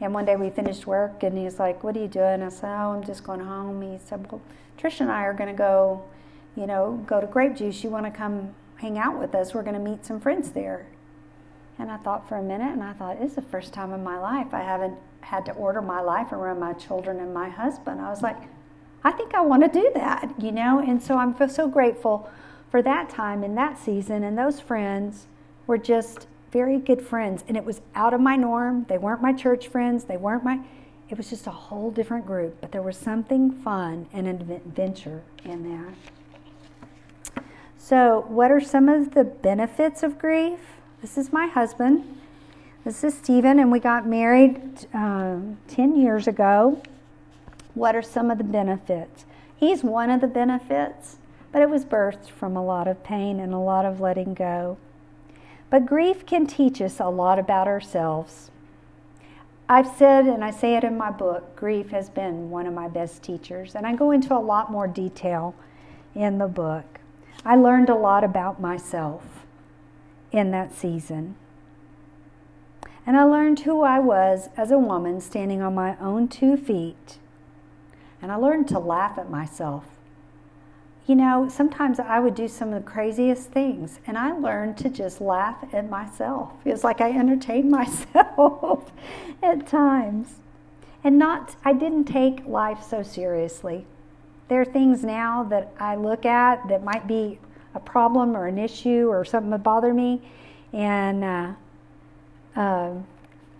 And 0.01 0.13
one 0.13 0.25
day 0.25 0.35
we 0.35 0.49
finished 0.49 0.85
work, 0.85 1.23
and 1.23 1.37
he's 1.37 1.59
like, 1.59 1.83
What 1.83 1.95
are 1.95 1.99
you 1.99 2.07
doing? 2.07 2.43
I 2.43 2.49
said, 2.49 2.69
Oh, 2.69 2.93
I'm 2.93 3.03
just 3.03 3.23
going 3.23 3.39
home. 3.39 3.81
He 3.81 3.99
said, 4.03 4.29
Well, 4.31 4.41
Trish 4.77 4.99
and 4.99 5.11
I 5.11 5.21
are 5.21 5.33
going 5.33 5.49
to 5.49 5.57
go, 5.57 6.03
you 6.55 6.67
know, 6.67 7.03
go 7.07 7.21
to 7.21 7.27
Grape 7.27 7.55
Juice. 7.55 7.83
You 7.83 7.89
want 7.89 8.05
to 8.05 8.11
come 8.11 8.53
hang 8.75 8.97
out 8.97 9.19
with 9.19 9.33
us? 9.33 9.53
We're 9.53 9.63
going 9.63 9.73
to 9.75 9.79
meet 9.79 10.05
some 10.05 10.19
friends 10.19 10.51
there. 10.51 10.87
And 11.79 11.91
I 11.91 11.97
thought 11.97 12.27
for 12.27 12.37
a 12.37 12.43
minute, 12.43 12.71
and 12.71 12.83
I 12.83 12.93
thought, 12.93 13.17
it's 13.19 13.35
the 13.35 13.41
first 13.41 13.73
time 13.73 13.93
in 13.93 14.03
my 14.03 14.19
life 14.19 14.47
I 14.51 14.61
haven't 14.61 14.97
had 15.21 15.45
to 15.45 15.51
order 15.53 15.81
my 15.81 16.01
life 16.01 16.31
around 16.31 16.59
my 16.59 16.73
children 16.73 17.19
and 17.19 17.33
my 17.33 17.49
husband. 17.49 18.01
I 18.01 18.09
was 18.09 18.21
like, 18.21 18.37
I 19.03 19.11
think 19.11 19.35
I 19.35 19.41
want 19.41 19.63
to 19.63 19.69
do 19.69 19.91
that, 19.93 20.33
you 20.39 20.51
know? 20.51 20.79
And 20.79 21.01
so 21.01 21.17
I'm 21.17 21.35
so 21.49 21.67
grateful 21.67 22.29
for 22.69 22.81
that 22.81 23.09
time 23.09 23.43
in 23.43 23.55
that 23.55 23.77
season. 23.77 24.23
And 24.23 24.37
those 24.37 24.59
friends 24.59 25.27
were 25.65 25.77
just 25.77 26.27
very 26.51 26.77
good 26.79 27.01
friends. 27.01 27.43
And 27.47 27.57
it 27.57 27.65
was 27.65 27.81
out 27.95 28.13
of 28.13 28.21
my 28.21 28.35
norm. 28.35 28.85
They 28.89 28.97
weren't 28.97 29.21
my 29.21 29.33
church 29.33 29.67
friends. 29.67 30.05
They 30.05 30.17
weren't 30.17 30.43
my, 30.43 30.59
it 31.09 31.17
was 31.17 31.29
just 31.29 31.47
a 31.47 31.51
whole 31.51 31.91
different 31.91 32.25
group, 32.25 32.59
but 32.61 32.71
there 32.71 32.81
was 32.81 32.97
something 32.97 33.51
fun 33.51 34.07
and 34.13 34.27
adventure 34.27 35.23
in 35.43 35.63
that. 35.71 37.43
So, 37.77 38.25
what 38.27 38.51
are 38.51 38.59
some 38.59 38.89
of 38.89 39.13
the 39.13 39.23
benefits 39.23 40.03
of 40.03 40.19
grief? 40.19 40.59
This 41.01 41.17
is 41.17 41.31
my 41.31 41.47
husband. 41.47 42.17
This 42.83 43.03
is 43.03 43.13
Stephen, 43.13 43.59
and 43.59 43.71
we 43.71 43.79
got 43.79 44.05
married 44.05 44.87
um, 44.93 45.57
10 45.67 45.95
years 45.95 46.27
ago. 46.27 46.81
What 47.75 47.95
are 47.95 48.01
some 48.01 48.31
of 48.31 48.39
the 48.39 48.43
benefits? 48.43 49.25
He's 49.55 49.83
one 49.83 50.09
of 50.09 50.21
the 50.21 50.27
benefits, 50.27 51.17
but 51.51 51.61
it 51.61 51.69
was 51.69 51.85
birthed 51.85 52.29
from 52.29 52.55
a 52.55 52.63
lot 52.63 52.87
of 52.87 53.03
pain 53.03 53.39
and 53.39 53.53
a 53.53 53.59
lot 53.59 53.85
of 53.85 53.99
letting 53.99 54.33
go. 54.33 54.77
But 55.69 55.85
grief 55.85 56.25
can 56.25 56.45
teach 56.45 56.81
us 56.81 56.99
a 56.99 57.09
lot 57.09 57.39
about 57.39 57.67
ourselves. 57.67 58.51
I've 59.69 59.87
said, 59.87 60.25
and 60.25 60.45
I 60.45 60.51
say 60.51 60.75
it 60.75 60.85
in 60.85 60.97
my 60.97 61.11
book, 61.11 61.55
grief 61.55 61.89
has 61.89 62.09
been 62.09 62.49
one 62.49 62.67
of 62.67 62.73
my 62.73 62.87
best 62.87 63.21
teachers. 63.21 63.75
And 63.75 63.85
I 63.85 63.95
go 63.95 64.11
into 64.11 64.33
a 64.33 64.39
lot 64.39 64.71
more 64.71 64.87
detail 64.87 65.55
in 66.15 66.37
the 66.37 66.47
book. 66.47 66.99
I 67.43 67.55
learned 67.55 67.89
a 67.89 67.95
lot 67.95 68.23
about 68.23 68.61
myself 68.61 69.45
in 70.31 70.51
that 70.51 70.73
season. 70.73 71.35
And 73.05 73.17
I 73.17 73.23
learned 73.23 73.61
who 73.61 73.81
I 73.81 73.99
was 73.99 74.49
as 74.55 74.71
a 74.71 74.77
woman 74.77 75.19
standing 75.19 75.61
on 75.61 75.75
my 75.75 75.97
own 75.99 76.27
two 76.29 76.55
feet. 76.55 77.17
And 78.21 78.31
I 78.31 78.35
learned 78.35 78.67
to 78.69 78.79
laugh 78.79 79.17
at 79.17 79.29
myself 79.29 79.85
you 81.07 81.15
know, 81.15 81.47
sometimes 81.47 82.01
I 82.01 82.19
would 82.19 82.35
do 82.35 82.49
some 82.49 82.73
of 82.73 82.83
the 82.83 82.89
craziest 82.89 83.49
things, 83.49 84.01
and 84.05 84.17
I 84.17 84.33
learned 84.33 84.77
to 84.79 84.89
just 84.89 85.21
laugh 85.21 85.63
at 85.71 85.89
myself. 85.89 86.51
It 86.65 86.71
was 86.71 86.83
like 86.83 86.99
I 86.99 87.11
entertained 87.11 87.71
myself 87.71 88.91
at 89.41 89.65
times. 89.65 90.41
And 91.05 91.17
not, 91.17 91.55
I 91.63 91.71
didn't 91.71 92.05
take 92.05 92.45
life 92.45 92.83
so 92.83 93.03
seriously. 93.03 93.85
There 94.49 94.59
are 94.59 94.65
things 94.65 95.05
now 95.05 95.43
that 95.43 95.73
I 95.79 95.95
look 95.95 96.25
at 96.25 96.67
that 96.67 96.83
might 96.83 97.07
be 97.07 97.39
a 97.73 97.79
problem 97.79 98.35
or 98.35 98.47
an 98.47 98.57
issue 98.57 99.07
or 99.07 99.23
something 99.23 99.51
that 99.51 99.63
bother 99.63 99.93
me. 99.93 100.21
And 100.73 101.23
uh, 101.23 101.53
uh, 102.57 102.91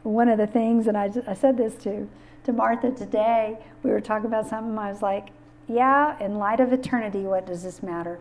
one 0.03 0.27
of 0.27 0.37
the 0.37 0.47
things, 0.47 0.87
and 0.87 0.97
I, 0.97 1.09
I 1.25 1.33
said 1.33 1.55
this 1.55 1.75
to, 1.83 2.09
to 2.43 2.51
Martha 2.51 2.91
today, 2.91 3.57
we 3.83 3.91
were 3.91 4.01
talking 4.01 4.25
about 4.25 4.49
something, 4.49 4.77
I 4.77 4.91
was 4.91 5.01
like, 5.01 5.29
yeah, 5.67 6.17
in 6.23 6.35
light 6.35 6.59
of 6.59 6.71
eternity, 6.71 7.23
what 7.23 7.45
does 7.45 7.63
this 7.63 7.83
matter? 7.83 8.19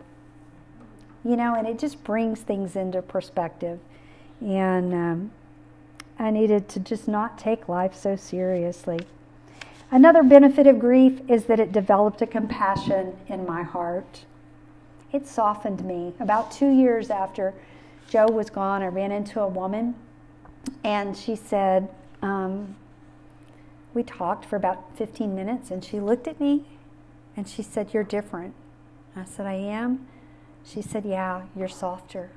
You 1.23 1.35
know, 1.35 1.55
and 1.55 1.67
it 1.67 1.79
just 1.79 2.03
brings 2.03 2.41
things 2.41 2.75
into 2.75 3.01
perspective. 3.01 3.79
And 4.41 4.93
um, 4.93 5.31
I 6.19 6.29
needed 6.29 6.67
to 6.69 6.79
just 6.79 7.07
not 7.07 7.37
take 7.37 7.69
life 7.69 7.95
so 7.95 8.15
seriously. 8.15 8.99
Another 9.89 10.23
benefit 10.23 10.67
of 10.67 10.79
grief 10.79 11.21
is 11.29 11.45
that 11.45 11.59
it 11.59 11.71
developed 11.71 12.21
a 12.21 12.27
compassion 12.27 13.15
in 13.27 13.45
my 13.45 13.63
heart. 13.63 14.25
It 15.13 15.25
softened 15.25 15.85
me. 15.85 16.13
About 16.19 16.51
two 16.51 16.69
years 16.69 17.09
after 17.09 17.53
Joe 18.09 18.27
was 18.27 18.49
gone, 18.49 18.81
I 18.81 18.87
ran 18.87 19.13
into 19.13 19.39
a 19.39 19.47
woman, 19.47 19.95
and 20.83 21.15
she 21.15 21.37
said, 21.37 21.87
um, 22.21 22.75
We 23.93 24.03
talked 24.03 24.43
for 24.43 24.57
about 24.57 24.97
15 24.97 25.33
minutes, 25.33 25.71
and 25.71 25.83
she 25.83 26.01
looked 26.01 26.27
at 26.27 26.41
me 26.41 26.65
and 27.37 27.47
she 27.47 27.61
said, 27.61 27.93
You're 27.93 28.03
different. 28.03 28.53
I 29.15 29.23
said, 29.23 29.45
I 29.45 29.53
am. 29.53 30.07
She 30.65 30.81
said, 30.81 31.05
Yeah, 31.05 31.43
you're 31.55 31.69
softer. 31.69 32.31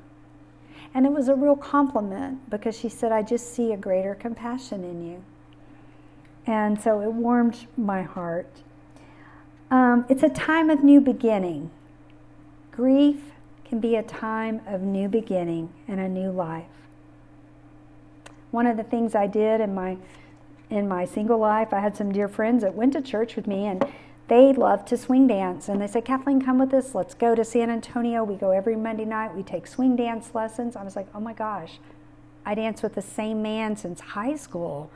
And 0.95 1.07
it 1.07 1.13
was 1.13 1.29
a 1.29 1.35
real 1.35 1.57
compliment 1.57 2.49
because 2.51 2.79
she 2.79 2.89
said, 2.89 3.11
I 3.11 3.23
just 3.23 3.55
see 3.55 3.73
a 3.73 3.77
greater 3.77 4.15
compassion 4.15 4.85
in 4.85 5.05
you. 5.05 5.25
And 6.47 6.81
so 6.81 7.01
it 7.01 7.13
warmed 7.13 7.67
my 7.77 8.03
heart. 8.03 8.51
Um, 9.71 10.05
it's 10.09 10.23
a 10.23 10.29
time 10.29 10.69
of 10.69 10.83
new 10.83 11.01
beginning. 11.01 11.71
Grief 12.73 13.21
can 13.65 13.79
be 13.79 13.97
a 13.97 14.03
time 14.03 14.61
of 14.67 14.81
new 14.81 15.09
beginning 15.09 15.73
and 15.87 16.01
a 16.01 16.09
new 16.09 16.31
life. 16.31 16.65
One 18.51 18.67
of 18.67 18.77
the 18.77 18.83
things 18.83 19.15
I 19.15 19.27
did 19.27 19.61
in 19.61 19.75
my 19.75 19.97
in 20.71 20.87
my 20.87 21.05
single 21.05 21.39
life, 21.39 21.73
I 21.73 21.81
had 21.81 21.97
some 21.97 22.13
dear 22.13 22.29
friends 22.29 22.63
that 22.63 22.75
went 22.77 22.93
to 22.93 23.03
church 23.03 23.35
with 23.35 23.49
me 23.49 23.67
and 23.67 23.85
they 24.31 24.53
love 24.53 24.85
to 24.87 24.97
swing 24.97 25.27
dance. 25.27 25.69
And 25.69 25.83
they 25.83 25.89
said, 25.89 26.05
Kathleen, 26.05 26.41
come 26.41 26.61
with 26.61 26.73
us. 26.73 26.95
Let's 26.95 27.15
go 27.15 27.35
to 27.35 27.45
San 27.45 27.69
Antonio. 27.69 28.23
We 28.23 28.37
go 28.37 28.53
every 28.53 28.77
Monday 28.77 29.05
night. 29.05 29.35
We 29.35 29.43
take 29.43 29.67
swing 29.67 29.97
dance 29.97 30.31
lessons. 30.35 30.77
I 30.77 30.85
was 30.85 30.95
like, 30.95 31.09
oh 31.13 31.21
my 31.21 31.33
gosh, 31.33 31.81
I 32.47 32.55
danced 32.55 32.85
with 32.85 32.95
the 32.95 33.03
same 33.03 33.43
man 33.43 33.77
since 33.77 34.01
high 34.01 34.37
school. 34.37 34.89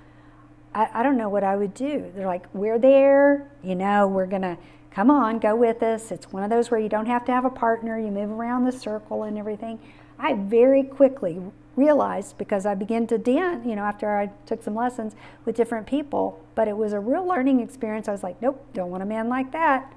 I, 0.72 0.88
I 0.94 1.02
don't 1.02 1.16
know 1.16 1.28
what 1.28 1.42
I 1.42 1.56
would 1.56 1.74
do. 1.74 2.12
They're 2.14 2.28
like, 2.28 2.46
we're 2.54 2.78
there. 2.78 3.50
You 3.64 3.74
know, 3.74 4.06
we're 4.06 4.26
going 4.26 4.42
to 4.42 4.56
come 4.92 5.10
on, 5.10 5.40
go 5.40 5.56
with 5.56 5.82
us. 5.82 6.12
It's 6.12 6.32
one 6.32 6.44
of 6.44 6.50
those 6.50 6.70
where 6.70 6.78
you 6.78 6.88
don't 6.88 7.06
have 7.06 7.24
to 7.24 7.32
have 7.32 7.44
a 7.44 7.50
partner. 7.50 7.98
You 7.98 8.12
move 8.12 8.30
around 8.30 8.64
the 8.64 8.72
circle 8.72 9.24
and 9.24 9.36
everything. 9.36 9.80
I 10.16 10.34
very 10.34 10.84
quickly 10.84 11.42
realized 11.76 12.38
because 12.38 12.66
I 12.66 12.74
began 12.74 13.06
to 13.08 13.18
dance, 13.18 13.66
you 13.66 13.76
know, 13.76 13.82
after 13.82 14.16
I 14.16 14.30
took 14.46 14.62
some 14.62 14.74
lessons 14.74 15.14
with 15.44 15.56
different 15.56 15.86
people. 15.86 16.40
But 16.54 16.68
it 16.68 16.76
was 16.76 16.92
a 16.92 17.00
real 17.00 17.26
learning 17.26 17.60
experience. 17.60 18.08
I 18.08 18.12
was 18.12 18.22
like, 18.22 18.40
nope, 18.40 18.64
don't 18.72 18.90
want 18.90 19.02
a 19.02 19.06
man 19.06 19.28
like 19.28 19.52
that. 19.52 19.92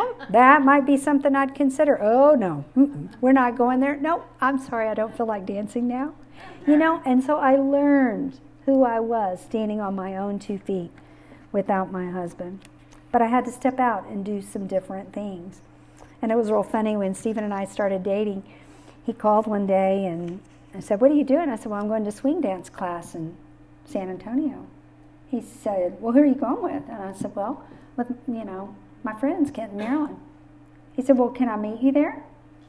Oh, 0.00 0.16
that 0.30 0.62
might 0.62 0.86
be 0.86 0.96
something 0.96 1.34
I'd 1.34 1.54
consider. 1.56 2.00
Oh, 2.00 2.36
no, 2.36 2.64
Mm-mm. 2.76 3.08
we're 3.20 3.32
not 3.32 3.58
going 3.58 3.80
there. 3.80 3.96
Nope, 3.96 4.24
I'm 4.40 4.58
sorry, 4.58 4.88
I 4.88 4.94
don't 4.94 5.16
feel 5.16 5.26
like 5.26 5.44
dancing 5.44 5.88
now. 5.88 6.14
You 6.66 6.76
know, 6.76 7.02
and 7.04 7.22
so 7.24 7.38
I 7.38 7.56
learned 7.56 8.38
who 8.64 8.84
I 8.84 9.00
was 9.00 9.40
standing 9.40 9.80
on 9.80 9.96
my 9.96 10.16
own 10.16 10.38
two 10.38 10.58
feet 10.58 10.92
without 11.50 11.90
my 11.90 12.10
husband. 12.10 12.60
But 13.10 13.22
I 13.22 13.26
had 13.26 13.44
to 13.46 13.52
step 13.52 13.80
out 13.80 14.06
and 14.06 14.24
do 14.24 14.40
some 14.40 14.68
different 14.68 15.12
things. 15.12 15.62
And 16.22 16.30
it 16.30 16.36
was 16.36 16.50
real 16.50 16.62
funny 16.62 16.96
when 16.96 17.14
Stephen 17.14 17.42
and 17.42 17.54
I 17.54 17.64
started 17.64 18.02
dating. 18.02 18.44
He 19.04 19.12
called 19.12 19.46
one 19.46 19.66
day 19.66 20.04
and 20.04 20.40
I 20.74 20.80
said, 20.80 21.00
What 21.00 21.10
are 21.10 21.14
you 21.14 21.24
doing? 21.24 21.48
I 21.48 21.56
said, 21.56 21.66
Well, 21.66 21.80
I'm 21.80 21.88
going 21.88 22.04
to 22.04 22.12
swing 22.12 22.40
dance 22.40 22.68
class 22.68 23.14
in 23.14 23.36
San 23.84 24.08
Antonio. 24.08 24.66
He 25.30 25.40
said, 25.40 25.96
Well, 26.00 26.12
who 26.12 26.20
are 26.20 26.26
you 26.26 26.34
going 26.34 26.62
with? 26.62 26.82
And 26.88 27.02
I 27.02 27.12
said, 27.12 27.34
Well, 27.34 27.64
with, 27.96 28.08
you 28.26 28.44
know, 28.44 28.74
my 29.02 29.14
friends, 29.14 29.50
Kent 29.50 29.70
and 29.70 29.78
Marilyn. 29.78 30.16
He 30.94 31.02
said, 31.02 31.18
Well, 31.18 31.30
can 31.30 31.48
I 31.48 31.56
meet 31.56 31.80
you 31.80 31.92
there? 31.92 32.22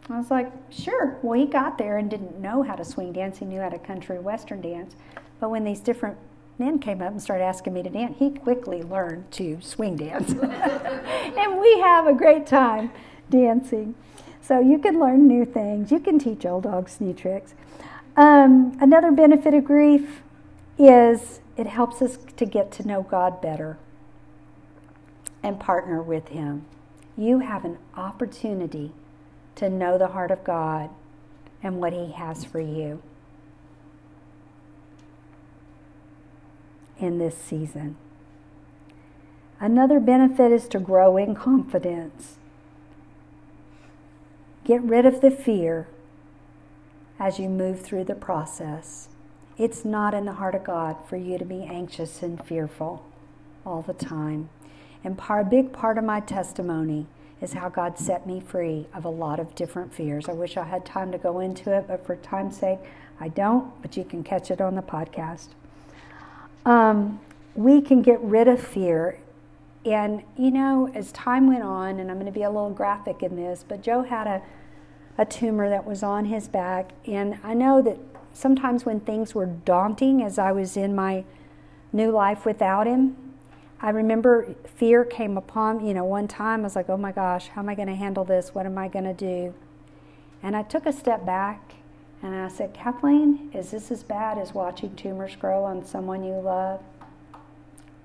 I 0.10 0.18
was 0.18 0.32
like, 0.32 0.52
Sure. 0.70 1.18
Well, 1.22 1.40
he 1.40 1.46
got 1.46 1.78
there 1.78 1.98
and 1.98 2.10
didn't 2.10 2.40
know 2.40 2.64
how 2.64 2.76
to 2.76 2.86
swing 2.86 3.14
dance. 3.14 3.40
He 3.40 3.46
knew 3.46 3.60
how 3.62 3.70
to 3.70 3.80
country 3.80 4.20
western 4.20 4.62
dance. 4.62 4.96
But 5.40 5.50
when 5.50 5.64
these 5.64 5.80
different 5.80 6.18
men 6.58 6.80
came 6.80 7.02
up 7.02 7.12
and 7.12 7.22
started 7.22 7.46
asking 7.46 7.74
me 7.74 7.84
to 7.84 7.90
dance, 7.90 8.18
he 8.20 8.30
quickly 8.30 8.84
learned 8.84 9.32
to 9.32 9.60
swing 9.62 9.96
dance. 9.96 10.32
and 10.42 11.60
we 11.60 11.80
have 11.80 12.08
a 12.08 12.14
great 12.14 12.46
time 12.46 12.92
dancing. 13.30 13.96
So 14.42 14.60
you 14.60 14.80
can 14.80 15.00
learn 15.00 15.28
new 15.28 15.46
things. 15.46 15.92
You 15.92 16.00
can 16.00 16.20
teach 16.20 16.46
old 16.46 16.64
dogs 16.64 17.00
new 17.00 17.14
tricks. 17.14 17.54
Um, 18.20 18.78
another 18.82 19.14
benefit 19.14 19.54
of 19.54 19.64
grief 19.64 20.22
is 20.78 21.40
it 21.56 21.68
helps 21.68 22.02
us 22.02 22.18
to 22.36 22.46
get 22.46 22.70
to 22.74 22.86
know 22.86 23.02
God 23.02 23.42
better 23.42 23.78
and 25.42 25.58
partner 25.58 26.04
with 26.04 26.28
Him. 26.28 26.66
You 27.18 27.40
have 27.40 27.64
an 27.64 27.78
opportunity 27.96 28.92
to 29.56 29.70
know 29.70 29.98
the 29.98 30.10
heart 30.10 30.32
of 30.32 30.44
God 30.44 30.90
and 31.64 31.78
what 31.78 31.94
He 31.94 32.12
has 32.12 32.44
for 32.44 32.60
you 32.60 33.02
in 36.98 37.20
this 37.20 37.38
season. 37.38 37.96
Another 39.62 40.02
benefit 40.02 40.52
is 40.52 40.68
to 40.68 40.80
grow 40.80 41.16
in 41.16 41.36
confidence. 41.36 42.36
Get 44.66 44.82
rid 44.82 45.06
of 45.06 45.22
the 45.22 45.32
fear 45.32 45.88
as 47.20 47.38
you 47.38 47.50
move 47.50 47.82
through 47.82 48.06
the 48.06 48.16
process. 48.16 49.10
It's 49.58 49.84
not 49.84 50.14
in 50.14 50.26
the 50.26 50.34
heart 50.34 50.56
of 50.56 50.64
God 50.64 50.96
for 51.08 51.18
you 51.18 51.38
to 51.38 51.46
be 51.46 51.64
anxious 51.64 52.24
and 52.24 52.44
fearful 52.44 53.06
all 53.66 53.82
the 53.82 53.94
time. 53.94 54.50
And 55.04 55.18
part, 55.18 55.46
a 55.46 55.50
big 55.50 55.74
part 55.74 55.98
of 55.98 56.04
my 56.04 56.22
testimony 56.22 57.08
is 57.42 57.54
how 57.54 57.70
God 57.70 57.98
set 57.98 58.26
me 58.26 58.40
free 58.40 58.88
of 58.94 59.06
a 59.06 59.10
lot 59.10 59.40
of 59.40 59.56
different 59.56 59.94
fears. 59.94 60.28
I 60.28 60.34
wish 60.34 60.58
I 60.58 60.64
had 60.64 60.86
time 60.86 61.12
to 61.12 61.18
go 61.18 61.40
into 61.40 61.76
it, 61.76 61.88
but 61.88 62.06
for 62.06 62.16
time's 62.18 62.58
sake, 62.58 62.80
I 63.20 63.30
don't, 63.30 63.82
but 63.82 63.98
you 63.98 64.04
can 64.04 64.24
catch 64.24 64.50
it 64.52 64.62
on 64.62 64.76
the 64.76 64.82
podcast. 64.82 65.50
Um, 66.66 67.20
we 67.56 67.82
can 67.82 68.02
get 68.02 68.20
rid 68.22 68.48
of 68.48 68.62
fear. 68.62 69.20
And, 69.86 70.24
you 70.38 70.52
know, 70.52 70.90
as 70.94 71.12
time 71.14 71.48
went 71.48 71.64
on, 71.64 72.00
and 72.00 72.12
I'm 72.12 72.18
going 72.18 72.26
to 72.26 72.38
be 72.38 72.44
a 72.44 72.50
little 72.50 72.72
graphic 72.72 73.24
in 73.24 73.36
this, 73.36 73.64
but 73.68 73.82
Joe 73.82 74.04
had 74.04 74.28
a 74.28 74.42
a 75.20 75.26
tumor 75.26 75.68
that 75.68 75.86
was 75.86 76.02
on 76.02 76.26
his 76.26 76.48
back. 76.48 76.92
And 77.06 77.38
I 77.44 77.54
know 77.54 77.82
that 77.82 77.98
sometimes 78.32 78.86
when 78.86 79.02
things 79.02 79.36
were 79.36 79.46
daunting 79.46 80.24
as 80.24 80.40
I 80.40 80.54
was 80.54 80.78
in 80.78 80.96
my 80.96 81.26
new 81.92 82.10
life 82.10 82.46
without 82.46 82.88
him, 82.88 83.18
I 83.82 83.90
remember 83.90 84.56
fear 84.64 85.04
came 85.04 85.38
upon, 85.38 85.80
me, 85.80 85.90
you 85.90 85.94
know, 85.94 86.06
one 86.06 86.30
time 86.30 86.62
I 86.62 86.64
was 86.64 86.76
like, 86.76 86.90
oh 86.90 86.98
my 86.98 87.12
gosh, 87.12 87.50
how 87.50 87.62
am 87.62 87.68
I 87.68 87.76
going 87.76 87.90
to 87.90 87.96
handle 87.96 88.24
this? 88.24 88.56
What 88.56 88.66
am 88.66 88.78
I 88.78 88.88
going 88.88 89.04
to 89.04 89.14
do? 89.14 89.54
And 90.42 90.56
I 90.56 90.64
took 90.64 90.86
a 90.86 90.94
step 90.94 91.26
back 91.26 91.74
and 92.22 92.34
I 92.34 92.48
said, 92.48 92.74
Kathleen, 92.74 93.52
is 93.54 93.72
this 93.72 93.92
as 93.92 94.04
bad 94.04 94.38
as 94.38 94.54
watching 94.54 94.96
tumors 94.96 95.36
grow 95.36 95.66
on 95.66 95.84
someone 95.84 96.24
you 96.24 96.40
love? 96.40 96.82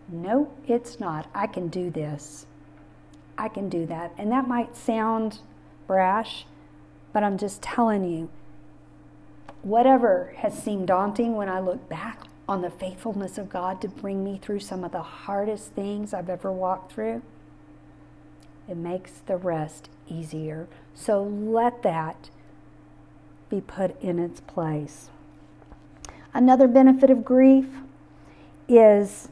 No, 0.08 0.52
it's 0.66 0.98
not. 0.98 1.28
I 1.32 1.46
can 1.46 1.68
do 1.68 1.90
this. 1.90 2.46
I 3.38 3.48
can 3.48 3.68
do 3.68 3.86
that. 3.86 4.12
And 4.18 4.32
that 4.32 4.48
might 4.48 4.76
sound 4.76 5.38
brash, 5.86 6.46
but 7.14 7.22
I'm 7.22 7.38
just 7.38 7.62
telling 7.62 8.04
you, 8.04 8.28
whatever 9.62 10.34
has 10.38 10.60
seemed 10.60 10.88
daunting 10.88 11.36
when 11.36 11.48
I 11.48 11.60
look 11.60 11.88
back 11.88 12.24
on 12.48 12.60
the 12.60 12.70
faithfulness 12.70 13.38
of 13.38 13.48
God 13.48 13.80
to 13.80 13.88
bring 13.88 14.22
me 14.22 14.36
through 14.36 14.60
some 14.60 14.82
of 14.84 14.90
the 14.90 15.00
hardest 15.00 15.72
things 15.72 16.12
I've 16.12 16.28
ever 16.28 16.50
walked 16.50 16.92
through, 16.92 17.22
it 18.68 18.76
makes 18.76 19.12
the 19.26 19.36
rest 19.36 19.88
easier. 20.08 20.66
So 20.92 21.22
let 21.22 21.82
that 21.84 22.30
be 23.48 23.60
put 23.60 23.98
in 24.02 24.18
its 24.18 24.40
place. 24.40 25.08
Another 26.34 26.66
benefit 26.66 27.10
of 27.10 27.24
grief 27.24 27.68
is 28.68 29.28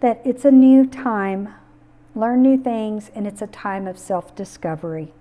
that 0.00 0.20
it's 0.26 0.44
a 0.44 0.50
new 0.50 0.86
time, 0.86 1.54
learn 2.14 2.42
new 2.42 2.58
things, 2.58 3.10
and 3.14 3.26
it's 3.26 3.40
a 3.40 3.46
time 3.46 3.86
of 3.86 3.98
self 3.98 4.36
discovery. 4.36 5.12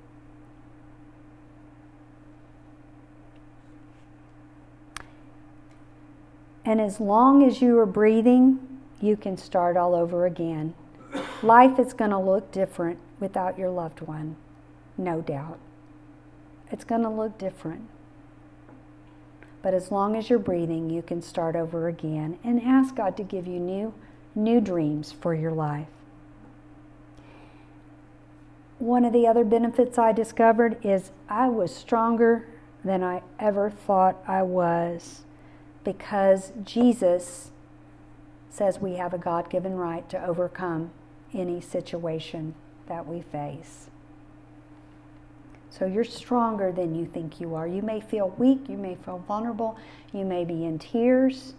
And 6.69 6.79
as 6.79 6.99
long 6.99 7.41
as 7.41 7.63
you 7.63 7.79
are 7.79 7.87
breathing, 7.87 8.59
you 9.01 9.17
can 9.17 9.37
start 9.37 9.75
all 9.75 9.95
over 9.95 10.27
again. 10.27 10.75
Life 11.41 11.79
is 11.79 11.93
going 11.93 12.11
to 12.11 12.19
look 12.19 12.51
different 12.51 12.99
without 13.19 13.57
your 13.57 13.71
loved 13.71 14.01
one, 14.01 14.35
no 14.95 15.19
doubt. 15.19 15.57
It's 16.71 16.83
going 16.83 17.01
to 17.01 17.09
look 17.09 17.39
different. 17.39 17.89
But 19.63 19.73
as 19.73 19.91
long 19.91 20.15
as 20.15 20.29
you're 20.29 20.37
breathing, 20.37 20.91
you 20.91 21.01
can 21.01 21.23
start 21.23 21.55
over 21.55 21.87
again 21.87 22.37
and 22.43 22.61
ask 22.61 22.93
God 22.95 23.17
to 23.17 23.23
give 23.23 23.47
you 23.47 23.59
new 23.59 23.91
new 24.35 24.61
dreams 24.61 25.11
for 25.11 25.33
your 25.33 25.51
life. 25.51 25.87
One 28.77 29.05
of 29.05 29.11
the 29.11 29.25
other 29.25 29.43
benefits 29.43 29.97
I 29.97 30.11
discovered 30.11 30.77
is 30.85 31.09
I 31.27 31.49
was 31.49 31.75
stronger 31.75 32.45
than 32.85 33.03
I 33.03 33.23
ever 33.39 33.71
thought 33.71 34.23
I 34.27 34.43
was 34.43 35.23
because 35.83 36.51
Jesus 36.63 37.51
says 38.49 38.79
we 38.79 38.95
have 38.95 39.13
a 39.13 39.17
God 39.17 39.49
given 39.49 39.75
right 39.75 40.07
to 40.09 40.23
overcome 40.23 40.91
any 41.33 41.61
situation 41.61 42.55
that 42.87 43.07
we 43.07 43.21
face. 43.21 43.87
So 45.69 45.85
you're 45.85 46.03
stronger 46.03 46.71
than 46.71 46.95
you 46.95 47.05
think 47.05 47.39
you 47.39 47.55
are. 47.55 47.67
You 47.67 47.81
may 47.81 48.01
feel 48.01 48.29
weak, 48.37 48.67
you 48.67 48.77
may 48.77 48.95
feel 48.95 49.23
vulnerable, 49.27 49.77
you 50.11 50.25
may 50.25 50.43
be 50.43 50.65
in 50.65 50.79
tears. 50.79 51.53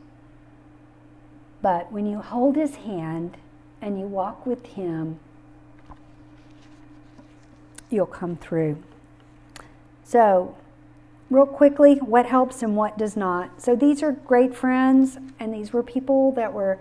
But 1.62 1.92
when 1.92 2.06
you 2.06 2.20
hold 2.20 2.56
his 2.56 2.76
hand 2.76 3.36
and 3.80 3.98
you 3.98 4.06
walk 4.06 4.44
with 4.46 4.66
him, 4.66 5.20
you'll 7.88 8.06
come 8.06 8.36
through. 8.36 8.82
So, 10.04 10.56
real 11.30 11.46
quickly, 11.46 11.94
what 11.96 12.26
helps 12.26 12.62
and 12.62 12.76
what 12.76 12.98
does 12.98 13.16
not. 13.16 13.62
So, 13.62 13.74
these 13.76 14.02
are 14.02 14.12
great 14.12 14.54
friends, 14.54 15.18
and 15.38 15.54
these 15.54 15.72
were 15.72 15.82
people 15.82 16.32
that 16.32 16.52
were 16.52 16.78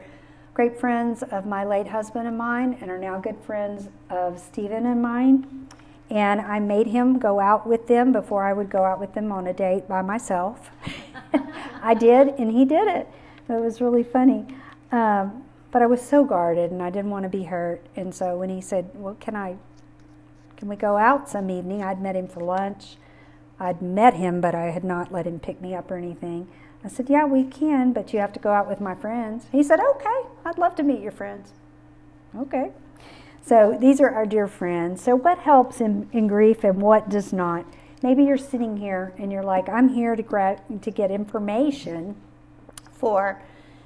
great 0.54 0.78
friends 0.78 1.24
of 1.24 1.46
my 1.46 1.64
late 1.64 1.88
husband 1.88 2.28
and 2.28 2.38
mine, 2.38 2.78
and 2.82 2.92
are 2.92 2.98
now 2.98 3.20
good 3.20 3.38
friends 3.46 3.88
of 4.10 4.40
Stephen 4.40 4.86
and 4.86 5.02
mine. 5.02 5.68
And 6.10 6.42
I 6.42 6.60
made 6.60 6.88
him 6.88 7.20
go 7.20 7.40
out 7.40 7.68
with 7.68 7.88
them 7.88 8.12
before 8.12 8.44
I 8.44 8.52
would 8.52 8.70
go 8.70 8.84
out 8.84 9.00
with 9.00 9.14
them 9.14 9.32
on 9.32 9.46
a 9.46 9.54
date 9.54 9.88
by 9.88 10.02
myself. 10.02 10.72
I 11.84 11.94
did, 11.94 12.30
and 12.40 12.52
he 12.52 12.66
did 12.66 12.88
it. 12.88 13.08
It 13.48 13.62
was 13.62 13.80
really 13.80 14.04
funny. 14.04 14.48
Um, 14.92 15.44
but 15.72 15.84
I 15.84 15.86
was 15.86 16.02
so 16.02 16.24
guarded, 16.24 16.72
and 16.72 16.82
I 16.82 16.90
didn't 16.90 17.12
want 17.12 17.24
to 17.24 17.30
be 17.30 17.44
hurt. 17.44 17.86
And 17.96 18.14
so 18.14 18.38
when 18.38 18.50
he 18.50 18.60
said, 18.60 18.90
"Well, 18.96 19.16
can 19.20 19.36
I? 19.36 19.58
Can 20.58 20.68
we 20.68 20.76
go 20.76 20.98
out 20.98 21.30
some 21.30 21.50
evening?" 21.52 21.84
I'd 21.84 22.02
met 22.02 22.16
him 22.16 22.28
for 22.28 22.42
lunch. 22.42 22.98
I'd 23.60 23.82
met 23.82 24.14
him, 24.14 24.42
but 24.42 24.56
I 24.56 24.72
had 24.72 24.84
not 24.84 25.12
let 25.12 25.28
him 25.28 25.40
pick 25.40 25.62
me 25.62 25.76
up 25.76 25.92
or 25.92 25.98
anything. 25.98 26.48
I 26.84 26.88
said, 26.88 27.10
"Yeah, 27.10 27.26
we 27.26 27.44
can, 27.44 27.92
but 27.92 28.14
you 28.14 28.20
have 28.20 28.34
to 28.34 28.40
go 28.40 28.52
out 28.52 28.70
with 28.70 28.80
my 28.80 28.96
friends." 28.96 29.48
He 29.52 29.64
said, 29.64 29.80
"Okay, 29.80 30.22
I'd 30.46 30.58
love 30.58 30.76
to 30.76 30.84
meet 30.84 31.02
your 31.02 31.12
friends." 31.12 31.54
Okay. 32.38 32.72
So 33.42 33.76
these 33.80 34.00
are 34.00 34.10
our 34.10 34.26
dear 34.26 34.48
friends. 34.48 35.02
So 35.02 35.16
what 35.16 35.40
helps 35.40 35.82
in, 35.82 36.08
in 36.12 36.28
grief 36.28 36.64
and 36.64 36.82
what 36.82 37.10
does 37.10 37.34
not? 37.34 37.66
Maybe 38.04 38.24
you're 38.24 38.38
sitting 38.38 38.78
here 38.78 39.14
and 39.18 39.32
you're 39.32 39.44
like, 39.44 39.68
I'm 39.68 39.90
here 39.90 40.16
to, 40.16 40.22
gra- 40.22 40.62
to 40.82 40.92
get 40.92 41.10
information 41.12 42.16
for, 42.94 43.42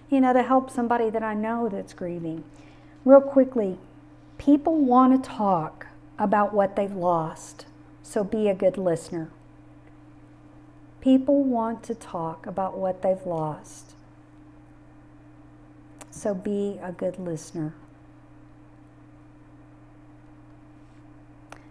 you 0.10 0.20
know, 0.20 0.34
to 0.34 0.44
help 0.44 0.70
somebody 0.70 1.10
that 1.10 1.24
I 1.24 1.34
know 1.34 1.70
that's 1.70 1.94
grieving. 1.94 2.44
Real 3.06 3.22
quickly, 3.22 3.80
people 4.38 4.76
want 4.76 5.24
to 5.24 5.30
talk 5.30 5.88
about 6.20 6.54
what 6.54 6.76
they've 6.76 6.94
lost, 6.94 7.66
so 8.04 8.24
be 8.24 8.50
a 8.50 8.54
good 8.54 8.78
listener. 8.78 9.30
People 11.04 11.44
want 11.44 11.84
to 11.84 11.94
talk 11.94 12.46
about 12.48 12.78
what 12.78 13.02
they've 13.02 13.26
lost, 13.26 13.94
so 16.10 16.34
be 16.34 16.80
a 16.82 16.94
good 16.94 17.20
listener. 17.20 17.74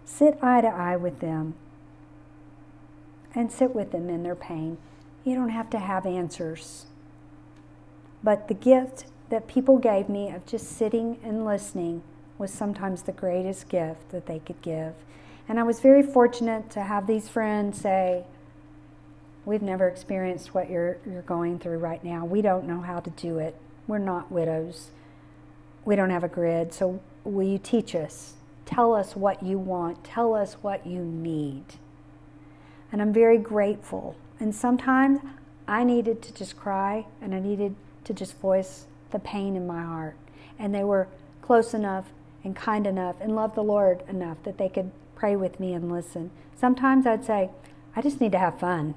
Sit 0.05 0.37
eye 0.43 0.61
to 0.61 0.69
eye 0.69 0.97
with 0.97 1.21
them 1.21 1.55
and 3.35 3.51
sit 3.51 3.75
with 3.75 3.91
them 3.93 4.11
in 4.11 4.23
their 4.23 4.35
pain. 4.35 4.77
You 5.25 5.35
don't 5.35 5.49
have 5.49 5.71
to 5.71 5.79
have 5.79 6.05
answers. 6.05 6.85
But 8.23 8.49
the 8.49 8.55
gift 8.55 9.07
that 9.31 9.49
people 9.49 9.79
gave 9.79 10.11
me 10.11 10.29
of 10.29 10.45
just 10.45 10.77
sitting 10.77 11.19
and 11.25 11.47
listening 11.47 12.03
was 12.37 12.53
sometimes 12.53 13.05
the 13.05 13.13
greatest 13.13 13.71
gift 13.71 14.11
that 14.11 14.27
they 14.27 14.41
could 14.41 14.61
give. 14.61 14.93
And 15.49 15.59
I 15.59 15.63
was 15.63 15.81
very 15.81 16.03
fortunate 16.03 16.69
to 16.73 16.83
have 16.83 17.07
these 17.07 17.31
friends 17.31 17.81
say, 17.81 18.27
We've 19.44 19.62
never 19.62 19.89
experienced 19.89 20.55
what 20.55 20.70
you're, 20.70 20.98
you're 21.05 21.23
going 21.23 21.59
through 21.59 21.78
right 21.78 22.02
now. 22.05 22.24
We 22.24 22.43
don't 22.43 22.66
know 22.66 22.81
how 22.81 23.01
to 23.01 23.10
do 23.10 23.39
it. 23.39 23.56
We're 23.86 23.98
not 23.98 24.31
widows. 24.31 24.90
We 25.85 25.97
don't 25.97 26.10
have 26.10 26.23
a 26.23 26.28
grid. 26.28 26.73
So, 26.73 27.01
will 27.24 27.47
you 27.47 27.59
teach 27.59 27.94
us? 27.94 28.35
Tell 28.64 28.94
us 28.94 29.16
what 29.16 29.43
you 29.43 29.59
want. 29.59 30.05
Tell 30.05 30.35
us 30.35 30.55
what 30.62 30.86
you 30.86 31.05
need. 31.05 31.64
And 32.93 33.02
I'm 33.02 33.12
very 33.12 33.39
grateful. 33.39 34.16
And 34.39 34.55
sometimes 34.55 35.20
I 35.66 35.82
needed 35.82 36.23
to 36.23 36.35
just 36.35 36.56
cry 36.56 37.06
and 37.20 37.35
I 37.35 37.40
needed 37.40 37.74
to 38.05 38.14
just 38.14 38.39
voice 38.39 38.86
the 39.10 39.19
pain 39.19 39.56
in 39.56 39.66
my 39.66 39.82
heart. 39.82 40.16
And 40.59 40.74
they 40.74 40.85
were 40.85 41.09
close 41.40 41.74
enough 41.74 42.06
and 42.44 42.55
kind 42.55 42.86
enough 42.86 43.16
and 43.20 43.35
loved 43.35 43.56
the 43.56 43.62
Lord 43.62 44.02
enough 44.09 44.39
that 44.44 44.59
they 44.59 44.69
could 44.69 44.90
pray 45.16 45.36
with 45.36 45.59
me 45.59 45.73
and 45.73 45.90
listen. 45.90 46.31
Sometimes 46.59 47.06
I'd 47.06 47.24
say, 47.24 47.51
I 47.94 48.02
just 48.02 48.20
need 48.20 48.32
to 48.32 48.39
have 48.39 48.59
fun. 48.59 48.94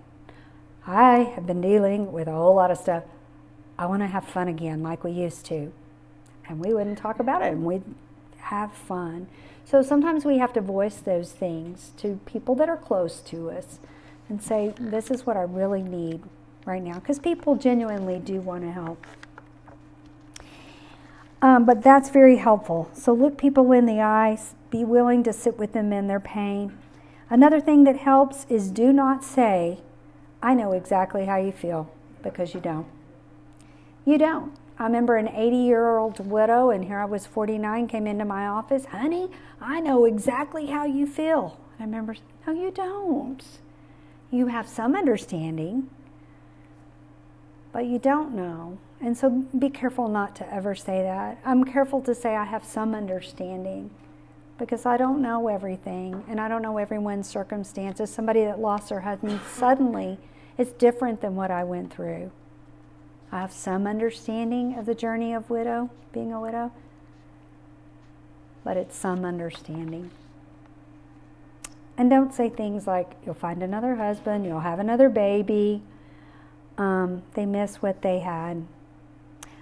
I 0.87 1.31
have 1.35 1.47
been 1.47 1.61
dealing 1.61 2.11
with 2.11 2.27
a 2.27 2.31
whole 2.31 2.55
lot 2.55 2.69
of 2.71 2.77
stuff. 2.77 3.03
I 3.77 3.87
want 3.87 4.01
to 4.03 4.07
have 4.07 4.25
fun 4.25 4.47
again 4.47 4.83
like 4.83 5.03
we 5.03 5.11
used 5.11 5.45
to. 5.47 5.71
And 6.47 6.59
we 6.59 6.73
wouldn't 6.73 6.97
talk 6.97 7.19
about 7.19 7.41
it 7.41 7.53
and 7.53 7.65
we'd 7.65 7.83
have 8.37 8.71
fun. 8.71 9.27
So 9.65 9.81
sometimes 9.81 10.25
we 10.25 10.37
have 10.37 10.53
to 10.53 10.61
voice 10.61 10.97
those 10.97 11.31
things 11.31 11.91
to 11.97 12.19
people 12.25 12.53
that 12.55 12.69
are 12.69 12.77
close 12.77 13.19
to 13.21 13.49
us 13.49 13.79
and 14.29 14.41
say, 14.41 14.73
This 14.79 15.09
is 15.09 15.25
what 15.25 15.37
I 15.37 15.41
really 15.41 15.81
need 15.81 16.21
right 16.65 16.83
now. 16.83 16.95
Because 16.95 17.17
people 17.17 17.55
genuinely 17.55 18.19
do 18.19 18.39
want 18.41 18.63
to 18.63 18.71
help. 18.71 19.05
Um, 21.41 21.65
but 21.65 21.81
that's 21.81 22.09
very 22.09 22.37
helpful. 22.37 22.89
So 22.93 23.13
look 23.13 23.37
people 23.37 23.71
in 23.71 23.85
the 23.85 24.01
eyes, 24.01 24.53
be 24.69 24.83
willing 24.83 25.23
to 25.23 25.33
sit 25.33 25.57
with 25.57 25.73
them 25.73 25.91
in 25.91 26.07
their 26.07 26.19
pain. 26.19 26.77
Another 27.29 27.59
thing 27.59 27.83
that 27.85 27.97
helps 27.97 28.45
is 28.49 28.69
do 28.69 28.93
not 28.93 29.23
say, 29.23 29.79
I 30.41 30.53
know 30.53 30.73
exactly 30.73 31.25
how 31.25 31.37
you 31.37 31.51
feel, 31.51 31.89
because 32.21 32.53
you 32.53 32.59
don't. 32.59 32.87
You 34.05 34.17
don't. 34.17 34.53
I 34.77 34.83
remember 34.83 35.15
an 35.15 35.29
80 35.29 35.55
year 35.55 35.97
old 35.97 36.19
widow, 36.25 36.69
and 36.69 36.85
here 36.85 36.99
I 36.99 37.05
was 37.05 37.25
49, 37.25 37.87
came 37.87 38.07
into 38.07 38.25
my 38.25 38.45
office. 38.45 38.85
Honey, 38.85 39.29
I 39.61 39.79
know 39.79 40.05
exactly 40.05 40.67
how 40.67 40.85
you 40.85 41.07
feel. 41.07 41.57
I 41.79 41.83
remember, 41.83 42.15
no, 42.45 42.53
you 42.53 42.71
don't. 42.71 43.43
You 44.31 44.47
have 44.47 44.67
some 44.67 44.95
understanding, 44.95 45.89
but 47.71 47.85
you 47.85 47.99
don't 47.99 48.35
know. 48.35 48.77
And 49.01 49.17
so 49.17 49.29
be 49.57 49.69
careful 49.69 50.07
not 50.07 50.35
to 50.37 50.53
ever 50.53 50.75
say 50.75 51.01
that. 51.03 51.39
I'm 51.45 51.63
careful 51.63 52.01
to 52.01 52.15
say 52.15 52.35
I 52.35 52.45
have 52.45 52.63
some 52.63 52.93
understanding 52.93 53.91
because 54.57 54.85
I 54.85 54.97
don't 54.97 55.21
know 55.21 55.47
everything 55.47 56.23
and 56.27 56.39
I 56.39 56.47
don't 56.47 56.61
know 56.61 56.77
everyone's 56.77 57.27
circumstances. 57.27 58.09
Somebody 58.09 58.43
that 58.45 58.59
lost 58.59 58.89
their 58.89 59.01
husband 59.01 59.39
suddenly 59.51 60.17
is 60.57 60.69
different 60.73 61.21
than 61.21 61.35
what 61.35 61.51
I 61.51 61.63
went 61.63 61.93
through. 61.93 62.31
I 63.31 63.41
have 63.41 63.51
some 63.51 63.85
understanding 63.85 64.77
of 64.77 64.85
the 64.85 64.95
journey 64.95 65.33
of 65.33 65.49
widow, 65.49 65.89
being 66.13 66.31
a 66.31 66.39
widow, 66.39 66.71
but 68.63 68.77
it's 68.77 68.95
some 68.95 69.25
understanding. 69.25 70.11
And 71.97 72.09
don't 72.09 72.33
say 72.33 72.49
things 72.49 72.87
like, 72.87 73.11
you'll 73.25 73.35
find 73.35 73.63
another 73.63 73.95
husband, 73.95 74.45
you'll 74.45 74.59
have 74.61 74.79
another 74.79 75.09
baby. 75.09 75.81
Um, 76.77 77.23
they 77.33 77.45
miss 77.45 77.81
what 77.81 78.01
they 78.01 78.19
had. 78.19 78.65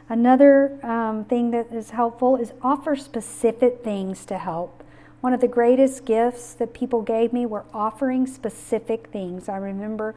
Another 0.10 0.80
um, 0.86 1.26
thing 1.26 1.52
that 1.52 1.72
is 1.72 1.92
helpful 1.92 2.36
is 2.36 2.54
offer 2.62 2.96
specific 2.96 3.84
things 3.84 4.26
to 4.26 4.38
help. 4.38 4.83
One 5.24 5.32
of 5.32 5.40
the 5.40 5.48
greatest 5.48 6.04
gifts 6.04 6.54
that 6.56 6.74
people 6.74 7.02
gave 7.02 7.32
me 7.32 7.46
were 7.46 7.64
offering 7.74 8.28
specific 8.28 9.08
things. 9.08 9.48
I 9.48 9.56
remember 9.56 10.16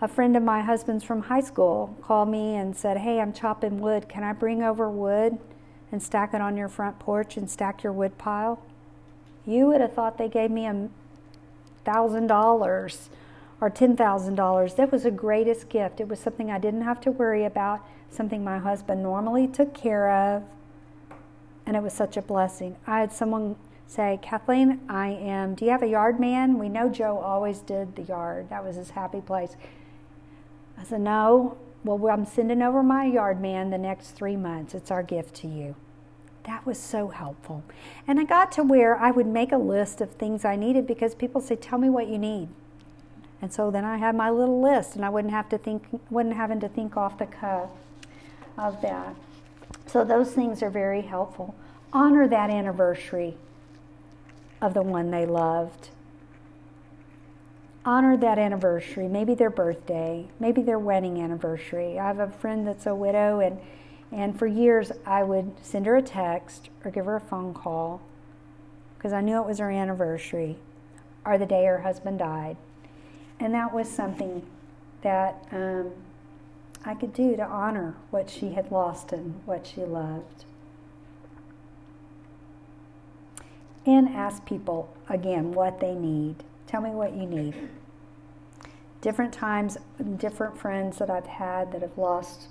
a 0.00 0.06
friend 0.06 0.36
of 0.36 0.42
my 0.44 0.60
husband's 0.60 1.02
from 1.02 1.22
high 1.22 1.40
school 1.40 1.96
called 2.00 2.28
me 2.28 2.54
and 2.54 2.76
said, 2.76 2.98
Hey, 2.98 3.18
I'm 3.18 3.32
chopping 3.32 3.80
wood. 3.80 4.08
Can 4.08 4.22
I 4.22 4.32
bring 4.32 4.62
over 4.62 4.88
wood 4.88 5.38
and 5.90 6.00
stack 6.00 6.32
it 6.32 6.40
on 6.40 6.56
your 6.56 6.68
front 6.68 7.00
porch 7.00 7.36
and 7.36 7.50
stack 7.50 7.82
your 7.82 7.92
wood 7.92 8.18
pile? 8.18 8.62
You 9.44 9.66
would 9.66 9.80
have 9.80 9.94
thought 9.94 10.16
they 10.16 10.28
gave 10.28 10.52
me 10.52 10.66
a 10.66 10.90
thousand 11.84 12.28
dollars 12.28 13.10
or 13.60 13.68
ten 13.68 13.96
thousand 13.96 14.36
dollars. 14.36 14.74
That 14.74 14.92
was 14.92 15.02
the 15.02 15.10
greatest 15.10 15.68
gift. 15.68 15.98
It 15.98 16.06
was 16.06 16.20
something 16.20 16.52
I 16.52 16.60
didn't 16.60 16.82
have 16.82 17.00
to 17.00 17.10
worry 17.10 17.44
about, 17.44 17.80
something 18.10 18.44
my 18.44 18.58
husband 18.58 19.02
normally 19.02 19.48
took 19.48 19.74
care 19.74 20.08
of, 20.08 20.44
and 21.66 21.76
it 21.76 21.82
was 21.82 21.92
such 21.92 22.16
a 22.16 22.22
blessing. 22.22 22.76
I 22.86 23.00
had 23.00 23.12
someone 23.12 23.56
say, 23.86 24.18
Kathleen, 24.22 24.80
I 24.88 25.08
am, 25.08 25.54
do 25.54 25.64
you 25.64 25.70
have 25.70 25.82
a 25.82 25.88
yard 25.88 26.18
man? 26.18 26.58
We 26.58 26.68
know 26.68 26.88
Joe 26.88 27.18
always 27.18 27.60
did 27.60 27.96
the 27.96 28.02
yard, 28.02 28.50
that 28.50 28.64
was 28.64 28.76
his 28.76 28.90
happy 28.90 29.20
place. 29.20 29.56
I 30.78 30.84
said, 30.84 31.00
No, 31.00 31.56
well, 31.84 32.12
I'm 32.12 32.26
sending 32.26 32.62
over 32.62 32.82
my 32.82 33.04
yard 33.04 33.40
man 33.40 33.70
the 33.70 33.78
next 33.78 34.10
three 34.10 34.36
months. 34.36 34.74
It's 34.74 34.90
our 34.90 35.02
gift 35.02 35.34
to 35.36 35.48
you. 35.48 35.76
That 36.44 36.66
was 36.66 36.78
so 36.78 37.08
helpful. 37.08 37.64
And 38.06 38.20
I 38.20 38.24
got 38.24 38.52
to 38.52 38.62
where 38.62 38.96
I 38.96 39.10
would 39.10 39.26
make 39.26 39.52
a 39.52 39.58
list 39.58 40.00
of 40.00 40.12
things 40.12 40.44
I 40.44 40.56
needed 40.56 40.86
because 40.86 41.14
people 41.14 41.40
say, 41.40 41.56
Tell 41.56 41.78
me 41.78 41.88
what 41.88 42.08
you 42.08 42.18
need. 42.18 42.48
And 43.42 43.52
so 43.52 43.70
then 43.70 43.84
I 43.84 43.98
had 43.98 44.14
my 44.14 44.30
little 44.30 44.60
list 44.60 44.96
and 44.96 45.04
I 45.04 45.08
wouldn't 45.08 45.32
have 45.32 45.48
to 45.50 45.58
think 45.58 45.84
wouldn't 46.10 46.36
having 46.36 46.60
to 46.60 46.68
think 46.68 46.96
off 46.96 47.18
the 47.18 47.26
cuff 47.26 47.70
of 48.58 48.80
that. 48.82 49.14
So 49.86 50.04
those 50.04 50.32
things 50.32 50.62
are 50.62 50.70
very 50.70 51.02
helpful. 51.02 51.54
Honor 51.92 52.26
that 52.28 52.50
anniversary 52.50 53.36
of 54.60 54.74
the 54.74 54.82
one 54.82 55.10
they 55.10 55.26
loved. 55.26 55.90
Honor 57.84 58.16
that 58.16 58.38
anniversary, 58.38 59.06
maybe 59.06 59.34
their 59.34 59.50
birthday, 59.50 60.26
maybe 60.40 60.62
their 60.62 60.78
wedding 60.78 61.20
anniversary. 61.20 61.98
I 61.98 62.06
have 62.06 62.18
a 62.18 62.28
friend 62.28 62.66
that's 62.66 62.86
a 62.86 62.94
widow, 62.94 63.40
and, 63.40 63.60
and 64.10 64.36
for 64.36 64.46
years 64.46 64.90
I 65.04 65.22
would 65.22 65.52
send 65.62 65.86
her 65.86 65.96
a 65.96 66.02
text 66.02 66.70
or 66.84 66.90
give 66.90 67.06
her 67.06 67.16
a 67.16 67.20
phone 67.20 67.54
call 67.54 68.00
because 68.96 69.12
I 69.12 69.20
knew 69.20 69.40
it 69.40 69.46
was 69.46 69.58
her 69.58 69.70
anniversary 69.70 70.56
or 71.24 71.38
the 71.38 71.46
day 71.46 71.64
her 71.64 71.82
husband 71.82 72.18
died. 72.18 72.56
And 73.38 73.52
that 73.54 73.72
was 73.72 73.90
something 73.90 74.46
that 75.02 75.46
um, 75.52 75.92
I 76.84 76.94
could 76.94 77.12
do 77.12 77.36
to 77.36 77.44
honor 77.44 77.94
what 78.10 78.30
she 78.30 78.52
had 78.52 78.72
lost 78.72 79.12
and 79.12 79.40
what 79.44 79.66
she 79.66 79.82
loved. 79.82 80.44
And 83.86 84.08
ask 84.08 84.44
people 84.44 84.94
again 85.08 85.52
what 85.52 85.80
they 85.80 85.94
need. 85.94 86.42
Tell 86.66 86.80
me 86.80 86.90
what 86.90 87.14
you 87.14 87.26
need. 87.26 87.54
Different 89.00 89.32
times, 89.32 89.78
different 90.16 90.58
friends 90.58 90.98
that 90.98 91.08
I've 91.08 91.26
had 91.26 91.72
that 91.72 91.82
have 91.82 91.96
lost 91.96 92.48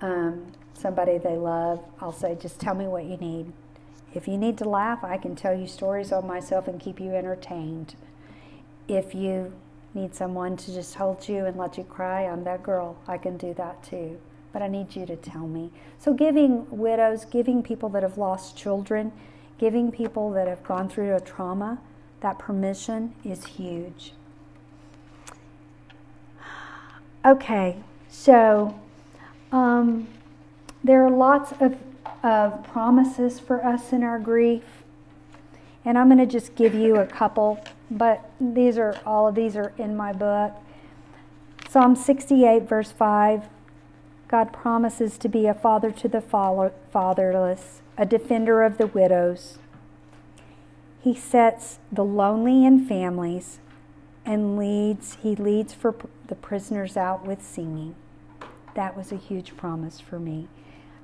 um, 0.00 0.52
somebody 0.72 1.18
they 1.18 1.36
love, 1.36 1.84
I'll 2.00 2.12
say, 2.12 2.36
just 2.40 2.60
tell 2.60 2.74
me 2.74 2.86
what 2.86 3.04
you 3.04 3.16
need. 3.16 3.52
If 4.14 4.26
you 4.26 4.38
need 4.38 4.56
to 4.58 4.68
laugh, 4.68 5.04
I 5.04 5.18
can 5.18 5.34
tell 5.34 5.54
you 5.54 5.66
stories 5.66 6.12
on 6.12 6.26
myself 6.26 6.68
and 6.68 6.80
keep 6.80 7.00
you 7.00 7.14
entertained. 7.14 7.96
If 8.88 9.14
you 9.14 9.52
need 9.94 10.14
someone 10.14 10.56
to 10.56 10.72
just 10.72 10.94
hold 10.94 11.28
you 11.28 11.44
and 11.44 11.56
let 11.56 11.76
you 11.76 11.84
cry, 11.84 12.24
I'm 12.24 12.44
that 12.44 12.62
girl. 12.62 12.96
I 13.06 13.18
can 13.18 13.36
do 13.36 13.54
that 13.54 13.82
too. 13.82 14.18
But 14.52 14.62
I 14.62 14.68
need 14.68 14.96
you 14.96 15.06
to 15.06 15.16
tell 15.16 15.46
me. 15.46 15.70
So, 15.98 16.12
giving 16.12 16.66
widows, 16.70 17.24
giving 17.24 17.62
people 17.62 17.88
that 17.90 18.02
have 18.02 18.18
lost 18.18 18.56
children, 18.56 19.12
giving 19.60 19.92
people 19.92 20.30
that 20.30 20.48
have 20.48 20.64
gone 20.64 20.88
through 20.88 21.14
a 21.14 21.20
trauma 21.20 21.78
that 22.20 22.38
permission 22.38 23.14
is 23.22 23.44
huge. 23.44 24.14
Okay, 27.26 27.76
so 28.08 28.80
um, 29.52 30.08
there 30.82 31.04
are 31.04 31.10
lots 31.10 31.52
of, 31.60 31.76
of 32.22 32.64
promises 32.64 33.38
for 33.38 33.62
us 33.62 33.92
in 33.92 34.02
our 34.02 34.18
grief, 34.18 34.64
and 35.84 35.98
I'm 35.98 36.08
going 36.08 36.16
to 36.16 36.24
just 36.24 36.54
give 36.54 36.74
you 36.74 36.96
a 36.96 37.06
couple, 37.06 37.62
but 37.90 38.30
these 38.40 38.78
are 38.78 38.98
all 39.04 39.28
of 39.28 39.34
these 39.34 39.56
are 39.56 39.74
in 39.76 39.94
my 39.94 40.14
book. 40.14 40.54
Psalm 41.68 41.94
68, 41.94 42.62
verse 42.62 42.90
5 42.90 43.44
God 44.26 44.52
promises 44.54 45.18
to 45.18 45.28
be 45.28 45.46
a 45.46 45.54
father 45.54 45.90
to 45.90 46.08
the 46.08 46.22
fatherless 46.22 47.82
a 48.00 48.06
defender 48.06 48.62
of 48.62 48.78
the 48.78 48.86
widows. 48.86 49.58
He 51.02 51.14
sets 51.14 51.78
the 51.92 52.02
lonely 52.02 52.64
in 52.64 52.86
families 52.86 53.58
and 54.24 54.56
leads 54.56 55.18
he 55.22 55.36
leads 55.36 55.74
for 55.74 55.94
the 56.26 56.34
prisoners 56.34 56.96
out 56.96 57.26
with 57.26 57.42
singing. 57.42 57.94
That 58.74 58.96
was 58.96 59.12
a 59.12 59.16
huge 59.16 59.54
promise 59.54 60.00
for 60.00 60.18
me. 60.18 60.48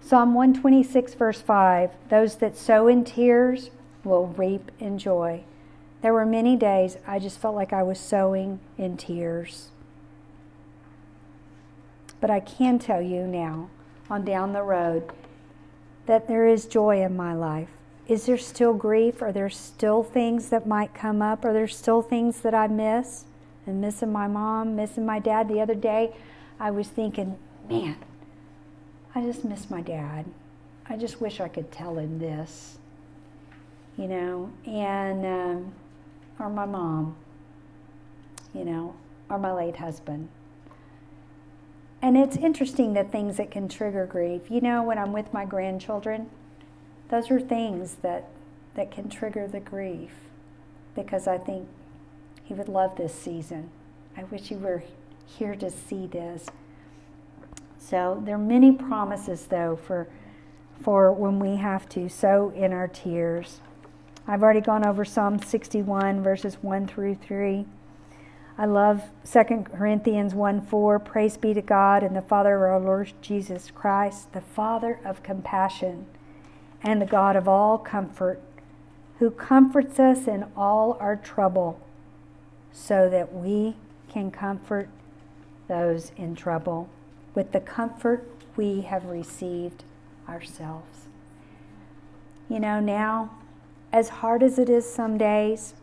Psalm 0.00 0.32
126 0.32 1.12
verse 1.14 1.42
5, 1.42 1.90
those 2.08 2.36
that 2.36 2.56
sow 2.56 2.88
in 2.88 3.04
tears 3.04 3.70
will 4.02 4.28
reap 4.28 4.70
in 4.78 4.96
joy. 4.96 5.44
There 6.00 6.14
were 6.14 6.24
many 6.24 6.56
days 6.56 6.96
I 7.06 7.18
just 7.18 7.38
felt 7.38 7.54
like 7.54 7.74
I 7.74 7.82
was 7.82 8.00
sowing 8.00 8.58
in 8.78 8.96
tears. 8.96 9.68
But 12.22 12.30
I 12.30 12.40
can 12.40 12.78
tell 12.78 13.02
you 13.02 13.26
now, 13.26 13.68
on 14.08 14.24
down 14.24 14.54
the 14.54 14.62
road, 14.62 15.12
that 16.06 16.28
there 16.28 16.46
is 16.46 16.66
joy 16.66 17.02
in 17.02 17.16
my 17.16 17.34
life? 17.34 17.68
Is 18.08 18.26
there 18.26 18.38
still 18.38 18.72
grief? 18.72 19.20
Are 19.20 19.32
there 19.32 19.50
still 19.50 20.02
things 20.02 20.48
that 20.50 20.66
might 20.66 20.94
come 20.94 21.20
up? 21.20 21.44
Are 21.44 21.52
there 21.52 21.68
still 21.68 22.02
things 22.02 22.40
that 22.40 22.54
I 22.54 22.68
miss? 22.68 23.24
And 23.66 23.80
missing 23.80 24.12
my 24.12 24.28
mom, 24.28 24.76
missing 24.76 25.04
my 25.04 25.18
dad. 25.18 25.48
The 25.48 25.60
other 25.60 25.74
day, 25.74 26.14
I 26.60 26.70
was 26.70 26.86
thinking, 26.88 27.36
man, 27.68 27.96
I 29.14 29.22
just 29.22 29.44
miss 29.44 29.68
my 29.68 29.80
dad. 29.80 30.26
I 30.88 30.96
just 30.96 31.20
wish 31.20 31.40
I 31.40 31.48
could 31.48 31.72
tell 31.72 31.98
him 31.98 32.20
this, 32.20 32.78
you 33.96 34.06
know, 34.06 34.52
and, 34.64 35.26
um, 35.26 35.72
or 36.38 36.48
my 36.48 36.64
mom, 36.64 37.16
you 38.54 38.64
know, 38.64 38.94
or 39.28 39.38
my 39.38 39.52
late 39.52 39.76
husband. 39.76 40.28
And 42.02 42.16
it's 42.16 42.36
interesting 42.36 42.92
the 42.92 43.04
things 43.04 43.38
that 43.38 43.50
can 43.50 43.68
trigger 43.68 44.06
grief. 44.06 44.42
You 44.50 44.60
know, 44.60 44.82
when 44.82 44.98
I'm 44.98 45.12
with 45.12 45.32
my 45.32 45.44
grandchildren, 45.44 46.28
those 47.08 47.30
are 47.30 47.40
things 47.40 47.96
that, 48.02 48.28
that 48.74 48.90
can 48.90 49.08
trigger 49.08 49.46
the 49.46 49.60
grief 49.60 50.10
because 50.94 51.26
I 51.26 51.38
think 51.38 51.68
he 52.44 52.54
would 52.54 52.68
love 52.68 52.96
this 52.96 53.14
season. 53.14 53.70
I 54.16 54.24
wish 54.24 54.48
he 54.48 54.56
were 54.56 54.82
here 55.26 55.54
to 55.56 55.70
see 55.70 56.06
this. 56.06 56.46
So 57.78 58.22
there 58.24 58.34
are 58.34 58.38
many 58.38 58.72
promises, 58.72 59.46
though, 59.46 59.76
for, 59.76 60.08
for 60.80 61.12
when 61.12 61.38
we 61.38 61.56
have 61.56 61.88
to 61.90 62.08
sow 62.08 62.50
in 62.50 62.72
our 62.72 62.88
tears. 62.88 63.60
I've 64.26 64.42
already 64.42 64.60
gone 64.60 64.84
over 64.84 65.04
Psalm 65.04 65.38
61, 65.38 66.22
verses 66.22 66.56
1 66.62 66.88
through 66.88 67.16
3. 67.16 67.66
I 68.58 68.64
love 68.64 69.02
2 69.30 69.66
Corinthians 69.70 70.34
1 70.34 70.62
4. 70.62 70.98
Praise 71.00 71.36
be 71.36 71.52
to 71.52 71.60
God 71.60 72.02
and 72.02 72.16
the 72.16 72.22
Father 72.22 72.54
of 72.54 72.62
our 72.62 72.80
Lord 72.80 73.12
Jesus 73.20 73.70
Christ, 73.70 74.32
the 74.32 74.40
Father 74.40 74.98
of 75.04 75.22
compassion 75.22 76.06
and 76.82 77.02
the 77.02 77.06
God 77.06 77.36
of 77.36 77.46
all 77.46 77.76
comfort, 77.76 78.40
who 79.18 79.30
comforts 79.30 80.00
us 80.00 80.26
in 80.26 80.46
all 80.56 80.96
our 81.00 81.16
trouble, 81.16 81.78
so 82.72 83.10
that 83.10 83.34
we 83.34 83.76
can 84.08 84.30
comfort 84.30 84.88
those 85.68 86.12
in 86.16 86.34
trouble 86.34 86.88
with 87.34 87.52
the 87.52 87.60
comfort 87.60 88.26
we 88.56 88.80
have 88.82 89.04
received 89.04 89.84
ourselves. 90.26 91.08
You 92.48 92.60
know, 92.60 92.80
now, 92.80 93.32
as 93.92 94.08
hard 94.08 94.42
as 94.42 94.58
it 94.58 94.70
is 94.70 94.90
some 94.90 95.18
days, 95.18 95.74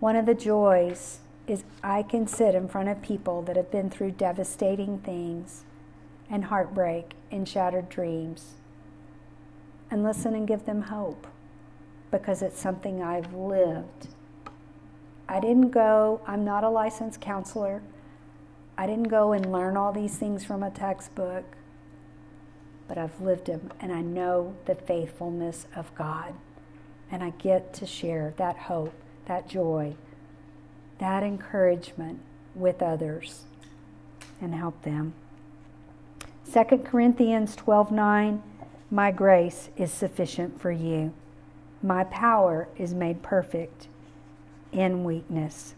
one 0.00 0.16
of 0.16 0.24
the 0.24 0.34
joys 0.34 1.20
is 1.46 1.64
I 1.82 2.02
can 2.02 2.26
sit 2.26 2.54
in 2.54 2.68
front 2.68 2.88
of 2.88 3.02
people 3.02 3.42
that 3.42 3.56
have 3.56 3.70
been 3.70 3.90
through 3.90 4.12
devastating 4.12 4.98
things 4.98 5.64
and 6.30 6.46
heartbreak 6.46 7.12
and 7.30 7.48
shattered 7.48 7.88
dreams 7.88 8.54
and 9.90 10.02
listen 10.02 10.34
and 10.34 10.48
give 10.48 10.64
them 10.66 10.82
hope 10.82 11.26
because 12.10 12.42
it's 12.42 12.60
something 12.60 13.02
I've 13.02 13.32
lived. 13.32 14.08
I 15.28 15.40
didn't 15.40 15.70
go, 15.70 16.20
I'm 16.26 16.44
not 16.44 16.64
a 16.64 16.68
licensed 16.68 17.20
counselor. 17.20 17.82
I 18.78 18.86
didn't 18.86 19.08
go 19.08 19.32
and 19.32 19.52
learn 19.52 19.76
all 19.76 19.92
these 19.92 20.16
things 20.16 20.44
from 20.44 20.62
a 20.62 20.70
textbook, 20.70 21.44
but 22.88 22.98
I've 22.98 23.20
lived 23.20 23.46
them 23.46 23.70
and 23.80 23.92
I 23.92 24.02
know 24.02 24.54
the 24.66 24.74
faithfulness 24.74 25.66
of 25.74 25.94
God. 25.94 26.34
And 27.10 27.22
I 27.22 27.30
get 27.30 27.72
to 27.74 27.86
share 27.86 28.34
that 28.36 28.56
hope, 28.56 28.94
that 29.26 29.48
joy, 29.48 29.94
that 30.98 31.22
encouragement 31.22 32.20
with 32.54 32.82
others 32.82 33.44
and 34.40 34.54
help 34.54 34.82
them. 34.82 35.14
2 36.52 36.84
Corinthians 36.84 37.56
12:9 37.56 38.42
My 38.90 39.10
grace 39.10 39.70
is 39.76 39.92
sufficient 39.92 40.60
for 40.60 40.70
you. 40.70 41.12
My 41.82 42.04
power 42.04 42.68
is 42.78 42.94
made 42.94 43.22
perfect 43.22 43.88
in 44.72 45.04
weakness. 45.04 45.74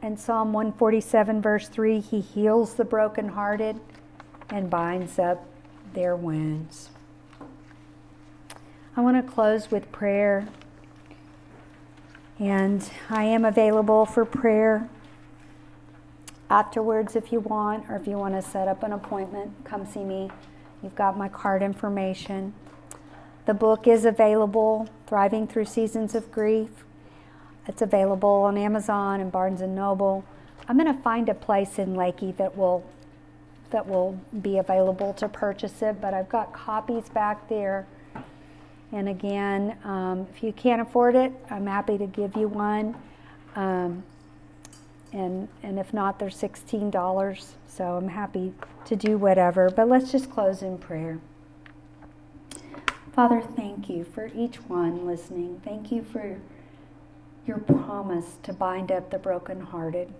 And 0.00 0.18
Psalm 0.18 0.52
147 0.52 1.42
verse 1.42 1.68
3 1.68 2.00
He 2.00 2.20
heals 2.20 2.74
the 2.74 2.84
brokenhearted 2.84 3.80
and 4.50 4.70
binds 4.70 5.18
up 5.18 5.44
their 5.94 6.16
wounds. 6.16 6.90
I 8.96 9.00
want 9.00 9.24
to 9.24 9.32
close 9.32 9.70
with 9.70 9.90
prayer. 9.92 10.48
And 12.38 12.88
I 13.10 13.24
am 13.24 13.44
available 13.44 14.06
for 14.06 14.24
prayer 14.24 14.88
afterwards 16.48 17.16
if 17.16 17.32
you 17.32 17.40
want, 17.40 17.90
or 17.90 17.96
if 17.96 18.06
you 18.06 18.16
want 18.16 18.34
to 18.34 18.42
set 18.42 18.68
up 18.68 18.82
an 18.82 18.92
appointment, 18.92 19.52
come 19.64 19.84
see 19.84 20.04
me. 20.04 20.30
You've 20.82 20.94
got 20.94 21.16
my 21.18 21.28
card 21.28 21.62
information. 21.62 22.54
The 23.46 23.54
book 23.54 23.86
is 23.86 24.04
available, 24.04 24.88
Thriving 25.06 25.48
Through 25.48 25.64
Seasons 25.64 26.14
of 26.14 26.30
Grief. 26.30 26.84
It's 27.66 27.82
available 27.82 28.28
on 28.28 28.56
Amazon 28.56 29.20
and 29.20 29.32
Barnes 29.32 29.60
and 29.60 29.74
Noble. 29.74 30.24
I'm 30.68 30.78
going 30.78 30.94
to 30.94 31.02
find 31.02 31.28
a 31.28 31.34
place 31.34 31.78
in 31.78 31.94
Leakey 31.94 32.36
that 32.36 32.56
will 32.56 32.84
that 33.70 33.86
will 33.86 34.18
be 34.40 34.56
available 34.56 35.12
to 35.12 35.28
purchase 35.28 35.82
it, 35.82 36.00
but 36.00 36.14
I've 36.14 36.30
got 36.30 36.54
copies 36.54 37.10
back 37.10 37.50
there. 37.50 37.86
And 38.90 39.08
again, 39.08 39.76
um, 39.84 40.26
if 40.34 40.42
you 40.42 40.52
can't 40.52 40.80
afford 40.80 41.14
it, 41.14 41.32
I'm 41.50 41.66
happy 41.66 41.98
to 41.98 42.06
give 42.06 42.36
you 42.36 42.48
one. 42.48 42.96
Um, 43.54 44.02
and 45.12 45.48
and 45.62 45.78
if 45.78 45.92
not, 45.92 46.18
they're 46.18 46.30
sixteen 46.30 46.90
dollars. 46.90 47.54
So 47.66 47.96
I'm 47.96 48.08
happy 48.08 48.54
to 48.86 48.96
do 48.96 49.18
whatever. 49.18 49.70
But 49.70 49.88
let's 49.88 50.10
just 50.10 50.30
close 50.30 50.62
in 50.62 50.78
prayer. 50.78 51.18
Father, 53.12 53.42
thank 53.56 53.88
you 53.88 54.04
for 54.04 54.30
each 54.34 54.56
one 54.68 55.06
listening. 55.06 55.60
Thank 55.64 55.90
you 55.90 56.02
for 56.02 56.38
your 57.46 57.58
promise 57.58 58.36
to 58.44 58.52
bind 58.52 58.92
up 58.92 59.10
the 59.10 59.18
brokenhearted. 59.18 60.12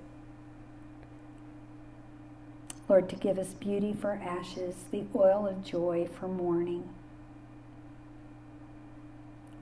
Lord, 2.88 3.08
to 3.10 3.16
give 3.16 3.38
us 3.38 3.48
beauty 3.48 3.92
for 3.92 4.12
ashes, 4.12 4.74
the 4.90 5.04
oil 5.14 5.46
of 5.46 5.62
joy 5.62 6.08
for 6.18 6.26
mourning. 6.26 6.88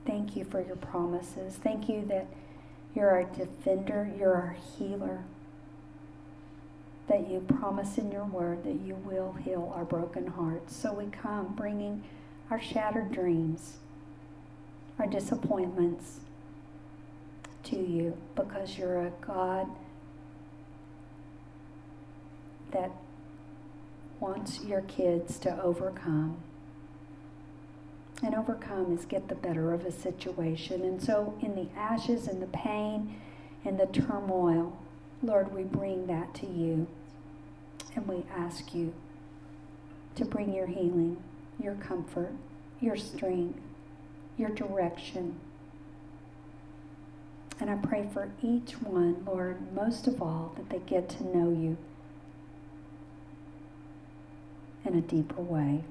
Thank 0.07 0.37
you 0.37 0.45
for 0.45 0.61
your 0.61 0.77
promises. 0.77 1.55
Thank 1.55 1.89
you 1.89 2.05
that 2.05 2.27
you're 2.95 3.09
our 3.09 3.25
defender, 3.25 4.09
you're 4.17 4.33
our 4.33 4.55
healer. 4.77 5.25
That 7.09 7.29
you 7.29 7.41
promise 7.41 7.97
in 7.97 8.09
your 8.09 8.23
word 8.23 8.63
that 8.63 8.79
you 8.85 8.95
will 8.95 9.33
heal 9.33 9.71
our 9.75 9.83
broken 9.83 10.27
hearts. 10.27 10.75
So 10.75 10.93
we 10.93 11.07
come 11.07 11.53
bringing 11.55 12.03
our 12.49 12.61
shattered 12.61 13.11
dreams, 13.11 13.73
our 14.97 15.07
disappointments 15.07 16.21
to 17.65 17.75
you 17.75 18.17
because 18.33 18.77
you're 18.77 19.07
a 19.07 19.11
God 19.19 19.67
that 22.71 22.91
wants 24.21 24.63
your 24.63 24.81
kids 24.81 25.37
to 25.39 25.61
overcome. 25.61 26.37
And 28.23 28.33
overcome 28.33 28.97
is 28.97 29.05
get 29.05 29.27
the 29.27 29.35
better 29.35 29.73
of 29.73 29.85
a 29.85 29.91
situation. 29.91 30.81
And 30.83 31.01
so, 31.01 31.37
in 31.41 31.55
the 31.55 31.67
ashes 31.77 32.27
and 32.27 32.41
the 32.41 32.47
pain 32.47 33.15
and 33.63 33.79
the 33.79 33.85
turmoil, 33.85 34.77
Lord, 35.21 35.53
we 35.53 35.63
bring 35.63 36.07
that 36.07 36.33
to 36.35 36.47
you. 36.47 36.87
And 37.95 38.07
we 38.07 38.23
ask 38.35 38.73
you 38.73 38.93
to 40.15 40.25
bring 40.25 40.53
your 40.53 40.67
healing, 40.67 41.17
your 41.61 41.75
comfort, 41.75 42.33
your 42.79 42.95
strength, 42.95 43.59
your 44.37 44.49
direction. 44.49 45.39
And 47.59 47.69
I 47.69 47.75
pray 47.75 48.07
for 48.13 48.31
each 48.41 48.73
one, 48.81 49.23
Lord, 49.25 49.73
most 49.73 50.07
of 50.07 50.21
all, 50.21 50.53
that 50.55 50.69
they 50.69 50.79
get 50.79 51.09
to 51.09 51.23
know 51.23 51.49
you 51.49 51.77
in 54.85 54.95
a 54.95 55.01
deeper 55.01 55.41
way 55.41 55.83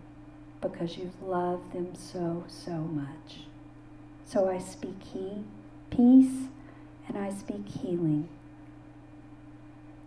because 0.60 0.96
you've 0.96 1.22
loved 1.22 1.72
them 1.72 1.94
so, 1.94 2.44
so 2.48 2.72
much. 2.72 3.40
So 4.24 4.48
I 4.48 4.58
speak 4.58 5.02
he, 5.12 5.44
peace 5.90 6.48
and 7.08 7.16
I 7.16 7.30
speak 7.30 7.68
healing. 7.68 8.28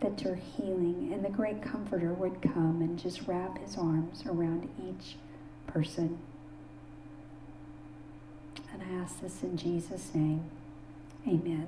That 0.02 0.22
your 0.22 0.36
healing 0.36 1.12
and 1.14 1.24
the 1.26 1.30
great 1.30 1.62
comforter 1.62 2.14
would 2.14 2.42
come 2.42 2.82
and 2.82 2.98
just 2.98 3.28
wrap 3.28 3.58
his 3.60 3.78
arms 3.78 4.24
around 4.26 4.70
each 4.82 5.16
person. 5.68 6.20
And 8.72 8.82
I 8.82 9.02
ask 9.02 9.20
this 9.20 9.44
in 9.44 9.58
Jesus' 9.58 10.14
name. 10.14 10.50
Amen. 11.28 11.68